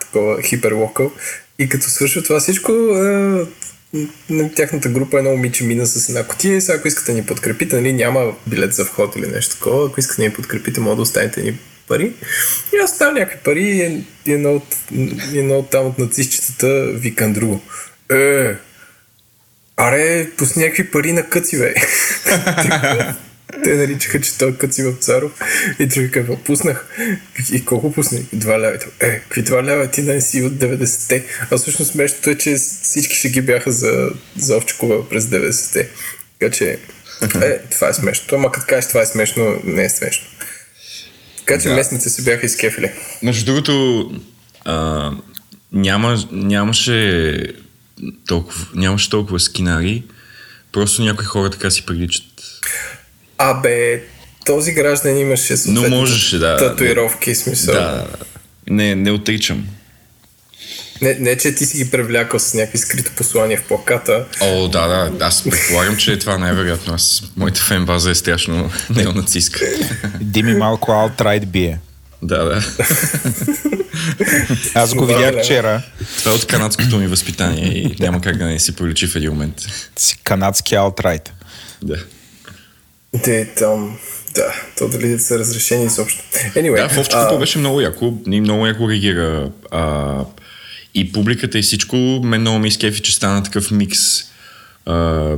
Такова 0.00 0.42
хиперлокал. 0.42 1.12
И 1.58 1.68
като 1.68 1.84
свършва 1.84 2.22
това 2.22 2.40
всичко, 2.40 2.72
на 4.30 4.54
тяхната 4.54 4.88
група 4.88 5.18
едно 5.18 5.30
момиче 5.30 5.64
мина 5.64 5.86
с 5.86 6.08
една 6.08 6.24
котия 6.24 6.56
и 6.56 6.60
сега 6.60 6.78
ако 6.78 6.88
искате 6.88 7.12
да 7.12 7.18
ни 7.18 7.26
подкрепите, 7.26 7.76
нали, 7.76 7.92
няма 7.92 8.34
билет 8.46 8.74
за 8.74 8.84
вход 8.84 9.16
или 9.16 9.26
нещо 9.26 9.54
такова, 9.54 9.86
ако 9.86 10.00
искате 10.00 10.22
да 10.22 10.28
ни 10.28 10.34
подкрепите, 10.34 10.80
може 10.80 10.96
да 10.96 11.02
останете 11.02 11.42
ни 11.42 11.58
пари. 11.88 12.12
И 12.74 12.76
аз 12.84 12.90
ставам 12.90 13.14
някакви 13.14 13.38
пари 13.44 13.62
и 13.62 14.04
и 14.26 14.32
едно 14.32 14.54
от, 14.54 14.76
едно 15.34 15.58
от 15.58 15.70
там 15.70 15.86
от 15.86 15.98
нацистчетата 15.98 16.92
викам 16.92 17.32
друго. 17.32 17.60
Е, 18.10 18.54
Аре, 19.76 20.30
пусни 20.36 20.62
някакви 20.62 20.90
пари 20.90 21.12
на 21.12 21.22
къци, 21.22 21.58
бе. 21.58 21.74
Те 23.64 23.74
наричаха, 23.74 24.20
че 24.20 24.38
той 24.38 24.50
е 24.50 24.54
къци 24.54 24.82
в 24.82 24.92
Царов. 25.00 25.32
И 25.78 25.86
други 25.86 26.10
какво 26.10 26.36
пуснах. 26.36 26.86
И 27.52 27.64
колко 27.64 27.92
пусна? 27.92 28.20
Два 28.32 28.60
лева. 28.60 28.78
Е, 29.00 29.20
какви 29.20 29.42
два 29.42 29.64
лева 29.64 29.86
ти 29.90 30.02
не 30.02 30.20
си 30.20 30.42
от 30.42 30.52
90-те. 30.52 31.24
А 31.50 31.58
всъщност 31.58 31.90
смешното 31.92 32.30
е, 32.30 32.38
че 32.38 32.54
всички 32.82 33.14
ще 33.14 33.30
ги 33.30 33.40
бяха 33.40 33.72
за, 33.72 34.10
за 34.36 34.56
овчекова 34.56 35.08
през 35.08 35.24
90-те. 35.24 35.88
Така 36.38 36.52
че, 36.56 36.78
е, 37.42 37.58
това 37.70 37.88
е 37.88 37.94
смешно. 37.94 38.24
Ама 38.32 38.52
като 38.52 38.66
кажеш 38.68 38.88
това 38.88 39.02
е 39.02 39.06
смешно, 39.06 39.60
не 39.64 39.84
е 39.84 39.88
смешно. 39.88 40.26
Така 41.38 41.60
че 41.60 41.68
Да. 41.68 41.74
местните 41.74 42.10
се 42.10 42.22
бяха 42.22 42.46
изкефили. 42.46 42.90
Между 43.22 43.44
другото, 43.44 44.04
а, 44.64 45.10
няма, 45.72 46.28
нямаше, 46.32 47.54
толкова, 48.26 48.66
нямаше 48.74 49.10
толкова 49.10 49.40
скинари, 49.40 50.04
просто 50.72 51.02
някои 51.02 51.24
хора 51.26 51.50
така 51.50 51.70
си 51.70 51.86
приличат. 51.86 52.24
Абе, 53.38 54.02
този 54.46 54.72
граждан 54.72 55.16
имаше 55.18 55.56
съответно 55.56 55.96
можеше, 55.96 56.38
да. 56.38 56.56
татуировки, 56.56 57.34
смисъл. 57.34 57.74
Да, 57.74 58.06
не, 58.70 58.94
не 58.94 59.10
отричам. 59.10 59.66
Не, 61.02 61.14
не, 61.14 61.36
че 61.36 61.54
ти 61.54 61.66
си 61.66 61.76
ги 61.76 61.90
привлякал 61.90 62.40
с 62.40 62.54
някакви 62.54 62.78
скрито 62.78 63.10
послания 63.16 63.58
в 63.58 63.68
плаката. 63.68 64.24
О, 64.40 64.68
да, 64.68 64.86
да, 64.86 65.24
аз 65.24 65.44
предполагам, 65.44 65.96
че 65.96 66.12
е 66.12 66.18
това 66.18 66.38
най-вероятно. 66.38 66.94
Аз, 66.94 67.22
моята 67.36 67.60
фен 67.60 67.84
база 67.84 68.10
е 68.10 68.14
страшно 68.14 68.70
неонацистка. 68.90 69.66
Дими 70.20 70.54
малко 70.54 70.90
alt-right 70.90 71.46
бие. 71.46 71.78
да, 72.22 72.44
да. 72.44 72.64
Аз 74.74 74.94
го 74.94 75.06
видях 75.06 75.34
да. 75.34 75.42
вчера. 75.42 75.82
Това 76.18 76.32
е 76.32 76.34
от 76.34 76.46
канадското 76.46 76.98
ми 76.98 77.06
възпитание 77.06 77.78
и 77.78 77.96
няма 78.00 78.20
как 78.20 78.36
да 78.36 78.44
не 78.44 78.58
си 78.58 78.76
приличи 78.76 79.06
в 79.06 79.16
един 79.16 79.30
момент. 79.30 79.54
Си 79.96 80.16
канадски 80.24 80.74
alt-right. 80.74 81.28
Да. 81.82 81.96
Те 83.22 83.46
там... 83.46 83.98
Да, 84.34 84.54
то 84.78 84.88
дали 84.88 85.18
са 85.18 85.38
разрешени 85.38 85.84
изобщо. 85.84 86.24
Anyway, 86.54 86.76
Да, 86.76 86.88
в 86.88 86.98
Овчето 86.98 87.38
беше 87.38 87.58
много 87.58 87.80
яко. 87.80 88.14
И 88.26 88.40
много 88.40 88.66
яко 88.66 88.90
реагира. 88.90 89.50
А, 89.70 90.24
и 90.94 91.12
публиката 91.12 91.58
и 91.58 91.62
всичко, 91.62 91.96
мен 92.24 92.40
много 92.40 92.58
ми 92.58 92.68
изкефи, 92.68 93.02
че 93.02 93.14
стана 93.14 93.42
такъв 93.42 93.70
микс. 93.70 94.00
А, 94.86 95.36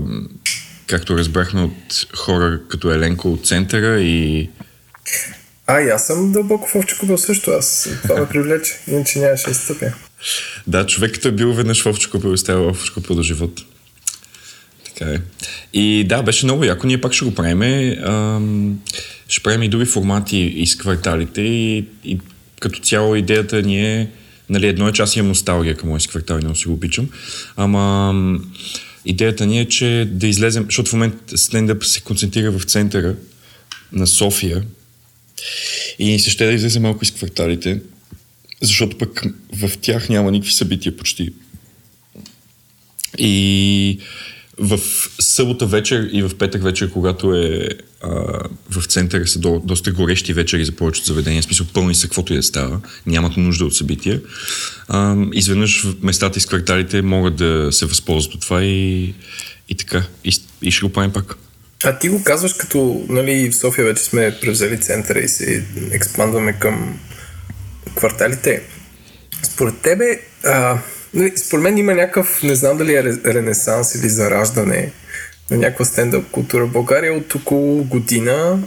както 0.87 1.19
разбрахме 1.19 1.63
от 1.63 2.07
хора 2.17 2.61
като 2.69 2.93
Еленко 2.93 3.33
от 3.33 3.47
центъра 3.47 4.01
и 4.01 4.49
А, 5.67 5.81
и 5.81 5.89
аз 5.89 6.07
съм 6.07 6.33
дълбоко 6.33 6.69
в 6.69 6.75
Овчекобил 6.75 7.19
също. 7.19 7.51
Аз 7.51 7.89
това 8.03 8.21
ме 8.21 8.29
привлече. 8.29 8.81
Иначе 8.89 9.19
нямаше 9.19 9.49
да 9.49 9.55
стъпя. 9.55 9.93
Да, 10.67 10.87
човекът 10.87 11.25
е 11.25 11.33
бил 11.33 11.53
веднъж 11.53 11.83
в 11.83 11.87
Овчекопил 11.87 12.35
и 12.35 12.39
става 12.39 12.73
в 12.73 12.77
Овчекопил 12.77 13.17
до 13.17 13.23
живот. 13.23 13.61
Така 15.01 15.13
е. 15.13 15.21
И 15.73 16.05
да, 16.05 16.23
беше 16.23 16.47
много 16.47 16.65
яко. 16.65 16.87
Ние 16.87 17.01
пак 17.01 17.13
ще 17.13 17.25
го 17.25 17.35
правим. 17.35 18.79
Ще 19.29 19.43
правим 19.43 19.63
и 19.63 19.69
други 19.69 19.85
формати 19.85 20.39
из 20.39 20.77
кварталите 20.77 21.43
и, 21.43 21.85
и 22.05 22.19
като 22.61 22.81
цяло 22.81 23.17
идеята 23.17 23.63
ни 23.63 23.93
е 23.93 24.11
нали, 24.51 24.67
едно 24.67 24.89
е, 24.89 24.93
че 24.93 25.03
аз 25.03 25.17
имам 25.17 25.29
носталгия 25.29 25.77
към 25.77 25.89
моят 25.89 26.09
квартал 26.09 26.39
и 26.39 26.43
много 26.43 26.57
си 26.57 26.69
го 26.69 26.75
обичам, 26.75 27.09
ама 27.57 28.11
ам, 28.11 28.53
идеята 29.05 29.47
ни 29.47 29.61
е, 29.61 29.69
че 29.69 30.09
да 30.13 30.27
излезем, 30.27 30.65
защото 30.65 30.91
в 30.91 30.93
момента 30.93 31.39
стендъп 31.39 31.85
се 31.85 32.01
концентрира 32.01 32.51
в 32.51 32.65
центъра 32.65 33.15
на 33.93 34.07
София 34.07 34.63
и 35.99 36.19
се 36.19 36.31
ще 36.31 36.47
да 36.47 36.53
излезем 36.53 36.83
малко 36.83 37.05
из 37.05 37.11
кварталите, 37.11 37.81
защото 38.61 38.99
пък 38.99 39.23
в 39.53 39.79
тях 39.81 40.09
няма 40.09 40.31
никакви 40.31 40.53
събития 40.53 40.97
почти. 40.97 41.33
И 43.19 43.99
в 44.61 44.79
събота 45.19 45.67
вечер 45.67 46.09
и 46.13 46.23
в 46.23 46.31
петък 46.39 46.63
вечер, 46.63 46.91
когато 46.91 47.35
е 47.35 47.69
а, 48.03 48.09
в 48.71 48.87
центъра 48.87 49.27
са 49.27 49.39
до, 49.39 49.63
доста 49.65 49.93
горещи 49.93 50.33
вечери 50.33 50.65
за 50.65 50.73
повечето 50.73 51.07
заведения, 51.07 51.43
смисъл 51.43 51.67
пълни 51.75 51.95
са 51.95 52.07
каквото 52.07 52.33
и 52.33 52.37
да 52.37 52.43
става, 52.43 52.81
нямат 53.07 53.37
нужда 53.37 53.65
от 53.65 53.77
събития. 53.77 54.21
А, 54.89 55.17
изведнъж 55.33 55.83
в 55.83 55.95
местата 56.03 56.39
из 56.39 56.47
кварталите 56.47 57.03
могат 57.03 57.37
да 57.37 57.69
се 57.73 57.87
възползват 57.87 58.35
от 58.35 58.41
това 58.41 58.65
и, 58.65 59.15
и 59.69 59.75
така. 59.75 60.05
И, 60.25 60.33
и 60.63 60.71
ще 60.71 60.87
го 60.87 60.93
правим 60.93 61.13
пак. 61.13 61.37
А 61.85 61.99
ти 61.99 62.09
го 62.09 62.25
казваш 62.25 62.53
като, 62.53 63.07
нали, 63.09 63.51
в 63.51 63.55
София 63.55 63.85
вече 63.85 64.03
сме 64.03 64.39
превзели 64.41 64.81
центъра 64.81 65.19
и 65.19 65.29
се 65.29 65.65
експандваме 65.93 66.53
към 66.53 67.01
кварталите. 67.97 68.63
Според 69.43 69.81
тебе, 69.83 70.21
а, 70.45 70.79
нали, 71.15 71.33
според 71.37 71.63
мен 71.63 71.79
има 71.79 71.95
някакъв, 71.95 72.43
не 72.43 72.55
знам 72.55 72.77
дали 72.77 72.95
е 72.95 73.03
ре- 73.03 73.35
ренесанс 73.35 73.95
или 73.95 74.09
зараждане 74.09 74.93
на 75.51 75.57
някаква 75.57 75.85
стендъп 75.85 76.31
култура 76.31 76.67
в 76.67 76.73
България 76.73 77.15
от 77.15 77.35
около 77.35 77.85
година, 77.85 78.59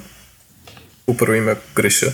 поправи 1.06 1.40
ме 1.40 1.52
ако 1.52 1.61
греша. 1.76 2.14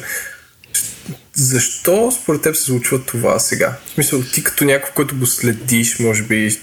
Защо 1.33 2.11
според 2.11 2.41
теб 2.41 2.55
се 2.55 2.63
случва 2.63 3.05
това 3.05 3.39
сега? 3.39 3.77
В 3.85 3.89
смисъл, 3.89 4.21
ти 4.33 4.43
като 4.43 4.65
някой, 4.65 4.91
който 4.95 5.17
го 5.17 5.25
следиш, 5.25 5.99
може 5.99 6.23
би, 6.23 6.59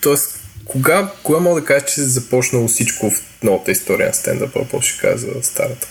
тоест, 0.00 0.40
кога, 0.64 1.12
кога 1.22 1.38
мога 1.38 1.60
да 1.60 1.66
кажа, 1.66 1.86
че 1.86 1.94
се 1.94 2.04
започнало 2.04 2.68
всичко 2.68 3.10
в 3.10 3.22
новата 3.42 3.70
история 3.70 4.06
на 4.06 4.14
стендъпа, 4.14 4.66
после 4.70 4.88
ще 4.88 5.00
кажа 5.00 5.26
старата? 5.42 5.88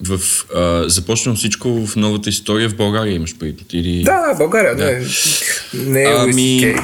В, 0.00 0.20
а, 0.54 0.88
започнало 0.88 1.36
всичко 1.36 1.86
в 1.86 1.96
новата 1.96 2.30
история 2.30 2.68
в 2.68 2.76
България 2.76 3.14
имаш 3.14 3.36
предвид? 3.36 3.72
Или... 3.72 4.02
Да, 4.02 4.20
да, 4.22 4.34
България, 4.34 4.76
Да. 4.76 4.84
не, 4.84 5.00
не 5.74 6.02
е 6.02 6.06
Ами, 6.08 6.76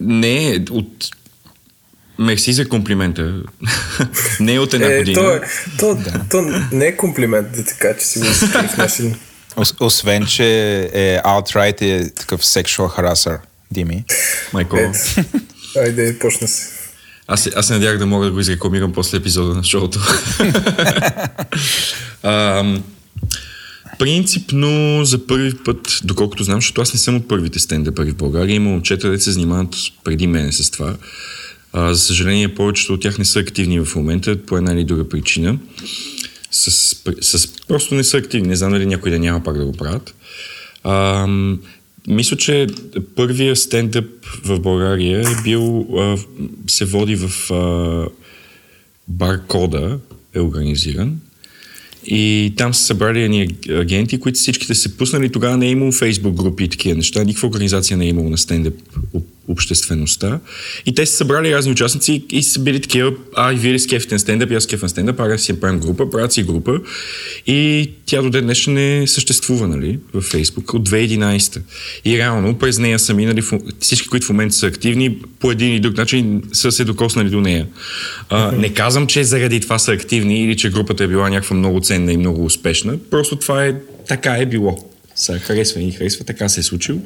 не, 0.00 0.64
от... 0.70 1.08
Мерси 2.18 2.52
за 2.52 2.68
комплимента. 2.68 3.34
не 4.40 4.54
е 4.54 4.58
от 4.58 4.74
една 4.74 4.86
Е, 4.86 4.98
година. 4.98 5.20
то, 5.20 5.34
е, 5.34 5.40
то, 5.78 5.98
то 6.30 6.42
не 6.72 6.86
е 6.86 6.96
комплимент 6.96 7.52
да 7.52 7.64
така, 7.64 7.96
че 7.96 8.06
си 8.06 8.18
го 8.18 8.24
начин. 8.78 9.14
Ос- 9.56 9.76
Освен, 9.80 10.26
че 10.26 10.44
е 10.92 11.18
outright 11.18 11.82
е 11.82 12.10
такъв 12.10 12.42
sexual 12.42 12.98
harasser, 13.00 13.38
Дими. 13.70 14.04
Майко. 14.52 14.76
Е, 14.76 14.92
айде, 15.76 16.18
почна 16.18 16.48
се. 16.48 16.75
Аз, 17.28 17.48
аз 17.56 17.66
се 17.66 17.72
надях 17.72 17.98
да 17.98 18.06
мога 18.06 18.26
да 18.26 18.32
го 18.32 18.40
изрекламирам 18.40 18.92
после 18.92 19.18
епизода 19.18 19.54
на 19.54 19.64
шоуто. 19.64 20.00
Ам, 22.22 22.82
принципно 23.98 25.00
за 25.04 25.26
първи 25.26 25.54
път, 25.64 26.00
доколкото 26.04 26.44
знам, 26.44 26.58
защото 26.58 26.80
аз 26.80 26.92
не 26.92 27.00
съм 27.00 27.16
от 27.16 27.28
първите 27.28 27.58
стендъпъри 27.58 28.10
в 28.10 28.16
България, 28.16 28.54
има 28.54 28.70
момчета, 28.70 29.10
де 29.10 29.18
се 29.18 29.32
занимават 29.32 29.76
преди 30.04 30.26
мене 30.26 30.52
с 30.52 30.70
това. 30.70 30.96
А, 31.72 31.94
за 31.94 32.00
съжаление, 32.00 32.54
повечето 32.54 32.94
от 32.94 33.00
тях 33.00 33.18
не 33.18 33.24
са 33.24 33.38
активни 33.38 33.80
в 33.80 33.96
момента, 33.96 34.46
по 34.46 34.56
една 34.56 34.72
или 34.72 34.84
друга 34.84 35.08
причина. 35.08 35.58
С, 36.50 36.70
с, 37.20 37.48
просто 37.68 37.94
не 37.94 38.04
са 38.04 38.16
активни. 38.16 38.48
Не 38.48 38.56
знам 38.56 38.72
дали 38.72 38.86
някой 38.86 39.10
да 39.10 39.18
няма 39.18 39.44
пак 39.44 39.58
да 39.58 39.64
го 39.64 39.72
правят. 39.72 40.14
Ам, 40.84 41.58
мисля, 42.08 42.36
че 42.36 42.66
първия 43.16 43.56
стендъп 43.56 44.26
в 44.44 44.60
България 44.60 45.20
е 45.20 45.42
бил, 45.44 45.86
а, 45.98 46.16
се 46.68 46.84
води 46.84 47.16
в 47.16 47.50
а, 47.50 48.08
бар 49.08 49.46
Кода, 49.46 49.98
е 50.34 50.40
организиран. 50.40 51.20
И 52.06 52.52
там 52.56 52.74
са 52.74 52.84
събрали 52.84 53.22
едни 53.22 53.56
агенти, 53.70 54.20
които 54.20 54.38
всичките 54.38 54.74
се 54.74 54.96
пуснали. 54.96 55.32
Тогава 55.32 55.56
не 55.56 55.66
е 55.66 55.70
имало 55.70 55.92
фейсбук 55.92 56.34
групи 56.34 56.64
и 56.64 56.68
такива 56.68 56.96
неща. 56.96 57.24
Никаква 57.24 57.48
организация 57.48 57.96
не 57.96 58.04
е 58.04 58.08
имало 58.08 58.28
на 58.28 58.38
стендъп 58.38 58.74
обществеността. 59.48 60.40
И 60.86 60.94
те 60.94 61.06
са 61.06 61.16
събрали 61.16 61.54
разни 61.54 61.72
участници 61.72 62.24
и 62.30 62.42
са 62.42 62.60
били 62.60 62.80
такива, 62.80 63.12
а, 63.36 63.52
и 63.52 63.56
вие 63.56 63.72
ли 63.72 63.78
скефите 63.78 64.14
на 64.14 64.18
стендъп, 64.18 64.50
и 64.50 64.54
аз 64.54 64.64
скеф 64.64 64.82
на 64.82 64.88
стендъп, 64.88 65.20
а 65.20 65.38
си 65.38 65.52
я 65.52 65.60
правим 65.60 65.80
група, 65.80 66.10
правят 66.10 66.32
си 66.32 66.42
група. 66.42 66.80
И 67.46 67.90
тя 68.06 68.22
до 68.22 68.30
ден 68.30 68.44
днешен 68.44 68.74
не 68.74 69.06
съществува, 69.06 69.68
нали, 69.68 69.98
в 70.14 70.20
Фейсбук 70.20 70.74
от 70.74 70.88
2011. 70.88 71.60
И 72.04 72.18
реално 72.18 72.58
през 72.58 72.78
нея 72.78 72.98
са 72.98 73.14
минали 73.14 73.42
всички, 73.80 74.08
които 74.08 74.26
в 74.26 74.30
момента 74.30 74.54
са 74.54 74.66
активни, 74.66 75.18
по 75.40 75.50
един 75.50 75.72
или 75.72 75.80
друг 75.80 75.96
начин 75.96 76.42
са 76.52 76.72
се 76.72 76.84
докоснали 76.84 77.30
до 77.30 77.40
нея. 77.40 77.66
А, 78.28 78.52
не 78.52 78.68
казвам, 78.74 79.06
че 79.06 79.24
заради 79.24 79.60
това 79.60 79.78
са 79.78 79.92
активни 79.92 80.44
или 80.44 80.56
че 80.56 80.70
групата 80.70 81.04
е 81.04 81.08
била 81.08 81.30
някаква 81.30 81.56
много 81.56 81.80
ценна 81.80 82.12
и 82.12 82.16
много 82.16 82.44
успешна. 82.44 82.98
Просто 83.10 83.36
това 83.36 83.64
е 83.64 83.74
така 84.08 84.36
е 84.36 84.46
било. 84.46 84.95
Са 85.16 85.38
харесва 85.38 85.82
и 85.82 85.92
харесва, 85.92 86.24
така 86.24 86.48
се 86.48 86.60
е 86.60 86.62
случило. 86.62 86.98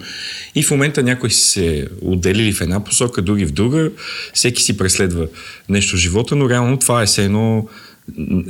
И 0.55 0.63
в 0.63 0.71
момента 0.71 1.03
някои 1.03 1.31
са 1.31 1.51
се 1.51 1.89
отделили 2.03 2.53
в 2.53 2.61
една 2.61 2.85
посока, 2.85 3.23
други 3.23 3.45
в 3.45 3.53
друга. 3.53 3.91
Всеки 4.35 4.63
си 4.63 4.77
преследва 4.77 5.27
нещо 5.69 5.97
в 5.97 5.99
живота, 5.99 6.37
но 6.37 6.51
реално 6.51 6.79
това 6.79 7.03
е 7.03 7.07
все 7.07 7.25
едно 7.25 7.69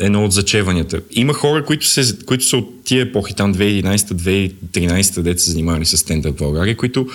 едно 0.01 0.25
от 0.25 0.33
зачеванията. 0.33 1.01
Има 1.11 1.33
хора, 1.33 1.65
които, 1.65 1.87
се, 1.87 2.17
които 2.27 2.45
са 2.45 2.57
от 2.57 2.85
тия 2.85 3.03
епохи, 3.03 3.35
там 3.35 3.55
2011-2013, 3.55 5.21
дете 5.21 5.43
се 5.43 5.51
занимавали 5.51 5.87
с 5.87 5.97
стендъп 5.97 6.35
в 6.35 6.39
България, 6.39 6.77
които 6.77 7.07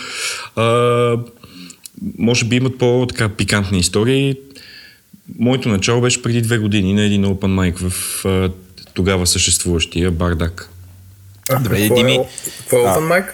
а, 0.56 1.18
може 2.18 2.46
би 2.46 2.56
имат 2.56 2.78
по-така 2.78 3.30
пикантни 3.30 3.80
истории. 3.80 4.36
Моето 5.40 5.70
начало 5.70 6.02
беше 6.02 6.22
преди 6.22 6.42
две 6.42 6.58
години 6.58 6.94
на 6.94 7.04
един 7.04 7.26
open 7.26 7.74
mic 7.74 7.90
в 7.90 8.26
а, 8.26 8.50
тогава 8.94 9.28
съществуващия 9.28 10.12
Бардак. 10.12 10.70
А, 11.50 11.60
Добре, 11.60 11.80
какво 11.82 11.96
Дими. 11.96 12.14
Е, 12.16 12.26
какво 12.58 12.78
е. 12.78 12.82
Open 12.82 13.24
Mic? 13.24 13.26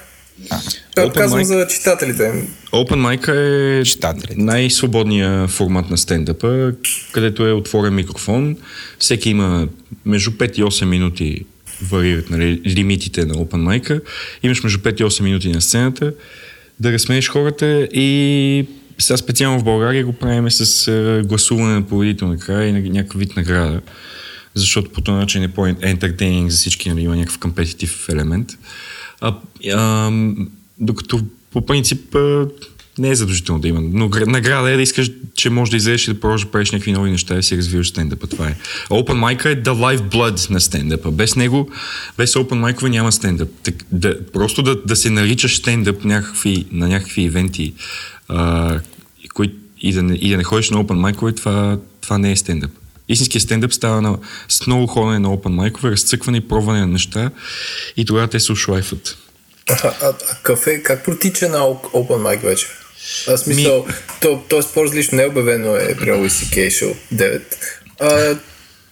Open 0.97 1.13
Казвам 1.13 1.39
mic. 1.39 1.43
за 1.43 1.67
читателите. 1.67 2.33
Open 2.71 3.17
Mic 3.17 3.27
е 3.27 3.83
Читателите. 3.85 4.35
най-свободният 4.37 5.49
формат 5.49 5.89
на 5.89 5.97
стендъпа, 5.97 6.71
където 7.11 7.47
е 7.47 7.51
отворен 7.51 7.95
микрофон. 7.95 8.57
Всеки 8.99 9.29
има 9.29 9.67
между 10.05 10.31
5 10.31 10.59
и 10.59 10.63
8 10.63 10.85
минути 10.85 11.45
варират 11.81 12.29
нали, 12.29 12.61
лимитите 12.67 13.25
на 13.25 13.33
Open 13.33 13.81
Mic. 13.81 14.01
Имаш 14.43 14.63
между 14.63 14.79
5 14.79 15.01
и 15.01 15.03
8 15.03 15.21
минути 15.21 15.49
на 15.49 15.61
сцената 15.61 16.13
да 16.79 16.91
разсмееш 16.91 17.29
хората 17.29 17.87
и 17.93 18.65
сега 18.99 19.17
специално 19.17 19.59
в 19.59 19.63
България 19.63 20.05
го 20.05 20.13
правим 20.13 20.51
с 20.51 20.87
е, 20.87 21.27
гласуване 21.27 21.73
на 21.73 21.81
победител 21.81 22.27
накрая 22.27 22.67
и 22.67 22.71
на 22.71 22.79
някакъв 22.79 23.19
вид 23.19 23.35
награда. 23.35 23.81
Защото 24.55 24.89
по 24.89 25.01
този 25.01 25.15
начин 25.15 25.43
е 25.43 25.47
по-ентертейнинг 25.47 26.51
за 26.51 26.57
всички, 26.57 26.89
нали, 26.89 27.01
има 27.01 27.15
някакъв 27.15 27.39
компетитив 27.39 28.09
елемент. 28.09 28.57
А, 29.21 29.35
а, 29.73 30.11
докато 30.79 31.21
по 31.51 31.65
принцип 31.65 32.15
не 32.97 33.09
е 33.09 33.15
задължително 33.15 33.61
да 33.61 33.67
има. 33.67 33.81
Но 33.81 34.09
гра- 34.09 34.27
награда 34.27 34.71
е 34.71 34.75
да 34.75 34.81
искаш, 34.81 35.11
че 35.35 35.49
можеш 35.49 35.71
да 35.71 35.77
излезеш 35.77 36.07
и 36.07 36.13
да 36.13 36.19
продължиш 36.19 36.45
да 36.45 36.51
правиш 36.51 36.71
някакви 36.71 36.91
нови 36.91 37.11
неща 37.11 37.33
и 37.33 37.37
да 37.37 37.43
си 37.43 37.57
развиваш 37.57 37.89
стендъпа. 37.89 38.27
Това 38.27 38.47
е. 38.47 38.55
Open 38.89 39.05
mic 39.05 39.45
е 39.45 39.63
the 39.63 39.69
lifeblood 39.69 40.49
на 40.49 40.61
стендъпа. 40.61 41.11
Без 41.11 41.35
него, 41.35 41.69
без 42.17 42.33
open 42.33 42.73
mic 42.73 42.89
няма 42.89 43.11
стендъп. 43.11 43.49
Так, 43.63 43.75
да, 43.91 44.27
просто 44.33 44.63
да, 44.63 44.83
да 44.85 44.95
се 44.95 45.09
наричаш 45.09 45.57
стендъп 45.57 46.05
някакви, 46.05 46.65
на 46.71 46.87
някакви 46.87 47.21
ивенти 47.21 47.73
а, 48.27 48.79
кои, 49.33 49.53
и, 49.81 49.93
да 49.93 50.03
не, 50.03 50.13
и 50.13 50.29
да 50.29 50.37
не 50.37 50.43
ходиш 50.43 50.69
на 50.69 50.77
open 50.77 51.13
mic 51.13 51.37
това, 51.37 51.79
това 52.01 52.17
не 52.17 52.31
е 52.31 52.35
стендъп. 52.35 52.71
Истинският 53.11 53.43
стендъп 53.43 53.73
става 53.73 54.01
на, 54.01 54.17
с 54.49 54.67
много 54.67 54.87
ходене 54.87 55.19
на 55.19 55.29
open 55.29 55.47
майкове, 55.49 55.91
разцъкване 55.91 56.37
и 56.37 56.47
пробване 56.47 56.79
на 56.79 56.87
неща 56.87 57.31
и 57.97 58.05
тогава 58.05 58.27
те 58.27 58.39
се 58.39 58.51
ушлайфат. 58.51 59.17
А, 59.69 59.87
а, 59.87 59.93
а 60.01 60.13
кафе, 60.43 60.83
как 60.83 61.05
протича 61.05 61.49
на 61.49 61.57
Open 61.57 62.21
Mic 62.21 62.41
вече? 62.41 62.67
Аз 63.27 63.47
мисля, 63.47 63.83
то, 64.21 64.43
то 64.49 64.61
спор 64.61 64.95
лично 64.95 65.15
не 65.15 65.23
е 65.23 65.27
обявено 65.27 65.75
е 65.75 65.95
при 65.99 66.09
OCK 66.09 66.67
Show 66.67 66.95
9. 67.13 67.41
А, 67.99 68.37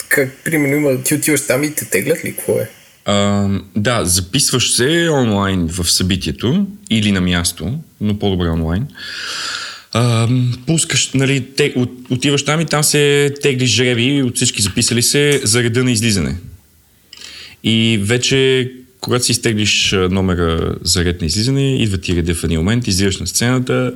как, 0.09 0.29
примерно, 0.43 0.75
има, 0.75 1.03
ти 1.03 1.15
отиваш 1.15 1.47
там 1.47 1.63
и 1.63 1.75
те 1.75 1.85
теглят 1.85 2.25
ли? 2.25 2.35
Какво 2.35 2.53
е? 2.53 2.69
А, 3.05 3.47
да, 3.75 4.05
записваш 4.05 4.75
се 4.75 5.09
онлайн 5.11 5.67
в 5.67 5.91
събитието 5.91 6.67
или 6.89 7.11
на 7.11 7.21
място, 7.21 7.79
но 8.01 8.19
по-добре 8.19 8.49
онлайн. 8.49 8.87
А, 9.93 10.27
пускаш, 10.67 11.11
нали, 11.13 11.45
те, 11.55 11.73
от, 11.75 11.91
отиваш 12.09 12.45
там 12.45 12.61
и 12.61 12.65
там 12.65 12.83
се 12.83 13.33
теглиш 13.41 13.69
жреби 13.69 14.23
от 14.23 14.35
всички 14.35 14.61
записали 14.61 15.01
се 15.01 15.41
за 15.43 15.63
реда 15.63 15.83
на 15.83 15.91
излизане. 15.91 16.37
И 17.63 17.99
вече, 18.01 18.71
когато 19.01 19.25
си 19.25 19.31
изтеглиш 19.31 19.91
номера 19.91 20.75
за 20.83 21.05
ред 21.05 21.21
на 21.21 21.27
излизане, 21.27 21.83
идва 21.83 21.97
ти 21.97 22.15
реда 22.15 22.35
в 22.35 22.43
един 22.43 22.57
момент, 22.57 22.87
излизаш 22.87 23.19
на 23.19 23.27
сцената, 23.27 23.93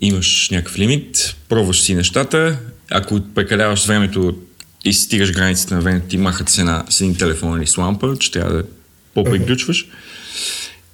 имаш 0.00 0.48
някакъв 0.50 0.78
лимит, 0.78 1.36
пробваш 1.48 1.80
си 1.80 1.94
нещата, 1.94 2.58
ако 2.90 3.20
прекаляваш 3.34 3.86
времето 3.86 4.36
и 4.84 4.92
стигаш 4.92 5.32
границите 5.32 5.74
на 5.74 5.80
времето, 5.80 6.06
ти 6.08 6.16
махат 6.16 6.48
се 6.48 6.64
на, 6.64 6.84
с 6.88 7.00
един 7.00 7.16
телефон 7.16 7.58
или 7.58 7.66
с 7.66 7.76
лампа, 7.76 8.16
че 8.20 8.30
трябва 8.32 8.52
да 8.52 8.64
по-приключваш. 9.14 9.86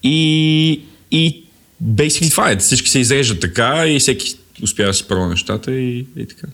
И, 0.03 0.81
и 1.11 1.42
basically 1.85 2.31
това 2.31 2.51
е. 2.51 2.57
Всички 2.57 2.91
се 2.91 2.99
изреждат 2.99 3.41
така 3.41 3.87
и 3.87 4.01
всеки 4.01 4.35
успява 4.63 4.91
да 4.91 4.95
си 4.95 5.09
пробва 5.09 5.29
нещата 5.29 5.73
и, 5.73 6.07
и 6.17 6.27
така. 6.27 6.47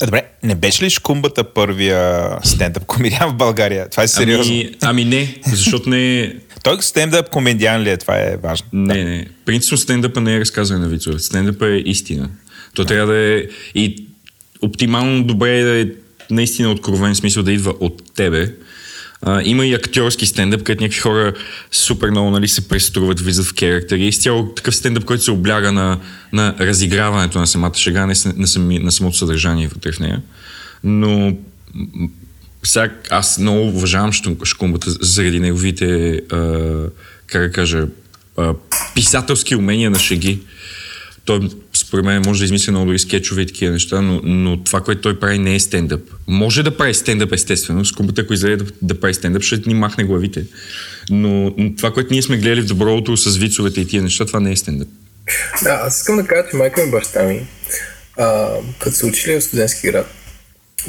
Е, 0.00 0.04
Добре, 0.04 0.22
не 0.42 0.54
беше 0.54 0.84
ли 0.84 0.90
Шкумбата 0.90 1.44
първия 1.44 2.28
стендъп 2.44 2.84
комедиан 2.84 3.30
в 3.30 3.34
България? 3.34 3.88
Това 3.88 4.02
е 4.02 4.08
сериозно. 4.08 4.54
Ами, 4.54 4.70
ами 4.82 5.04
не, 5.04 5.36
защото 5.46 5.90
не 5.90 6.20
е... 6.20 6.34
Той 6.62 6.82
стендъп 6.82 7.30
комедиан 7.30 7.82
ли 7.82 7.90
е? 7.90 7.96
Това 7.96 8.16
е 8.18 8.36
важно. 8.42 8.66
Не, 8.72 9.04
не. 9.04 9.26
Принципно 9.44 9.78
стендъпа 9.78 10.20
не 10.20 10.34
е 10.36 10.40
разказване 10.40 10.82
на 10.82 10.88
вицове. 10.88 11.18
Стендъпа 11.18 11.68
е 11.68 11.76
истина. 11.76 12.30
То 12.74 12.84
трябва 12.84 13.12
да 13.12 13.18
е 13.18 13.42
и 13.74 14.06
оптимално 14.62 15.24
добре 15.24 15.58
е 15.58 15.64
да 15.64 15.80
е 15.80 15.86
наистина 16.30 16.70
откровен 16.70 17.14
смисъл 17.14 17.42
да 17.42 17.52
идва 17.52 17.74
от 17.80 18.14
тебе. 18.14 18.54
Има 19.44 19.66
и 19.66 19.74
актьорски 19.74 20.26
стендъп, 20.26 20.62
където 20.62 20.82
някакви 20.82 21.00
хора 21.00 21.32
супер 21.72 22.10
много 22.10 22.30
нали, 22.30 22.48
се 22.48 22.68
преструват, 22.68 23.20
влизат 23.20 23.46
в 23.46 23.54
керактери. 23.54 24.06
Изцяло 24.06 24.48
такъв 24.48 24.76
стендъп, 24.76 25.04
който 25.04 25.24
се 25.24 25.30
обляга 25.30 25.72
на, 25.72 26.00
на 26.32 26.54
разиграването 26.60 27.38
на 27.38 27.46
самата 27.46 27.74
шега, 27.74 28.06
не 28.06 28.14
на, 28.36 28.46
сами, 28.46 28.78
на 28.78 28.92
самото 28.92 29.16
съдържание 29.16 29.68
вътре 29.68 29.92
в 29.92 29.98
нея. 29.98 30.22
Но 30.84 31.36
сега 32.62 32.94
аз 33.10 33.38
много 33.38 33.68
уважавам 33.68 34.12
Шкумбата 34.44 34.90
заради 35.00 35.40
неговите, 35.40 36.20
а, 36.32 36.62
как 37.26 37.42
да 37.42 37.52
кажа, 37.52 37.86
а, 38.36 38.54
писателски 38.94 39.56
умения 39.56 39.90
на 39.90 39.98
шеги. 39.98 40.40
Той, 41.28 41.40
според 41.74 42.04
мен, 42.04 42.22
може 42.26 42.38
да 42.38 42.44
измисля 42.44 42.70
много 42.72 42.86
добри 42.86 42.98
скетчове 42.98 43.42
и 43.42 43.46
такива 43.46 43.72
неща, 43.72 44.00
но, 44.00 44.20
но 44.24 44.64
това, 44.64 44.80
което 44.80 45.00
той 45.00 45.20
прави, 45.20 45.38
не 45.38 45.54
е 45.54 45.60
стендъп. 45.60 46.00
Може 46.28 46.62
да 46.62 46.76
прави 46.76 46.94
стендъп, 46.94 47.32
естествено. 47.32 47.84
С 47.84 47.92
компата, 47.92 48.20
ако 48.20 48.32
излезе 48.32 48.56
да, 48.56 48.64
да 48.82 49.00
прави 49.00 49.14
стендъп, 49.14 49.42
ще 49.42 49.60
ни 49.66 49.74
махне 49.74 50.04
главите. 50.04 50.44
Но, 51.10 51.54
но 51.58 51.74
това, 51.76 51.92
което 51.92 52.12
ние 52.12 52.22
сме 52.22 52.36
гледали 52.36 52.60
в 52.60 52.66
добро 52.66 52.96
утро 52.96 53.16
с 53.16 53.36
вицовете 53.36 53.80
и 53.80 53.86
тия 53.86 54.02
неща, 54.02 54.26
това 54.26 54.40
не 54.40 54.52
е 54.52 54.56
стендъп. 54.56 54.88
Да, 55.62 55.80
аз 55.82 56.00
искам 56.00 56.16
да 56.16 56.26
кажа, 56.26 56.48
че 56.50 56.56
майка 56.56 56.84
ми 56.84 56.90
баща 56.90 57.22
ми, 57.22 57.46
а, 58.18 58.48
като 58.78 58.96
са 58.96 59.06
учили 59.06 59.40
в 59.40 59.44
студентски 59.44 59.86
град, 59.86 60.06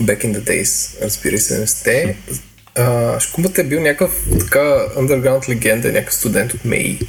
back 0.01 0.25
in 0.25 0.37
the 0.37 0.43
days, 0.43 1.03
разбира 1.05 1.39
се, 1.39 1.65
70-те, 1.65 2.17
а, 2.75 3.19
Шкумбът 3.19 3.57
е 3.57 3.63
бил 3.63 3.81
някакъв 3.81 4.11
така 4.39 4.59
underground 4.97 5.49
легенда, 5.49 5.87
някакъв 5.91 6.13
студент 6.13 6.53
от 6.53 6.65
МЕИ. 6.65 6.99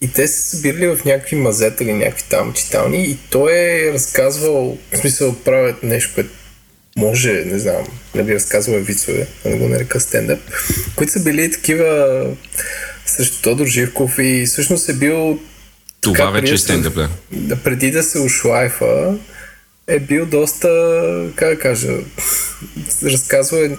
И 0.00 0.12
те 0.12 0.28
се 0.28 0.56
събирали 0.56 0.86
в 0.86 1.04
някакви 1.04 1.36
мазета 1.36 1.84
или 1.84 1.92
някакви 1.92 2.24
там 2.30 2.52
читални 2.52 3.04
и 3.04 3.18
той 3.30 3.52
е 3.52 3.92
разказвал, 3.92 4.78
в 4.92 4.96
смисъл 4.96 5.36
правят 5.44 5.82
нещо, 5.82 6.14
което 6.14 6.30
може, 6.96 7.32
не 7.32 7.58
знам, 7.58 7.86
не 8.14 8.22
би 8.22 8.34
разказвал 8.34 8.80
вицове, 8.80 9.26
да 9.44 9.56
го 9.56 9.68
нарека 9.68 10.00
стендъп, 10.00 10.40
които 10.96 11.12
са 11.12 11.22
били 11.22 11.50
такива 11.50 12.26
срещу 13.06 13.42
Тодор 13.42 13.66
Живков 13.66 14.18
и 14.18 14.46
всъщност 14.46 14.88
е 14.88 14.92
бил 14.92 15.38
Това 16.00 16.16
така, 16.16 16.30
вече 16.30 16.54
е 16.54 16.58
стендъп, 16.58 16.94
да. 16.94 17.08
да, 17.32 17.56
преди 17.56 17.90
да 17.90 18.02
се 18.02 18.18
ушлайфа, 18.18 19.18
е 19.86 19.98
бил 20.00 20.26
доста, 20.26 20.68
как 21.34 21.48
да 21.48 21.58
кажа, 21.58 21.92
разказва 23.02 23.66
е 23.66 23.70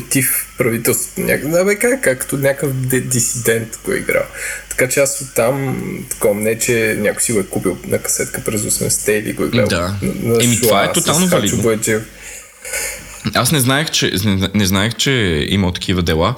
против 0.00 0.54
правителството. 0.58 1.20
Няк... 1.20 1.48
Да, 1.48 1.64
бе, 1.64 1.76
как, 1.76 2.02
както 2.02 2.36
някакъв 2.36 2.72
ди- 2.72 3.00
дисидент 3.00 3.80
го 3.84 3.92
е 3.92 3.96
играл. 3.96 4.22
Така 4.70 4.88
че 4.88 5.00
аз 5.00 5.20
оттам, 5.20 5.76
такова 6.10 6.34
не, 6.34 6.58
че 6.58 6.96
някой 6.98 7.22
си 7.22 7.32
го 7.32 7.38
е 7.38 7.46
купил 7.46 7.78
на 7.86 7.98
касетка 7.98 8.44
през 8.44 8.62
80-те 8.62 9.12
или 9.12 9.32
го 9.32 9.44
е 9.44 9.48
гледал 9.48 9.68
Да. 9.68 9.96
на, 10.02 10.34
на 10.34 10.44
Еми, 10.44 10.60
това 10.60 10.84
е 10.84 10.92
тотално 10.92 11.26
валидно. 11.26 11.62
Бояджиев. 11.62 12.02
Аз 13.34 13.52
не 13.52 13.60
знаех, 13.60 13.90
че, 13.90 14.12
не, 14.24 14.48
не 14.54 14.66
знаех, 14.66 14.94
че 14.94 15.12
е 15.12 15.44
имал 15.48 15.72
такива 15.72 16.02
дела. 16.02 16.34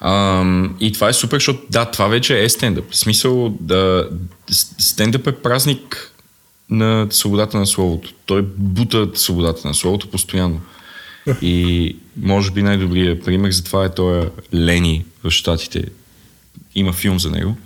Ам, 0.00 0.76
и 0.80 0.92
това 0.92 1.08
е 1.08 1.12
супер, 1.12 1.36
защото 1.36 1.62
да, 1.70 1.84
това 1.84 2.06
вече 2.06 2.42
е 2.42 2.48
стендъп. 2.48 2.92
В 2.92 2.96
смисъл, 2.96 3.56
да, 3.60 4.08
стендъп 4.78 5.26
е 5.26 5.32
празник 5.32 6.10
на 6.70 7.06
свободата 7.10 7.58
на 7.58 7.66
словото. 7.66 8.12
Той 8.26 8.42
бута 8.56 9.08
свободата 9.14 9.68
на 9.68 9.74
словото 9.74 10.10
постоянно. 10.10 10.60
И 11.42 11.96
може 12.16 12.50
би 12.50 12.62
най-добрият 12.62 13.24
пример 13.24 13.50
за 13.50 13.64
това 13.64 13.84
е 13.84 13.94
той 13.94 14.30
Лени 14.54 15.04
в 15.24 15.30
Штатите. 15.30 15.84
Има 16.74 16.92
филм 16.92 17.18
за 17.18 17.30
него, 17.30 17.56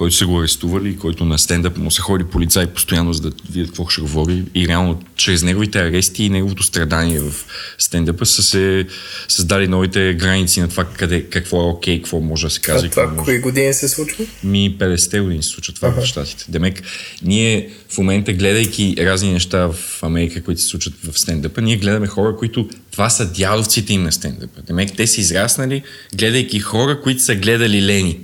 който 0.00 0.16
са 0.16 0.26
го 0.26 0.40
арестували, 0.40 0.96
който 0.96 1.24
на 1.24 1.38
стендъп 1.38 1.76
му 1.76 1.90
се 1.90 2.00
ходи 2.00 2.24
полицай 2.24 2.66
постоянно, 2.66 3.12
за 3.12 3.22
да 3.22 3.32
видят 3.50 3.68
какво 3.68 3.88
ще 3.88 4.00
говори. 4.00 4.44
И 4.54 4.68
реално, 4.68 5.02
чрез 5.16 5.42
неговите 5.42 5.78
арести 5.78 6.24
и 6.24 6.28
неговото 6.28 6.62
страдание 6.62 7.20
в 7.20 7.32
стендъпа 7.78 8.26
са 8.26 8.42
се 8.42 8.86
създали 9.28 9.68
новите 9.68 10.14
граници 10.14 10.60
на 10.60 10.68
това 10.68 10.84
къде, 10.84 11.22
какво 11.22 11.60
е 11.60 11.64
окей, 11.64 11.96
какво 11.98 12.20
може 12.20 12.46
да 12.46 12.50
се 12.50 12.60
казва. 12.60 12.86
А 12.86 12.90
това 12.90 13.06
може. 13.06 13.24
кои 13.24 13.38
години 13.38 13.74
се 13.74 13.88
случва? 13.88 14.24
Ми 14.44 14.76
50-те 14.78 15.20
години 15.20 15.42
се 15.42 15.48
случва 15.48 15.74
това 15.74 15.90
в 15.90 16.04
Штатите. 16.04 16.44
Демек, 16.48 16.82
ние 17.22 17.70
в 17.88 17.98
момента, 17.98 18.32
гледайки 18.32 18.94
разни 18.98 19.32
неща 19.32 19.66
в 19.66 20.02
Америка, 20.02 20.42
които 20.42 20.60
се 20.60 20.66
случват 20.66 20.94
в 21.04 21.18
стендъпа, 21.18 21.60
ние 21.60 21.76
гледаме 21.76 22.06
хора, 22.06 22.36
които 22.36 22.68
това 22.90 23.10
са 23.10 23.32
дядовците 23.32 23.92
им 23.92 24.02
на 24.02 24.12
стендъпа. 24.12 24.62
Демек, 24.66 24.96
те 24.96 25.06
са 25.06 25.20
израснали, 25.20 25.82
гледайки 26.14 26.60
хора, 26.60 27.00
които 27.00 27.22
са 27.22 27.34
гледали 27.34 27.82
Лени. 27.82 28.20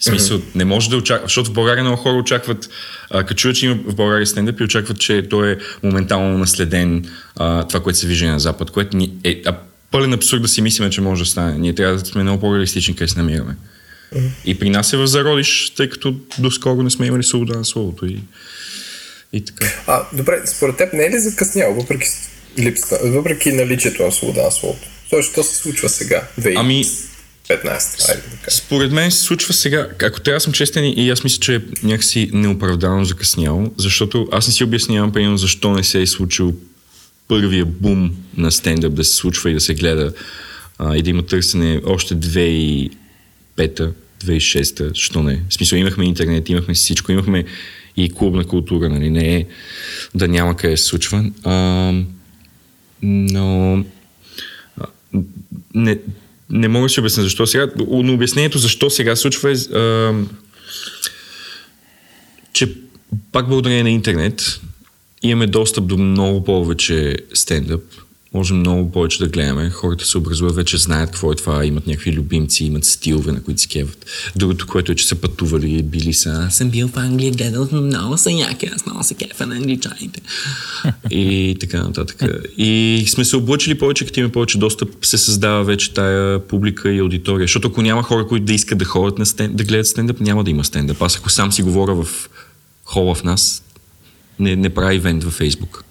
В 0.00 0.04
смисъл, 0.04 0.40
не 0.54 0.64
може 0.64 0.90
да 0.90 0.96
очаква, 0.96 1.26
защото 1.26 1.50
в 1.50 1.54
България 1.54 1.84
много 1.84 2.02
хора 2.02 2.14
очакват, 2.16 2.68
а, 3.10 3.24
като 3.24 3.38
чуят, 3.38 3.56
че 3.56 3.66
има 3.66 3.74
в 3.86 3.94
България 3.94 4.26
стендъп 4.26 4.60
и 4.60 4.64
очакват, 4.64 5.00
че 5.00 5.28
той 5.28 5.52
е 5.52 5.56
моментално 5.82 6.38
наследен 6.38 7.04
а, 7.36 7.66
това, 7.68 7.80
което 7.80 7.98
се 7.98 8.06
вижда 8.06 8.26
на 8.26 8.40
Запад, 8.40 8.70
което 8.70 8.96
ни 8.96 9.12
е 9.24 9.42
а, 9.46 9.56
пълен 9.90 10.12
абсурд 10.12 10.42
да 10.42 10.48
си 10.48 10.62
мислиме, 10.62 10.90
че 10.90 11.00
може 11.00 11.22
да 11.22 11.30
стане. 11.30 11.58
Ние 11.58 11.74
трябва 11.74 11.96
да 11.96 12.06
сме 12.06 12.22
много 12.22 12.40
по-реалистични 12.40 12.96
къде 12.96 13.08
се 13.08 13.18
намираме. 13.18 13.56
И 14.44 14.58
при 14.58 14.70
нас 14.70 14.92
е 14.92 14.96
в 14.96 15.06
зародиш, 15.06 15.72
тъй 15.76 15.88
като 15.88 16.14
доскоро 16.38 16.82
не 16.82 16.90
сме 16.90 17.06
имали 17.06 17.22
свобода 17.22 17.58
на 17.58 17.64
словото 17.64 18.06
и, 18.06 18.18
и 19.32 19.44
така. 19.44 19.66
А, 19.86 20.02
добре, 20.12 20.42
според 20.46 20.76
теб 20.76 20.92
не 20.92 21.04
е 21.04 21.10
ли 21.10 21.18
закъснял, 21.18 21.74
въпреки 21.74 22.08
липсата, 22.58 22.98
въпреки 23.04 23.52
наличието 23.52 24.02
на 24.02 24.12
свобода 24.12 24.42
на 24.42 24.50
словото? 24.50 24.88
Защо 25.12 25.42
се 25.42 25.56
случва 25.56 25.88
сега? 25.88 26.22
2015, 26.40 26.54
Ами, 26.56 26.84
айде 28.08 28.28
да 28.30 28.36
кажа. 28.42 28.56
Според 28.56 28.92
мен 28.92 29.10
се 29.10 29.20
случва 29.20 29.54
сега, 29.54 29.88
ако 30.02 30.20
трябва 30.20 30.40
съм 30.40 30.52
честен 30.52 30.84
и 30.96 31.10
аз 31.10 31.24
мисля, 31.24 31.40
че 31.40 31.54
е 31.54 31.60
някакси 31.82 32.30
неоправдано 32.32 33.04
закъсняло, 33.04 33.74
защото 33.76 34.28
аз 34.32 34.46
не 34.46 34.52
си 34.52 34.64
обяснявам, 34.64 35.12
примерно, 35.12 35.38
защо 35.38 35.74
не 35.74 35.84
се 35.84 36.02
е 36.02 36.06
случил 36.06 36.54
първия 37.28 37.64
бум 37.64 38.16
на 38.36 38.52
стендъп 38.52 38.94
да 38.94 39.04
се 39.04 39.14
случва 39.14 39.50
и 39.50 39.54
да 39.54 39.60
се 39.60 39.74
гледа 39.74 40.12
а, 40.78 40.96
и 40.96 41.02
да 41.02 41.10
има 41.10 41.22
търсене 41.22 41.80
още 41.84 42.16
2005 42.16 42.90
2006 44.24 44.88
защо 44.88 45.22
не? 45.22 45.42
В 45.48 45.54
смисъл 45.54 45.76
имахме 45.76 46.04
интернет, 46.04 46.48
имахме 46.48 46.74
всичко, 46.74 47.12
имахме 47.12 47.44
и 47.96 48.10
клубна 48.10 48.44
култура, 48.44 48.88
нали? 48.88 49.10
Не 49.10 49.36
е 49.36 49.46
да 50.14 50.28
няма 50.28 50.56
къде 50.56 50.76
се 50.76 50.84
случва. 50.84 51.24
А, 51.44 51.92
но 53.02 53.84
не, 55.74 55.98
не 56.50 56.68
мога 56.68 56.84
да 56.84 56.88
си 56.88 57.00
обясня 57.00 57.22
защо 57.22 57.46
сега, 57.46 57.68
но 57.88 58.14
обяснението 58.14 58.58
защо 58.58 58.90
сега 58.90 59.16
се 59.16 59.22
случва 59.22 59.50
е, 59.50 59.54
а, 59.54 60.14
че 62.52 62.74
пак 63.32 63.48
благодарение 63.48 63.82
на 63.82 63.90
интернет 63.90 64.60
имаме 65.22 65.46
достъп 65.46 65.86
до 65.86 65.98
много 65.98 66.44
повече 66.44 67.16
стендъп, 67.34 67.82
можем 68.36 68.58
много 68.58 68.92
повече 68.92 69.18
да 69.18 69.28
гледаме. 69.28 69.70
Хората 69.70 70.04
се 70.04 70.18
образуват, 70.18 70.56
вече 70.56 70.78
знаят 70.78 71.10
какво 71.10 71.32
е 71.32 71.34
това, 71.34 71.64
имат 71.64 71.86
някакви 71.86 72.12
любимци, 72.12 72.64
имат 72.64 72.84
стилове, 72.84 73.32
на 73.32 73.42
които 73.42 73.60
се 73.60 73.68
кеват. 73.68 74.06
Другото, 74.36 74.66
което 74.66 74.92
е, 74.92 74.94
че 74.94 75.06
са 75.06 75.14
пътували, 75.14 75.82
били 75.82 76.14
са, 76.14 76.44
аз 76.46 76.56
съм 76.56 76.70
бил 76.70 76.88
в 76.88 76.96
Англия, 76.96 77.32
гледал 77.32 77.68
много 77.72 78.18
са 78.18 78.30
яки, 78.30 78.66
аз 78.66 78.86
много 78.86 79.04
се 79.04 79.14
кефа 79.14 79.46
на 79.46 79.56
англичаните. 79.56 80.20
и 81.10 81.56
така 81.60 81.82
нататък. 81.82 82.22
И 82.58 83.04
сме 83.08 83.24
се 83.24 83.36
облъчили 83.36 83.78
повече, 83.78 84.06
като 84.06 84.20
имаме 84.20 84.32
повече 84.32 84.58
достъп, 84.58 84.88
се 85.02 85.18
създава 85.18 85.64
вече 85.64 85.94
тая 85.94 86.46
публика 86.46 86.92
и 86.92 86.98
аудитория. 86.98 87.44
Защото 87.44 87.68
ако 87.68 87.82
няма 87.82 88.02
хора, 88.02 88.26
които 88.26 88.46
да 88.46 88.52
искат 88.52 88.78
да 88.78 88.84
ходят 88.84 89.18
на 89.18 89.26
стенд, 89.26 89.56
да 89.56 89.64
гледат 89.64 89.86
стендъп, 89.86 90.20
няма 90.20 90.44
да 90.44 90.50
има 90.50 90.64
стендъп. 90.64 91.02
Аз 91.02 91.16
ако 91.16 91.30
сам 91.30 91.52
си 91.52 91.62
говоря 91.62 91.94
в 91.94 92.30
хола 92.84 93.14
в 93.14 93.24
нас, 93.24 93.62
не, 94.38 94.56
не 94.56 94.70
прави 94.70 94.96
ивент 94.96 95.24
във 95.24 95.32
Фейсбук. 95.32 95.85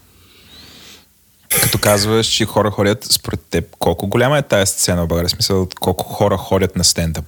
Като 1.63 1.77
казваш, 1.77 2.27
че 2.27 2.45
хора 2.45 2.71
ходят, 2.71 3.03
според 3.03 3.39
теб, 3.49 3.65
колко 3.79 4.07
голяма 4.07 4.37
е 4.37 4.41
тая 4.41 4.67
сцена 4.67 5.03
в 5.03 5.07
България? 5.07 5.29
Смисъл, 5.29 5.67
колко 5.79 6.03
хора 6.03 6.37
ходят 6.37 6.75
на 6.75 6.83
стендъп? 6.83 7.25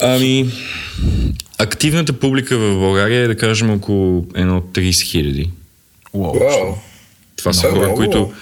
Ами, 0.00 0.50
активната 1.58 2.12
публика 2.12 2.58
в 2.58 2.78
България 2.78 3.22
е 3.22 3.28
да 3.28 3.36
кажем 3.36 3.70
около 3.70 4.26
едно 4.34 4.60
30 4.60 5.02
хиляди. 5.02 5.50
Уау. 6.12 6.38
Вау. 6.38 6.74
Това 7.36 7.52
са 7.52 7.70
хора, 7.70 7.94
които, 7.94 8.32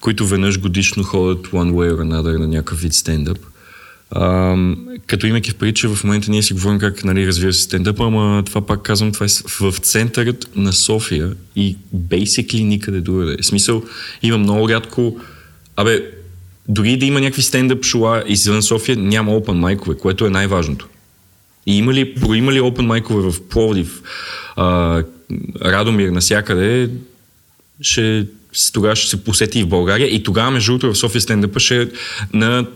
които 0.00 0.26
веднъж 0.26 0.60
годишно 0.60 1.04
ходят 1.04 1.46
one 1.46 1.72
way 1.72 1.92
or 1.92 2.00
another 2.00 2.38
на 2.38 2.48
някакъв 2.48 2.80
вид 2.80 2.94
стендъп. 2.94 3.38
Като 5.06 5.26
имайки 5.26 5.50
в 5.50 5.54
предвид, 5.54 5.76
че 5.76 5.88
в 5.88 6.04
момента 6.04 6.30
ние 6.30 6.42
си 6.42 6.52
говорим 6.52 6.78
как 6.78 7.04
нали, 7.04 7.26
развива 7.26 7.52
се 7.52 7.62
стендъпа, 7.62 8.04
ама 8.04 8.42
това 8.46 8.66
пак 8.66 8.82
казвам, 8.82 9.12
това 9.12 9.26
е 9.26 9.28
в 9.60 9.78
центърът 9.78 10.50
на 10.56 10.72
София 10.72 11.32
и 11.56 11.76
basically 11.96 12.64
никъде 12.64 13.00
другаде. 13.00 13.36
В 13.42 13.46
смисъл, 13.46 13.82
има 14.22 14.38
много 14.38 14.68
рядко, 14.68 15.20
абе, 15.76 16.02
дори 16.68 16.96
да 16.96 17.06
има 17.06 17.20
някакви 17.20 17.42
стендъп 17.42 17.84
шоа 17.84 18.22
извън 18.26 18.62
София, 18.62 18.96
няма 18.96 19.32
open 19.32 19.52
майкове, 19.52 19.98
което 19.98 20.26
е 20.26 20.30
най-важното. 20.30 20.88
И 21.66 21.78
има 21.78 21.94
ли, 21.94 22.14
има 22.34 22.52
ли 22.52 22.60
open 22.60 22.86
майкове 22.86 23.30
в 23.30 23.48
Пловдив, 23.48 24.02
а, 24.56 25.02
Радомир, 25.64 26.08
насякъде, 26.08 26.90
ще, 27.80 28.26
тогава 28.72 28.96
ще 28.96 29.10
се 29.10 29.24
посети 29.24 29.58
и 29.58 29.62
в 29.62 29.68
България 29.68 30.14
и 30.14 30.22
тогава, 30.22 30.50
между 30.50 30.72
другото, 30.72 30.94
в 30.94 30.98
София 30.98 31.20
стендъпа 31.20 31.60
ще 31.60 31.82
е 31.82 31.86
на 32.32 32.66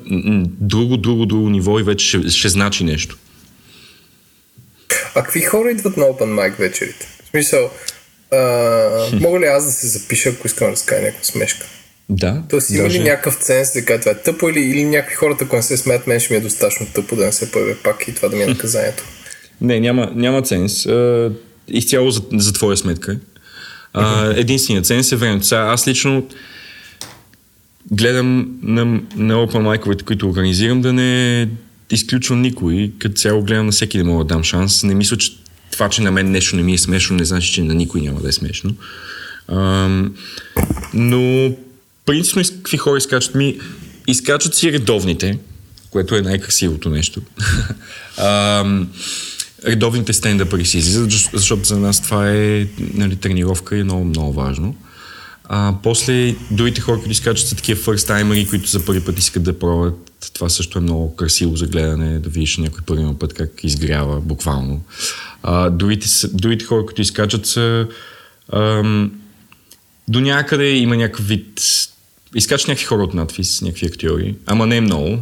друго, 0.61 0.97
друго, 0.97 1.27
друго 1.27 1.51
ниво 1.51 1.79
и 1.79 1.83
вече 1.83 2.07
ще, 2.07 2.31
ще 2.31 2.49
значи 2.49 2.85
нещо. 2.85 3.19
А 5.15 5.23
какви 5.23 5.41
хора 5.41 5.71
идват 5.71 5.97
на 5.97 6.05
Open 6.05 6.35
Mic 6.35 6.59
вечерите? 6.59 7.09
В 7.25 7.29
смисъл, 7.29 7.71
а, 8.31 8.39
мога 9.21 9.41
ли 9.41 9.45
аз 9.45 9.65
да 9.65 9.73
се 9.73 9.87
запиша, 9.87 10.29
ако 10.29 10.47
искам 10.47 10.67
да 10.67 10.73
разкажа 10.73 11.03
някаква 11.03 11.25
смешка? 11.25 11.67
Да. 12.09 12.43
Тоест 12.51 12.71
има 12.71 12.89
ли 12.89 12.99
някакъв 12.99 13.35
ценз 13.35 13.73
да 13.73 13.85
кажа 13.85 14.01
това 14.01 14.13
е 14.13 14.23
тъпо 14.23 14.49
или, 14.49 14.61
или 14.61 14.85
някакви 14.85 15.15
хората, 15.15 15.45
ако 15.45 15.57
не 15.57 15.63
се 15.63 15.77
смеят, 15.77 16.07
мен 16.07 16.21
ще 16.21 16.35
ми 16.35 16.39
е 16.39 16.43
достатъчно 16.43 16.87
тъпо 16.95 17.17
да 17.17 17.25
не 17.25 17.33
се 17.33 17.51
появя 17.51 17.75
пак 17.85 18.09
и 18.09 18.15
това 18.15 18.29
да 18.29 18.37
ми 18.37 18.43
е 18.43 18.47
наказанието. 18.47 19.05
Не, 19.61 19.81
няма, 19.81 20.13
няма 20.15 20.43
ценз. 20.43 20.87
Изцяло 21.69 22.11
за, 22.11 22.23
за 22.33 22.53
твоя 22.53 22.77
сметка. 22.77 23.19
А, 23.95 24.33
единственият 24.37 24.87
ценз 24.87 25.13
е 25.13 25.17
времето. 25.17 25.47
Сега, 25.47 25.61
аз 25.61 25.89
лично 25.89 26.27
гледам 27.91 28.59
на, 28.63 28.85
на 29.17 29.35
open 29.35 29.59
майковете, 29.59 30.05
които 30.05 30.29
организирам, 30.29 30.81
да 30.81 30.93
не 30.93 31.49
изключвам 31.91 32.43
никой. 32.43 32.93
Като 32.99 33.15
цяло 33.15 33.43
гледам 33.43 33.67
на 33.67 33.73
всеки 33.73 33.99
да 33.99 34.05
мога 34.05 34.25
да 34.25 34.35
дам 34.35 34.45
шанс. 34.45 34.83
Не 34.83 34.95
мисля, 34.95 35.17
че 35.17 35.33
това, 35.71 35.89
че 35.89 36.03
на 36.03 36.11
мен 36.11 36.31
нещо 36.31 36.57
не 36.57 36.63
ми 36.63 36.75
е 36.75 36.79
смешно, 36.79 37.17
не 37.17 37.25
значи, 37.25 37.53
че 37.53 37.63
на 37.63 37.75
никой 37.75 38.01
няма 38.01 38.21
да 38.21 38.29
е 38.29 38.33
смешно. 38.33 38.75
Ам, 39.49 40.15
но 40.95 41.53
принципно 42.07 42.43
какви 42.43 42.77
хора 42.77 42.99
изкачат 42.99 43.35
ми? 43.35 43.59
Изкачат 44.07 44.55
си 44.55 44.73
редовните, 44.73 45.39
което 45.91 46.17
е 46.17 46.23
най-красивото 46.23 46.91
нещо. 46.91 47.21
Ам, 48.17 48.89
редовните 49.67 50.13
стендъпъри 50.13 50.65
си 50.65 50.79
излизат, 50.79 51.11
защ- 51.13 51.37
защото 51.37 51.65
за 51.65 51.79
нас 51.79 52.03
това 52.03 52.31
е 52.31 52.67
нали, 52.95 53.17
тренировка 53.17 53.77
и 53.77 53.81
е 53.81 53.85
много, 53.85 54.05
много 54.05 54.33
важно. 54.33 54.75
А, 55.45 55.75
после 55.83 56.37
другите 56.51 56.81
хора, 56.81 56.97
които 56.97 57.11
изкачат 57.11 57.49
са 57.49 57.57
такива 57.57 57.81
first 57.81 58.07
таймери, 58.07 58.49
които 58.49 58.69
за 58.69 58.85
първи 58.85 59.05
път 59.05 59.19
искат 59.19 59.43
да 59.43 59.59
пробват. 59.59 60.13
Това 60.35 60.49
също 60.49 60.79
е 60.79 60.83
много 60.83 61.17
красиво 61.17 61.57
за 61.57 61.67
гледане, 61.67 62.19
да 62.19 62.29
видиш 62.29 62.59
някой 62.59 62.81
първи 62.87 63.15
път 63.21 63.35
как 63.35 63.65
изгрява 63.65 64.21
буквално. 64.21 64.83
А, 65.43 65.71
другите, 65.71 66.09
другите 66.33 66.65
хора, 66.65 66.87
които 66.87 67.03
изкачат 67.03 67.47
са 67.47 67.89
ам, 68.53 69.13
до 70.09 70.21
някъде 70.21 70.69
има 70.69 70.97
някакъв 70.97 71.27
вид... 71.27 71.61
Изкачат 72.35 72.69
някакви 72.69 72.87
хора 72.87 73.03
от 73.03 73.15
надфис, 73.15 73.63
някакви 73.63 73.87
актьори, 73.87 74.35
ама 74.47 74.67
не 74.67 74.81
много. 74.81 75.19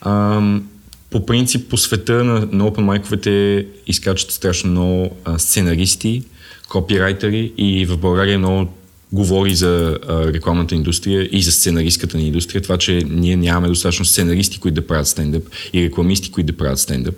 Ам, 0.00 0.68
по 1.12 1.26
принцип, 1.26 1.68
по 1.68 1.76
света 1.76 2.24
на, 2.24 2.48
на 2.52 2.64
open 2.64 2.80
майковете 2.80 3.66
изкачат 3.86 4.30
страшно 4.30 4.70
много 4.70 5.16
а, 5.24 5.38
сценаристи, 5.38 6.22
копирайтери 6.68 7.52
и 7.58 7.86
в 7.86 7.98
България 7.98 8.38
много 8.38 8.68
говори 9.12 9.54
за 9.54 9.98
а, 10.08 10.26
рекламната 10.32 10.74
индустрия 10.74 11.28
и 11.32 11.42
за 11.42 11.52
сценаристската 11.52 12.16
ни 12.16 12.26
индустрия. 12.26 12.62
Това, 12.62 12.78
че 12.78 13.02
ние 13.08 13.36
нямаме 13.36 13.68
достатъчно 13.68 14.04
сценаристи, 14.04 14.60
които 14.60 14.80
да 14.80 14.86
правят 14.86 15.08
стендъп 15.08 15.48
и 15.72 15.84
рекламисти, 15.84 16.30
които 16.30 16.52
да 16.52 16.58
правят 16.58 16.78
стендъп. 16.78 17.14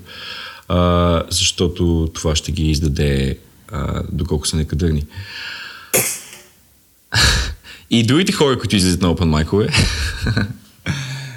А, 0.68 1.22
защото 1.30 2.10
това 2.14 2.36
ще 2.36 2.52
ги 2.52 2.70
издаде 2.70 3.38
а, 3.72 4.02
доколко 4.12 4.46
са 4.46 4.56
некадърни. 4.56 5.06
И 7.90 8.02
другите 8.02 8.32
хора, 8.32 8.58
които 8.58 8.76
излизат 8.76 9.02
на 9.02 9.08
open 9.08 9.24
майкове, 9.24 9.68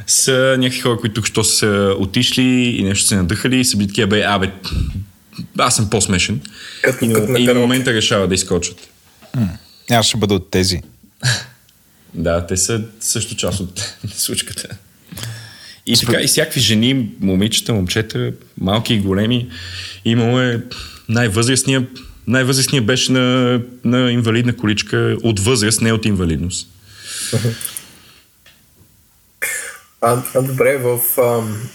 са 0.08 0.56
някакви 0.60 0.80
хора, 0.80 0.98
които 0.98 1.24
що 1.24 1.44
са 1.44 1.96
отишли 2.00 2.76
и 2.78 2.84
нещо 2.84 3.08
са 3.08 3.16
надъхали 3.16 3.60
и 3.60 3.66
са 3.66 3.78
били 3.78 3.88
такива, 3.88 4.08
бе, 4.08 4.24
абе, 4.28 4.52
аз 5.58 5.76
съм 5.76 5.90
по-смешен. 5.90 6.42
Като- 6.82 7.06
и, 7.06 7.14
като 7.14 7.32
на 7.32 7.40
и 7.40 7.54
момента 7.54 7.94
решават 7.94 8.30
да 8.30 8.36
изкочат. 8.36 8.90
Аз 9.92 10.08
ще 10.08 10.18
бъда 10.18 10.34
от 10.34 10.52
тези. 10.52 10.82
Да, 12.14 12.48
те 12.48 12.58
са 12.58 12.82
също 13.00 13.36
част 13.36 13.60
от 13.60 13.96
случката. 14.16 14.68
И 15.86 15.96
така, 15.98 16.22
и 16.22 16.28
всякакви 16.28 16.62
жени, 16.62 17.10
момичета, 17.20 17.74
момчета, 17.74 18.32
малки 18.62 18.94
и 18.94 19.00
големи. 19.00 19.48
Имало 20.06 20.42
е 20.42 20.64
най-възрастния, 21.10 21.88
най-възрастния 22.28 22.82
беше 22.82 23.12
на, 23.12 23.60
на 23.84 24.12
инвалидна 24.12 24.56
количка 24.56 25.18
от 25.24 25.40
възраст, 25.40 25.82
не 25.82 25.94
от 25.94 26.06
инвалидност. 26.06 26.68
А, 30.02 30.24
а 30.36 30.41
добре, 30.41 30.78
в... 30.78 30.99
ам, 31.18 31.69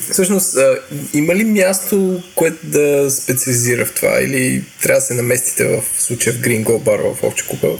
всъщност, 0.10 0.56
а, 0.56 0.78
има 1.14 1.34
ли 1.34 1.44
място, 1.44 2.22
което 2.34 2.66
да 2.66 3.10
специализира 3.10 3.86
в 3.86 3.94
това? 3.94 4.20
Или 4.20 4.64
трябва 4.82 5.00
да 5.00 5.06
се 5.06 5.14
наместите 5.14 5.64
в 5.64 6.02
случая 6.02 6.34
в 6.34 6.40
Green 6.40 6.64
Go 6.64 6.82
Bar 6.82 7.14
в 7.14 7.24
Овче 7.24 7.46
купел? 7.46 7.78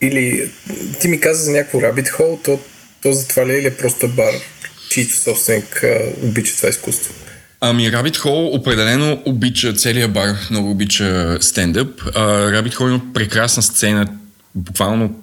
Или 0.00 0.50
ти 1.00 1.08
ми 1.08 1.20
каза 1.20 1.44
за 1.44 1.52
някакво 1.52 1.78
Rabbit 1.78 2.10
Hole, 2.10 2.44
то, 2.44 2.60
то 3.02 3.12
за 3.12 3.28
това 3.28 3.46
ли 3.46 3.52
е 3.52 3.58
или 3.58 3.66
е 3.66 3.76
просто 3.76 4.08
бар, 4.08 4.32
чийто 4.90 5.16
собственик 5.16 5.82
а, 5.84 6.00
обича 6.22 6.56
това 6.56 6.68
изкуство? 6.68 7.14
Ами 7.60 7.92
Rabbit 7.92 8.16
Hole 8.16 8.58
определено 8.58 9.22
обича 9.26 9.72
целият 9.72 10.12
бар, 10.12 10.34
много 10.50 10.70
обича 10.70 11.38
стендъп. 11.40 12.02
А, 12.14 12.50
Rabbit 12.50 12.74
Hole 12.74 12.88
има 12.88 13.00
прекрасна 13.14 13.62
сцена, 13.62 14.06
буквално 14.54 15.22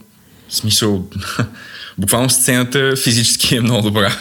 в 0.49 0.55
смисъл, 0.55 1.07
буквално 1.97 2.29
сцената 2.29 2.95
физически 2.95 3.55
е 3.55 3.61
много 3.61 3.81
добра. 3.81 4.17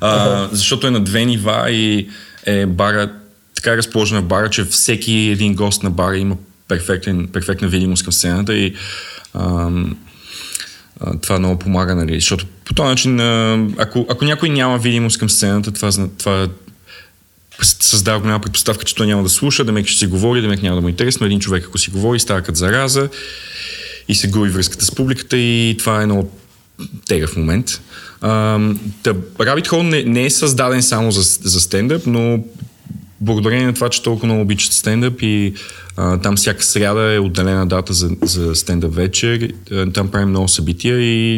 а, 0.00 0.48
защото 0.52 0.86
е 0.86 0.90
на 0.90 1.00
две 1.00 1.24
нива 1.24 1.70
и 1.70 2.08
е 2.46 2.66
бара, 2.66 3.12
така 3.54 3.72
е 3.72 3.76
разположена 3.76 4.22
бара, 4.22 4.50
че 4.50 4.64
всеки 4.64 5.12
един 5.12 5.54
гост 5.54 5.82
на 5.82 5.90
бара 5.90 6.16
има 6.16 6.36
перфектен, 6.68 7.28
перфектна 7.32 7.68
видимост 7.68 8.04
към 8.04 8.12
сцената 8.12 8.54
и 8.54 8.74
ам, 9.34 9.96
а, 11.00 11.18
това 11.20 11.38
много 11.38 11.58
помага, 11.58 11.94
нали? 11.94 12.14
Защото 12.14 12.46
по 12.64 12.74
този 12.74 12.88
начин, 12.88 13.20
а, 13.20 13.66
ако, 13.78 14.06
ако 14.10 14.24
някой 14.24 14.48
няма 14.48 14.78
видимост 14.78 15.18
към 15.18 15.30
сцената, 15.30 15.72
това, 15.72 16.08
това 16.18 16.48
създава 17.62 18.20
голяма 18.20 18.40
предпоставка, 18.40 18.84
че 18.84 18.94
той 18.94 19.06
няма 19.06 19.22
да 19.22 19.28
слуша, 19.28 19.64
да 19.64 19.72
мек 19.72 19.86
ще 19.86 19.98
си 19.98 20.06
говори, 20.06 20.40
да 20.40 20.48
мек 20.48 20.62
няма 20.62 20.76
да 20.76 20.80
му 20.80 20.88
е 20.88 20.90
интересно. 20.90 21.26
Един 21.26 21.40
човек, 21.40 21.64
ако 21.66 21.78
си 21.78 21.90
говори, 21.90 22.20
става 22.20 22.42
като 22.42 22.58
зараза 22.58 23.08
и 24.08 24.14
се 24.14 24.28
губи 24.28 24.50
връзката 24.50 24.84
с 24.84 24.94
публиката 24.94 25.36
и 25.36 25.76
това 25.78 26.02
е 26.02 26.06
много 26.06 26.30
тегъв 27.06 27.36
момент. 27.36 27.80
Ам, 28.20 28.80
Та, 29.02 29.14
Rabbit 29.14 29.82
не, 29.82 30.02
не 30.02 30.24
е 30.24 30.30
създаден 30.30 30.82
само 30.82 31.10
за, 31.10 31.22
за 31.42 31.60
стендъп, 31.60 32.06
но 32.06 32.44
благодарение 33.20 33.66
на 33.66 33.74
това, 33.74 33.88
че 33.88 34.02
толкова 34.02 34.26
много 34.26 34.42
обичат 34.42 34.72
стендъп 34.72 35.22
и 35.22 35.54
а, 35.96 36.20
там 36.20 36.36
всяка 36.36 36.64
сряда 36.64 37.14
е 37.14 37.18
отделена 37.18 37.66
дата 37.66 37.92
за, 37.92 38.10
за 38.22 38.54
стендъп 38.54 38.94
вечер. 38.94 39.52
А, 39.72 39.92
там 39.92 40.08
правим 40.08 40.28
много 40.28 40.48
събития 40.48 41.00
и, 41.00 41.34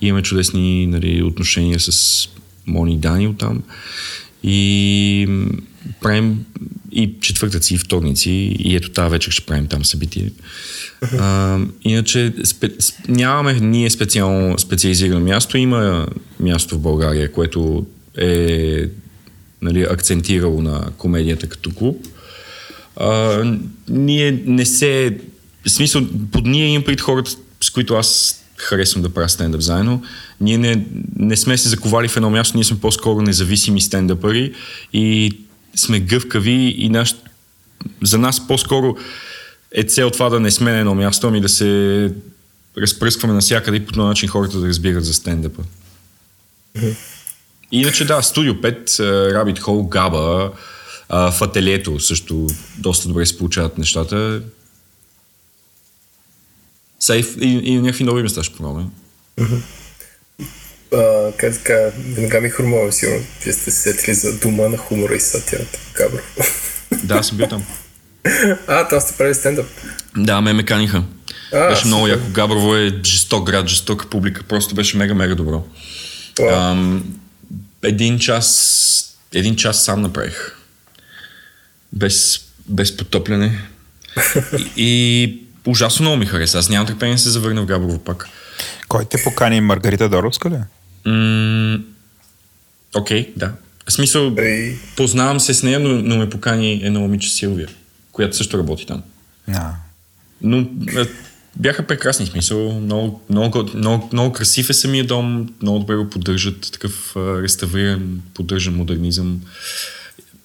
и 0.00 0.06
имаме 0.06 0.22
чудесни 0.22 0.86
нали, 0.86 1.22
отношения 1.22 1.80
с 1.80 2.28
Мони 2.66 2.94
и 2.94 2.98
Данил 2.98 3.32
там. 3.32 3.62
И 4.42 5.28
правим 6.00 6.44
и 6.92 7.14
четвъртъци, 7.20 7.74
и 7.74 7.78
вторници, 7.78 8.30
и 8.58 8.76
ето 8.76 8.90
тази 8.90 9.10
вечер 9.10 9.32
ще 9.32 9.46
правим 9.46 9.66
там 9.66 9.84
събитие. 9.84 10.30
А, 11.18 11.58
иначе 11.82 12.32
спе, 12.44 12.70
нямаме 13.08 13.60
ние 13.60 13.90
специално 13.90 14.58
специализирано 14.58 15.20
място. 15.20 15.58
Има 15.58 16.06
място 16.40 16.74
в 16.74 16.80
България, 16.80 17.32
което 17.32 17.86
е 18.18 18.88
нали, 19.62 19.86
акцентирало 19.90 20.62
на 20.62 20.88
комедията 20.98 21.48
като 21.48 21.70
клуб. 21.70 22.06
А, 22.96 23.42
ние 23.88 24.42
не 24.46 24.66
се... 24.66 25.18
В 25.66 25.70
смисъл, 25.70 26.02
под 26.32 26.46
ние 26.46 26.66
имам 26.66 26.84
пред 26.84 27.00
хората, 27.00 27.30
с 27.60 27.70
които 27.70 27.94
аз 27.94 28.40
харесвам 28.56 29.02
да 29.02 29.08
правя 29.08 29.28
стендъп 29.28 29.60
заедно. 29.60 30.02
Ние 30.40 30.58
не, 30.58 30.86
не 31.16 31.36
сме 31.36 31.58
се 31.58 31.68
заковали 31.68 32.08
в 32.08 32.16
едно 32.16 32.30
място, 32.30 32.56
ние 32.56 32.64
сме 32.64 32.80
по-скоро 32.80 33.22
независими 33.22 33.80
стендъпъри 33.80 34.52
и 34.92 35.32
сме 35.76 36.00
гъвкави 36.00 36.74
и 36.78 36.88
наш, 36.88 37.14
за 38.02 38.18
нас 38.18 38.46
по-скоро 38.46 38.96
е 39.72 39.82
цел 39.82 40.10
това 40.10 40.28
да 40.28 40.40
не 40.40 40.50
сме 40.50 40.72
на 40.72 40.78
едно 40.78 40.94
място, 40.94 41.26
ами 41.26 41.40
да 41.40 41.48
се 41.48 42.12
разпръскваме 42.78 43.34
навсякъде 43.34 43.76
и 43.76 43.86
по 43.86 43.92
този 43.92 44.06
начин 44.06 44.28
хората 44.28 44.58
да 44.58 44.68
разбират 44.68 45.04
за 45.04 45.14
стендъпа. 45.14 45.62
Иначе 47.72 48.04
да, 48.04 48.22
Студио 48.22 48.54
5, 48.54 48.88
Rabbit 49.34 49.60
Hole, 49.60 49.88
Габа, 49.88 50.52
а, 51.08 51.30
в 51.32 51.42
ателието 51.42 52.00
също 52.00 52.46
доста 52.78 53.08
добре 53.08 53.26
се 53.26 53.38
получават 53.38 53.78
нещата. 53.78 54.42
Сега 57.00 57.18
и, 57.18 57.24
и, 57.40 57.72
и 57.72 57.80
някакви 57.80 58.04
нови 58.04 58.22
места 58.22 58.42
ще 58.42 58.56
пробваме. 58.56 58.86
А, 60.94 61.32
как 61.36 61.54
така, 61.54 61.90
веднага 61.96 62.40
ми 62.40 62.50
хрумова 62.50 62.92
сигурно. 62.92 63.24
Вие 63.44 63.52
сте 63.52 63.70
се 63.70 63.82
сетили 63.82 64.14
за 64.14 64.38
дума 64.38 64.68
на 64.68 64.76
хумора 64.76 65.14
и 65.14 65.20
сатирата. 65.20 65.78
Габров. 65.94 66.32
Да, 67.04 67.14
аз 67.14 67.28
съм 67.28 67.36
бил 67.36 67.46
там. 67.46 67.64
а, 68.66 68.88
там 68.88 69.00
сте 69.00 69.16
правили 69.16 69.34
стендъп. 69.34 69.66
Да, 70.16 70.40
ме 70.40 70.52
ме 70.52 70.64
каниха. 70.64 71.04
А, 71.52 71.68
беше 71.68 71.86
много 71.86 72.06
яко. 72.06 72.22
Габрово 72.30 72.76
е 72.76 73.00
жесток 73.04 73.46
град, 73.46 73.68
жестока 73.68 74.10
публика. 74.10 74.42
Просто 74.42 74.74
беше 74.74 74.96
мега, 74.96 75.14
мега 75.14 75.34
добро. 75.34 75.64
Ам, 76.50 77.14
един 77.82 78.18
час, 78.18 79.16
един 79.34 79.56
час 79.56 79.84
сам 79.84 80.02
направих. 80.02 80.56
Без, 81.92 82.40
без 82.68 82.96
потопляне. 82.96 83.58
И, 84.58 84.70
и 84.76 85.42
ужасно 85.66 86.02
много 86.02 86.16
ми 86.16 86.26
хареса. 86.26 86.58
Аз 86.58 86.68
нямам 86.68 86.86
търпение 86.86 87.14
да 87.14 87.20
се 87.20 87.30
завърна 87.30 87.62
в 87.62 87.66
Габрово 87.66 87.98
пак. 87.98 88.28
Кой 88.88 89.04
те 89.04 89.24
покани? 89.24 89.60
Маргарита 89.60 90.08
Доровска 90.08 90.50
ли? 90.50 90.56
М, 91.04 91.84
Окей, 92.94 93.32
да. 93.36 93.52
В 93.86 93.92
смисъл, 93.92 94.34
Ей. 94.38 94.76
познавам 94.96 95.40
се 95.40 95.54
с 95.54 95.62
нея, 95.62 95.80
но, 95.80 95.88
но 95.88 96.16
ме 96.16 96.30
покани 96.30 96.80
едно 96.84 97.00
момиче 97.00 97.30
Силвия, 97.30 97.68
която 98.12 98.36
също 98.36 98.58
работи 98.58 98.86
там. 98.86 99.02
А. 99.48 99.70
Но 100.42 100.58
е, 100.58 101.06
бяха 101.56 101.86
прекрасни, 101.86 102.26
в 102.26 102.28
смисъл. 102.28 102.80
Много, 102.80 103.22
много, 103.30 103.70
много, 103.74 104.08
много 104.12 104.32
красив 104.32 104.70
е 104.70 104.74
самия 104.74 105.04
дом, 105.04 105.54
много 105.62 105.78
добре 105.78 105.94
го 105.96 106.10
поддържат, 106.10 106.72
такъв 106.72 107.16
а, 107.16 107.42
реставриран, 107.42 108.22
поддържан 108.34 108.74
модернизъм. 108.74 109.40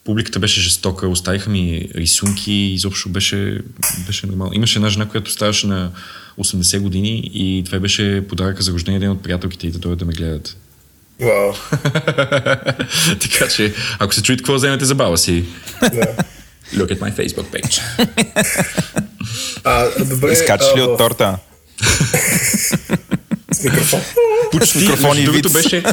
Публиката 0.03 0.39
беше 0.39 0.61
жестока, 0.61 1.07
оставиха 1.07 1.49
ми 1.49 1.89
рисунки, 1.95 2.51
изобщо 2.51 3.09
беше, 3.09 3.61
беше 4.07 4.27
нормално. 4.27 4.53
Имаше 4.53 4.79
една 4.79 4.89
жена, 4.89 5.09
която 5.09 5.31
ставаше 5.31 5.67
на 5.67 5.91
80 6.39 6.79
години 6.79 7.31
и 7.33 7.63
това 7.65 7.79
беше 7.79 8.27
подаръка 8.29 8.63
за 8.63 8.71
рождения 8.71 8.99
ден 8.99 9.11
от 9.11 9.23
приятелките 9.23 9.67
и 9.67 9.71
да 9.71 9.79
дойдат 9.79 9.99
да 9.99 10.05
ме 10.05 10.13
гледат. 10.13 10.57
Вау. 11.21 11.53
така 13.19 13.47
че, 13.55 13.73
ако 13.99 14.13
се 14.13 14.23
чуете 14.23 14.37
какво 14.37 14.53
вземете 14.53 14.85
за 14.85 14.95
баба 14.95 15.17
си, 15.17 15.43
Да. 15.81 16.15
look 16.75 16.97
at 16.97 16.99
my 16.99 17.15
Facebook 17.15 17.45
page. 17.51 17.81
А, 19.63 20.05
добре. 20.05 20.31
Изкачаш 20.31 20.75
ли 20.75 20.79
а, 20.79 20.83
от 20.83 20.97
торта? 20.97 21.37
с 23.51 23.63
микрофон. 23.63 24.01
Почти, 24.51 24.77
Микрофон 24.77 25.17
и 25.17 25.23
другото 25.23 25.49
беше, 25.49 25.83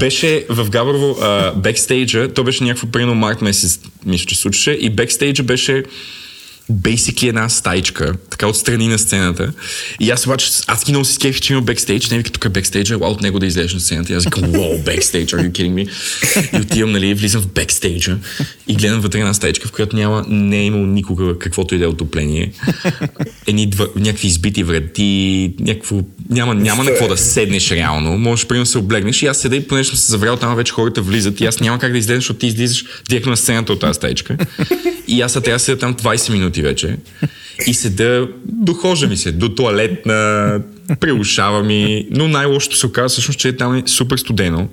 беше 0.00 0.46
в 0.48 0.70
Габрово 0.70 1.16
а, 1.22 1.52
бекстейджа, 1.56 2.28
то 2.34 2.44
беше 2.44 2.64
някакво 2.64 2.86
примерно 2.86 3.14
март 3.14 3.42
месец, 3.42 3.80
мисля, 4.06 4.26
че 4.26 4.36
случваше, 4.36 4.70
и 4.70 4.90
бекстейджа 4.90 5.42
беше 5.42 5.84
basically 6.72 7.28
една 7.28 7.48
стайчка, 7.48 8.14
така 8.30 8.46
отстрани 8.46 8.88
на 8.88 8.98
сцената. 8.98 9.52
И 10.00 10.10
аз 10.10 10.26
обаче, 10.26 10.50
ги 10.84 10.92
много 10.92 11.04
си 11.04 11.14
скефи, 11.14 11.40
че 11.40 11.52
има 11.52 11.62
бекстейдж, 11.62 12.10
не 12.10 12.18
вика 12.18 12.30
тук 12.30 12.44
е 12.44 12.48
бекстейджа, 12.48 12.94
а 12.94 13.06
от 13.06 13.22
него 13.22 13.38
да 13.38 13.46
излезеш 13.46 13.74
на 13.74 13.80
сцената. 13.80 14.12
И 14.12 14.16
аз 14.16 14.24
викам, 14.24 14.42
wow, 14.42 14.84
бекстейдж, 14.84 15.32
are 15.32 15.50
you 15.50 15.50
kidding 15.50 15.74
me? 15.74 15.88
И 16.58 16.60
отивам, 16.60 16.92
нали, 16.92 17.14
влизам 17.14 17.42
в 17.42 17.46
бекстейджа 17.46 18.18
и 18.68 18.74
гледам 18.74 19.00
вътре 19.00 19.18
една 19.18 19.34
стайчка, 19.34 19.68
в 19.68 19.72
която 19.72 19.96
няма, 19.96 20.24
не 20.28 20.58
е 20.58 20.64
имало 20.64 20.86
никога 20.86 21.38
каквото 21.38 21.74
и 21.74 21.78
да 21.78 21.84
е 21.84 21.88
отопление. 21.88 22.52
Едни 23.46 23.72
някакви 23.96 24.28
избити 24.28 24.62
врати, 24.62 25.54
някакво, 25.60 26.00
няма, 26.30 26.54
няма 26.54 26.84
на 26.84 26.90
какво 26.90 27.08
да 27.08 27.16
седнеш 27.16 27.70
реално. 27.70 28.18
Можеш 28.18 28.46
примерно 28.46 28.66
се 28.66 28.78
облегнеш 28.78 29.22
и 29.22 29.26
аз 29.26 29.38
седя 29.38 29.56
и 29.56 29.66
понеже 29.68 29.88
съм 29.88 29.98
се 29.98 30.10
заврял 30.10 30.36
там 30.36 30.56
вече 30.56 30.72
хората 30.72 31.02
влизат 31.02 31.40
и 31.40 31.46
аз 31.46 31.60
няма 31.60 31.78
как 31.78 31.92
да 31.92 31.98
излезеш, 31.98 32.18
защото 32.18 32.38
ти 32.38 32.46
излизаш 32.46 32.84
директно 33.08 33.30
на 33.30 33.36
сцената 33.36 33.72
от 33.72 33.80
тази 33.80 33.94
стаичка. 33.94 34.36
И 35.08 35.20
аз 35.20 35.32
трябва 35.32 35.52
да 35.52 35.58
седя 35.58 35.78
там 35.78 35.94
20 35.94 36.32
минути 36.32 36.61
вече. 36.62 36.96
И 37.66 37.74
седа, 37.74 38.28
дохожа 38.44 39.06
ми 39.06 39.16
се, 39.16 39.32
до 39.32 39.48
туалетна, 39.48 40.60
прилушава 41.00 41.62
ми, 41.62 42.06
но 42.10 42.28
най-лошото 42.28 42.76
се 42.76 42.86
оказа 42.86 43.08
всъщност, 43.08 43.38
че 43.38 43.56
там 43.56 43.74
е 43.74 43.82
супер 43.86 44.16
студено. 44.16 44.68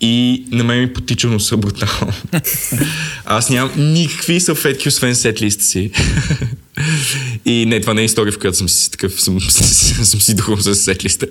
И 0.00 0.44
на 0.50 0.64
мен 0.64 0.80
ми 0.80 0.92
потича 0.92 1.26
носа 1.26 1.56
брутално. 1.56 2.12
Аз 3.24 3.50
нямам 3.50 3.92
никакви 3.92 4.40
салфетки, 4.40 4.88
освен 4.88 5.14
сет 5.16 5.42
листа 5.42 5.64
си. 5.64 5.90
И 7.44 7.66
не, 7.66 7.80
това 7.80 7.94
не 7.94 8.02
е 8.02 8.04
история, 8.04 8.32
в 8.32 8.38
която 8.38 8.56
съм 8.56 8.68
си 8.68 8.90
такъв, 8.90 9.20
съм, 9.20 9.40
съм 10.04 10.20
си 10.20 10.34
духал 10.34 10.56
с 10.56 10.74
сет 10.74 11.04
листа. 11.04 11.26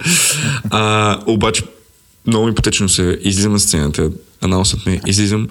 А, 0.69 1.19
обаче, 1.25 1.63
много 2.27 2.47
ми 2.47 2.55
потече 2.55 2.83
носа. 2.83 3.17
Излизам 3.21 3.51
на 3.51 3.59
сцената, 3.59 4.11
анонсът 4.41 4.85
ми, 4.85 5.01
излизам, 5.07 5.49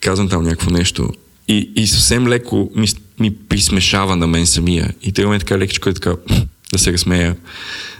казвам 0.00 0.28
там 0.28 0.44
някакво 0.44 0.70
нещо. 0.70 1.10
И, 1.48 1.70
и 1.76 1.86
съвсем 1.86 2.28
леко 2.28 2.70
ми, 2.74 2.88
ми 3.20 3.34
присмешава 3.48 4.16
на 4.16 4.26
мен 4.26 4.46
самия. 4.46 4.94
И 5.02 5.12
трябва 5.12 5.32
ме 5.32 5.38
така 5.38 5.58
лекичко 5.58 5.88
е 5.88 5.94
така 5.94 6.14
да 6.72 6.78
се 6.78 6.92
разсмея, 6.92 7.36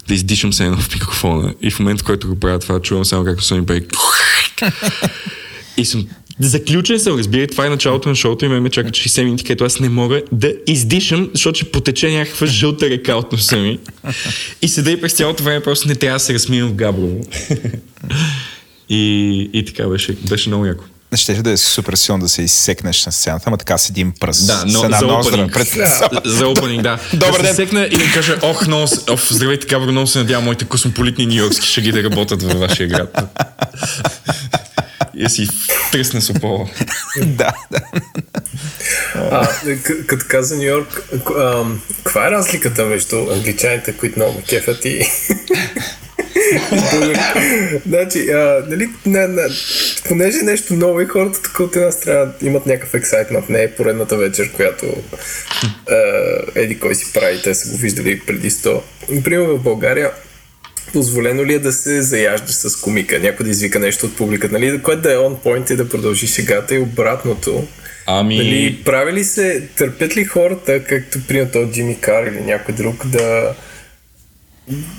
да 0.08 0.14
издишам 0.14 0.52
се 0.52 0.64
едно 0.64 0.76
в 0.76 0.94
микрофона. 0.94 1.54
И 1.62 1.70
в 1.70 1.78
момента, 1.78 2.02
в 2.02 2.06
който 2.06 2.28
го 2.28 2.40
правя 2.40 2.58
това, 2.58 2.80
чувам 2.80 3.04
само 3.04 3.24
както 3.24 3.54
ми 3.54 3.66
прави. 3.66 3.86
И 5.76 5.84
съм 5.84 6.06
Заключен 6.40 7.00
съм, 7.00 7.18
разбира, 7.18 7.46
това 7.46 7.66
е 7.66 7.68
началото 7.68 8.08
на 8.08 8.14
шоуто 8.14 8.44
и 8.44 8.48
ме 8.48 8.60
ме 8.60 8.70
чака 8.70 8.90
60 8.90 9.24
минути, 9.24 9.44
където 9.44 9.64
аз 9.64 9.80
не 9.80 9.88
мога 9.88 10.22
да 10.32 10.54
издишам, 10.66 11.30
защото 11.32 11.56
ще 11.56 11.70
потече 11.70 12.10
някаква 12.10 12.46
жълта 12.46 12.90
река 12.90 13.14
от 13.14 13.32
носа 13.32 13.56
ми. 13.56 13.78
И 14.62 14.68
седа 14.68 14.90
и 14.90 15.00
през 15.00 15.12
цялото 15.12 15.42
време 15.42 15.62
просто 15.62 15.88
не 15.88 15.94
трябва 15.94 16.16
да 16.16 16.20
се 16.20 16.34
размивам 16.34 16.70
в 16.70 16.74
Габрово. 16.74 17.20
и, 18.88 19.50
и 19.52 19.64
така 19.64 19.88
беше, 19.88 20.12
беше 20.12 20.48
много 20.48 20.66
яко. 20.66 20.84
Ще 21.14 21.42
да 21.42 21.50
е 21.50 21.56
супер 21.56 21.94
силно 21.94 22.22
да 22.22 22.28
се 22.28 22.42
изсекнеш 22.42 23.06
на 23.06 23.12
сцената, 23.12 23.44
ама 23.46 23.56
така 23.56 23.78
с 23.78 23.90
един 23.90 24.12
пръст. 24.20 24.46
Да, 24.46 24.64
но 24.66 24.80
за 24.80 25.06
опенинг. 25.06 25.52
пред... 25.52 25.68
За 26.24 26.48
опенинг, 26.48 26.82
да. 26.82 26.98
Добър 27.12 27.36
да 27.36 27.42
ден. 27.42 27.46
се 27.46 27.56
секна 27.56 27.80
и 27.80 27.96
да 27.96 28.12
кажа, 28.14 28.38
ох, 28.42 28.66
много, 28.66 28.88
оф, 29.10 29.28
здравейте, 29.30 29.66
Габро, 29.66 29.92
много 29.92 30.06
се 30.06 30.18
надявам 30.18 30.44
моите 30.44 30.64
космополитни 30.64 31.26
нью-йоркски 31.26 31.66
шаги 31.66 31.92
да 31.92 32.04
работят 32.04 32.42
във 32.42 32.60
вашия 32.60 32.88
град. 32.88 33.22
И 35.16 35.28
си 35.28 35.48
тръсна 35.92 36.20
с 36.20 36.30
опола. 36.30 36.68
да, 37.26 37.52
да. 37.70 37.80
А, 39.14 39.46
к- 39.62 40.06
като 40.06 40.24
каза 40.28 40.56
Нью 40.56 40.64
Йорк, 40.64 41.02
каква 42.04 42.26
е 42.26 42.30
разликата 42.30 42.84
между 42.84 43.30
англичаните, 43.30 43.92
които 43.92 44.18
много 44.18 44.42
кефят 44.48 44.84
и... 44.84 45.06
значи, 47.86 48.30
а, 48.30 48.64
нали, 48.68 48.88
на, 49.06 49.28
на, 49.28 49.48
понеже 50.08 50.38
е 50.38 50.42
нещо 50.42 50.74
ново 50.74 51.00
и 51.00 51.06
хората 51.06 51.42
тук 51.42 51.60
от 51.60 51.76
една 51.76 51.92
страна 51.92 52.32
имат 52.42 52.66
някакъв 52.66 52.94
ексайтмент, 52.94 53.48
не 53.48 53.62
е 53.62 53.70
поредната 53.70 54.16
вечер, 54.16 54.52
която 54.52 54.86
а, 55.90 55.96
еди 56.54 56.78
кой 56.78 56.94
си 56.94 57.12
прави, 57.12 57.42
те 57.42 57.54
са 57.54 57.70
го 57.70 57.76
виждали 57.76 58.20
преди 58.20 58.50
100. 58.50 58.80
Например, 59.08 59.46
в 59.46 59.58
България 59.58 60.10
позволено 60.92 61.44
ли 61.44 61.54
е 61.54 61.58
да 61.58 61.72
се 61.72 62.02
заяждаш 62.02 62.54
с 62.54 62.80
комика, 62.80 63.18
някой 63.18 63.44
да 63.44 63.50
извика 63.50 63.78
нещо 63.78 64.06
от 64.06 64.16
публиката, 64.16 64.58
нали, 64.58 64.82
което 64.82 65.02
да 65.02 65.12
е 65.12 65.16
point 65.16 65.72
и 65.72 65.76
да 65.76 65.88
продължи 65.88 66.26
шегата 66.26 66.74
и 66.74 66.78
обратното. 66.78 67.66
Ами... 68.06 68.36
Нали, 68.36 68.82
прави 68.84 69.12
ли 69.12 69.24
се, 69.24 69.68
търпят 69.76 70.16
ли 70.16 70.24
хората, 70.24 70.84
както 70.84 71.26
примерно 71.28 71.50
този 71.52 71.72
Джимми 71.72 72.00
Кар 72.00 72.26
или 72.26 72.40
някой 72.40 72.74
друг, 72.74 73.06
да, 73.06 73.54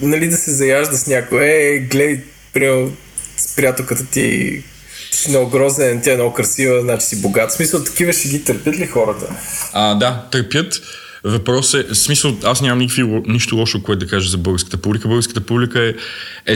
нали, 0.02 0.28
да 0.28 0.38
се 0.38 0.52
заяжда 0.52 0.98
с 0.98 1.08
някой, 1.08 1.46
е, 1.46 1.80
гледай, 1.80 2.22
примерно, 2.54 2.92
с 3.38 3.56
приятелката 3.56 4.06
ти, 4.06 4.64
ти 5.12 5.18
си 5.18 5.30
много 5.30 5.50
грозен, 5.50 6.02
тя 6.02 6.12
е 6.12 6.16
много 6.16 6.34
красива, 6.34 6.82
значи 6.82 7.06
си 7.06 7.22
богат. 7.22 7.50
В 7.52 7.54
смисъл, 7.54 7.84
такива 7.84 8.14
ще 8.14 8.28
ги 8.28 8.44
търпят 8.44 8.80
ли 8.80 8.88
хората? 8.88 9.36
А, 9.74 9.96
да, 9.96 10.28
търпят. 10.32 10.82
Въпрос 11.28 11.74
е, 11.74 11.84
в 11.84 11.95
смисъл, 11.95 12.38
аз 12.44 12.62
нямам 12.62 12.80
никакви, 12.80 13.04
нищо 13.28 13.56
лошо, 13.56 13.84
което 13.84 13.99
да 13.99 14.08
кажа 14.08 14.30
за 14.30 14.38
българската 14.38 14.78
публика. 14.78 15.08
Българската 15.08 15.41
публика 15.41 15.82
е 15.82 15.94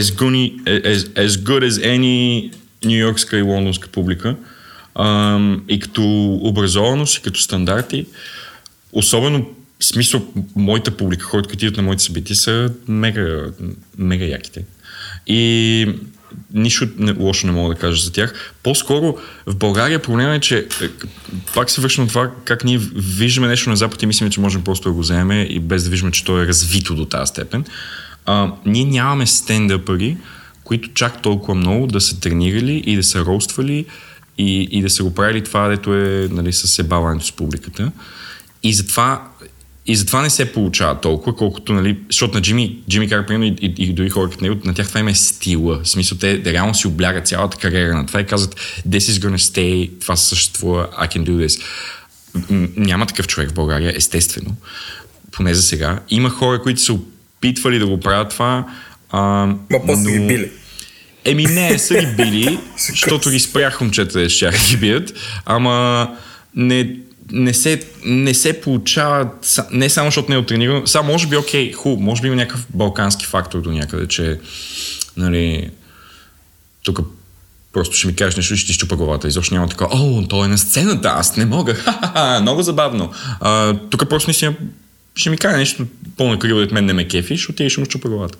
good, 0.00 0.62
as, 0.64 0.96
as 0.96 1.28
good 1.28 1.68
as 1.68 1.98
any 1.98 2.50
нью-йоркска 2.84 3.38
и 3.38 3.42
лондонска 3.42 3.88
публика. 3.88 4.36
Ам, 4.94 5.62
и 5.68 5.80
като 5.80 6.02
образованост, 6.42 7.16
и 7.16 7.22
като 7.22 7.40
стандарти, 7.40 8.06
особено 8.92 9.46
в 9.80 9.84
смисъл, 9.84 10.26
моята 10.56 10.90
публика, 10.90 11.24
хората, 11.24 11.48
които 11.48 11.64
идват 11.64 11.76
на 11.76 11.82
моите 11.82 12.02
събития, 12.02 12.36
са 12.36 12.72
мега, 12.88 13.44
мега 13.98 14.24
яките. 14.24 14.64
И 15.26 15.88
нищо 16.54 16.88
не, 16.98 17.12
лошо 17.12 17.46
не 17.46 17.52
мога 17.52 17.74
да 17.74 17.80
кажа 17.80 18.02
за 18.02 18.12
тях. 18.12 18.52
По-скоро 18.62 19.16
в 19.46 19.56
България 19.56 20.02
проблема 20.02 20.34
е, 20.34 20.40
че 20.40 20.58
е, 20.58 20.88
пак 21.54 21.70
се 21.70 21.80
връщам 21.80 22.08
това 22.08 22.30
как 22.44 22.64
ние 22.64 22.78
виждаме 22.94 23.48
нещо 23.48 23.70
на 23.70 23.76
Запад 23.76 24.02
и 24.02 24.06
мислим, 24.06 24.30
че 24.30 24.40
можем 24.40 24.64
просто 24.64 24.88
да 24.88 24.94
го 24.94 25.00
вземем 25.00 25.46
и 25.50 25.60
без 25.60 25.84
да 25.84 25.90
виждаме, 25.90 26.12
че 26.12 26.24
то 26.24 26.42
е 26.42 26.46
развито 26.46 26.94
до 26.94 27.04
тази 27.04 27.28
степен. 27.28 27.64
А, 28.26 28.52
ние 28.66 28.84
нямаме 28.84 29.26
стендъпъри, 29.26 30.16
които 30.64 30.88
чак 30.94 31.22
толкова 31.22 31.54
много 31.54 31.86
да 31.86 32.00
са 32.00 32.20
тренирали 32.20 32.82
и 32.86 32.96
да 32.96 33.02
са 33.02 33.24
роствали 33.24 33.86
и, 34.38 34.68
и 34.70 34.82
да 34.82 34.90
са 34.90 35.02
го 35.02 35.14
правили 35.14 35.44
това, 35.44 35.68
дето 35.68 35.94
е 35.94 36.28
нали, 36.30 36.52
с 36.52 36.68
себаването 36.68 37.26
с 37.26 37.32
публиката. 37.32 37.92
И 38.62 38.72
затова 38.72 39.31
и 39.86 39.96
затова 39.96 40.22
не 40.22 40.30
се 40.30 40.52
получава 40.52 41.00
толкова, 41.00 41.36
колкото, 41.36 41.72
нали, 41.72 41.98
защото 42.06 42.34
на 42.34 42.42
Джими, 42.42 42.78
Джими 42.90 43.08
Кар, 43.08 43.26
примерно, 43.26 43.44
и, 43.44 43.56
и, 43.66 43.74
и 43.78 43.92
дори 43.92 44.10
хора 44.10 44.30
като 44.30 44.44
него, 44.44 44.60
на 44.64 44.74
тях 44.74 44.88
това 44.88 45.00
им 45.00 45.08
е 45.08 45.14
стила. 45.14 45.80
В 45.84 45.88
смисъл, 45.88 46.18
те 46.18 46.44
реално 46.44 46.74
си 46.74 46.86
облягат 46.86 47.28
цялата 47.28 47.56
кариера 47.56 47.96
на 47.96 48.06
това 48.06 48.20
и 48.20 48.26
казват, 48.26 48.54
this 48.88 48.98
is 48.98 49.28
gonna 49.28 49.36
stay, 49.36 49.90
това 50.00 50.16
съществува, 50.16 50.88
I 51.00 51.16
can 51.16 51.24
do 51.24 51.46
this. 51.46 51.62
Няма 52.76 53.06
такъв 53.06 53.26
човек 53.26 53.50
в 53.50 53.54
България, 53.54 53.92
естествено. 53.96 54.56
Поне 55.32 55.54
за 55.54 55.62
сега. 55.62 56.00
Има 56.08 56.30
хора, 56.30 56.62
които 56.62 56.80
са 56.80 56.92
опитвали 56.92 57.78
да 57.78 57.86
го 57.86 58.00
правят 58.00 58.30
това. 58.30 58.66
А, 59.10 59.20
Ма 59.46 59.56
после 59.86 60.02
но... 60.02 60.10
ги 60.10 60.26
били. 60.26 60.50
Еми 61.24 61.44
не, 61.46 61.78
са 61.78 61.94
ги 61.94 62.06
били, 62.06 62.58
защото 62.88 63.30
ги 63.30 63.40
спрях 63.40 63.80
момчета 63.80 64.28
ще 64.28 64.50
ги 64.70 64.76
бият, 64.76 65.12
ама 65.46 66.08
не, 66.54 66.96
не, 67.30 67.54
се, 67.54 67.82
не 68.04 68.34
се 68.34 68.60
получава, 68.60 69.30
не 69.70 69.90
само 69.90 70.06
защото 70.06 70.32
не 70.32 70.38
е 70.38 70.46
тренирано, 70.46 70.86
само 70.86 71.12
може 71.12 71.26
би 71.26 71.36
окей, 71.36 71.72
хубаво, 71.72 72.02
може 72.02 72.22
би 72.22 72.26
има 72.26 72.36
някакъв 72.36 72.66
балкански 72.74 73.26
фактор 73.26 73.60
до 73.60 73.72
някъде, 73.72 74.08
че 74.08 74.40
нали, 75.16 75.70
тук 76.82 77.00
просто 77.72 77.96
ще 77.96 78.06
ми 78.06 78.16
кажеш 78.16 78.36
нещо 78.36 78.54
и 78.54 78.56
ще 78.56 78.66
ти 78.66 78.72
щупа 78.72 78.96
главата. 78.96 79.28
Изобщо 79.28 79.54
няма 79.54 79.68
така, 79.68 79.86
о, 79.90 80.22
той 80.28 80.44
е 80.44 80.48
на 80.48 80.58
сцената, 80.58 81.08
аз 81.08 81.36
не 81.36 81.46
мога, 81.46 81.76
много 82.42 82.62
забавно. 82.62 83.12
А, 83.40 83.74
тук 83.90 84.08
просто 84.08 84.28
наистина 84.28 84.54
ще 85.14 85.30
ми 85.30 85.36
каже 85.36 85.56
нещо 85.56 85.86
по-накриво 86.16 86.60
от 86.60 86.72
мен 86.72 86.84
не 86.84 86.92
ме 86.92 87.08
кефи, 87.08 87.36
ще 87.36 87.52
отиде 87.52 87.66
и 87.66 87.70
ще 87.70 87.80
му 87.80 87.86
щупа 87.86 88.08
главата. 88.08 88.38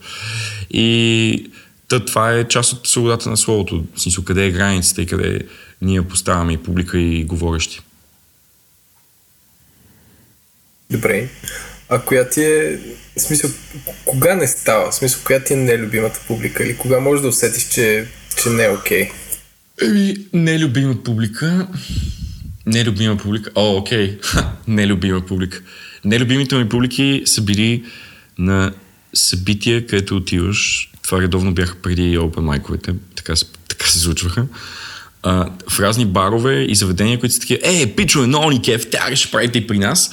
И 0.71 1.51
та, 1.89 2.01
това 2.05 2.33
е 2.33 2.49
част 2.49 2.73
от 2.73 2.89
свободата 2.89 3.31
на 3.31 3.37
словото. 3.37 3.85
В 3.95 4.01
смисъл, 4.01 4.25
къде 4.25 4.47
е 4.47 4.51
границата 4.51 5.03
и 5.03 5.07
къде 5.07 5.41
ние 5.83 6.03
поставяме 6.03 6.53
и 6.53 6.57
публика 6.57 6.99
и 6.99 7.25
говорещи. 7.25 7.81
Добре. 10.93 11.29
А 11.89 12.01
коя 12.01 12.29
ти 12.29 12.43
е, 12.43 12.79
в 13.17 13.21
смисъл, 13.21 13.51
кога 14.05 14.35
не 14.35 14.47
става? 14.47 14.91
В 14.91 14.95
смисъл, 14.95 15.21
коя 15.25 15.45
ти 15.45 15.53
е 15.53 15.57
нелюбимата 15.57 16.21
публика? 16.27 16.65
Или 16.65 16.77
кога 16.77 17.01
можеш 17.01 17.23
да 17.23 17.29
усетиш, 17.29 17.69
че, 17.69 18.07
че 18.43 18.49
не 18.49 18.65
е 18.65 18.71
окей? 18.71 19.11
Еми, 19.83 20.17
нелюбима 20.33 21.03
публика. 21.05 21.69
Нелюбима 22.67 23.17
публика. 23.17 23.51
О, 23.55 23.77
окей. 23.77 24.19
Ха, 24.23 24.53
нелюбима 24.69 25.27
публика. 25.27 25.63
Нелюбимите 26.05 26.57
ми 26.57 26.69
публики 26.69 27.23
са 27.25 27.43
били 27.43 27.85
на 28.39 28.73
събития, 29.15 29.87
където 29.87 30.17
отиваш. 30.17 30.91
Това 31.03 31.21
редовно 31.21 31.55
бяха 31.55 31.75
преди 31.83 32.19
open 32.19 32.41
майковете. 32.41 32.95
Така, 33.17 33.35
така 33.69 33.87
се 33.87 33.99
случваха. 33.99 34.47
А, 35.23 35.51
в 35.69 35.81
разни 35.81 36.07
барове 36.07 36.63
и 36.63 36.75
заведения, 36.75 37.19
които 37.19 37.35
са 37.35 37.41
такива, 37.41 37.61
е, 37.63 37.95
пичове, 37.95 38.27
много 38.27 38.51
ни 38.51 38.63
кеф, 38.63 38.91
тя 38.91 39.17
ще 39.17 39.31
правите 39.31 39.59
и 39.59 39.67
при 39.67 39.79
нас. 39.79 40.11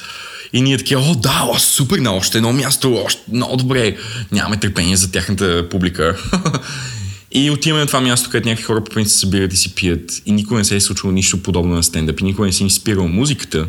И 0.54 0.62
ние 0.62 0.78
такива, 0.78 1.02
о, 1.02 1.16
да, 1.16 1.48
о, 1.50 1.60
супер, 1.60 2.00
на 2.00 2.16
още 2.16 2.38
едно 2.38 2.54
място, 2.54 2.96
още 3.06 3.22
много 3.32 3.58
добре. 3.58 3.98
Нямаме 4.32 4.60
търпение 4.60 4.96
за 4.96 5.12
тяхната 5.12 5.70
публика. 5.70 6.18
и 7.32 7.50
отиваме 7.50 7.82
на 7.82 7.88
това 7.88 8.02
място, 8.02 8.30
където 8.30 8.48
някакви 8.48 8.64
хора 8.64 8.84
по 8.84 8.92
принцип 8.92 9.14
се 9.14 9.20
събират 9.20 9.54
и 9.54 9.58
си 9.58 9.76
пият. 9.76 10.22
И 10.26 10.32
никога 10.32 10.58
не 10.58 10.66
се 10.66 10.76
е 10.76 10.82
случвало 10.82 11.14
нищо 11.14 11.44
подобно 11.44 11.76
на 11.76 11.84
стендъп. 11.84 12.20
И 12.20 12.24
никога 12.24 12.48
не 12.48 12.54
си 12.54 12.64
инспирал 12.64 13.08
музиката, 13.08 13.68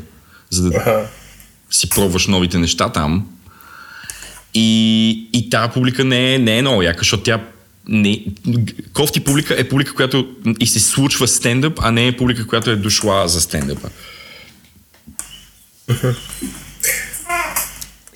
за 0.50 0.70
да 0.70 1.08
си 1.70 1.88
пробваш 1.88 2.26
новите 2.26 2.58
неща 2.58 2.88
там. 2.88 3.26
И, 4.54 5.28
и 5.32 5.50
тази 5.50 5.72
публика 5.72 6.04
не 6.04 6.34
е, 6.34 6.38
не 6.38 6.58
е 6.58 6.62
много 6.62 6.82
яка, 6.82 6.98
защото 6.98 7.22
тя 7.22 7.40
не, 7.88 8.24
кофти 8.92 9.20
публика 9.20 9.54
е 9.58 9.68
публика, 9.68 9.94
която 9.94 10.28
и 10.60 10.66
се 10.66 10.80
случва 10.80 11.28
стендъп, 11.28 11.78
а 11.82 11.90
не 11.90 12.06
е 12.06 12.16
публика, 12.16 12.46
която 12.46 12.70
е 12.70 12.76
дошла 12.76 13.28
за 13.28 13.40
стендъпа. 13.40 13.88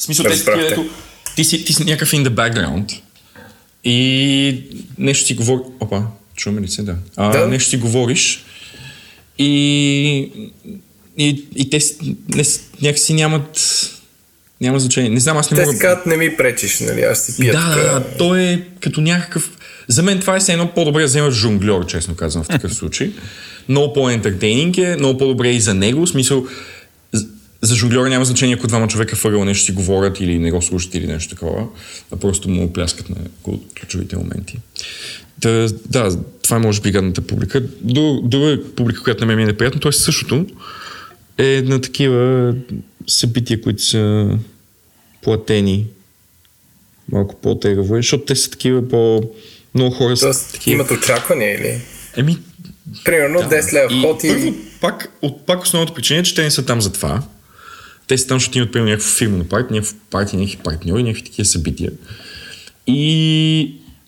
В 0.05 0.07
смисъл, 0.07 0.25
те 0.25 0.37
са 0.37 0.45
такива, 0.45 0.69
ето, 0.73 0.87
ти 1.37 1.45
си, 1.45 1.65
ти 1.65 1.73
си 1.73 1.85
някакъв 1.85 2.11
in 2.11 2.29
the 2.29 2.29
background 2.29 3.01
и 3.85 4.63
нещо 4.99 5.27
си 5.27 5.35
говори... 5.35 5.61
Опа, 5.81 6.03
чуваме 6.37 6.61
ли 6.61 6.69
се? 6.69 6.83
Да. 6.83 6.97
А, 7.17 7.39
Да. 7.39 7.47
Нещо 7.47 7.71
си 7.71 7.77
говориш 7.77 8.45
и, 9.39 10.31
и, 11.19 11.45
и 11.57 11.71
те 11.71 11.79
не, 12.29 12.45
някакси 12.83 13.15
нямат 13.15 13.61
няма 14.61 14.79
значение. 14.79 15.11
Не 15.11 15.21
знам, 15.21 15.37
аз 15.37 15.51
не 15.51 15.57
Те 15.57 15.67
мога... 15.67 15.79
казват, 15.79 16.07
не 16.07 16.17
ми 16.17 16.37
пречиш, 16.37 16.81
нали? 16.81 17.03
Аз 17.03 17.25
си 17.25 17.41
пия 17.41 17.53
Да, 17.53 17.75
да, 17.75 18.17
то 18.19 18.37
е 18.37 18.67
като 18.81 19.01
някакъв... 19.01 19.51
За 19.89 20.03
мен 20.03 20.21
това 20.21 20.37
е 20.37 20.41
все 20.41 20.53
едно 20.53 20.71
по-добре 20.75 21.01
да 21.01 21.07
вземаш 21.07 21.35
жонглер, 21.35 21.87
честно 21.87 22.15
казвам, 22.15 22.45
в 22.45 22.49
такъв 22.49 22.75
случай. 22.75 23.11
Много 23.69 23.93
по-ентертейнинг 23.93 24.79
е, 24.79 24.97
много 24.97 25.19
по-добре 25.19 25.51
и 25.51 25.61
за 25.61 25.75
него. 25.75 26.07
В 26.07 26.09
смисъл, 26.09 26.47
за 27.65 27.75
жонглера 27.75 28.09
няма 28.09 28.25
значение, 28.25 28.55
ако 28.55 28.67
двама 28.67 28.89
човека 28.89 29.17
въгъл 29.17 29.45
нещо 29.45 29.65
си 29.65 29.73
говорят 29.73 30.21
или 30.21 30.39
не 30.39 30.51
го 30.51 30.63
слушат 30.63 30.95
или 30.95 31.07
нещо 31.07 31.31
такова, 31.31 31.67
а 32.11 32.17
просто 32.17 32.49
му 32.49 32.73
пляскат 32.73 33.11
на 33.11 33.17
ключовите 33.81 34.17
моменти. 34.17 34.59
Да, 35.39 35.69
да, 35.89 36.19
това 36.43 36.57
е 36.57 36.61
може 36.61 36.81
би 36.81 36.91
гадната 36.91 37.23
публика. 37.23 37.61
Друг- 37.81 38.29
Друга 38.29 38.59
публика, 38.77 39.03
която 39.03 39.21
на 39.21 39.27
мен 39.27 39.37
ми 39.37 39.43
е 39.43 39.47
неприятно, 39.47 39.81
то 39.81 39.89
е 39.89 39.93
същото. 39.93 40.47
Е 41.39 41.63
на 41.65 41.81
такива 41.81 42.55
събития, 43.07 43.61
които 43.61 43.83
са 43.83 44.29
платени 45.23 45.87
малко 47.13 47.35
по-тегаво, 47.35 47.97
защото 47.97 48.25
те 48.25 48.37
са 48.37 48.51
такива 48.51 48.89
по... 48.89 49.23
Много 49.75 49.95
хора 49.95 50.17
са 50.17 50.27
Тоест, 50.27 50.53
такива. 50.53 50.75
имат 50.75 50.91
очаквания 50.91 51.55
или? 51.55 51.81
Еми, 52.17 52.37
Примерно 53.05 53.39
да. 53.41 53.49
10 53.49 53.73
лева 53.73 53.89
вход 54.01 54.25
и... 54.25 54.29
Първо, 54.29 54.55
пак, 54.81 55.09
от, 55.23 55.47
пак 55.47 55.63
основната 55.63 55.95
причина 55.95 56.21
е, 56.21 56.23
че 56.23 56.35
те 56.35 56.43
не 56.43 56.51
са 56.51 56.67
там 56.67 56.81
за 56.81 56.93
това. 56.93 57.23
Те 58.07 58.19
са 58.19 58.27
там, 58.27 58.37
защото 58.37 58.59
имат 58.59 58.73
примерно 58.73 58.91
някакво 58.91 59.11
фирмено 59.11 59.45
парти, 59.45 59.73
някакво 59.73 59.97
парти, 60.11 60.37
някакви 60.37 60.63
партньори, 60.65 61.03
някакви 61.03 61.25
такива 61.25 61.47
събития. 61.47 61.91
И, 62.87 63.61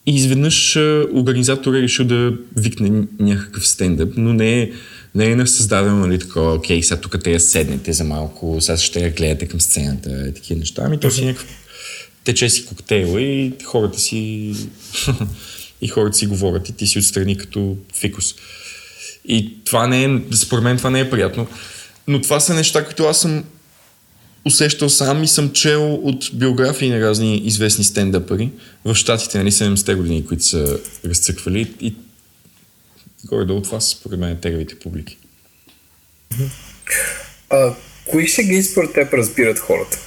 и 0.07 0.17
изведнъж 0.17 0.77
а, 0.77 1.07
организатор 1.15 1.75
е 1.75 1.83
решил 1.83 2.05
да 2.05 2.33
викне 2.57 3.03
някакъв 3.19 3.69
стендъп, 3.69 4.13
но 4.17 4.33
не 4.33 4.63
е, 4.63 4.71
не 5.15 5.31
е 5.31 5.47
създадено, 5.47 5.97
нали, 5.97 6.19
такова, 6.19 6.55
окей, 6.55 6.83
сега 6.83 7.01
тук 7.01 7.23
те 7.25 7.33
я 7.33 7.41
седнете 7.41 7.93
за 7.93 8.05
малко, 8.05 8.57
сега 8.61 8.77
ще 8.77 9.01
я 9.01 9.11
гледате 9.11 9.47
към 9.47 9.61
сцената 9.61 10.29
и 10.29 10.35
такива 10.35 10.61
неща. 10.61 10.83
Ами 10.85 11.01
то 11.01 11.11
си 11.11 11.25
някакъв 11.25 11.67
тече 12.27 12.51
си 12.51 12.67
коктейл 12.67 13.19
и 13.19 13.53
хората 13.65 13.99
си 13.99 14.53
и 15.81 15.89
хората 15.89 16.17
си 16.17 16.27
говорят 16.27 16.69
и 16.69 16.73
ти 16.73 16.87
си 16.87 16.99
отстрани 16.99 17.37
като 17.37 17.77
фикус. 17.95 18.35
И 19.25 19.65
това 19.65 19.87
не 19.87 20.05
е, 20.05 20.09
според 20.35 20.65
мен 20.65 20.77
това 20.77 20.91
не 20.91 21.01
е 21.01 21.11
приятно. 21.11 21.47
Но 22.09 22.21
това 22.21 22.41
са 22.41 22.55
неща, 22.55 22.85
които 22.85 23.05
аз 23.05 23.21
съм 23.21 23.45
усещал 24.47 24.89
сам 24.89 25.23
и 25.23 25.29
съм 25.29 25.53
чел 25.53 25.95
от 25.95 26.31
биографии 26.33 26.91
на 26.91 27.01
разни 27.01 27.37
известни 27.37 27.85
стендъпъри 27.85 28.51
в 28.85 28.95
щатите, 28.95 29.39
нали, 29.39 29.53
70-те 29.53 29.95
години, 29.95 30.27
които 30.27 30.45
са 30.45 30.79
разцъквали 31.05 31.75
и 31.81 31.95
горе-долу 33.25 33.63
това 33.63 33.81
са 33.81 33.89
според 33.89 34.19
мен 34.21 34.41
тегавите 34.41 34.79
публики. 34.79 35.19
А, 37.51 37.75
кои 38.11 38.29
шеги 38.29 38.63
според 38.63 38.93
теб 38.93 39.15
разбират 39.15 39.59
хората? 39.59 39.99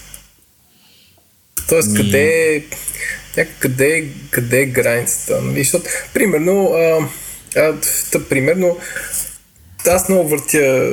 Тоест, 1.69 1.95
къде 1.95 2.63
къде, 3.59 4.07
къде 4.31 4.61
е 4.61 4.65
границата? 4.65 5.41
Нали? 5.41 5.59
Защото, 5.59 5.85
примерно, 6.13 6.73
а, 6.73 7.09
а, 7.59 7.75
тъ, 8.11 8.27
примерно, 8.29 8.77
аз 9.87 10.09
много 10.09 10.29
въртя 10.29 10.91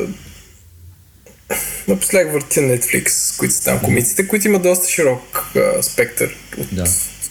напоследък 1.89 2.33
въртя 2.33 2.61
Netflix, 2.61 3.37
които 3.39 3.55
са 3.55 3.65
там 3.65 3.81
комиците, 3.81 4.29
които 4.29 4.49
имат 4.49 4.63
доста 4.63 4.89
широк 4.89 5.47
а, 5.57 5.83
спектър 5.83 6.37
от 6.59 6.67
Да. 6.73 6.85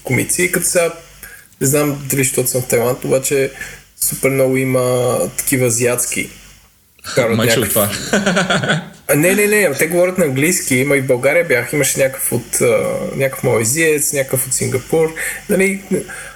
комици. 0.04 0.44
И 0.44 0.52
като 0.52 0.66
сега, 0.68 0.94
не 1.62 1.68
знам 1.68 2.06
дали 2.10 2.24
защото 2.24 2.50
съм 2.50 2.62
в 2.62 2.68
Тайланд, 2.68 3.04
обаче 3.04 3.52
супер 4.02 4.30
много 4.30 4.58
има 4.58 5.18
такива 5.38 5.66
азиатски. 5.66 6.30
Майче 7.36 7.60
от 7.60 7.70
това. 7.70 7.90
а, 9.08 9.16
не, 9.16 9.36
не, 9.36 9.48
не, 9.48 9.74
те 9.74 9.88
говорят 9.88 10.18
на 10.18 10.26
английски, 10.26 10.76
има 10.76 10.98
и 10.98 11.02
в 11.02 11.06
България 11.08 11.46
бях, 11.48 11.74
имаше 11.74 12.00
някакъв 12.00 12.32
от 12.32 12.62
а, 12.62 12.88
някакъв 13.16 13.44
малайзиец, 13.44 14.14
някакъв 14.14 14.48
от 14.48 14.54
Сингапур, 14.54 15.14
нали, 15.50 15.82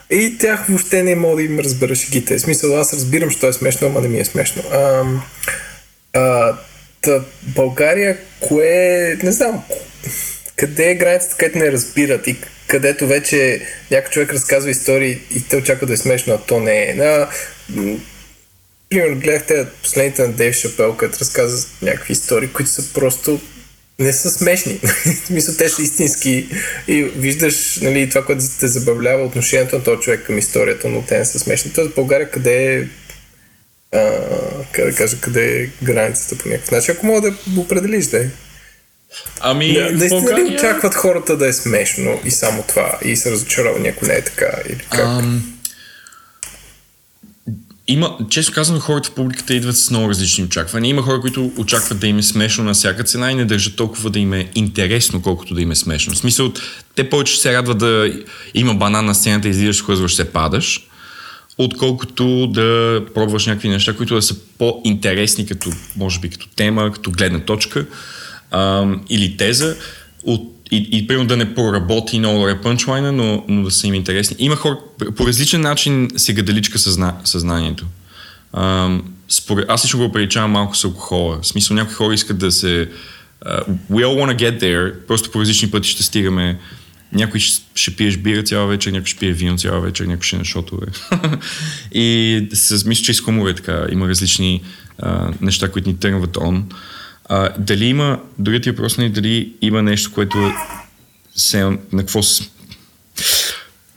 и 0.09 0.37
тях 0.37 0.65
въобще 0.69 1.03
не 1.03 1.15
мога 1.15 1.35
да 1.35 1.43
им 1.43 1.59
разбера 1.59 1.95
шегите. 1.95 2.37
В 2.37 2.41
смисъл, 2.41 2.79
аз 2.79 2.93
разбирам, 2.93 3.29
що 3.31 3.47
е 3.47 3.53
смешно, 3.53 3.87
ама 3.87 4.01
не 4.01 4.07
ми 4.07 4.19
е 4.19 4.25
смешно. 4.25 4.63
А, 4.73 5.03
а, 6.13 6.53
България, 7.41 8.17
кое, 8.39 9.17
не 9.23 9.31
знам, 9.31 9.63
къде 10.55 10.91
е 10.91 10.95
границата, 10.95 11.35
където 11.37 11.57
не 11.57 11.71
разбират 11.71 12.27
и 12.27 12.35
където 12.67 13.07
вече 13.07 13.61
някой 13.91 14.09
човек 14.09 14.33
разказва 14.33 14.69
истории 14.69 15.19
и 15.35 15.47
те 15.49 15.57
очаква 15.57 15.87
да 15.87 15.93
е 15.93 15.97
смешно, 15.97 16.33
а 16.33 16.37
то 16.37 16.59
не 16.59 16.89
е. 16.89 16.93
На, 16.93 17.29
примерно 18.89 19.19
гледахте 19.19 19.65
последните 19.83 20.21
на 20.21 20.33
Дейв 20.33 20.55
Шапел, 20.55 20.97
където 20.97 21.19
разказва 21.19 21.69
някакви 21.81 22.13
истории, 22.13 22.49
които 22.53 22.71
са 22.71 22.93
просто 22.93 23.39
не 23.99 24.13
са 24.13 24.29
смешни. 24.29 24.79
Смисъл, 25.25 25.55
те 25.55 25.69
са 25.69 25.81
истински 25.81 26.47
и 26.87 27.03
виждаш 27.03 27.79
нали, 27.81 28.09
това, 28.09 28.25
което 28.25 28.43
те 28.59 28.67
забавлява 28.67 29.25
отношението 29.25 29.75
на 29.75 29.83
този 29.83 30.01
човек 30.01 30.25
към 30.25 30.37
историята, 30.37 30.89
но 30.89 31.01
те 31.01 31.17
не 31.17 31.25
са 31.25 31.39
смешни. 31.39 31.71
Тоест, 31.73 31.95
България 31.95 32.31
къде 32.31 32.75
е 32.75 32.87
а, 33.93 34.09
как 34.71 34.85
да 34.85 34.95
кажа, 34.95 35.17
къде 35.19 35.61
е 35.61 35.69
границата 35.83 36.37
по 36.37 36.49
някакъв 36.49 36.71
начин. 36.71 36.95
Ако 36.97 37.05
мога 37.05 37.21
да 37.21 37.35
определиш, 37.57 38.05
да 38.05 38.23
е. 38.23 38.27
Ами, 39.39 39.73
Да, 39.73 39.81
наистина 39.91 40.21
ли 40.21 40.25
България- 40.25 40.55
очакват 40.55 40.95
хората 40.95 41.37
да 41.37 41.47
е 41.47 41.53
смешно 41.53 42.19
и 42.25 42.31
само 42.31 42.63
това 42.63 42.99
и 43.05 43.15
се 43.15 43.31
разочаровани, 43.31 43.87
ако 43.87 44.05
не 44.05 44.13
е 44.13 44.23
така 44.23 44.49
или 44.69 44.79
как? 44.89 44.99
Ам, 44.99 45.53
има, 47.87 48.17
често 48.29 48.53
казано, 48.53 48.79
хората 48.79 49.09
в 49.09 49.13
публиката 49.13 49.53
идват 49.53 49.77
с 49.77 49.89
много 49.89 50.09
различни 50.09 50.43
очаквания. 50.43 50.89
Има 50.89 51.01
хора, 51.01 51.21
които 51.21 51.51
очакват 51.57 51.99
да 51.99 52.07
им 52.07 52.17
е 52.17 52.23
смешно 52.23 52.63
на 52.63 52.73
всяка 52.73 53.03
цена 53.03 53.31
и 53.31 53.35
не 53.35 53.45
държат 53.45 53.75
толкова 53.75 54.09
да 54.09 54.19
им 54.19 54.33
е 54.33 54.49
интересно, 54.55 55.21
колкото 55.21 55.53
да 55.53 55.61
им 55.61 55.71
е 55.71 55.75
смешно. 55.75 56.13
В 56.13 56.17
смисъл, 56.17 56.53
те 56.95 57.09
повече 57.09 57.39
се 57.41 57.53
радват 57.53 57.77
да 57.77 58.13
има 58.53 58.73
банан 58.73 59.05
на 59.05 59.15
сцената, 59.15 59.47
излизаш, 59.47 59.83
хлъзваш 59.83 60.15
се, 60.15 60.31
падаш, 60.31 60.88
отколкото 61.59 62.47
да 62.47 63.01
пробваш 63.13 63.45
някакви 63.45 63.69
неща, 63.69 63.95
които 63.95 64.15
да 64.15 64.21
са 64.21 64.35
по-интересни, 64.57 65.45
като, 65.45 65.69
може 65.97 66.19
би, 66.19 66.29
като 66.29 66.47
тема, 66.55 66.91
като 66.91 67.11
гледна 67.11 67.39
точка 67.39 67.85
ам, 68.51 69.01
или 69.09 69.37
теза, 69.37 69.75
от, 70.23 70.41
и, 70.71 70.89
и 70.91 71.07
примерно 71.07 71.27
да 71.27 71.37
не 71.37 71.55
проработи 71.55 72.19
много 72.19 72.39
добре 72.39 72.61
пънчлайна, 72.61 73.11
но, 73.11 73.45
но 73.47 73.63
да 73.63 73.71
са 73.71 73.87
им 73.87 73.93
интересни. 73.93 74.35
Има 74.39 74.55
хора, 74.55 74.77
по 75.15 75.27
различен 75.27 75.61
начин 75.61 76.07
се 76.17 76.33
гадаличка 76.33 76.79
съзна, 76.79 77.15
съзнанието. 77.23 77.85
Ам, 78.53 79.13
според, 79.29 79.65
аз 79.69 79.85
лично 79.85 79.99
го 79.99 80.11
приличавам 80.11 80.51
малко 80.51 80.77
с 80.77 80.83
алкохола. 80.83 81.39
В 81.41 81.47
смисъл, 81.47 81.75
някои 81.75 81.95
хора 81.95 82.13
искат 82.13 82.37
да 82.37 82.51
се... 82.51 82.89
Uh, 83.45 83.63
we 83.91 84.05
all 84.05 84.15
wanna 84.25 84.35
get 84.35 84.61
there, 84.61 84.93
просто 85.07 85.31
по 85.31 85.39
различни 85.39 85.71
пъти 85.71 85.89
ще 85.89 86.03
стигаме 86.03 86.59
някой 87.13 87.39
ще, 87.39 87.63
ще 87.75 87.95
пиеш 87.95 88.17
бира 88.17 88.43
цяла 88.43 88.67
вечер, 88.67 88.91
някой 88.91 89.05
ще 89.05 89.19
пие 89.19 89.31
вино 89.31 89.57
цяла 89.57 89.81
вечер, 89.81 90.05
някой 90.05 90.23
ще 90.23 90.35
е 90.35 90.39
на 90.39 90.45
шотове. 90.45 90.87
и 91.91 92.47
с, 92.53 92.85
мисля, 92.85 93.03
че 93.03 93.11
и 93.11 93.15
с 93.15 93.21
е 93.27 93.55
така. 93.55 93.85
Има 93.91 94.07
различни 94.07 94.61
а, 94.99 95.31
неща, 95.41 95.71
които 95.71 95.89
ни 95.89 95.99
тръгват 95.99 96.37
он. 96.37 96.69
А, 97.25 97.49
дали 97.57 97.85
има, 97.85 98.19
другият 98.39 98.63
ти 98.63 98.71
въпрос 98.71 98.97
е 98.97 99.09
дали 99.09 99.53
има 99.61 99.81
нещо, 99.81 100.11
което 100.11 100.51
се, 101.35 101.63
на 101.63 101.77
какво. 101.97 102.21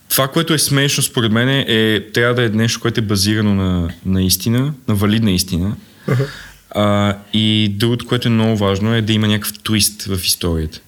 Това, 0.09 0.28
което 0.28 0.55
е 0.55 0.59
смешно 0.59 1.02
според 1.02 1.32
мен 1.32 1.48
е, 1.48 2.01
трябва 2.14 2.34
да 2.34 2.44
е 2.44 2.48
нещо, 2.48 2.80
което 2.80 3.01
е 3.01 3.05
базирано 3.05 3.55
на, 3.55 3.90
на 4.06 4.22
истина, 4.22 4.74
на 4.89 4.94
валидна 4.94 5.30
истина. 5.30 5.76
А, 6.70 7.16
и 7.32 7.74
другото, 7.76 8.06
което 8.06 8.28
е 8.28 8.30
много 8.30 8.56
важно 8.56 8.94
е 8.94 9.02
да 9.02 9.12
има 9.12 9.28
някакъв 9.28 9.59
твист 9.59 10.02
в 10.02 10.20
историята. 10.24 10.80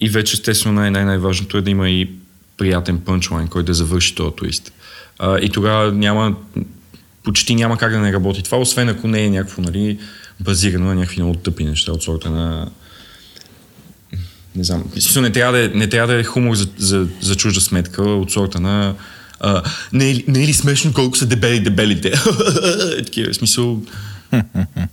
И 0.00 0.08
вече 0.08 0.34
естествено 0.34 0.80
най- 0.80 0.90
най- 0.90 1.04
най-важното 1.04 1.56
е 1.56 1.62
да 1.62 1.70
има 1.70 1.90
и 1.90 2.10
приятен 2.56 2.98
пънчлайн, 3.00 3.48
който 3.48 3.66
да 3.66 3.74
завърши 3.74 4.14
този 4.14 4.36
твист. 4.36 4.72
А, 5.18 5.38
и 5.38 5.50
тогава 5.50 5.92
няма, 5.92 6.36
почти 7.24 7.54
няма 7.54 7.78
как 7.78 7.92
да 7.92 7.98
не 7.98 8.12
работи 8.12 8.42
това, 8.42 8.58
освен 8.58 8.88
ако 8.88 9.08
не 9.08 9.24
е 9.24 9.30
някакво, 9.30 9.62
нали, 9.62 9.98
базирано 10.40 10.86
на 10.86 10.94
някакви 10.94 11.22
много 11.22 11.38
тъпи 11.38 11.64
неща 11.64 11.92
от 11.92 12.02
сорта 12.02 12.30
на 12.30 12.70
не 14.56 14.64
знам. 14.64 14.84
Смисъл, 14.92 15.22
не 15.22 15.32
трябва 15.32 15.52
да 15.52 15.64
е, 15.64 15.68
не 15.68 15.88
трябва 15.88 16.14
да 16.14 16.20
е 16.20 16.24
хумор 16.24 16.54
за, 16.54 16.68
за, 16.78 17.08
за 17.20 17.36
чужда 17.36 17.60
сметка 17.60 18.02
от 18.02 18.30
сорта 18.30 18.60
на 18.60 18.94
а, 19.40 19.62
не, 19.92 20.10
е, 20.10 20.24
не 20.28 20.44
е 20.44 20.46
ли 20.46 20.52
смешно 20.52 20.92
колко 20.92 21.16
са 21.16 21.26
дебели 21.26 21.60
дебелите? 21.60 22.08
Е, 22.98 23.02
Такива, 23.02 23.32
в 23.32 23.36
смисъл, 23.36 23.82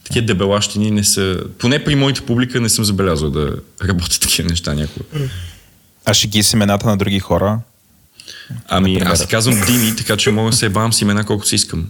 такива 0.04 0.26
дебелащини 0.26 0.92
не 0.92 1.04
са... 1.04 1.44
Поне 1.60 1.84
при 1.84 1.96
моята 1.96 2.26
публика 2.26 2.62
не 2.62 2.70
съм 2.70 2.86
забелязал 2.86 3.30
да 3.30 3.56
работят 3.84 4.22
такива 4.22 4.50
неща 4.50 4.74
някога. 4.74 5.06
А 6.06 6.14
ще 6.14 6.28
ги 6.28 6.44
с 6.44 6.54
имената 6.54 6.88
на 6.88 6.98
други 6.98 7.20
хора? 7.20 7.60
Ами, 8.68 9.02
аз 9.06 9.20
се 9.20 9.28
казвам 9.28 9.62
Дими, 9.66 9.96
така 9.96 10.18
че 10.18 10.32
мога 10.32 10.52
да 10.52 10.58
се 10.58 10.66
ебавам 10.66 10.94
с 10.94 11.02
имена 11.02 11.26
колкото 11.26 11.50
си 11.50 11.56
искам. 11.56 11.88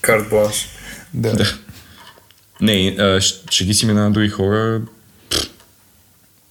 Карт 0.00 0.28
бланш. 0.28 0.66
Да. 1.14 1.32
Да. 1.32 1.54
Не, 2.60 2.96
а, 2.98 3.20
ще, 3.20 3.64
ги 3.64 3.74
си 3.74 3.84
имена 3.84 4.02
на 4.02 4.10
други 4.10 4.28
хора. 4.28 4.80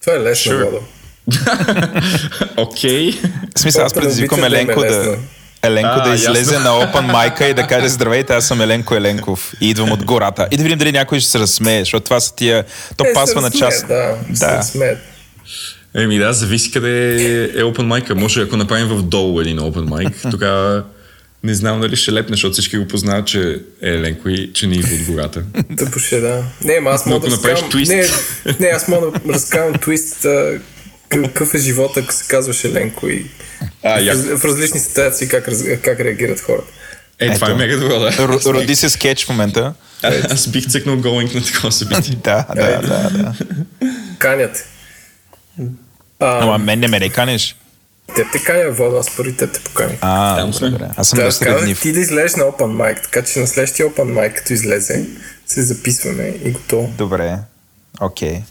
Това 0.01 0.15
е 0.15 0.19
лесно, 0.19 0.51
Sure. 0.51 0.79
Окей. 2.57 3.11
В 3.55 3.59
смисъл, 3.59 3.85
аз 3.85 3.95
не 3.95 4.01
предизвиквам 4.01 4.39
обичат 4.39 4.79
да 4.79 5.13
е 5.13 5.17
Еленко 5.63 5.99
А, 5.99 6.09
да 6.09 6.15
излезе 6.15 6.53
ясно. 6.55 6.69
на 6.69 6.85
Open 6.85 7.11
майка 7.11 7.47
и 7.47 7.53
да 7.53 7.67
каже 7.67 7.87
здравейте, 7.89 8.33
аз 8.33 8.47
съм 8.47 8.61
Еленко 8.61 8.95
Еленков 8.95 9.53
и 9.61 9.69
идвам 9.69 9.91
от 9.91 10.03
гората. 10.05 10.47
И 10.51 10.57
да 10.57 10.63
видим 10.63 10.77
дали 10.77 10.91
някой 10.91 11.19
ще 11.19 11.29
се 11.29 11.39
разсмее, 11.39 11.79
защото 11.79 12.03
това 12.03 12.19
са 12.19 12.35
тия... 12.35 12.63
То 12.97 13.03
Те 13.03 13.13
пасва 13.13 13.41
на 13.41 13.51
част. 13.51 13.87
Да, 13.87 14.15
Да. 14.29 14.63
се. 14.63 14.97
Еми 15.95 16.17
да, 16.17 16.33
зависи 16.33 16.71
къде 16.71 17.13
е 17.43 17.63
open 17.63 18.03
mic 18.03 18.13
Може 18.13 18.41
ако 18.41 18.57
направим 18.57 18.87
в 18.87 19.01
долу 19.03 19.41
един 19.41 19.57
open 19.57 19.85
mic, 19.85 20.13
тогава 20.31 20.83
не 21.43 21.53
знам 21.53 21.81
дали 21.81 21.95
ще 21.95 22.13
лепне, 22.13 22.33
защото 22.33 22.53
всички 22.53 22.77
го 22.77 22.87
познават, 22.87 23.27
че 23.27 23.59
е 23.81 23.89
Еленко 23.89 24.29
и 24.29 24.53
че 24.53 24.67
не 24.67 24.75
идва 24.75 24.95
от 24.95 25.03
гората. 25.03 25.43
Тъпо 25.77 25.99
ще 25.99 26.19
да. 26.19 26.43
Не, 26.63 26.73
ама 26.73 26.89
аз 26.89 27.05
мога 27.05 27.29
да 27.29 27.69
твист. 27.69 27.91
Не, 27.91 28.05
не, 28.59 28.67
аз 28.67 28.87
мога 28.87 29.11
да 29.11 29.33
разкажам 29.33 29.73
твист 29.73 30.25
какъв 31.13 31.53
е 31.53 31.57
живота, 31.57 31.99
ако 31.99 32.13
се 32.13 32.27
казваше 32.27 32.69
Ленко 32.69 33.07
и 33.07 33.25
А, 33.83 33.89
в, 33.93 34.07
раз- 34.07 34.37
в 34.37 34.45
различни 34.45 34.79
ситуации 34.79 35.27
как, 35.27 35.49
как 35.81 35.99
реагират 35.99 36.39
хората. 36.39 36.67
Е, 37.19 37.33
това 37.33 37.47
е 37.47 37.51
Ето. 37.51 37.57
мега 37.57 37.77
добро, 37.77 37.99
да. 37.99 38.11
Ро- 38.11 38.53
Роди 38.53 38.75
се 38.75 38.89
скетч 38.89 39.25
в 39.25 39.29
момента. 39.29 39.73
А, 40.03 40.13
аз 40.25 40.47
бих 40.47 40.67
цъкнал 40.67 40.95
going 40.95 41.35
на 41.35 41.43
такова 41.43 41.71
събитие. 41.71 42.15
Да, 42.23 42.45
да, 42.55 42.81
да, 42.81 43.09
да. 43.11 43.33
Канят. 44.19 44.65
А, 46.19 46.43
Ама 46.43 46.57
мен 46.57 46.79
не 46.79 46.87
ме 46.87 46.99
не 46.99 47.09
канеш. 47.09 47.55
теб 48.15 48.27
те 48.31 48.39
каня, 48.39 48.71
Владо, 48.71 48.97
аз 48.97 49.15
първи 49.17 49.37
теб 49.37 49.51
те 49.53 49.59
поканих. 49.59 49.97
А, 50.01 50.37
Там 50.37 50.51
добре. 50.51 50.87
Аз 50.97 51.09
съм 51.09 51.17
Да, 51.17 51.25
доста 51.25 51.45
казах 51.45 51.79
ти 51.81 51.91
да 51.91 51.99
излезеш 51.99 52.35
на 52.35 52.43
Open 52.43 52.57
Mic, 52.73 53.03
така 53.03 53.21
че 53.23 53.39
на 53.39 53.47
следващия 53.47 53.85
Open 53.85 54.13
Mic, 54.13 54.33
като 54.33 54.53
излезе, 54.53 55.05
се 55.47 55.61
записваме 55.61 56.33
и 56.45 56.51
готово. 56.51 56.87
Добре. 56.87 57.37
Окей. 58.01 58.41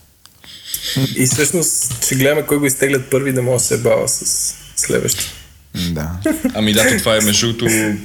И 1.17 1.27
всъщност 1.27 2.05
ще 2.05 2.15
гледаме 2.15 2.47
кой 2.47 2.59
го 2.59 2.67
изтеглят 2.67 3.11
първи, 3.11 3.33
да 3.33 3.43
може 3.43 3.63
да 3.63 3.65
се 3.65 3.79
бава 3.79 4.09
с 4.09 4.55
следващия. 4.77 5.31
Да. 5.91 6.11
Ами 6.55 6.73
да, 6.73 6.89
то 6.89 6.99
това 6.99 7.17
е 7.17 7.21
между 7.21 7.53
другото 7.53 7.97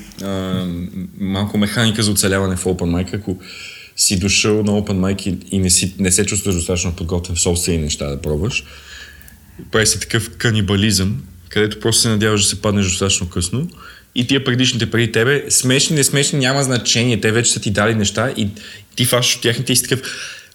малко 1.19 1.57
механика 1.57 2.03
за 2.03 2.11
оцеляване 2.11 2.55
в 2.55 2.63
open 2.63 3.05
mic. 3.05 3.13
Ако 3.13 3.37
си 3.95 4.19
дошъл 4.19 4.63
на 4.63 4.71
open 4.71 4.99
mic 4.99 5.27
и, 5.27 5.37
и 5.55 5.59
не, 5.59 5.69
си, 5.69 5.95
не 5.99 6.11
се 6.11 6.25
чувстваш 6.25 6.55
достатъчно 6.55 6.95
подготвен 6.95 7.35
в 7.35 7.41
собствени 7.41 7.77
неща 7.77 8.05
да 8.05 8.21
пробваш, 8.21 8.63
прави 9.71 9.87
се 9.87 9.99
такъв 9.99 10.29
канибализъм, 10.37 11.23
където 11.49 11.79
просто 11.79 12.01
се 12.01 12.09
надяваш 12.09 12.41
да 12.41 12.47
се 12.49 12.61
паднеш 12.61 12.85
достатъчно 12.85 13.29
късно 13.29 13.67
и 14.15 14.27
тия 14.27 14.43
предишните 14.43 14.91
преди 14.91 15.11
тебе, 15.11 15.45
смешни, 15.49 15.95
не 15.95 16.03
смешни, 16.03 16.39
няма 16.39 16.63
значение. 16.63 17.21
Те 17.21 17.31
вече 17.31 17.51
са 17.51 17.59
ти 17.59 17.71
дали 17.71 17.95
неща 17.95 18.33
и 18.37 18.49
ти 18.95 19.05
фащаш 19.05 19.35
от 19.35 19.41
тяхните 19.41 19.73
и 19.73 19.75
си 19.75 19.83
такъв 19.83 20.01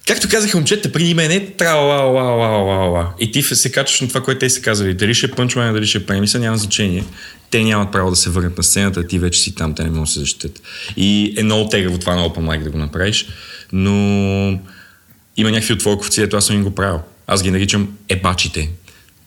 Както 0.07 0.29
казаха 0.29 0.57
момчета 0.57 0.91
преди 0.91 1.13
мене, 1.13 1.47
тра 1.57 1.73
ла 1.73 2.03
ла 2.03 2.23
ла 2.23 2.47
ла 2.57 2.89
ла 2.89 3.13
И 3.19 3.31
ти 3.31 3.43
се 3.43 3.71
качваш 3.71 4.01
на 4.01 4.07
това, 4.07 4.21
което 4.21 4.39
те 4.39 4.49
са 4.49 4.61
казали. 4.61 4.93
Дали 4.93 5.13
ще 5.13 5.25
е 5.25 5.31
пънчване, 5.31 5.73
дали 5.73 5.87
ще 5.87 5.97
е 5.97 6.05
премиса, 6.05 6.39
няма 6.39 6.57
значение. 6.57 7.03
Те 7.49 7.63
нямат 7.63 7.91
право 7.91 8.09
да 8.09 8.15
се 8.15 8.29
върнат 8.29 8.57
на 8.57 8.63
сцената, 8.63 9.07
ти 9.07 9.19
вече 9.19 9.39
си 9.39 9.55
там, 9.55 9.75
те 9.75 9.83
не 9.83 9.89
могат 9.89 10.05
да 10.05 10.11
се 10.11 10.19
защитят. 10.19 10.61
И 10.97 11.33
е 11.37 11.43
много 11.43 11.69
тегаво 11.69 11.97
това 11.97 12.15
на 12.15 12.29
Open 12.29 12.63
да 12.63 12.69
го 12.69 12.77
направиш, 12.77 13.27
но 13.71 13.91
има 15.37 15.51
някакви 15.51 15.73
отворковци, 15.73 16.21
ето 16.21 16.37
аз 16.37 16.45
съм 16.45 16.55
им 16.55 16.63
го 16.63 16.75
правил. 16.75 16.99
Аз 17.27 17.43
ги 17.43 17.51
наричам 17.51 17.89
ебачите. 18.09 18.69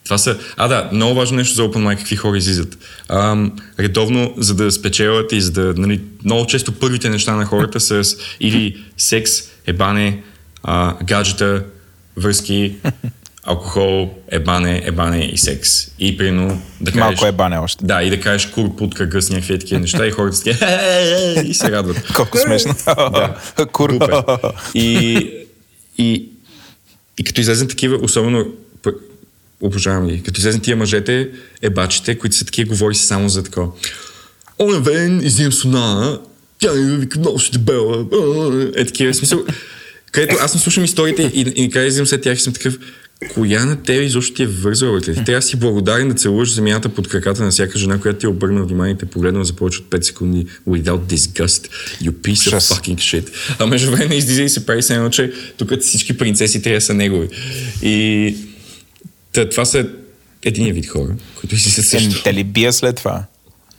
Това 0.03 0.17
са... 0.17 0.37
А, 0.57 0.67
да, 0.67 0.89
много 0.93 1.15
важно 1.15 1.37
нещо 1.37 1.55
за 1.55 1.61
Open 1.61 1.77
Mic, 1.77 1.97
какви 1.97 2.15
хора 2.15 2.37
излизат. 2.37 2.77
Ам, 3.09 3.51
редовно, 3.79 4.33
за 4.37 4.55
да 4.55 4.71
спечелят 4.71 5.31
и 5.31 5.41
за 5.41 5.51
да... 5.51 5.73
Нали, 5.77 6.01
много 6.25 6.45
често 6.45 6.71
първите 6.71 7.09
неща 7.09 7.35
на 7.35 7.45
хората 7.45 7.79
са 7.79 8.03
с 8.03 8.17
или 8.39 8.77
секс, 8.97 9.31
ебане, 9.65 10.23
а, 10.69 10.95
гаджета, 11.03 11.63
връзки, 12.17 12.75
алкохол, 13.43 14.13
ебане, 14.31 14.81
ебане 14.85 15.29
и 15.33 15.37
секс. 15.37 15.69
И 15.99 16.17
примерно 16.17 16.61
да 16.81 16.91
кажеш... 16.91 16.99
Малко 16.99 17.25
е 17.25 17.31
бане 17.31 17.57
още. 17.57 17.85
Да, 17.85 18.03
и 18.03 18.09
да 18.09 18.19
кажеш 18.19 18.45
кур, 18.45 18.75
путка, 18.75 19.05
гъс, 19.05 19.29
някакви 19.29 19.59
такива 19.59 19.79
неща 19.79 20.07
и 20.07 20.11
хората 20.11 20.49
«Е-е-е-е», 20.49 21.43
и 21.43 21.53
се 21.53 21.71
радват. 21.71 22.13
Колко 22.15 22.37
смешно. 22.37 22.75
Кур. 23.71 23.89
Глупо 23.89 24.11
е. 24.11 24.49
И, 24.79 25.17
и, 25.97 26.29
и 27.17 27.23
като 27.23 27.41
излезем 27.41 27.67
такива, 27.67 27.97
особено 28.01 28.45
обожавам 29.61 30.07
ги, 30.07 30.23
като 30.23 30.39
излезем 30.39 30.61
тия 30.61 30.77
мъжете, 30.77 31.29
ебачите, 31.61 32.17
които 32.17 32.35
са 32.35 32.45
такива, 32.45 32.69
говори 32.69 32.95
се 32.95 33.07
само 33.07 33.29
за 33.29 33.43
такова. 33.43 33.71
Оня 34.59 34.81
ден 34.81 35.21
излизам 35.23 35.51
с 35.51 35.55
Сунана, 35.55 36.19
тя 36.59 36.73
ми 36.73 36.97
вика 36.97 37.19
много 37.19 37.39
ще 37.39 37.57
дебела. 37.57 38.05
Е 38.75 38.85
такива, 38.85 39.13
смисъл, 39.13 39.39
където 40.11 40.35
аз 40.41 40.53
не 40.53 40.59
слушам 40.59 40.83
историите 40.83 41.31
и, 41.33 41.41
и, 41.55 41.69
къде 41.69 41.85
излизам 41.85 42.07
след 42.07 42.21
тях 42.21 42.37
и 42.37 42.41
съм 42.41 42.53
такъв, 42.53 42.77
коя 43.33 43.65
на 43.65 43.83
тебе 43.83 44.03
изобщо 44.03 44.33
ти 44.33 44.43
е 44.43 44.47
вързала? 44.47 44.99
бе? 44.99 45.05
Ти 45.05 45.13
трябва 45.13 45.33
да 45.33 45.41
си 45.41 45.55
благодарен 45.55 46.09
да 46.09 46.15
целуваш 46.15 46.53
земята 46.53 46.89
под 46.89 47.07
краката 47.07 47.43
на 47.43 47.51
всяка 47.51 47.79
жена, 47.79 47.99
която 47.99 48.19
ти 48.19 48.25
е 48.25 48.29
обърна 48.29 48.63
внимание 48.63 48.93
и 48.93 48.97
те 48.97 49.05
погледнала 49.05 49.45
за 49.45 49.53
повече 49.53 49.79
от 49.79 49.89
5 49.89 50.01
секунди 50.01 50.45
without 50.69 50.99
disgust. 50.99 51.69
You 52.01 52.11
piece 52.11 52.57
of 52.57 52.59
fucking 52.59 52.95
shit. 52.95 53.29
А 53.59 53.65
между 53.65 53.91
време 53.91 54.15
излиза 54.15 54.43
и 54.43 54.49
се 54.49 54.65
прави 54.65 54.83
се 54.83 54.95
едно, 54.95 55.09
че 55.09 55.33
тук 55.57 55.79
всички 55.81 56.17
принцеси 56.17 56.61
трябва 56.61 56.77
да 56.77 56.81
са 56.81 56.93
негови. 56.93 57.27
И 57.81 58.35
та, 59.31 59.49
това 59.49 59.65
са 59.65 59.87
единия 60.43 60.73
вид 60.73 60.87
хора, 60.87 61.15
които 61.39 61.55
излизат 61.55 61.85
Е, 61.85 61.87
също. 61.87 62.23
Те 62.23 62.33
ли 62.33 62.43
бия 62.43 62.73
след 62.73 62.95
това? 62.95 63.23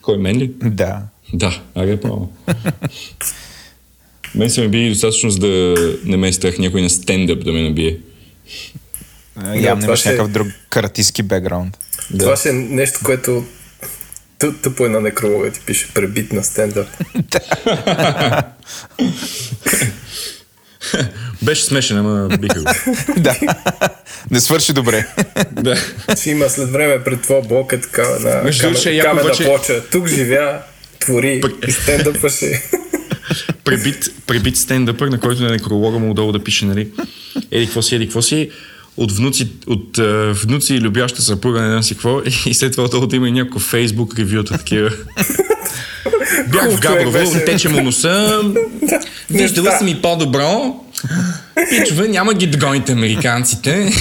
Кой 0.02 0.18
мен 0.18 0.38
ли? 0.38 0.52
Да. 0.64 1.02
Да, 1.32 1.60
аре 1.74 2.00
право. 2.00 2.32
Мен 4.34 4.50
са 4.50 4.60
ме 4.60 4.68
били 4.68 4.88
достатъчно, 4.88 5.30
за 5.30 5.38
да 5.38 5.74
не 6.04 6.16
ме 6.16 6.28
е 6.28 6.32
страх 6.32 6.58
някой 6.58 6.82
на 6.82 6.90
стендъп 6.90 7.44
да 7.44 7.52
ме 7.52 7.62
набие. 7.62 7.96
Явно 9.54 9.84
имаш 9.84 10.00
ще- 10.00 10.08
някакъв 10.08 10.30
друг 10.30 10.48
каратистски 10.70 11.22
бекграунд. 11.22 11.78
Да. 12.10 12.18
Това 12.18 12.36
ще 12.36 12.48
е 12.48 12.52
нещо, 12.52 13.00
което 13.02 13.44
тъ- 14.40 14.54
тъпо 14.54 14.86
е 14.86 14.88
на 14.88 15.00
некролога 15.00 15.50
ти 15.50 15.60
пише 15.60 15.88
пребит 15.94 16.32
на 16.32 16.44
стендъп. 16.44 16.88
Беше 21.42 21.64
смешен, 21.64 21.98
ама 21.98 22.28
биха 22.30 22.60
го. 22.60 22.70
Да. 23.16 23.36
Не 24.30 24.40
свърши 24.40 24.72
добре. 24.72 25.06
да. 25.52 25.76
Ще 26.16 26.30
има 26.30 26.48
след 26.48 26.70
време 26.70 27.04
пред 27.04 27.22
твоя 27.22 27.42
блок 27.42 27.72
е 27.72 27.80
така 27.80 28.02
на 28.02 28.18
другото, 28.20 28.52
ще 28.74 28.90
е 28.90 29.02
обаче- 29.02 29.44
плоча. 29.44 29.82
Тук 29.82 30.08
живя, 30.08 30.62
твори 31.00 31.40
Пък- 31.40 31.68
и 31.68 31.72
стендъпа 31.72 32.28
ще... 32.28 32.62
пребит, 33.64 34.10
пребит 34.26 34.56
стендъпър, 34.56 35.08
на 35.08 35.20
който 35.20 35.42
на 35.42 35.50
некролога 35.50 35.98
му 35.98 36.10
отдолу 36.10 36.32
да 36.32 36.44
пише, 36.44 36.64
нали, 36.64 36.88
еди 37.50 37.66
какво 37.66 37.82
си, 37.82 37.94
еди 37.94 38.06
какво 38.06 38.22
си, 38.22 38.50
от 38.96 39.12
внуци, 39.12 39.48
от 39.66 39.96
uh, 39.96 40.32
внуци 40.32 40.74
и 40.74 40.80
любяща 40.80 41.22
съпруга, 41.22 41.60
не 41.60 41.68
знам 41.68 41.82
си 41.82 41.94
какво, 41.94 42.20
и 42.46 42.54
след 42.54 42.72
това 42.72 42.84
отдолу 42.84 43.06
да 43.06 43.16
има 43.16 43.28
и 43.28 43.32
някакво 43.32 43.58
фейсбук 43.58 44.18
ревюта, 44.18 44.58
такива. 44.58 44.90
Бях 46.52 46.70
в 46.70 46.80
Габрово, 46.80 47.40
тече 47.46 47.68
му 47.68 47.82
носа, 47.82 48.40
виждала 49.30 49.78
съм 49.78 49.88
и 49.88 50.02
по-добро. 50.02 50.80
Пичове, 51.70 52.08
няма 52.08 52.34
ги 52.34 52.46
да 52.46 52.58
гоните 52.58 52.92
американците. 52.92 53.92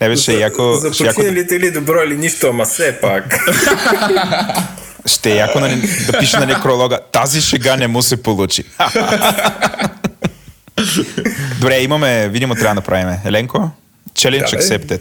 Не 0.00 0.08
беше 0.08 0.32
яко, 0.32 0.74
За 0.74 0.94
ще 0.94 1.04
яко, 1.04 1.16
починалите 1.16 1.54
или 1.54 1.70
добро 1.70 2.02
или 2.06 2.16
нищо, 2.16 2.46
ама 2.46 2.64
все 2.64 2.98
пак. 3.00 3.38
ще 5.08 5.32
е 5.32 5.36
яко 5.36 5.60
на, 5.60 5.68
да 6.06 6.18
пише 6.18 6.38
на 6.38 6.46
некролога. 6.46 6.98
Тази 7.12 7.40
шега 7.40 7.76
не 7.76 7.86
му 7.88 8.02
се 8.02 8.22
получи. 8.22 8.64
Добре, 11.60 11.80
имаме, 11.80 12.28
видимо 12.28 12.54
трябва 12.54 12.68
да 12.68 12.74
направим. 12.74 13.18
Еленко? 13.24 13.70
Challenge 14.12 14.50
Да, 14.50 14.56
бе. 14.56 14.62
accepted. 14.62 15.00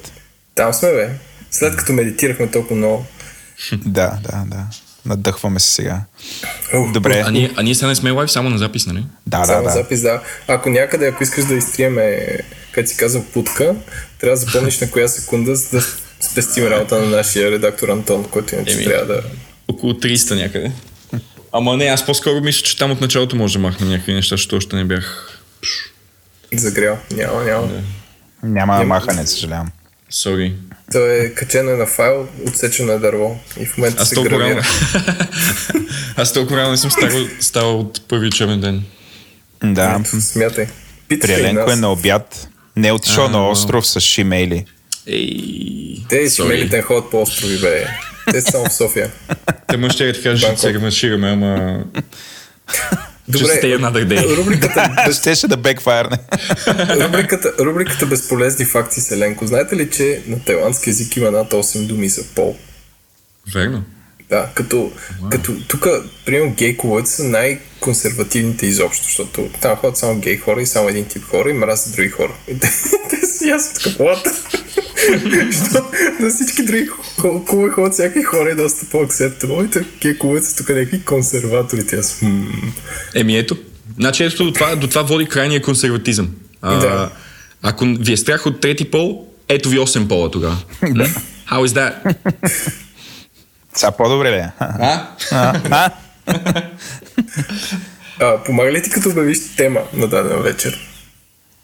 Там 0.56 0.74
сме, 0.74 0.92
бе. 0.92 1.10
След 1.52 1.76
като 1.76 1.94
медитирахме 1.94 2.52
толкова 2.52 2.76
много. 2.76 3.06
Да, 3.86 4.18
да, 4.24 4.44
да. 4.48 4.64
Надъхваме 5.06 5.60
се 5.60 5.74
сега. 5.74 6.02
Добре. 6.94 7.24
а, 7.26 7.32
ние, 7.32 7.54
а 7.56 7.64
ние 7.64 7.76
сега 7.76 7.88
не 7.88 7.96
сме 7.96 8.12
лайв, 8.12 8.32
само 8.32 8.50
на 8.50 8.58
запис, 8.58 8.86
нали? 8.86 9.06
Да, 9.28 9.40
да, 9.40 9.46
Само 9.46 9.64
да. 9.64 9.70
запис, 9.70 10.02
да. 10.02 10.22
Ако 10.48 10.70
някъде, 10.70 11.08
ако 11.08 11.24
искаш 11.24 11.46
да 11.46 11.56
изтриеме, 11.56 12.28
как 12.72 12.88
си 12.88 12.98
казвам, 12.98 13.26
путка, 13.34 13.76
трябва 14.20 14.38
да 14.38 14.46
запомниш 14.46 14.80
на 14.80 14.92
коя 14.92 15.08
секунда, 15.08 15.56
за 15.56 15.78
да 15.80 15.86
спестим 16.20 16.68
работа 16.68 17.00
на 17.00 17.06
нашия 17.18 17.52
редактор 17.52 17.90
Антон, 17.90 18.24
който 18.32 18.56
иначе 18.56 18.74
Еми. 18.74 18.84
трябва 18.86 19.06
да... 19.06 19.22
Около 19.68 19.94
300 19.94 20.36
някъде. 20.36 20.72
Ама 21.52 21.78
не, 21.78 21.86
аз 21.86 22.06
по-скоро 22.06 22.42
мисля, 22.42 22.62
че 22.64 22.78
там 22.78 22.92
от 22.92 23.02
началото 23.02 23.36
може 23.36 23.54
да 23.54 23.60
махнем 23.60 23.90
някакви 23.90 24.14
неща, 24.14 24.34
защото 24.34 24.56
още 24.56 24.76
не 24.76 24.84
бях... 24.84 25.40
Загрял. 26.54 26.98
Няма, 27.12 27.44
няма. 27.44 27.68
Няма 28.44 28.74
Няма- 28.74 28.84
махане, 28.86 29.28
съжалявам. 29.28 29.72
Сори. 30.10 30.54
То 30.92 31.12
е 31.12 31.30
качено 31.36 31.78
на 31.78 31.86
файл, 31.86 32.28
отсечено 32.48 32.92
е 32.92 33.00
дърво 33.00 33.40
и 33.60 33.66
в 33.66 33.78
момента 33.78 34.02
Аз 34.02 34.10
се 34.10 34.16
толкова 34.16 34.40
рано. 34.40 34.56
гравира. 34.56 34.68
Аз 36.16 36.34
толкова 36.34 36.58
рано 36.58 36.72
не 36.72 36.78
съм 36.78 36.92
ставал, 36.92 37.26
ставал 37.40 37.80
от 37.80 38.08
първи 38.08 38.28
учебен 38.28 38.62
ден. 38.62 38.84
Да. 39.64 40.02
Смятай. 40.06 40.68
Питай 41.08 41.28
При 41.28 41.42
и 41.42 41.46
Еленко 41.46 41.72
е 41.72 41.76
на 41.76 41.92
обяд. 41.92 42.48
Не 42.76 42.88
е 42.88 42.92
отишъл 42.92 43.30
на 43.30 43.50
остров 43.50 43.88
с 43.88 44.00
шимейли. 44.00 44.66
Ей, 45.08 45.98
Те 46.10 46.30
не 46.72 46.82
ходят 46.82 47.12
по 47.12 47.22
острови, 47.22 47.58
бе. 47.60 47.88
Те 48.32 48.42
са 48.42 48.52
само 48.52 48.66
в 48.66 48.74
София. 48.74 49.12
Те 49.68 49.78
му 49.78 49.90
ще 49.90 50.14
ти 50.14 50.22
кажа, 50.24 50.40
че 50.42 50.48
Банкок. 50.48 50.62
се 50.62 50.74
реваншираме, 50.74 51.30
ама... 51.30 51.84
Добре, 53.28 53.48
another 53.48 54.06
day. 54.08 54.38
рубриката, 54.38 55.14
Щеше 55.14 55.48
да 55.48 55.58
бекфайрне. 55.58 56.18
рубриката, 57.06 57.54
рубриката 57.60 58.06
Безполезни 58.06 58.66
факти 58.66 59.02
с 59.02 59.12
Еленко. 59.12 59.48
Знаете 59.48 59.76
ли, 59.76 59.90
че 59.92 60.22
на 60.28 60.40
тайландски 60.44 60.90
език 60.90 61.18
има 61.18 61.32
над 61.32 61.52
8 61.52 61.88
думи 61.88 62.10
за 62.10 62.24
пол? 62.36 62.56
Верно. 63.54 63.84
Да, 64.30 64.50
като, 64.54 64.92
като 65.32 65.52
тук, 65.68 65.88
примерно, 66.26 66.54
гей 66.58 66.78
клубовете 66.78 67.10
са 67.10 67.24
най-консервативните 67.24 68.66
изобщо, 68.66 69.04
защото 69.04 69.50
там 69.62 69.76
ходят 69.76 69.98
само 69.98 70.20
гей 70.20 70.38
хора 70.38 70.62
и 70.62 70.66
само 70.66 70.90
един 70.90 71.06
тип 71.06 71.24
хора 71.24 71.50
и 71.50 71.54
мразят 71.54 71.96
други 71.96 72.10
хора. 72.10 72.34
И 72.48 72.60
те, 72.60 72.70
те 73.10 73.26
си 73.26 73.54
от 73.54 73.84
каплата. 73.84 74.32
Защото 75.52 75.88
на 76.20 76.30
всички 76.30 76.64
други 76.64 76.90
клубове 77.22 77.70
ходят 77.70 77.94
всякакви 77.94 78.24
хора 78.24 78.50
и 78.50 78.56
доста 78.56 78.86
по-акцептабъл. 78.92 79.64
И 79.64 79.86
гей 80.02 80.18
клубовете 80.18 80.48
са 80.48 80.56
тук 80.56 80.70
някакви 80.70 81.02
консерватори. 81.02 81.86
Те 81.86 81.96
аз. 81.96 82.22
Еми 83.16 83.38
ето. 83.38 83.58
Значи 84.00 84.24
ето 84.24 84.44
до 84.44 84.52
това, 84.52 84.76
до 84.76 84.88
това 84.88 85.02
води 85.02 85.26
крайния 85.26 85.62
консерватизъм. 85.62 86.30
А, 86.62 86.80
Да. 86.80 87.12
Ако 87.62 87.86
ви 87.86 88.14
е 88.14 88.18
страх 88.18 88.46
от 88.46 88.62
трети 88.62 88.92
пол, 88.92 89.28
ето 89.50 89.70
ви 89.70 89.78
8 89.78 90.08
пола 90.08 90.32
тогава. 90.32 90.58
How 91.52 91.68
is 91.68 91.68
that? 91.68 92.16
Сега 93.78 93.92
по-добре 93.92 94.32
ли 94.32 94.36
е? 94.36 94.50
А? 94.60 95.08
А? 95.32 95.62
А? 95.72 95.90
А, 98.20 98.44
помага 98.44 98.72
ли 98.72 98.84
ти 98.84 98.90
като 98.90 99.10
обявиш 99.10 99.38
тема 99.58 99.82
на 99.94 100.08
дадена 100.08 100.38
вечер? 100.38 100.80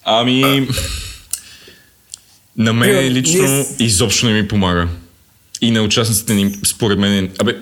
Ами... 0.03 0.67
На 2.57 2.73
мен 2.73 3.07
лично 3.07 3.47
с- 3.63 3.75
изобщо 3.79 4.25
не 4.25 4.33
ми 4.33 4.47
помага. 4.47 4.87
И 5.61 5.71
на 5.71 5.81
участниците 5.81 6.33
ни, 6.33 6.55
според 6.65 6.99
мен... 6.99 7.31
Абе, 7.39 7.55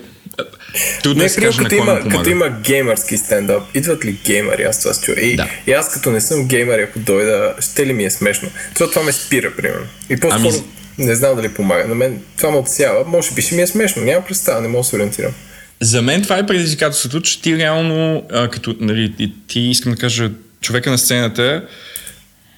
трудно 1.02 1.22
е 1.22 1.26
Не, 1.26 1.32
да 1.40 1.46
на 1.46 1.56
като 1.58 1.74
има, 1.74 2.00
като 2.10 2.30
има 2.30 2.48
геймърски 2.50 3.16
стендъп, 3.16 3.62
идват 3.74 4.04
ли 4.04 4.12
геймъри? 4.24 4.62
Аз 4.62 4.80
това 4.80 4.94
се 4.94 5.02
чуя. 5.02 5.20
И, 5.20 5.36
Да. 5.36 5.48
и 5.66 5.72
аз 5.72 5.90
като 5.90 6.10
не 6.10 6.20
съм 6.20 6.48
геймър, 6.48 6.78
ако 6.78 6.98
дойда, 6.98 7.54
ще 7.60 7.86
ли 7.86 7.92
ми 7.92 8.04
е 8.04 8.10
смешно? 8.10 8.48
Защото 8.68 8.90
това 8.90 9.02
ме 9.02 9.12
спира, 9.12 9.52
примерно. 9.56 9.86
И 10.10 10.20
по-скоро 10.20 10.48
Ами- 10.48 10.64
не 10.98 11.14
знам 11.14 11.36
дали 11.36 11.54
помага. 11.54 11.88
На 11.88 11.94
мен 11.94 12.20
това 12.36 12.50
ме 12.50 12.56
отсява. 12.56 13.04
Може 13.06 13.34
би 13.34 13.42
ще 13.42 13.54
ми 13.54 13.62
е 13.62 13.66
смешно. 13.66 14.02
Няма 14.02 14.24
представа, 14.24 14.60
не 14.60 14.68
мога 14.68 14.80
да 14.80 14.84
се 14.84 14.96
ориентирам. 14.96 15.32
За 15.80 16.02
мен 16.02 16.22
това 16.22 16.38
е 16.38 16.46
предизвикателството, 16.46 17.20
че 17.20 17.42
ти 17.42 17.56
реално, 17.56 18.24
а, 18.32 18.48
като, 18.48 18.76
нали, 18.80 19.14
ти, 19.16 19.32
ти 19.46 19.60
искам 19.60 19.92
да 19.92 19.98
кажа, 19.98 20.30
човека 20.60 20.90
на 20.90 20.98
сцената, 20.98 21.64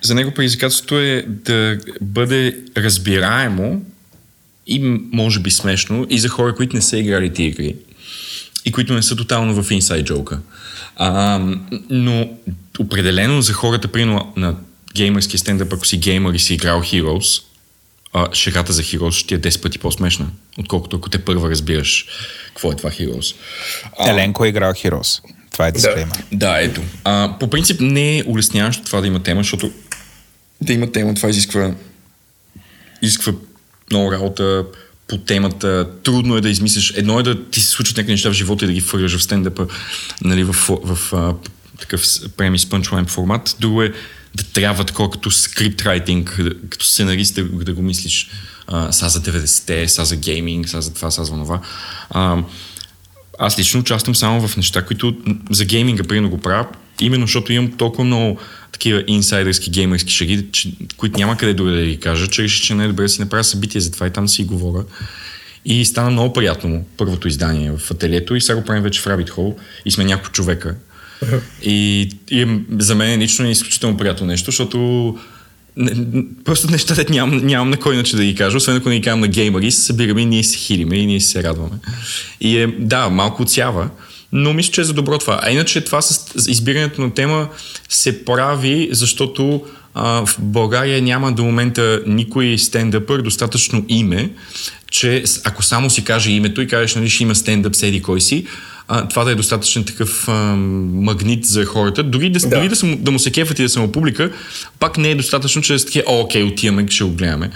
за 0.02 0.14
него 0.14 0.30
предизвикателството 0.30 0.98
е 0.98 1.24
да 1.28 1.78
бъде 2.00 2.56
разбираемо 2.76 3.82
и 4.66 4.78
може 5.12 5.40
би 5.40 5.50
смешно 5.50 6.06
и 6.10 6.18
за 6.18 6.28
хора, 6.28 6.54
които 6.54 6.76
не 6.76 6.82
са 6.82 6.98
играли 6.98 7.32
тия 7.32 7.46
игри 7.46 7.76
и 8.64 8.72
които 8.72 8.94
не 8.94 9.02
са 9.02 9.16
тотално 9.16 9.62
в 9.62 9.70
инсайд 9.70 10.06
джока. 10.06 10.40
Но 11.90 12.30
определено 12.78 13.42
за 13.42 13.52
хората, 13.52 13.88
примерно 13.88 14.32
на 14.36 14.56
геймърския 14.94 15.38
стендъп, 15.38 15.72
ако 15.72 15.86
си 15.86 15.98
геймър 15.98 16.34
и 16.34 16.38
си 16.38 16.54
играл 16.54 16.80
Heroes, 16.80 17.42
а, 18.14 18.34
шегата 18.34 18.72
за 18.72 18.82
Heroes 18.82 19.10
ще 19.10 19.26
ти 19.28 19.34
е 19.34 19.40
10 19.40 19.62
пъти 19.62 19.78
по-смешна, 19.78 20.26
отколкото 20.58 20.96
ако 20.96 21.10
те 21.10 21.18
първа 21.18 21.50
разбираш 21.50 22.06
какво 22.46 22.72
е 22.72 22.76
това 22.76 22.90
Heroes. 22.90 23.34
А, 23.98 24.10
Еленко 24.10 24.44
е 24.44 24.48
играл 24.48 24.72
Heroes. 24.72 25.22
Това 25.52 25.66
е 25.66 25.72
дисклеймер. 25.72 26.24
да, 26.32 26.58
ето. 26.60 26.80
А, 27.04 27.36
по 27.40 27.50
принцип 27.50 27.80
не 27.80 28.18
е 28.18 28.24
улесняващо 28.26 28.84
това 28.84 29.00
да 29.00 29.06
има 29.06 29.22
тема, 29.22 29.40
защото 29.40 29.72
да 30.60 30.72
има 30.72 30.92
тема, 30.92 31.14
това 31.14 31.28
изисква, 31.28 31.74
изисква 33.02 33.32
много 33.90 34.12
работа 34.12 34.64
по 35.08 35.18
темата. 35.18 35.88
Трудно 36.02 36.36
е 36.36 36.40
да 36.40 36.48
измислиш. 36.48 36.92
Едно 36.96 37.20
е 37.20 37.22
да 37.22 37.44
ти 37.44 37.60
се 37.60 37.68
случват 37.68 37.96
някакви 37.96 38.12
неща 38.12 38.30
в 38.30 38.34
живота 38.34 38.64
и 38.64 38.68
да 38.68 38.74
ги 38.74 38.80
фърляш 38.80 39.16
в 39.16 39.22
стендъпа, 39.22 39.66
нали, 40.22 40.44
в, 40.44 40.52
в, 40.52 40.78
в 40.84 41.34
такъв 41.80 42.06
с- 42.06 42.28
преми 42.28 42.58
с 42.58 42.68
пънчлайн 42.68 43.06
формат. 43.06 43.56
Друго 43.60 43.82
е 43.82 43.92
да 44.34 44.44
трябва 44.44 44.84
такова 44.84 45.10
като 45.10 45.30
скрипт 45.30 45.82
райтинг, 45.82 46.40
като 46.68 46.84
сценарист 46.84 47.34
да, 47.34 47.44
да 47.44 47.74
го 47.74 47.82
мислиш 47.82 48.30
а, 48.66 48.92
са 48.92 49.08
за 49.08 49.20
90-те, 49.20 49.88
са 49.88 50.04
за 50.04 50.16
гейминг, 50.16 50.68
са 50.68 50.82
за 50.82 50.94
това, 50.94 51.10
са 51.10 51.24
за 51.24 51.32
това. 51.32 51.60
А, 52.10 52.42
аз 53.38 53.58
лично 53.58 53.80
участвам 53.80 54.14
само 54.14 54.48
в 54.48 54.56
неща, 54.56 54.82
които 54.82 55.16
за 55.50 55.64
гейминга 55.64 56.04
примерно 56.04 56.30
го 56.30 56.40
правя, 56.40 56.66
именно 57.00 57.26
защото 57.26 57.52
имам 57.52 57.72
толкова 57.72 58.04
много 58.04 58.38
такива 58.72 59.04
инсайдърски 59.06 59.70
геймерски 59.70 60.12
шаги, 60.12 60.46
че, 60.52 60.72
които 60.96 61.18
няма 61.18 61.36
къде 61.36 61.54
друга 61.54 61.70
да 61.70 61.84
ги 61.84 62.00
кажа, 62.00 62.26
че 62.26 62.42
реших, 62.42 62.62
че 62.62 62.74
не 62.74 62.84
е 62.84 62.88
добре 62.88 63.02
да 63.02 63.08
си 63.08 63.20
направя 63.20 63.44
събитие 63.44 63.80
за 63.80 63.90
това 63.90 64.06
и 64.06 64.10
там 64.10 64.28
си 64.28 64.44
говоря. 64.44 64.84
И 65.64 65.84
стана 65.84 66.10
много 66.10 66.32
приятно 66.32 66.84
първото 66.96 67.28
издание 67.28 67.72
в 67.78 67.90
ателието 67.90 68.34
и 68.34 68.40
сега 68.40 68.56
го 68.56 68.64
правим 68.64 68.82
вече 68.82 69.00
в 69.00 69.04
Rabbit 69.04 69.30
Hole 69.30 69.54
и 69.84 69.90
сме 69.90 70.04
няколко 70.04 70.32
човека. 70.32 70.76
И, 71.62 72.10
и 72.30 72.58
за 72.78 72.94
мен 72.94 73.20
лично 73.20 73.46
е 73.46 73.50
изключително 73.50 73.96
приятно 73.96 74.26
нещо, 74.26 74.50
защото 74.50 75.18
не, 75.76 76.24
просто 76.44 76.70
нещата 76.70 77.04
нямам, 77.10 77.46
нямам 77.46 77.70
на 77.70 77.76
кой 77.76 77.94
иначе 77.94 78.16
да 78.16 78.24
ги 78.24 78.34
кажа, 78.34 78.56
освен 78.56 78.76
ако 78.76 78.88
не 78.88 78.98
ги 78.98 79.02
кажам 79.02 79.20
на 79.20 79.28
геймъри, 79.28 79.70
се 79.70 79.80
събираме 79.80 80.20
и 80.20 80.26
ние 80.26 80.44
се 80.44 80.56
хилиме 80.56 80.96
и 80.96 81.06
ние 81.06 81.20
се 81.20 81.42
радваме. 81.42 81.76
И 82.40 82.58
е, 82.58 82.66
да, 82.66 83.08
малко 83.08 83.42
отсява, 83.42 83.90
но 84.32 84.52
мисля, 84.52 84.72
че 84.72 84.80
е 84.80 84.84
за 84.84 84.92
добро 84.92 85.18
това. 85.18 85.40
А 85.42 85.50
иначе 85.50 85.80
това 85.80 86.02
с 86.02 86.34
избирането 86.48 87.00
на 87.00 87.14
тема 87.14 87.48
се 87.88 88.24
прави, 88.24 88.88
защото 88.92 89.62
а, 89.94 90.26
в 90.26 90.36
България 90.38 91.02
няма 91.02 91.32
до 91.32 91.44
момента 91.44 92.02
никой 92.06 92.58
стендъпър 92.58 93.22
достатъчно 93.22 93.84
име, 93.88 94.30
че 94.90 95.24
ако 95.44 95.62
само 95.62 95.90
си 95.90 96.04
каже 96.04 96.30
името 96.30 96.60
и 96.60 96.66
кажеш, 96.66 96.94
нали, 96.94 97.10
ще 97.10 97.22
има 97.22 97.34
стендъп, 97.34 97.76
седи 97.76 98.02
кой 98.02 98.20
си, 98.20 98.46
а, 98.88 99.08
това 99.08 99.24
да 99.24 99.30
е 99.30 99.34
достатъчен 99.34 99.84
такъв 99.84 100.28
а, 100.28 100.32
магнит 100.32 101.44
за 101.44 101.64
хората. 101.64 102.02
Дори 102.02 102.30
да, 102.30 102.40
Да. 102.40 102.48
Дори 102.56 102.68
да, 102.68 102.76
съм, 102.76 102.96
да 103.00 103.10
му 103.10 103.18
се 103.18 103.30
кефат 103.32 103.58
и 103.58 103.62
да 103.62 103.68
са 103.68 103.80
му 103.80 103.92
публика, 103.92 104.32
пак 104.78 104.98
не 104.98 105.10
е 105.10 105.14
достатъчно, 105.14 105.62
че 105.62 105.72
да 105.72 105.84
такива, 105.84 106.04
окей, 106.08 106.42
отиваме, 106.42 106.86
ще 106.90 107.04
го 107.04 107.10
гледаме. 107.10 107.50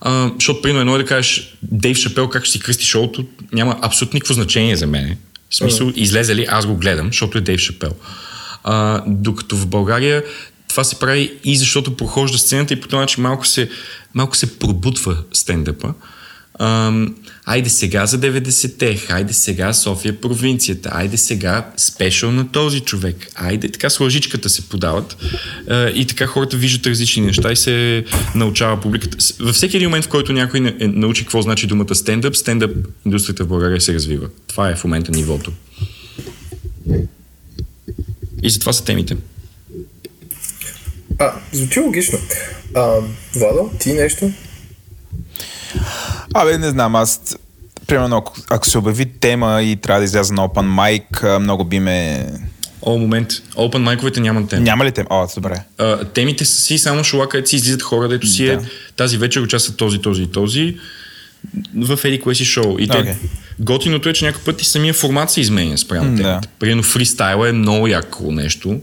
А, 0.00 0.30
защото, 0.34 0.62
примерно, 0.62 0.80
едно 0.80 0.94
е 0.94 0.98
да 0.98 1.04
кажеш 1.04 1.56
Дейв 1.62 1.96
Шапел 1.96 2.28
как 2.28 2.44
ще 2.44 2.52
си 2.52 2.60
кръсти 2.60 2.84
шоуто, 2.84 3.24
няма 3.52 3.78
абсолютно 3.82 4.16
никакво 4.16 4.34
значение 4.34 4.76
за 4.76 4.86
мен. 4.86 5.16
В 5.50 5.56
смисъл, 5.56 5.92
излезе 5.96 6.36
ли, 6.36 6.46
аз 6.48 6.66
го 6.66 6.76
гледам, 6.76 7.06
защото 7.06 7.38
е 7.38 7.40
Дейв 7.40 7.60
Шапел. 7.60 7.92
А, 8.64 9.02
докато 9.06 9.56
в 9.56 9.66
България 9.66 10.22
това 10.70 10.84
се 10.84 10.98
прави 10.98 11.32
и 11.44 11.56
защото 11.56 11.96
прохожда 11.96 12.38
сцената 12.38 12.74
и 12.74 12.80
по 12.80 12.88
този 12.88 13.00
начин 13.00 13.22
малко 13.22 13.46
се, 13.46 13.70
малко 14.14 14.36
се 14.36 14.58
пробутва 14.58 15.16
стендъпа. 15.32 15.94
Айде 17.46 17.70
сега 17.70 18.06
за 18.06 18.18
90-те, 18.18 18.96
хайде 18.96 19.32
сега 19.32 19.72
София 19.72 20.20
провинцията, 20.20 20.90
айде 20.92 21.16
сега 21.16 21.70
спешъл 21.76 22.32
на 22.32 22.52
този 22.52 22.80
човек, 22.80 23.16
айде 23.34 23.68
така 23.68 23.90
с 23.90 24.00
лъжичката 24.00 24.48
се 24.48 24.68
подават 24.68 25.16
а, 25.68 25.88
и 25.88 26.06
така 26.06 26.26
хората 26.26 26.56
виждат 26.56 26.86
различни 26.86 27.22
неща 27.22 27.52
и 27.52 27.56
се 27.56 28.04
научава 28.34 28.80
публиката. 28.80 29.16
Във 29.40 29.54
всеки 29.54 29.76
един 29.76 29.88
момент, 29.88 30.04
в 30.04 30.08
който 30.08 30.32
някой 30.32 30.76
е, 30.80 30.86
научи 30.86 31.22
какво 31.22 31.42
значи 31.42 31.66
думата 31.66 31.94
стендъп, 31.94 32.36
стендъп 32.36 32.76
индустрията 33.06 33.44
в 33.44 33.48
България 33.48 33.80
се 33.80 33.94
развива. 33.94 34.28
Това 34.46 34.70
е 34.70 34.76
в 34.76 34.84
момента 34.84 35.12
нивото. 35.12 35.52
И 38.42 38.50
затова 38.50 38.72
са 38.72 38.84
темите. 38.84 39.16
А, 41.18 41.32
звучи 41.52 41.80
логично. 41.80 42.18
А, 42.74 42.98
Владо, 43.34 43.70
ти 43.80 43.92
нещо? 43.92 44.30
Абе, 46.34 46.58
не 46.58 46.70
знам, 46.70 46.96
аз 46.96 47.36
примерно 47.86 48.16
ако, 48.16 48.34
ако 48.50 48.66
се 48.66 48.78
обяви 48.78 49.06
тема 49.06 49.62
и 49.62 49.76
трябва 49.76 50.00
да 50.00 50.04
изляза 50.04 50.34
на 50.34 50.42
Open 50.42 50.68
Mic, 51.00 51.38
много 51.38 51.64
би 51.64 51.80
ме... 51.80 52.26
О, 52.82 52.98
момент. 52.98 53.28
Open 53.56 53.76
майковете 53.78 54.20
нямат 54.20 54.48
тема. 54.48 54.62
Няма 54.62 54.84
ли 54.84 54.92
тема? 54.92 55.06
О, 55.10 55.26
добре. 55.34 55.62
А, 55.78 56.04
темите 56.04 56.44
са 56.44 56.60
си 56.60 56.78
само 56.78 57.04
шола, 57.04 57.28
където 57.28 57.48
си 57.50 57.56
излизат 57.56 57.82
хора, 57.82 58.08
дето 58.08 58.26
си 58.26 58.46
е 58.46 58.56
Да. 58.56 58.62
тази 58.96 59.18
вечер 59.18 59.40
участват 59.40 59.76
този, 59.76 59.98
този 59.98 60.22
и 60.22 60.26
този 60.26 60.76
в 61.76 61.98
еди 62.04 62.20
кое 62.20 62.34
си 62.34 62.44
шоу. 62.44 62.76
И 62.78 62.88
те, 62.88 63.16
готиното 63.60 64.08
е, 64.08 64.12
че 64.12 64.24
някой 64.24 64.42
път 64.42 64.62
и 64.62 64.64
самия 64.64 64.94
формат 64.94 65.30
се 65.30 65.40
изменя 65.40 65.78
спрямо 65.78 66.04
М, 66.04 66.16
темите. 66.16 66.22
да. 66.22 66.40
Примерно 66.58 66.82
фристайла 66.82 67.48
е 67.48 67.52
много 67.52 67.86
яко 67.88 68.32
нещо. 68.32 68.80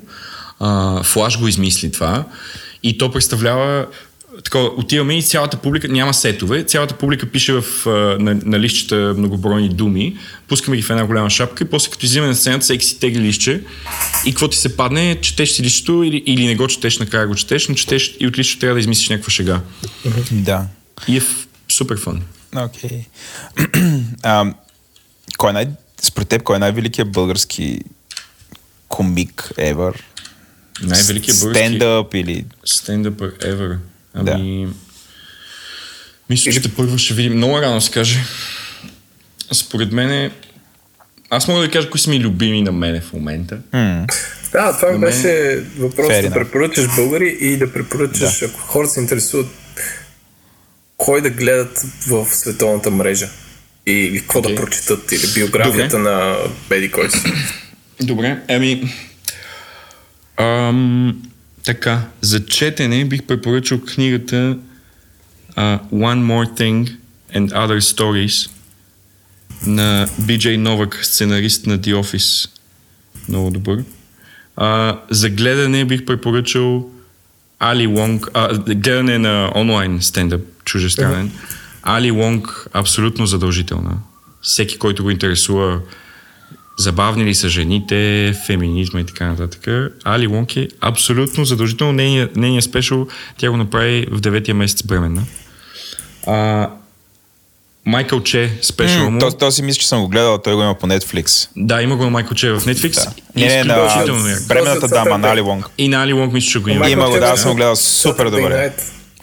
А, 0.59 1.03
Флаш 1.03 1.39
го 1.39 1.47
измисли 1.47 1.91
това. 1.91 2.23
И 2.84 2.97
то 2.97 3.11
представлява 3.11 3.85
такова, 4.43 4.72
отиваме 4.77 5.18
и 5.18 5.23
цялата 5.23 5.57
публика, 5.57 5.88
няма 5.88 6.14
сетове, 6.14 6.64
цялата 6.64 6.93
публика 6.93 7.26
пише 7.26 7.53
в, 7.53 7.64
на, 8.19 8.39
на 8.45 8.59
лищата 8.59 9.14
многобройни 9.18 9.69
думи, 9.69 10.18
пускаме 10.47 10.77
ги 10.77 10.84
в 10.84 10.89
една 10.89 11.05
голяма 11.05 11.30
шапка 11.30 11.64
и 11.64 11.68
после 11.68 11.91
като 11.91 12.05
излизаме 12.05 12.27
на 12.27 12.35
сцената, 12.35 12.64
всеки 12.64 12.85
си 12.85 12.99
тегли 12.99 13.19
лище 13.19 13.61
и 14.26 14.31
какво 14.31 14.47
ти 14.47 14.57
се 14.57 14.77
падне, 14.77 15.22
четеш 15.22 15.51
си 15.51 15.64
лището 15.64 16.03
или, 16.03 16.23
или 16.26 16.45
не 16.45 16.55
го 16.55 16.68
четеш, 16.68 16.99
накрая 16.99 17.27
го 17.27 17.35
четеш, 17.35 17.68
но 17.68 17.76
четеш 17.76 18.18
и 18.19 18.27
от 18.27 18.38
лището 18.38 18.59
трябва 18.59 18.73
да 18.73 18.80
измислиш 18.80 19.09
някаква 19.09 19.31
шега. 19.31 19.61
Да. 20.31 20.65
И 21.07 21.18
е 21.18 21.22
супер 21.69 21.99
фан. 21.99 22.22
Окей. 22.55 23.05
Okay. 24.23 24.53
кой 25.38 25.49
е 25.49 25.53
най... 25.53 25.68
Според 26.01 26.27
теб, 26.27 26.43
кой 26.43 26.55
е 26.55 26.59
най-великият 26.59 27.11
български 27.11 27.80
комик 28.88 29.51
ever? 29.57 29.93
Най-великият 30.81 31.39
български 31.39 31.65
Стендъп 31.65 32.14
или... 32.14 32.45
стендъпър 32.65 33.38
ever. 33.38 33.77
Ами... 34.18 34.68
Мисля, 36.30 36.52
че 36.52 36.61
те 36.61 36.76
първо 36.76 36.98
ще 36.98 37.14
видим. 37.14 37.34
Много 37.34 37.61
рано 37.61 37.81
се 37.81 37.91
каже. 37.91 38.19
Според 39.52 39.91
мен 39.91 40.11
е... 40.11 40.31
Аз 41.30 41.48
мога 41.48 41.61
да 41.61 41.72
кажа 41.72 41.89
кои 41.89 41.99
са 41.99 42.10
ми 42.10 42.19
любими 42.19 42.61
на 42.61 42.72
мене 42.72 43.02
в 43.02 43.14
момента. 43.14 43.57
Да, 44.52 44.77
това 44.77 44.91
ми 44.91 44.94
За 44.94 44.99
мен- 44.99 44.99
беше 44.99 45.64
въпрос 45.77 46.07
Fair 46.07 46.27
да 46.27 46.34
препоръчаш 46.34 46.95
българи 46.95 47.38
и 47.41 47.57
да 47.57 47.73
препоръчаш, 47.73 48.41
ако 48.41 48.60
хората 48.60 48.94
се 48.94 48.99
интересуват, 48.99 49.48
кой 50.98 51.22
да 51.22 51.30
гледат 51.30 51.85
в 52.07 52.27
световната 52.35 52.91
мрежа. 52.91 53.30
Или 53.85 54.19
какво 54.19 54.41
да 54.41 54.48
Окей. 54.48 54.56
прочитат, 54.56 55.11
или 55.11 55.34
биографията 55.34 55.99
на 55.99 56.38
Беди 56.69 56.91
кой 56.91 57.11
си. 57.11 57.34
Добре, 58.02 58.39
ами... 58.49 58.94
Ам, 60.38 61.22
така, 61.68 62.02
за 62.22 62.45
четене 62.45 63.06
бих 63.06 63.23
препоръчал 63.23 63.80
книгата 63.80 64.57
uh, 65.56 65.80
One 65.94 66.23
More 66.23 66.60
Thing 66.60 66.95
and 67.35 67.49
Other 67.49 67.80
Stories 67.80 68.49
на 69.65 70.07
BJ 70.22 70.57
Новак, 70.57 70.99
сценарист 71.06 71.65
на 71.65 71.80
The 71.80 71.95
Office. 71.95 72.49
Много 73.30 73.52
добър. 73.52 73.84
А, 74.56 74.99
за 75.10 75.30
гледане 75.30 75.85
бих 75.85 76.06
препоръчал 76.06 76.89
Али 77.60 77.88
Лонг, 77.88 78.27
а, 78.34 78.57
гледане 78.57 79.18
на 79.18 79.52
онлайн 79.56 80.02
стендъп, 80.02 80.41
чужестранен. 80.65 81.31
Али 81.84 82.11
Лонг, 82.11 82.68
абсолютно 82.73 83.26
задължителна. 83.26 83.98
Всеки, 84.41 84.77
който 84.77 85.03
го 85.03 85.11
интересува 85.11 85.81
забавни 86.77 87.25
ли 87.25 87.35
са 87.35 87.49
жените, 87.49 88.33
феминизма 88.45 88.99
и 88.99 89.05
така 89.05 89.27
нататък. 89.27 89.91
Али 90.03 90.27
Лонг 90.27 90.55
е 90.55 90.67
абсолютно 90.81 91.45
задължително. 91.45 91.93
Нейният, 91.93 92.35
нейният 92.35 92.65
спешъл, 92.65 93.07
тя 93.37 93.51
го 93.51 93.57
направи 93.57 94.07
в 94.11 94.19
деветия 94.19 94.55
месец 94.55 94.83
бременна. 94.83 95.23
А, 96.27 96.69
Майкъл 97.85 98.23
Че 98.23 98.57
спешъл 98.61 99.11
му. 99.11 99.19
Този, 99.19 99.37
този 99.37 99.63
мисля, 99.63 99.79
че 99.79 99.87
съм 99.87 100.01
го 100.01 100.07
гледал, 100.07 100.37
той 100.37 100.55
го 100.55 100.61
има 100.61 100.75
по 100.75 100.87
Netflix. 100.87 101.49
Да, 101.55 101.81
има 101.81 101.95
го 101.95 102.03
на 102.03 102.09
Майкъл 102.09 102.35
Че 102.35 102.51
в 102.51 102.61
Netflix. 102.61 102.93
Да. 102.93 103.11
Не, 103.35 103.47
не, 103.47 103.63
на 103.63 104.37
бременната 104.47 104.87
дама, 104.87 105.17
на 105.17 105.31
Али 105.31 105.41
Лонг. 105.41 105.65
И 105.77 105.87
на 105.87 106.03
Али 106.03 106.13
Лонг 106.13 106.33
мисля, 106.33 106.51
че 106.51 106.59
го 106.59 106.69
има. 106.69 106.89
Има 106.89 107.09
го, 107.09 107.19
да, 107.19 107.25
аз 107.25 107.41
съм 107.41 107.51
го 107.51 107.57
гледал 107.57 107.75
супер 107.75 108.29
добре. 108.29 108.73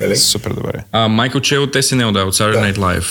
Нали? 0.01 0.17
Супер 0.17 0.51
добре. 0.51 0.85
А, 0.93 1.09
Майкъл 1.09 1.41
Че 1.41 1.55
е 1.55 1.59
от 1.59 1.75
SNL, 1.75 2.13
да, 2.13 2.25
от 2.25 2.35
Saturday 2.35 2.73
Night 2.73 2.79
Live. 2.79 3.07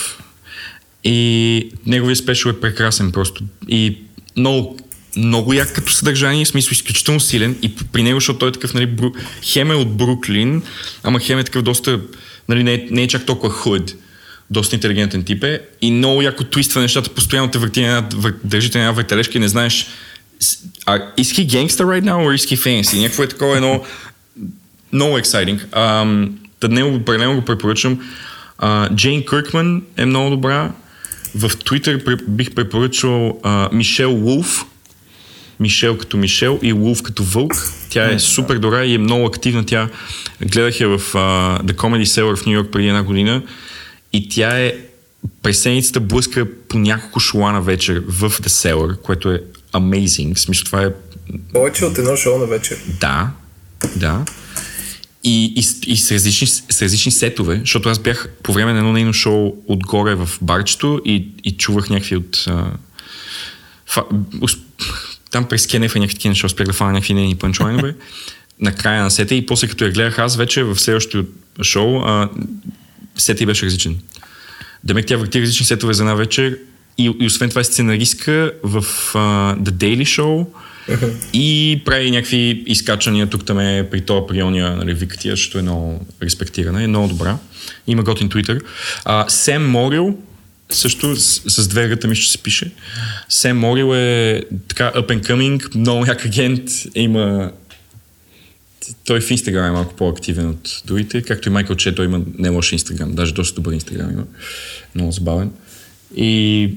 И 1.03 1.71
неговия 1.85 2.15
спешъл 2.15 2.49
е 2.49 2.59
прекрасен 2.59 3.11
просто. 3.11 3.43
И 3.67 3.97
много, 4.37 4.77
много 5.17 5.53
як 5.53 5.73
като 5.73 5.91
съдържание, 5.91 6.45
в 6.45 6.47
смисъл 6.47 6.71
изключително 6.71 7.19
силен. 7.19 7.55
И 7.61 7.75
при 7.75 8.03
него, 8.03 8.19
защото 8.19 8.39
той 8.39 8.49
е 8.49 8.51
такъв, 8.51 8.73
нали, 8.73 8.85
бру... 8.85 9.11
хем 9.41 9.71
е 9.71 9.75
от 9.75 9.97
Бруклин, 9.97 10.61
ама 11.03 11.19
хем 11.19 11.39
е 11.39 11.43
такъв 11.43 11.61
доста, 11.61 11.99
нали, 12.49 12.63
не 12.63 12.73
е, 12.73 12.87
не 12.91 13.03
е 13.03 13.07
чак 13.07 13.25
толкова 13.25 13.53
худ. 13.53 13.93
Доста 14.49 14.75
интелигентен 14.75 15.23
тип 15.23 15.43
е. 15.43 15.61
И 15.81 15.91
много 15.91 16.21
яко 16.21 16.43
твиства 16.43 16.81
нещата, 16.81 17.09
постоянно 17.09 17.51
те 17.51 17.57
върти 17.57 17.81
на 17.81 17.87
една, 17.87 18.09
вър... 18.15 18.33
държите 18.43 18.77
на 18.77 18.83
една 18.83 18.91
въртележка 18.91 19.37
и 19.37 19.41
не 19.41 19.47
знаеш 19.47 19.87
а, 20.85 20.97
is 21.17 21.29
he 21.31 21.45
gangster 21.45 21.85
right 21.85 22.03
now 22.03 22.19
or 22.25 22.33
is 22.33 22.45
he 22.45 22.57
fancy? 22.57 23.01
Някакво 23.01 23.23
е 23.23 23.27
такова 23.27 23.55
едно 23.55 23.83
много 24.93 25.17
ексайтинг. 25.17 25.67
Да 26.61 26.69
него 26.69 26.95
определено 26.95 27.35
го 27.35 27.41
препоръчвам. 27.41 27.99
Uh, 28.59 28.95
Джейн 28.95 29.25
Къркман 29.25 29.83
е 29.97 30.05
много 30.05 30.29
добра. 30.29 30.71
В 31.35 31.49
Twitter 31.49 32.27
бих 32.27 32.55
препоръчал 32.55 33.39
uh, 33.43 33.73
Мишел 33.73 34.15
Вулф. 34.15 34.65
Мишел 35.59 35.97
като 35.97 36.17
Мишел 36.17 36.59
и 36.61 36.73
Вулф 36.73 37.03
като 37.03 37.23
Вълк. 37.23 37.53
Тя 37.89 38.11
е 38.11 38.19
супер 38.19 38.55
добра 38.55 38.85
и 38.85 38.93
е 38.93 38.97
много 38.97 39.25
активна. 39.25 39.65
Тя 39.65 39.89
гледах 40.41 40.79
я 40.79 40.87
в 40.87 41.13
uh, 41.13 41.63
The 41.63 41.73
Comedy 41.73 42.03
Cellar 42.03 42.35
в 42.35 42.45
Нью 42.45 42.53
Йорк 42.53 42.71
преди 42.71 42.87
една 42.87 43.03
година 43.03 43.41
и 44.13 44.29
тя 44.29 44.59
е 44.59 44.73
през 45.41 45.59
седмицата 45.59 45.99
блъска 45.99 46.45
по 46.69 46.79
няколко 46.79 47.19
шоу 47.19 47.41
на 47.41 47.61
вечер 47.61 48.03
в 48.07 48.29
The 48.29 48.47
Cellar, 48.47 49.01
което 49.01 49.31
е 49.31 49.41
amazing. 49.73 50.35
В 50.35 50.39
смисъл 50.39 50.65
това 50.65 50.83
е 50.83 50.89
Повече 51.53 51.85
от 51.85 51.97
едно 51.97 52.15
шоу 52.15 52.37
на 52.37 52.45
вечер. 52.45 52.77
да, 52.99 53.29
да. 53.95 54.25
И, 55.23 55.45
и, 55.45 55.91
и 55.91 55.97
с, 55.97 56.11
различни, 56.11 56.47
с 56.47 56.81
различни 56.81 57.11
сетове, 57.11 57.59
защото 57.59 57.89
аз 57.89 57.99
бях 57.99 58.29
по 58.43 58.53
време 58.53 58.73
на 58.73 58.79
едно 58.79 58.93
нейно 58.93 59.13
шоу 59.13 59.53
отгоре 59.67 60.15
в 60.15 60.29
барчето 60.41 61.01
и, 61.05 61.27
и 61.43 61.57
чувах 61.57 61.89
някакви 61.89 62.15
от... 62.15 62.43
А, 62.47 62.71
фа, 63.85 64.03
ус, 64.41 64.57
там 65.31 65.45
през 65.45 65.67
Кенефа 65.67 65.99
някакви 65.99 66.15
такива 66.15 66.29
неща, 66.29 66.45
успях 66.45 66.67
да 66.67 66.73
фана 66.73 66.91
някакви 66.91 67.13
нейни 67.13 67.35
пънчлайнове 67.35 67.95
на 68.59 68.75
края 68.75 69.03
на 69.03 69.11
сета 69.11 69.35
и 69.35 69.45
после 69.45 69.67
като 69.67 69.85
я 69.85 69.91
гледах 69.91 70.19
аз 70.19 70.35
вече 70.35 70.63
в 70.63 70.79
следващото 70.79 71.29
шоу, 71.61 71.97
а, 71.97 72.29
сета 73.17 73.43
й 73.43 73.45
беше 73.45 73.65
различен. 73.65 73.97
Демек 74.83 75.05
тя 75.05 75.17
върти 75.17 75.41
различни 75.41 75.65
сетове 75.65 75.93
за 75.93 76.03
една 76.03 76.13
вечер 76.13 76.57
и, 76.97 77.11
и 77.19 77.25
освен 77.25 77.49
това 77.49 77.61
е 77.61 77.63
сценаристка 77.63 78.51
в 78.63 78.85
а, 79.13 79.19
The 79.55 79.69
Daily 79.69 80.03
Show 80.03 80.45
и 81.33 81.81
прави 81.85 82.11
някакви 82.11 82.63
изкачания 82.67 83.27
тук 83.27 83.45
там 83.45 83.59
е 83.59 83.87
при 83.91 84.01
това 84.01 84.27
при 84.27 84.43
ония, 84.43 84.75
нали, 84.75 84.93
вика 84.93 85.17
защото 85.23 85.59
е 85.59 85.61
много 85.61 86.05
респектирана, 86.21 86.83
е 86.83 86.87
много 86.87 87.07
добра. 87.07 87.37
Има 87.87 88.03
готин 88.03 88.29
Twitter. 88.29 88.61
А, 89.05 89.29
Сем 89.29 89.69
Морил, 89.69 90.17
също 90.69 91.15
с, 91.15 91.41
с 91.47 91.67
две 91.67 91.89
ръта 91.89 92.07
ми 92.07 92.15
ще 92.15 92.31
се 92.31 92.37
пише. 92.37 92.71
Сем 93.29 93.59
Морил 93.59 93.95
е 93.95 94.43
така 94.67 94.91
up 94.95 95.07
and 95.07 95.27
coming, 95.27 95.75
много 95.75 96.05
як 96.05 96.25
агент, 96.25 96.69
има 96.95 97.51
той 99.05 99.21
в 99.21 99.31
Инстаграм 99.31 99.65
е 99.65 99.71
малко 99.71 99.95
по-активен 99.95 100.49
от 100.49 100.81
другите, 100.85 101.21
както 101.21 101.49
и 101.49 101.51
Майкъл 101.51 101.75
Че, 101.75 101.95
той 101.95 102.05
има 102.05 102.21
не 102.37 102.49
лош 102.49 102.71
Инстаграм, 102.71 103.15
даже 103.15 103.33
доста 103.33 103.55
добър 103.55 103.73
Инстаграм 103.73 104.11
има, 104.11 104.23
много 104.95 105.11
забавен. 105.11 105.51
И 106.15 106.69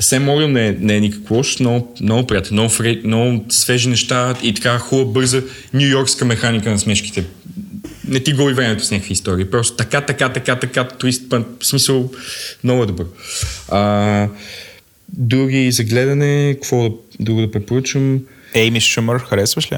Сем 0.00 0.24
Морил 0.24 0.48
не, 0.48 0.66
е- 0.66 0.76
не 0.80 0.96
е 0.96 1.00
никак 1.00 1.30
лош, 1.30 1.58
много, 1.60 1.94
много 2.00 2.26
приятен, 2.26 2.52
много, 2.52 2.68
фре, 2.68 3.00
много 3.04 3.44
свежи 3.48 3.88
неща 3.88 4.34
и 4.42 4.54
така 4.54 4.78
хубава, 4.78 5.10
бърза 5.12 5.42
нью-йоркска 5.74 6.24
механика 6.24 6.70
на 6.70 6.78
смешките. 6.78 7.24
Не 8.08 8.20
ти 8.20 8.32
губи 8.32 8.52
времето 8.52 8.84
с 8.84 8.90
някакви 8.90 9.12
истории. 9.12 9.44
Просто 9.44 9.76
така, 9.76 10.00
така, 10.00 10.28
така, 10.28 10.56
така, 10.56 10.88
твист, 10.88 11.28
пън, 11.28 11.44
в 11.60 11.66
смисъл, 11.66 12.10
много 12.64 12.82
е 12.82 12.86
добър. 12.86 13.06
А, 13.68 14.28
други 15.08 15.72
за 15.72 15.84
гледане, 15.84 16.54
какво 16.54 16.88
друго 17.20 17.40
да 17.40 17.50
препоръчам? 17.50 18.20
Ейми 18.54 18.80
Шумър, 18.80 19.18
харесваш 19.18 19.72
ли? 19.72 19.76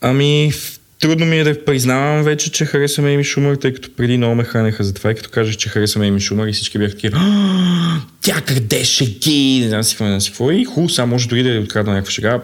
Ами, 0.00 0.52
в- 0.52 0.79
трудно 1.00 1.26
ми 1.26 1.38
е 1.38 1.44
да 1.44 1.64
признавам 1.64 2.22
вече, 2.22 2.52
че 2.52 2.64
харесвам 2.64 3.06
Ейми 3.06 3.24
Шумър, 3.24 3.56
тъй 3.56 3.74
като 3.74 3.90
преди 3.96 4.16
много 4.16 4.34
ме 4.34 4.44
хранеха 4.44 4.84
за 4.84 4.94
това 4.94 5.10
и 5.10 5.14
като 5.14 5.30
кажеш, 5.30 5.56
че 5.56 5.68
харесвам 5.68 6.02
Ейми 6.02 6.20
Шумър 6.20 6.48
и 6.48 6.52
всички 6.52 6.78
бяха 6.78 6.94
такива 6.94 7.18
«А, 7.20 8.00
тя 8.20 8.40
къде 8.40 8.84
шеги, 8.84 9.60
не 9.62 9.68
знам 9.68 9.84
си 9.84 9.90
какво, 9.94 10.04
не 10.04 10.10
знам 10.10 10.20
си 10.20 10.30
какво. 10.30 10.50
И 10.50 10.64
хубаво, 10.64 10.88
сега 10.88 11.06
може 11.06 11.28
дори 11.28 11.42
да 11.42 11.54
е 11.54 11.58
открадна 11.58 11.92
някаква 11.92 12.10
шега. 12.10 12.40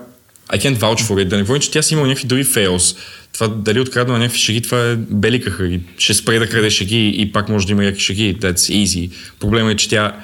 I 0.52 0.58
can't 0.58 0.78
vouch 0.78 1.00
for 1.00 1.24
it. 1.24 1.24
Да 1.24 1.36
не 1.36 1.42
говорим, 1.42 1.62
че 1.62 1.70
тя 1.70 1.82
си 1.82 1.94
имала 1.94 2.08
някакви 2.08 2.28
други 2.28 2.44
fails. 2.44 2.96
Това 3.32 3.48
дали 3.48 3.80
открадна 3.80 4.18
някакви 4.18 4.38
шеги, 4.38 4.60
това 4.60 4.90
е 4.90 4.96
беликаха. 4.96 5.78
Ще 5.98 6.14
спре 6.14 6.38
да 6.38 6.48
краде 6.48 6.70
шеги 6.70 7.08
и 7.08 7.32
пак 7.32 7.48
може 7.48 7.66
да 7.66 7.72
има 7.72 7.82
някакви 7.82 8.02
шеги. 8.02 8.36
That's 8.36 8.84
easy. 8.84 9.10
Проблемът 9.40 9.74
е, 9.74 9.76
че 9.76 9.88
тя 9.88 10.16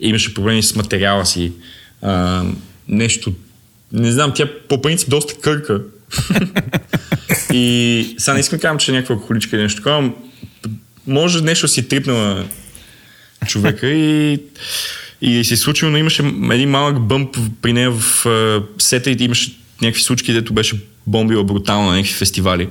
имаше 0.00 0.34
проблеми 0.34 0.62
с 0.62 0.74
материала 0.74 1.26
си. 1.26 1.52
А, 2.02 2.44
нещо 2.88 3.32
не 3.92 4.12
знам, 4.12 4.32
тя 4.34 4.46
по 4.68 4.82
принцип 4.82 5.10
доста 5.10 5.34
кърка. 5.34 5.82
и 7.52 8.14
сега 8.18 8.34
не 8.34 8.40
искам 8.40 8.56
да 8.56 8.62
казвам, 8.62 8.78
че 8.78 8.90
е 8.90 8.94
някаква 8.94 9.14
алкохоличка 9.14 9.56
или 9.56 9.62
нещо 9.62 9.82
такова. 9.82 10.10
Може 11.06 11.42
нещо 11.42 11.68
си 11.68 11.88
трипнала 11.88 12.44
човека 13.46 13.88
и, 13.88 14.40
и 15.20 15.44
се 15.44 15.54
е 15.54 15.56
случило, 15.56 15.90
но 15.90 15.98
имаше 15.98 16.22
един 16.52 16.70
малък 16.70 17.00
бъмп 17.00 17.36
при 17.62 17.72
нея 17.72 17.90
в 17.90 18.26
сета 18.78 19.10
и 19.10 19.16
имаше 19.20 19.56
някакви 19.82 20.02
случки, 20.02 20.32
дето 20.32 20.52
беше 20.52 20.80
бомбила 21.06 21.44
брутално 21.44 21.86
на 21.90 21.96
някакви 21.96 22.14
фестивали 22.14 22.68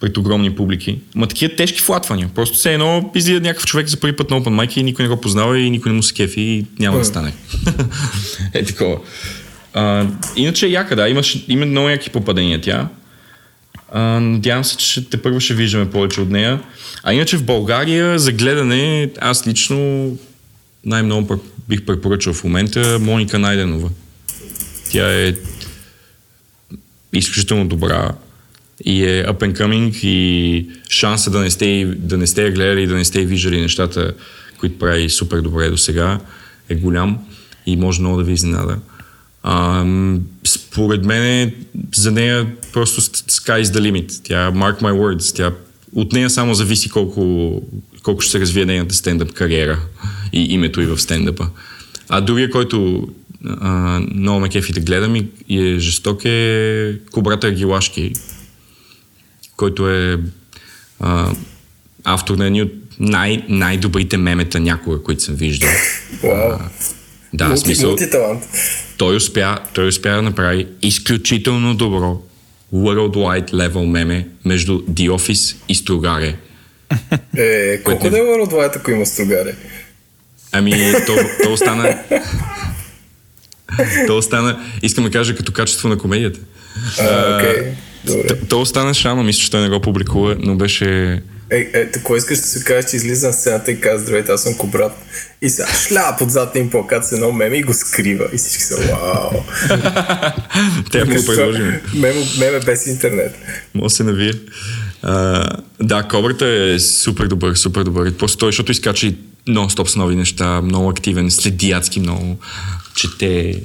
пред 0.00 0.16
огромни 0.16 0.54
публики. 0.54 0.98
Ма 1.14 1.26
такива 1.26 1.56
тежки 1.56 1.80
флатвания. 1.80 2.30
Просто 2.34 2.56
все 2.56 2.72
едно 2.72 3.10
излиза 3.14 3.40
някакъв 3.40 3.66
човек 3.66 3.86
за 3.86 3.96
първи 3.96 4.16
път 4.16 4.30
на 4.30 4.40
Open 4.40 4.66
Mic 4.66 4.78
и 4.78 4.82
никой 4.82 5.02
не 5.02 5.08
го 5.08 5.20
познава 5.20 5.58
и 5.58 5.70
никой 5.70 5.92
не 5.92 5.96
му 5.96 6.02
се 6.02 6.14
кефи 6.14 6.40
и 6.40 6.66
няма 6.78 6.98
да 6.98 7.04
стане. 7.04 7.32
е 8.54 8.64
такова. 8.64 8.96
А, 9.76 10.06
иначе 10.36 10.66
е 10.66 10.70
яка, 10.70 10.96
да. 10.96 11.08
Имаш, 11.08 11.44
има 11.48 11.66
много 11.66 11.88
яки 11.88 12.10
попадения 12.10 12.60
тя. 12.60 12.88
А, 13.92 14.00
надявам 14.20 14.64
се, 14.64 14.76
че 14.76 15.10
те 15.10 15.22
първо 15.22 15.40
ще 15.40 15.54
виждаме 15.54 15.90
повече 15.90 16.20
от 16.20 16.30
нея. 16.30 16.60
А 17.02 17.12
иначе 17.12 17.36
в 17.36 17.44
България 17.44 18.18
за 18.18 18.32
гледане 18.32 19.10
аз 19.20 19.46
лично 19.46 20.10
най-много 20.84 21.40
бих 21.68 21.82
препоръчал 21.82 22.32
в 22.32 22.44
момента 22.44 22.98
Моника 23.00 23.38
Найденова. 23.38 23.88
Тя 24.90 25.26
е 25.26 25.34
изключително 27.12 27.68
добра 27.68 28.12
и 28.84 29.04
е 29.04 29.24
up 29.24 29.38
and 29.38 29.58
coming 29.58 30.04
и 30.04 30.68
шанса 30.88 31.30
да 31.30 31.38
не 31.40 31.50
сте, 31.50 31.84
да 31.96 32.16
не 32.16 32.26
сте 32.26 32.44
я 32.44 32.52
гледали 32.52 32.82
и 32.82 32.86
да 32.86 32.94
не 32.94 33.04
сте 33.04 33.24
виждали 33.24 33.60
нещата, 33.60 34.14
които 34.58 34.78
прави 34.78 35.10
супер 35.10 35.40
добре 35.40 35.70
до 35.70 35.78
сега 35.78 36.20
е 36.68 36.74
голям 36.74 37.18
и 37.66 37.76
може 37.76 38.00
много 38.00 38.16
да 38.16 38.24
ви 38.24 38.32
изненада. 38.32 38.78
А, 39.48 39.84
според 40.44 41.04
мен 41.04 41.52
за 41.94 42.10
нея 42.10 42.46
просто 42.72 43.00
sky 43.00 43.62
is 43.62 43.64
the 43.64 43.80
limit. 43.80 44.20
Тя 44.24 44.52
mark 44.52 44.82
my 44.82 44.92
words. 44.92 45.36
Тя, 45.36 45.52
от 45.94 46.12
нея 46.12 46.30
само 46.30 46.54
зависи 46.54 46.90
колко, 46.90 47.62
колко 48.02 48.20
ще 48.20 48.30
се 48.30 48.40
развие 48.40 48.64
нейната 48.64 48.94
стендъп 48.94 49.32
кариера 49.32 49.78
и 50.32 50.54
името 50.54 50.80
и 50.80 50.86
в 50.86 50.98
стендъпа. 50.98 51.48
А 52.08 52.20
другия, 52.20 52.50
който 52.50 53.08
а, 53.46 54.00
много 54.14 54.40
ме 54.40 54.48
кефи 54.48 54.72
да 54.72 54.80
гледам 54.80 55.16
и, 55.16 55.28
и 55.48 55.68
е 55.68 55.78
жесток 55.78 56.24
е 56.24 56.98
Кобрата 57.10 57.46
Агилашки, 57.46 58.12
който 59.56 59.90
е 59.90 60.18
а, 61.00 61.34
автор 62.04 62.36
на 62.36 62.46
едни 62.46 62.62
от 62.62 62.72
най- 63.00 63.44
най-добрите 63.48 64.16
мемета 64.16 64.60
някога, 64.60 65.02
които 65.02 65.22
съм 65.22 65.34
виждал. 65.34 65.70
Вау. 66.22 66.58
Да, 67.32 67.48
Мулти, 67.48 67.60
смисъл, 67.60 67.88
мултиталант. 67.88 68.44
той 68.96 69.16
успя, 69.16 69.58
той 69.74 69.88
успя 69.88 70.10
да 70.10 70.22
направи 70.22 70.66
изключително 70.82 71.74
добро 71.74 72.22
worldwide 72.74 73.50
level 73.50 73.86
меме 73.86 74.28
между 74.44 74.80
The 74.80 75.10
Office 75.10 75.56
и 75.68 75.74
Стругаре. 75.74 76.36
Е, 77.36 77.82
колко 77.82 78.00
Което 78.00 78.16
да 78.16 78.18
е 78.18 78.22
Worldwide, 78.22 78.76
ако 78.76 78.90
има 78.90 79.06
стругаре? 79.06 79.54
Ами, 80.52 80.92
то, 81.06 81.16
то 81.42 81.52
остана... 81.52 81.98
то 84.06 84.16
остана, 84.16 84.60
искам 84.82 85.04
да 85.04 85.10
кажа, 85.10 85.36
като 85.36 85.52
качество 85.52 85.88
на 85.88 85.98
комедията. 85.98 86.40
А, 87.00 87.36
окей. 87.36 87.62
Добре. 88.04 88.26
То, 88.26 88.46
то 88.48 88.60
остана 88.60 88.94
шано, 88.94 89.22
мисля, 89.22 89.40
че 89.40 89.50
той 89.50 89.60
не 89.60 89.68
го 89.68 89.80
публикува, 89.80 90.36
но 90.38 90.54
беше... 90.56 91.22
Е, 91.50 91.70
е, 91.72 91.90
тако 91.90 92.16
искаш 92.16 92.38
да 92.38 92.46
се 92.46 92.64
кажеш, 92.64 92.90
че 92.90 92.96
излиза 92.96 93.26
на 93.26 93.32
сцената 93.32 93.70
и 93.70 93.80
казва, 93.80 93.98
здравейте, 93.98 94.32
аз 94.32 94.42
съм 94.42 94.54
Кобрат. 94.54 94.92
И 95.42 95.50
сега 95.50 95.68
шляп 95.88 96.20
отзад 96.20 96.56
им 96.56 96.70
плакат 96.70 97.06
с 97.06 97.12
едно 97.12 97.32
меме 97.32 97.56
и 97.56 97.62
го 97.62 97.74
скрива. 97.74 98.28
И 98.32 98.36
всички 98.36 98.62
са, 98.62 98.76
вау. 98.76 99.30
Те 100.92 101.04
му 101.04 101.16
го 101.16 101.26
предложим. 101.26 101.80
Меме, 101.94 102.24
меме 102.38 102.60
без 102.60 102.86
интернет. 102.86 103.34
Може 103.74 103.94
се 103.94 104.04
навие. 104.04 104.32
Да, 105.80 106.08
Кобрата 106.10 106.46
е 106.46 106.78
супер 106.78 107.26
добър, 107.26 107.54
супер 107.54 107.82
добър. 107.82 108.16
Просто 108.16 108.38
той, 108.38 108.48
защото 108.48 108.72
изкача 108.72 109.06
и 109.06 109.16
нон-стоп 109.48 109.86
с 109.86 109.96
нови 109.96 110.16
неща, 110.16 110.62
много 110.62 110.88
активен, 110.88 111.30
следи 111.30 111.72
адски 111.72 112.00
много, 112.00 112.38
чете, 112.94 113.62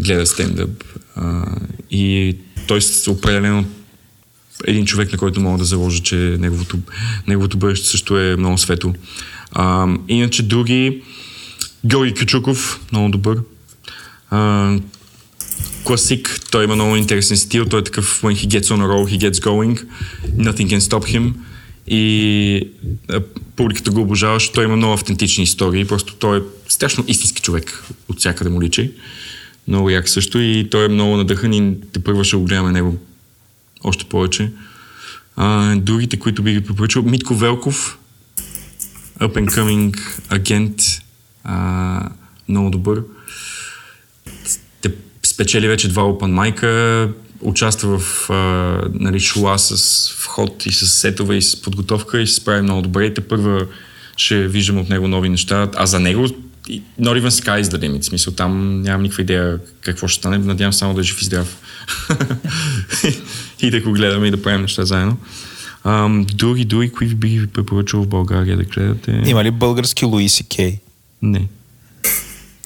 гледа 0.00 0.26
стендъп. 0.26 0.84
А, 1.16 1.44
и 1.90 2.36
той 2.66 2.78
е 2.78 3.10
определено 3.10 3.64
един 4.66 4.86
човек, 4.86 5.12
на 5.12 5.18
който 5.18 5.40
мога 5.40 5.58
да 5.58 5.64
заложа, 5.64 6.02
че 6.02 6.16
неговото, 6.16 6.78
неговото 7.28 7.56
бъдеще 7.56 7.88
също 7.88 8.18
е 8.18 8.36
много 8.36 8.58
светло. 8.58 8.94
А, 9.52 9.88
иначе 10.08 10.42
други, 10.42 11.02
Георги 11.86 12.14
Кючуков, 12.14 12.80
много 12.92 13.08
добър. 13.08 13.38
А, 14.30 14.72
класик, 15.84 16.40
той 16.50 16.64
има 16.64 16.74
много 16.74 16.96
интересен 16.96 17.36
стил, 17.36 17.64
той 17.64 17.80
е 17.80 17.84
такъв 17.84 18.22
when 18.22 18.34
he 18.34 18.58
gets 18.58 18.64
on 18.64 18.80
a 18.80 18.86
roll, 18.86 19.18
he 19.18 19.30
gets 19.30 19.44
going, 19.44 19.84
nothing 20.36 20.68
can 20.68 20.80
stop 20.80 21.16
him 21.16 21.32
и 21.86 22.68
а, 23.10 23.20
публиката 23.56 23.90
го 23.90 24.00
обожава, 24.00 24.34
защото 24.34 24.54
той 24.54 24.64
има 24.64 24.76
много 24.76 24.94
автентични 24.94 25.44
истории, 25.44 25.84
просто 25.84 26.14
той 26.14 26.38
е 26.38 26.42
страшно 26.68 27.04
истински 27.08 27.42
човек, 27.42 27.84
от 28.08 28.18
всякъде 28.18 28.50
му 28.50 28.62
личи. 28.62 28.92
Много 29.68 29.90
як 29.90 30.08
също 30.08 30.38
и 30.38 30.68
той 30.70 30.84
е 30.84 30.88
много 30.88 31.16
надъхан 31.16 31.52
и 31.52 31.74
те 31.92 31.98
първо 31.98 32.24
ще 32.24 32.36
го 32.36 32.44
гледаме 32.44 32.72
него 32.72 32.98
още 33.84 34.04
повече. 34.04 34.50
А, 35.36 35.76
другите, 35.76 36.18
които 36.18 36.42
би 36.42 36.52
ги 36.52 36.64
препоръчал, 36.64 37.02
Митко 37.02 37.34
Велков, 37.34 37.98
up 39.20 39.32
and 39.32 39.46
coming 39.46 39.98
агент, 40.28 40.80
а, 41.44 42.08
много 42.48 42.70
добър. 42.70 43.02
Спечели 45.26 45.68
вече 45.68 45.88
два 45.88 46.02
Open 46.02 46.30
майка, 46.30 47.08
участва 47.40 47.98
в 47.98 48.30
а, 48.30 48.34
нали, 48.94 49.20
шуа 49.20 49.58
с 49.58 50.10
вход 50.18 50.66
и 50.66 50.72
с 50.72 50.86
сетове 50.86 51.36
и 51.36 51.42
с 51.42 51.62
подготовка 51.62 52.20
и 52.20 52.26
се 52.26 52.34
справи 52.34 52.62
много 52.62 52.82
добре. 52.82 53.14
Те 53.14 53.20
първа 53.20 53.66
ще 54.16 54.48
виждам 54.48 54.78
от 54.78 54.88
него 54.88 55.08
нови 55.08 55.28
неща. 55.28 55.70
А 55.76 55.86
за 55.86 56.00
него 56.00 56.28
not 57.00 57.16
even 57.20 57.28
sky 57.28 57.62
the 57.62 57.78
limit. 57.78 58.02
Смисъл 58.02 58.32
там 58.32 58.82
нямам 58.82 59.02
никаква 59.02 59.22
идея 59.22 59.58
какво 59.80 60.08
ще 60.08 60.18
стане. 60.18 60.38
Надявам 60.38 60.72
само 60.72 60.94
да 60.94 61.00
е 61.00 61.04
жив 61.04 61.22
и 61.22 61.24
здрав. 61.24 61.56
и 63.62 63.70
да 63.70 63.80
го 63.80 63.92
гледаме 63.92 64.26
и 64.26 64.30
да 64.30 64.42
правим 64.42 64.60
неща 64.60 64.84
заедно. 64.84 65.16
Ам, 65.84 66.26
други, 66.34 66.64
други, 66.64 66.90
които 66.90 67.16
бих 67.16 67.40
ви 67.40 67.46
препоръчал 67.46 68.02
в 68.02 68.06
България 68.06 68.56
да 68.56 68.64
гледате? 68.64 69.22
Има 69.26 69.44
ли 69.44 69.50
български 69.50 70.04
Луиси 70.04 70.44
Кей? 70.48 70.78
Не. 71.22 71.48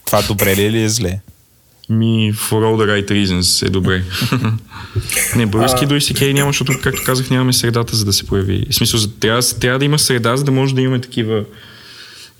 Това 0.06 0.22
добре 0.22 0.56
ли 0.56 0.62
е 0.62 0.66
или 0.66 0.82
е 0.82 0.88
зле? 0.88 1.20
Ми, 1.88 2.32
for 2.34 2.62
all 2.64 2.76
the 2.76 2.86
right 2.86 3.10
reasons 3.10 3.66
е 3.66 3.70
добре. 3.70 4.02
не, 5.36 5.46
български 5.46 5.86
до 5.86 5.94
ICK 5.94 6.32
няма, 6.32 6.48
защото, 6.48 6.72
както 6.82 7.02
казах, 7.04 7.30
нямаме 7.30 7.52
средата, 7.52 7.96
за 7.96 8.04
да 8.04 8.12
се 8.12 8.26
появи. 8.26 8.66
В 8.70 8.74
смисъл, 8.74 9.00
трябва, 9.20 9.42
трябва 9.60 9.78
да 9.78 9.84
има 9.84 9.98
среда, 9.98 10.36
за 10.36 10.44
да 10.44 10.52
може 10.52 10.74
да 10.74 10.80
имаме 10.80 11.00
такива 11.00 11.44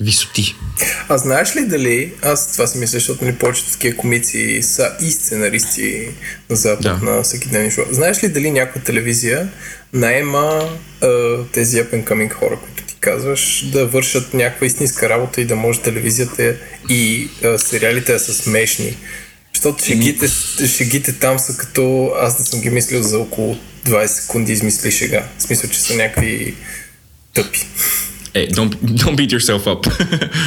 висоти. 0.00 0.54
А 1.08 1.18
знаеш 1.18 1.56
ли 1.56 1.66
дали, 1.66 2.12
аз 2.22 2.52
това 2.52 2.66
си 2.66 2.78
мисля, 2.78 2.98
защото 2.98 3.24
нали, 3.24 3.36
повечето 3.36 3.72
такива 3.72 3.96
комици 3.96 4.60
са 4.62 4.96
и 5.02 5.10
сценаристи 5.10 6.08
на 6.50 6.56
Запад 6.56 6.82
Да. 6.82 6.98
на 7.02 7.22
всеки 7.22 7.48
ден 7.48 7.70
шоу. 7.70 7.84
Знаеш 7.90 8.24
ли 8.24 8.28
дали 8.28 8.50
някоя 8.50 8.84
телевизия 8.84 9.48
наема 9.92 10.78
а, 11.02 11.08
тези 11.52 11.76
up 11.76 11.90
and 11.90 12.04
coming 12.04 12.32
хора, 12.32 12.58
които 12.64 12.84
ти 12.84 12.96
казваш, 13.00 13.70
да 13.72 13.86
вършат 13.86 14.34
някаква 14.34 14.66
истинска 14.66 15.08
работа 15.08 15.40
и 15.40 15.44
да 15.44 15.56
може 15.56 15.80
телевизията 15.80 16.56
и 16.88 17.28
а, 17.44 17.58
сериалите 17.58 18.12
да 18.12 18.18
са 18.18 18.34
смешни? 18.34 18.96
Защото 19.54 19.84
шегите, 19.84 20.28
шегите 20.66 21.12
там 21.12 21.38
са 21.38 21.56
като 21.56 22.12
аз 22.20 22.38
да 22.38 22.44
съм 22.44 22.60
ги 22.60 22.70
мислил 22.70 23.02
за 23.02 23.18
около 23.18 23.58
20 23.86 24.06
секунди 24.06 24.52
измисли 24.52 24.90
шега. 24.90 25.24
В 25.38 25.42
смисъл, 25.42 25.70
че 25.70 25.80
са 25.80 25.94
някакви 25.94 26.54
тъпи. 27.34 27.66
Е, 28.36 28.48
don't, 28.48 28.74
don't 28.76 29.16
beat 29.16 29.32
yourself 29.38 29.64
up. 29.64 29.82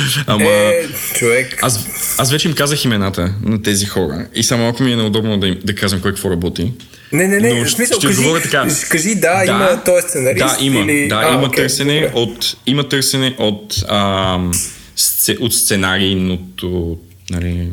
Ама... 0.27 0.43
Е, 0.49 0.87
човек. 1.15 1.59
Аз, 1.61 1.87
аз 2.17 2.31
вече 2.31 2.47
им 2.47 2.53
казах 2.53 2.85
имената 2.85 3.33
на 3.43 3.61
тези 3.61 3.85
хора 3.85 4.27
и 4.35 4.43
само 4.43 4.63
малко 4.63 4.83
ми 4.83 4.93
е 4.93 4.95
неудобно 4.95 5.37
да, 5.39 5.47
им, 5.47 5.57
да 5.63 5.75
казвам 5.75 6.01
кой 6.01 6.11
какво 6.11 6.29
работи. 6.31 6.71
Не, 7.11 7.27
не, 7.27 7.39
не, 7.39 7.53
Но 7.53 7.65
в 7.65 7.71
смисъл, 7.71 7.99
ще 7.99 8.07
кажи, 8.07 8.19
отговоря 8.19 8.41
така. 8.41 8.67
кажи 8.89 9.15
да, 9.15 9.43
има 9.47 9.81
той 9.85 9.99
е 9.99 10.01
сценарист 10.01 10.45
Да, 10.45 10.57
има, 10.65 10.79
или... 10.79 11.07
да, 11.07 11.15
а, 11.15 11.33
има, 11.33 11.47
окей, 11.47 11.63
търсене 11.63 12.01
добре. 12.01 12.11
от, 12.15 12.57
има 12.65 12.89
търсене 12.89 13.35
от, 13.37 13.83
ам, 13.89 14.51
сце, 14.95 15.35
от 15.39 15.53
сценарийното 15.53 16.97
нали, 17.29 17.67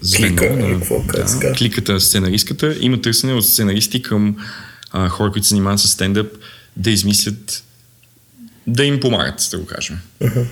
звено. 0.00 0.36
Клика, 0.36 0.56
на- 0.56 0.78
какво 0.78 1.02
казва? 1.06 1.52
кликата 1.52 2.00
сценаристката. 2.00 2.76
Има 2.80 3.00
търсене 3.00 3.32
от 3.32 3.46
сценаристи 3.46 4.02
към 4.02 4.36
а, 4.90 5.08
хора, 5.08 5.32
които 5.32 5.46
се 5.46 5.48
занимават 5.48 5.80
с 5.80 5.88
стендъп, 5.88 6.32
да 6.76 6.90
измислят 6.90 7.64
да 8.68 8.84
им 8.84 9.00
помагат, 9.00 9.48
да 9.50 9.58
го 9.58 9.66
кажем. 9.66 9.98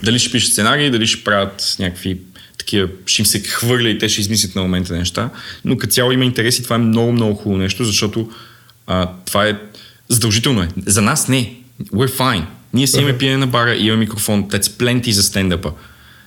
Дали 0.02 0.18
ще 0.18 0.32
пишат 0.32 0.52
сценарии, 0.52 0.90
дали 0.90 1.06
ще 1.06 1.24
правят 1.24 1.76
някакви 1.78 2.18
такива, 2.58 2.88
ще 3.06 3.22
им 3.22 3.26
се 3.26 3.40
хвърля 3.40 3.88
и 3.88 3.98
те 3.98 4.08
ще 4.08 4.20
измислят 4.20 4.54
на 4.54 4.62
момента 4.62 4.94
неща, 4.94 5.30
но 5.64 5.76
като 5.76 5.92
цяло 5.92 6.12
има 6.12 6.24
интерес 6.24 6.58
и 6.58 6.62
това 6.62 6.76
е 6.76 6.78
много, 6.78 7.12
много 7.12 7.34
хубаво 7.34 7.62
нещо, 7.62 7.84
защото 7.84 8.30
а, 8.86 9.10
това 9.26 9.46
е 9.46 9.58
задължително 10.08 10.62
е. 10.62 10.68
За 10.86 11.02
нас 11.02 11.28
не. 11.28 11.54
We're 11.92 12.18
fine. 12.18 12.44
Ние 12.74 12.86
си 12.86 12.98
имаме 12.98 13.18
пиене 13.18 13.36
на 13.36 13.46
бара, 13.46 13.76
имаме 13.76 14.00
микрофон, 14.00 14.48
that's 14.48 14.66
plenty 14.66 15.10
за 15.10 15.22
стендъпа. 15.22 15.72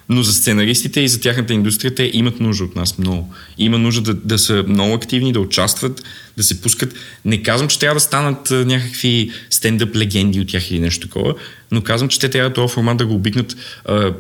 Но 0.10 0.24
за 0.24 0.34
сценаристите 0.34 1.02
и 1.02 1.08
за 1.08 1.20
тяхната 1.20 1.54
индустрия 1.54 1.96
те 1.96 2.12
имат 2.14 2.40
нужда 2.40 2.64
от 2.64 2.76
нас 2.76 2.98
много. 2.98 3.34
Има 3.58 3.78
нужда 3.78 4.02
да, 4.02 4.14
да 4.14 4.40
са 4.40 4.64
много 4.68 4.94
активни, 4.94 5.34
да 5.34 5.40
участват, 5.40 6.04
да 6.38 6.44
се 6.44 6.62
пускат. 6.62 6.94
Не 7.26 7.44
казвам, 7.44 7.70
че 7.70 7.80
трябва 7.80 7.96
да 7.96 8.00
станат 8.00 8.52
някакви 8.52 9.32
стендъп 9.50 9.96
легенди 9.96 10.40
от 10.40 10.48
тях 10.48 10.72
или 10.72 10.80
нещо 10.80 11.08
такова, 11.08 11.36
но 11.72 11.84
казвам, 11.84 12.10
че 12.10 12.20
те 12.20 12.30
трябва 12.30 12.54
този 12.54 12.74
формат 12.74 12.98
да 12.98 13.06
го 13.06 13.14
обикнат 13.14 13.56
а, 13.86 14.14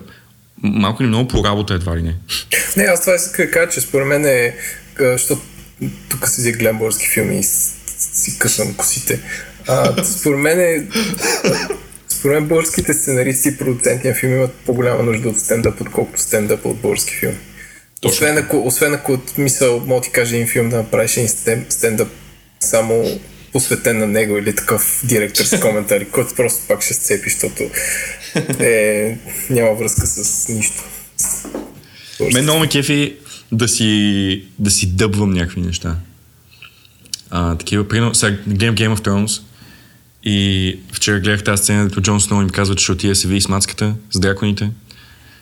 малко 0.63 1.03
или 1.03 1.07
много 1.07 1.27
по 1.27 1.43
работа 1.43 1.73
едва 1.73 1.97
ли 1.97 2.01
не. 2.01 2.15
Не, 2.77 2.83
аз 2.83 3.01
това 3.01 3.15
исках 3.15 3.45
да 3.45 3.51
кажа, 3.51 3.71
че 3.71 3.81
според 3.81 4.07
мен 4.07 4.25
е, 4.25 4.55
защото 4.99 5.41
тук 6.09 6.27
седи 6.27 6.51
гледам 6.51 6.77
български 6.77 7.07
филми 7.07 7.39
и 7.39 7.43
си 7.43 8.39
късам 8.39 8.73
косите. 8.73 9.19
А, 9.67 10.03
според 10.03 10.39
мен 10.39 10.59
е, 10.59 10.87
според 12.19 12.47
българските 12.47 12.93
сценаристи 12.93 13.49
и 13.49 13.57
продуценти 13.57 14.07
на 14.07 14.13
филми 14.13 14.35
имат 14.35 14.53
по-голяма 14.65 15.03
нужда 15.03 15.29
от 15.29 15.39
стендъп, 15.39 15.81
отколкото 15.81 16.21
стендъп 16.21 16.65
от 16.65 16.77
български 16.77 17.13
филми. 17.13 17.37
Освен 18.05 18.37
ако, 18.37 18.67
освен 18.67 18.93
ако 18.93 19.11
от 19.11 19.37
мисъл, 19.37 19.79
мога 19.85 20.01
ти 20.01 20.11
кажа 20.11 20.35
един 20.35 20.47
филм 20.47 20.69
да 20.69 20.77
направиш 20.77 21.17
един 21.17 21.29
стен- 21.29 21.65
стендъп 21.69 22.07
само 22.59 23.19
посветен 23.51 23.97
на 23.97 24.07
него 24.07 24.37
или 24.37 24.55
такъв 24.55 25.01
директор 25.03 25.43
с 25.43 25.59
коментари, 25.59 26.05
който 26.11 26.35
просто 26.35 26.67
пак 26.67 26.81
ще 26.81 26.93
сцепи, 26.93 27.29
защото 27.29 27.63
е, 28.59 29.17
няма 29.49 29.73
връзка 29.73 30.07
с 30.07 30.49
нищо. 30.49 30.83
Мен 32.33 32.43
много 32.43 32.59
ме 32.59 32.67
кефи 32.67 33.15
да 33.51 33.67
си, 33.67 34.43
да 34.59 34.71
си 34.71 34.87
дъбвам 34.87 35.29
някакви 35.29 35.61
неща. 35.61 35.95
А, 37.29 37.55
такива, 37.55 37.87
примерно, 37.87 38.15
сега 38.15 38.37
гледам 38.47 38.75
Game 38.75 38.95
of 38.95 38.99
Thrones 38.99 39.41
и 40.23 40.77
вчера 40.91 41.19
гледах 41.19 41.43
тази 41.43 41.63
сцена, 41.63 41.87
дето 41.87 42.01
Джон 42.01 42.21
Сноу 42.21 42.41
им 42.41 42.49
казва, 42.49 42.75
че 42.75 42.83
ще 42.83 42.91
отиде 42.91 43.15
се 43.15 43.27
види 43.27 43.41
с 43.41 43.49
мацката, 43.49 43.93
с 44.11 44.19
драконите. 44.19 44.69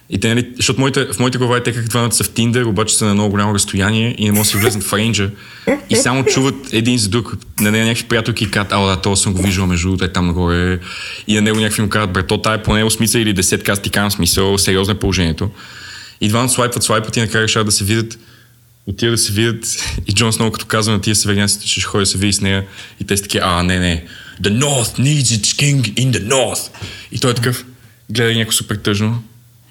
И 0.10 0.20
те, 0.20 0.28
нали, 0.30 0.48
защото 0.56 0.80
моите, 0.80 1.06
в 1.06 1.20
моите 1.20 1.38
глава 1.38 1.58
е 1.58 1.64
те 1.64 1.74
как 1.74 1.88
двамата 1.88 2.12
са 2.12 2.24
в 2.24 2.30
Тиндер, 2.30 2.64
обаче 2.64 2.96
са 2.96 3.06
на 3.06 3.14
много 3.14 3.30
голямо 3.30 3.54
разстояние 3.54 4.16
и 4.18 4.26
не 4.26 4.32
могат 4.32 4.46
да 4.46 4.50
си 4.50 4.58
влезнат 4.58 4.84
в 4.84 4.94
рейнджа. 4.94 5.30
И 5.90 5.96
само 5.96 6.26
чуват 6.26 6.56
един 6.74 6.98
за 6.98 7.10
друг, 7.10 7.38
на 7.62 7.72
нея 7.72 7.86
някакви 7.86 8.08
приятелки 8.08 8.44
и 8.44 8.52
казват, 8.52 8.72
ала 8.72 8.90
да, 8.90 9.02
това 9.02 9.16
съм 9.16 9.34
го 9.34 9.42
виждал 9.42 9.68
между 9.68 9.88
другото, 9.88 10.06
е 10.06 10.14
там 10.14 10.28
нагоре. 10.28 10.80
И 11.28 11.36
на 11.36 11.42
него 11.42 11.60
някакви 11.60 11.82
му 11.82 11.90
казват, 11.90 12.12
брато, 12.12 12.38
тая 12.38 12.56
е 12.58 12.64
поне 12.64 12.84
8 12.84 12.90
смисъл 12.90 13.20
или 13.20 13.36
10, 13.36 13.70
аз 13.70 13.82
ти 13.82 14.16
смисъл, 14.16 14.58
сериозно 14.58 14.94
е 14.94 15.00
положението. 15.00 15.50
И 16.22 16.30
двамата 16.30 16.50
свайпват, 16.50 16.84
свайпват 16.84 17.18
и 17.18 17.20
накрая 17.20 17.44
решават 17.44 17.66
да 17.66 17.72
се 17.72 17.84
видят. 17.84 18.20
Отива 18.88 19.12
да 19.12 19.18
се 19.18 19.34
видят 19.34 19.66
и 20.08 20.14
Джон 20.14 20.34
Сноу 20.34 20.52
като 20.52 20.66
казва 20.66 20.94
на 20.94 21.02
тия 21.02 21.16
северняците, 21.16 21.66
че 21.66 21.82
ще 21.82 21.88
ходи 21.88 22.02
да 22.02 22.06
се 22.06 22.18
види 22.18 22.34
с 22.34 22.42
нея 22.42 22.66
и 23.02 23.04
те 23.04 23.18
са 23.18 23.24
такива, 23.24 23.46
а, 23.48 23.64
не, 23.64 23.80
не, 23.80 24.06
The 24.42 24.60
North 24.64 25.00
needs 25.00 25.32
its 25.38 25.54
king 25.54 25.94
in 25.94 26.12
the 26.12 26.28
North. 26.28 26.70
И 27.12 27.20
той 27.20 27.32
е 27.32 27.34
такъв, 27.34 27.66
гледа 28.10 28.36
някой 28.36 28.54
супер 28.54 28.76
тъжно 28.76 29.24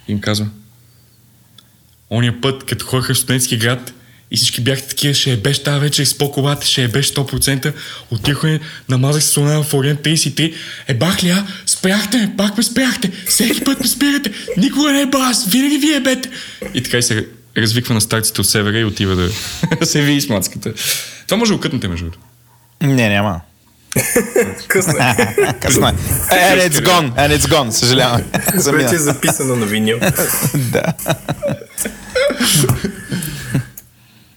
и 0.08 0.12
им 0.12 0.20
казва, 0.20 0.46
ония 2.10 2.40
път, 2.40 2.64
като 2.64 2.86
ходиха 2.86 3.14
в 3.14 3.18
студентски 3.18 3.56
град 3.56 3.92
и 4.30 4.36
всички 4.36 4.60
бяхте 4.60 4.88
такива, 4.88 5.14
ще 5.14 5.32
е 5.32 5.36
беше 5.36 5.62
тази 5.62 5.80
вечер 5.80 6.04
с 6.04 6.18
по-колата, 6.18 6.66
ще 6.66 6.84
е 6.84 6.88
беше 6.88 7.14
100%, 7.14 7.72
отихме, 8.10 8.60
намазах 8.88 9.24
се 9.24 9.40
в 9.40 9.74
Ориент 9.74 10.00
33, 10.00 10.54
е 10.88 10.94
бах 10.94 11.24
ли 11.24 11.30
а, 11.30 11.46
спряхте 11.66 12.16
ме, 12.16 12.34
пак 12.36 12.56
ме 12.56 12.62
спряхте, 12.62 13.10
всеки 13.26 13.64
път 13.64 13.80
ме 13.80 13.86
спирате, 13.86 14.32
никога 14.56 14.92
не 14.92 15.00
е 15.00 15.06
бас, 15.06 15.46
винаги 15.46 15.78
вие 15.78 16.00
бете. 16.00 16.30
И 16.74 16.82
така 16.82 16.98
и 16.98 17.02
се 17.02 17.26
развиква 17.56 17.94
на 17.94 18.00
старците 18.00 18.40
от 18.40 18.48
севера 18.48 18.78
и 18.78 18.84
отива 18.84 19.16
да 19.16 19.30
се 19.86 20.02
види 20.02 20.20
с 20.20 20.28
мацката. 20.28 20.74
Това 21.26 21.38
може 21.38 21.48
да 21.48 21.56
окътнете 21.56 21.88
между 21.88 22.04
другото. 22.04 22.20
Не, 22.82 23.08
няма. 23.08 23.40
Късно 24.68 24.92
е. 24.98 25.16
Късно 25.60 25.88
е. 25.88 25.92
And 26.30 26.70
it's 26.70 26.84
gone, 26.84 27.12
and 27.12 27.38
it's 27.38 27.46
gone, 27.46 27.70
съжалявам. 27.70 28.22
Вече 28.66 28.94
е 28.94 28.98
записано 28.98 29.56
на 29.56 29.66
винил. 29.66 29.98
да. 30.54 30.82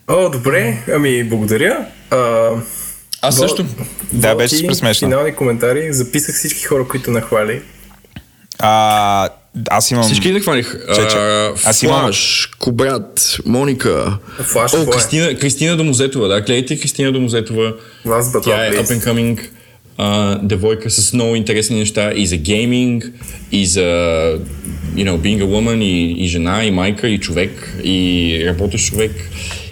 О, 0.08 0.30
добре, 0.30 0.78
ами 0.94 1.24
благодаря. 1.24 1.86
А, 2.12 2.50
Аз 3.22 3.36
Го- 3.36 3.42
също. 3.42 3.66
Да, 4.14 4.36
беше 4.36 4.56
супер 4.58 4.74
смешно. 4.74 5.08
Финални 5.08 5.36
коментари. 5.36 5.94
Записах 5.94 6.36
всички 6.36 6.64
хора, 6.64 6.88
които 6.88 7.12
нахвали. 7.12 7.62
А, 8.60 9.30
аз 9.70 9.92
имам... 9.92 10.04
Всички. 10.04 10.34
Чече. 10.96 11.18
А, 11.18 11.54
Аз 11.64 11.84
имам- 11.84 12.02
Флаш, 12.02 12.50
Кобрат, 12.60 13.38
Моника. 13.46 14.18
Флаш, 14.40 14.74
О, 14.74 14.82
е? 14.82 14.86
Кристина, 14.86 15.36
Кристина 15.36 15.78
Домозетова, 15.78 16.28
да, 16.28 16.42
гледайте 16.42 16.80
Кристина 16.80 17.12
Домозетова. 17.12 17.74
Last 18.06 18.44
Тя 18.44 18.66
е 18.66 18.72
up 18.72 18.86
and 18.86 19.04
coming 19.06 19.40
а, 19.98 20.40
девойка 20.44 20.90
с 20.90 21.14
много 21.14 21.36
интересни 21.36 21.80
неща 21.80 22.12
и 22.16 22.28
за 22.28 22.38
гейминг, 22.38 23.12
и 23.52 23.66
за 23.66 23.80
you 24.96 25.10
know, 25.10 25.18
being 25.18 25.44
a 25.44 25.46
woman, 25.46 25.84
и, 25.84 26.12
и 26.24 26.28
жена, 26.28 26.66
и 26.66 26.72
майка, 26.72 27.08
и 27.08 27.20
човек, 27.20 27.74
и 27.84 28.44
работещ 28.48 28.86
човек, 28.92 29.12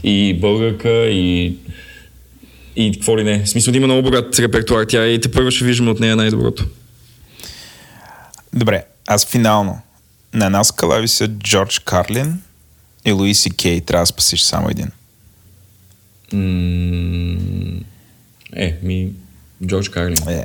и 0.04 0.38
българка, 0.42 1.06
и 1.06 1.56
и 2.76 2.92
какво 2.94 3.18
ли 3.18 3.24
не. 3.24 3.44
В 3.44 3.50
смисъл 3.50 3.72
да 3.72 3.78
има 3.78 3.88
много 3.88 4.02
богат 4.02 4.40
репертуар. 4.40 4.86
Тя 4.86 5.08
и 5.08 5.22
те 5.22 5.32
първо 5.32 5.52
ще 5.52 5.66
виждаме 5.66 5.92
от 5.92 6.00
нея 6.00 6.16
най-доброто. 6.16 6.66
Добре, 8.54 8.84
аз 9.08 9.26
финално. 9.26 9.82
На 10.34 10.46
една 10.46 10.64
скала 10.64 11.00
ви 11.00 11.08
са 11.08 11.28
Джордж 11.30 11.80
Карлин 11.80 12.42
и 13.06 13.12
Луиси 13.12 13.50
Кей. 13.52 13.82
Трябва 13.82 14.02
да 14.02 14.08
спасиш 14.08 14.42
само 14.42 14.70
един. 14.70 14.88
М, 16.34 17.80
Е, 18.54 18.78
ми... 18.84 19.10
Джордж 19.66 19.90
Карлин. 19.90 20.30
Е, 20.30 20.44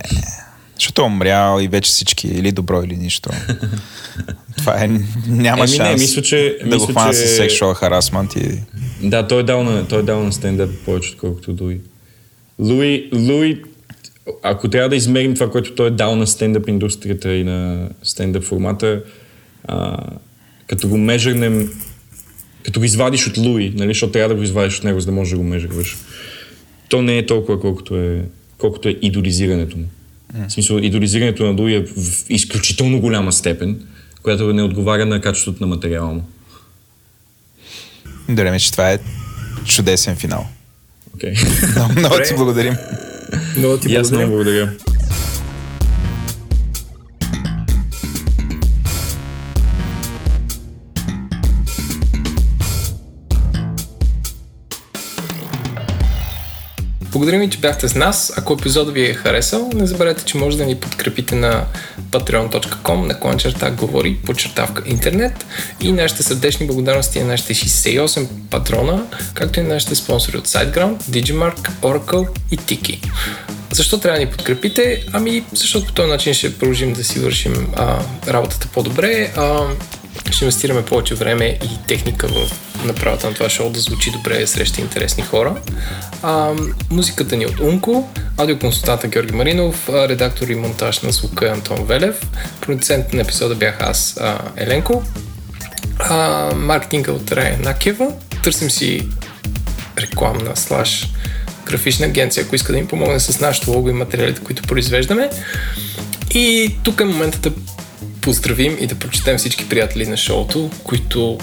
защото 0.75 1.03
е 1.03 1.05
умрял 1.05 1.61
и 1.61 1.69
вече 1.69 1.91
всички 1.91 2.29
или 2.29 2.53
добро 2.53 2.83
или 2.83 2.97
нищо. 2.97 3.31
Това 4.57 4.85
е, 4.85 4.89
няма 5.27 5.61
не, 5.61 5.67
шанс 5.69 6.01
мисля, 6.01 6.23
че- 6.23 6.57
да 6.61 6.67
мисля, 6.67 6.79
го 6.79 6.87
хвана 6.87 7.11
че- 7.11 7.19
с 7.19 7.39
sexual 7.39 7.83
harassment 7.83 8.39
и... 8.39 8.63
Да, 9.03 9.29
той 9.29 9.41
е 9.41 9.45
дал 9.45 9.65
на, 9.65 9.89
той 9.89 9.99
е 9.99 10.03
дал 10.03 10.25
на 10.25 10.33
стендъп 10.33 10.85
повече, 10.85 11.11
отколкото 11.11 11.57
Луи. 11.61 11.81
Луи, 12.59 13.11
Луи, 13.15 13.63
ако 14.43 14.69
трябва 14.69 14.89
да 14.89 14.97
измерим 14.97 15.35
това, 15.35 15.51
което 15.51 15.75
той 15.75 15.87
е 15.87 15.91
дал 15.91 16.17
на 16.17 16.27
стендъп 16.27 16.69
индустрията 16.69 17.35
и 17.35 17.45
на 17.45 17.89
стендъп 18.03 18.45
формата, 18.45 19.03
а, 19.65 19.97
като 20.67 20.89
го 20.89 20.99
межърнем, 20.99 21.71
като 22.65 22.81
го 22.81 22.85
извадиш 22.85 23.27
от 23.27 23.37
Луи, 23.37 23.73
нали, 23.77 23.91
защото 23.91 24.13
трябва 24.13 24.29
да 24.29 24.35
го 24.35 24.43
извадиш 24.43 24.79
от 24.79 24.85
него, 24.85 25.01
за 25.01 25.07
да 25.07 25.13
можеш 25.13 25.31
да 25.31 25.39
го 25.39 25.45
межърваш, 25.45 25.97
то 26.89 27.03
не 27.03 27.19
е 27.19 27.27
толкова, 27.27 27.61
колкото 27.61 27.97
е, 27.97 28.25
колкото 28.59 28.89
е 28.89 28.99
идолизирането 29.03 29.79
му. 29.79 29.85
В 30.49 30.53
смисъл, 30.53 30.79
идолизирането 30.79 31.45
на 31.45 31.63
Луи 31.63 31.75
е 31.75 31.81
в 31.81 32.25
изключително 32.29 33.01
голяма 33.01 33.33
степен, 33.33 33.87
която 34.23 34.53
не 34.53 34.63
отговаря 34.63 35.07
на 35.07 35.21
качеството 35.21 35.61
на 35.61 35.67
материала 35.67 36.13
му. 36.13 36.25
Добре, 38.29 38.59
че 38.59 38.73
това 38.73 38.93
е 38.93 38.99
чудесен 39.65 40.17
финал. 40.17 40.47
Okay. 41.17 41.77
Много, 41.77 41.99
много 41.99 42.17
ти 42.29 42.35
благодарим. 42.35 42.75
Много 43.57 43.77
ти 43.79 43.93
И 43.93 43.97
аз 43.97 44.11
много 44.11 44.27
благодаря. 44.31 44.67
благодаря. 44.67 44.92
Благодарим 57.13 57.41
ви, 57.41 57.51
че 57.51 57.59
бяхте 57.59 57.89
с 57.89 57.95
нас. 57.95 58.33
Ако 58.37 58.53
епизодът 58.53 58.95
ви 58.95 59.11
е 59.11 59.15
харесал, 59.15 59.71
не 59.75 59.87
забравяйте, 59.87 60.25
че 60.25 60.37
може 60.37 60.57
да 60.57 60.67
ни 60.67 60.75
подкрепите 60.75 61.35
на 61.35 61.65
patreon.com 62.11 63.07
на 63.07 63.21
кланчерта 63.21 63.71
говори 63.71 64.17
подчертавка 64.27 64.83
интернет 64.87 65.47
и 65.81 65.93
нашите 65.93 66.23
сърдечни 66.23 66.67
благодарности 66.67 67.21
на 67.21 67.27
нашите 67.27 67.55
68 67.55 68.27
патрона, 68.51 69.07
както 69.35 69.61
и 69.61 69.63
на 69.63 69.69
нашите 69.69 69.95
спонсори 69.95 70.37
от 70.37 70.49
SiteGround, 70.49 71.03
Digimark, 71.03 71.71
Oracle 71.83 72.29
и 72.51 72.59
Tiki. 72.59 73.11
Защо 73.73 73.99
трябва 73.99 74.19
да 74.19 74.25
ни 74.25 74.31
подкрепите? 74.31 75.05
Ами, 75.13 75.45
защото 75.53 75.87
по 75.87 75.93
този 75.93 76.09
начин 76.09 76.35
ще 76.35 76.59
продължим 76.59 76.93
да 76.93 77.05
си 77.05 77.21
вършим 77.21 77.69
а, 77.77 77.99
работата 78.29 78.69
по-добре. 78.75 79.33
А, 79.37 79.67
ще 80.31 80.45
инвестираме 80.45 80.85
повече 80.85 81.15
време 81.15 81.45
и 81.47 81.87
техника 81.87 82.29
в 82.29 82.51
направата 82.85 83.27
на 83.29 83.35
това 83.35 83.49
шоу 83.49 83.71
да 83.71 83.81
звучи 83.81 84.11
добре, 84.11 84.47
среща 84.47 84.81
интересни 84.81 85.23
хора. 85.23 85.57
А, 86.23 86.51
музиката 86.91 87.37
ни 87.37 87.45
е 87.45 87.47
от 87.47 87.61
Унко, 87.61 88.09
аудиоконсултанта 88.39 89.09
Георги 89.09 89.35
Маринов, 89.35 89.89
редактор 89.89 90.49
и 90.49 90.55
монтаж 90.55 91.01
на 91.01 91.13
звука 91.13 91.47
е 91.47 91.51
Антон 91.51 91.85
Велев, 91.85 92.21
продуцент 92.61 93.13
на 93.13 93.21
епизода 93.21 93.55
бях 93.55 93.77
аз, 93.81 94.17
а, 94.21 94.39
Еленко, 94.57 95.03
а, 95.99 96.51
маркетинга 96.55 97.13
от 97.13 97.33
Рая 97.33 97.59
Накева. 97.59 98.13
Търсим 98.43 98.71
си 98.71 99.09
рекламна 99.99 100.57
слаш 100.57 101.09
графична 101.67 102.07
агенция, 102.07 102.45
ако 102.45 102.55
иска 102.55 102.73
да 102.73 102.79
им 102.79 102.89
помогне 102.89 103.21
с 103.21 103.41
нашото 103.41 103.71
лого 103.71 103.89
и 103.89 103.93
материалите, 103.93 104.41
които 104.41 104.63
произвеждаме. 104.63 105.31
И 106.35 106.77
тук 106.83 107.01
е 107.01 107.05
момента 107.05 107.39
да 107.39 107.53
поздравим 108.23 108.77
и 108.81 108.87
да 108.87 108.95
прочетем 108.95 109.39
всички 109.39 109.69
приятели 109.69 110.07
на 110.07 110.17
шоуто, 110.17 110.71
които 110.85 111.39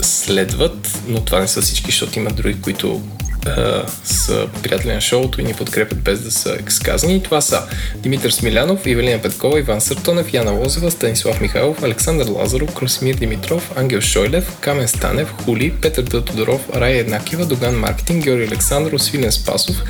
следват, 0.00 0.98
но 1.08 1.20
това 1.20 1.40
не 1.40 1.48
са 1.48 1.62
всички, 1.62 1.86
защото 1.86 2.18
има 2.18 2.30
други, 2.30 2.60
които 2.60 3.02
а, 3.46 3.84
са 4.04 4.48
приятели 4.62 4.92
на 4.92 5.00
шоуто 5.00 5.40
и 5.40 5.44
ни 5.44 5.54
подкрепят 5.54 6.02
без 6.02 6.20
да 6.20 6.30
са 6.30 6.58
сказани. 6.68 7.22
Това 7.22 7.40
са 7.40 7.62
Димитър 7.96 8.30
Смилянов, 8.30 8.86
Ивелина 8.86 9.22
Петкова, 9.22 9.58
Иван 9.58 9.80
Съртонев, 9.80 10.34
Яна 10.34 10.50
Лозева, 10.50 10.90
Станислав 10.90 11.40
Михайлов, 11.40 11.82
Александър 11.82 12.26
Лазаров, 12.26 12.74
Красимир 12.74 13.14
Димитров, 13.14 13.72
Ангел 13.76 14.00
Шойлев, 14.00 14.56
Камен 14.60 14.88
Станев, 14.88 15.32
Хули, 15.44 15.72
Петър 15.82 16.02
Д. 16.02 16.24
Тодоров, 16.24 16.68
Рая 16.76 16.98
Еднакива, 16.98 17.46
Доган 17.46 17.74
Маркетинг, 17.74 18.24
Георги 18.24 18.44
Александров, 18.44 19.02
Свилен 19.02 19.32
Спасов, 19.32 19.82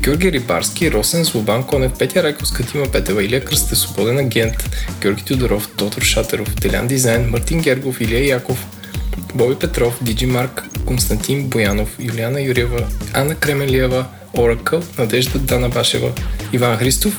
Георги 0.00 0.32
Рибарски, 0.32 0.92
Росен 0.92 1.24
Злобан 1.24 1.62
Конев, 1.62 1.92
Петя 1.98 2.22
Райков, 2.22 2.52
Катима 2.52 2.86
Петева, 2.92 3.24
Илия 3.24 3.44
Кръсте, 3.44 3.76
Свободен 3.76 4.18
агент, 4.18 4.54
Георги 5.00 5.24
Тодоров, 5.24 5.68
Тодор 5.76 6.02
Шатеров, 6.02 6.54
Телян 6.60 6.86
Дизайн, 6.86 7.30
Мартин 7.30 7.60
Гергов, 7.60 8.00
Илия 8.00 8.26
Яков, 8.26 8.66
Боби 9.34 9.54
Петров, 9.54 9.94
Диджи 10.00 10.26
Марк, 10.26 10.64
Константин 10.86 11.48
Боянов, 11.48 11.88
Юлиана 11.98 12.40
Юрьева, 12.40 12.86
Анна 13.14 13.34
Кременлиева, 13.34 14.06
Оракъл, 14.32 14.82
Надежда 14.98 15.38
Дана 15.38 15.68
Башева, 15.68 16.12
Иван 16.52 16.76
Христов, 16.76 17.18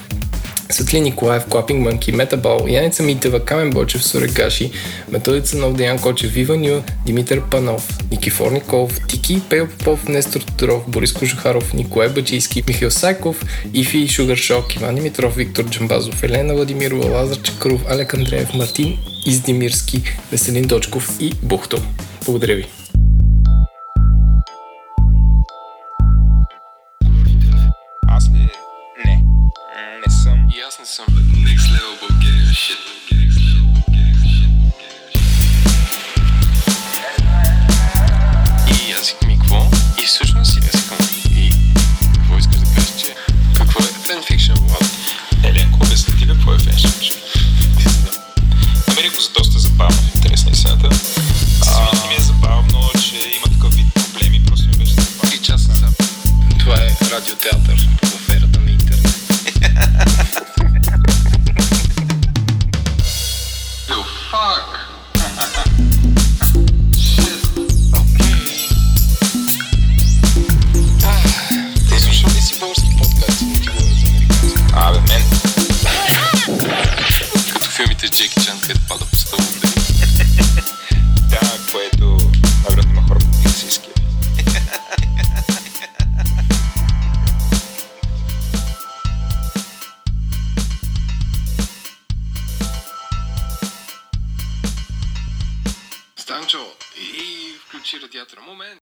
Светли 0.70 1.02
Николаев, 1.02 1.46
Клапинг 1.46 1.82
Мънки, 1.82 2.12
Метабол, 2.12 2.68
Яница 2.68 3.04
Митева, 3.04 3.40
Камен 3.40 3.70
Бочев, 3.70 4.04
Сурегаши, 4.04 4.72
Методица 5.12 5.58
Нов, 5.58 5.74
Деян 5.74 6.00
Кочев, 6.00 6.32
Вива 6.32 6.58
Ню, 6.58 6.82
Димитър 7.06 7.42
Панов, 7.42 8.00
Никифор 8.12 8.52
Николов, 8.52 9.00
Тики, 9.08 9.42
Пейл 9.50 9.68
Попов, 9.68 10.08
Нестор 10.08 10.42
Тодоров, 10.42 10.84
Борис 10.88 11.14
Кожухаров, 11.14 11.74
Николай 11.74 12.10
Бачийски, 12.10 12.64
Михаил 12.68 12.92
Сайков, 12.92 13.44
Ифи 13.74 14.08
Шугаршок, 14.08 14.76
Иван 14.76 14.96
Димитров, 14.96 15.36
Виктор 15.36 15.66
Джамбазов, 15.66 16.24
Елена 16.24 16.54
Владимирова, 16.54 17.10
Лазар 17.10 17.42
Чакров, 17.42 17.82
Алек 17.90 18.14
Андреев, 18.14 18.54
Мартин 18.54 18.98
Издимирски, 19.26 20.02
Веселин 20.32 20.64
Дочков 20.64 21.18
и 21.20 21.34
Бухто. 21.44 21.78
Благодаря 22.26 22.56
ви! 22.56 22.83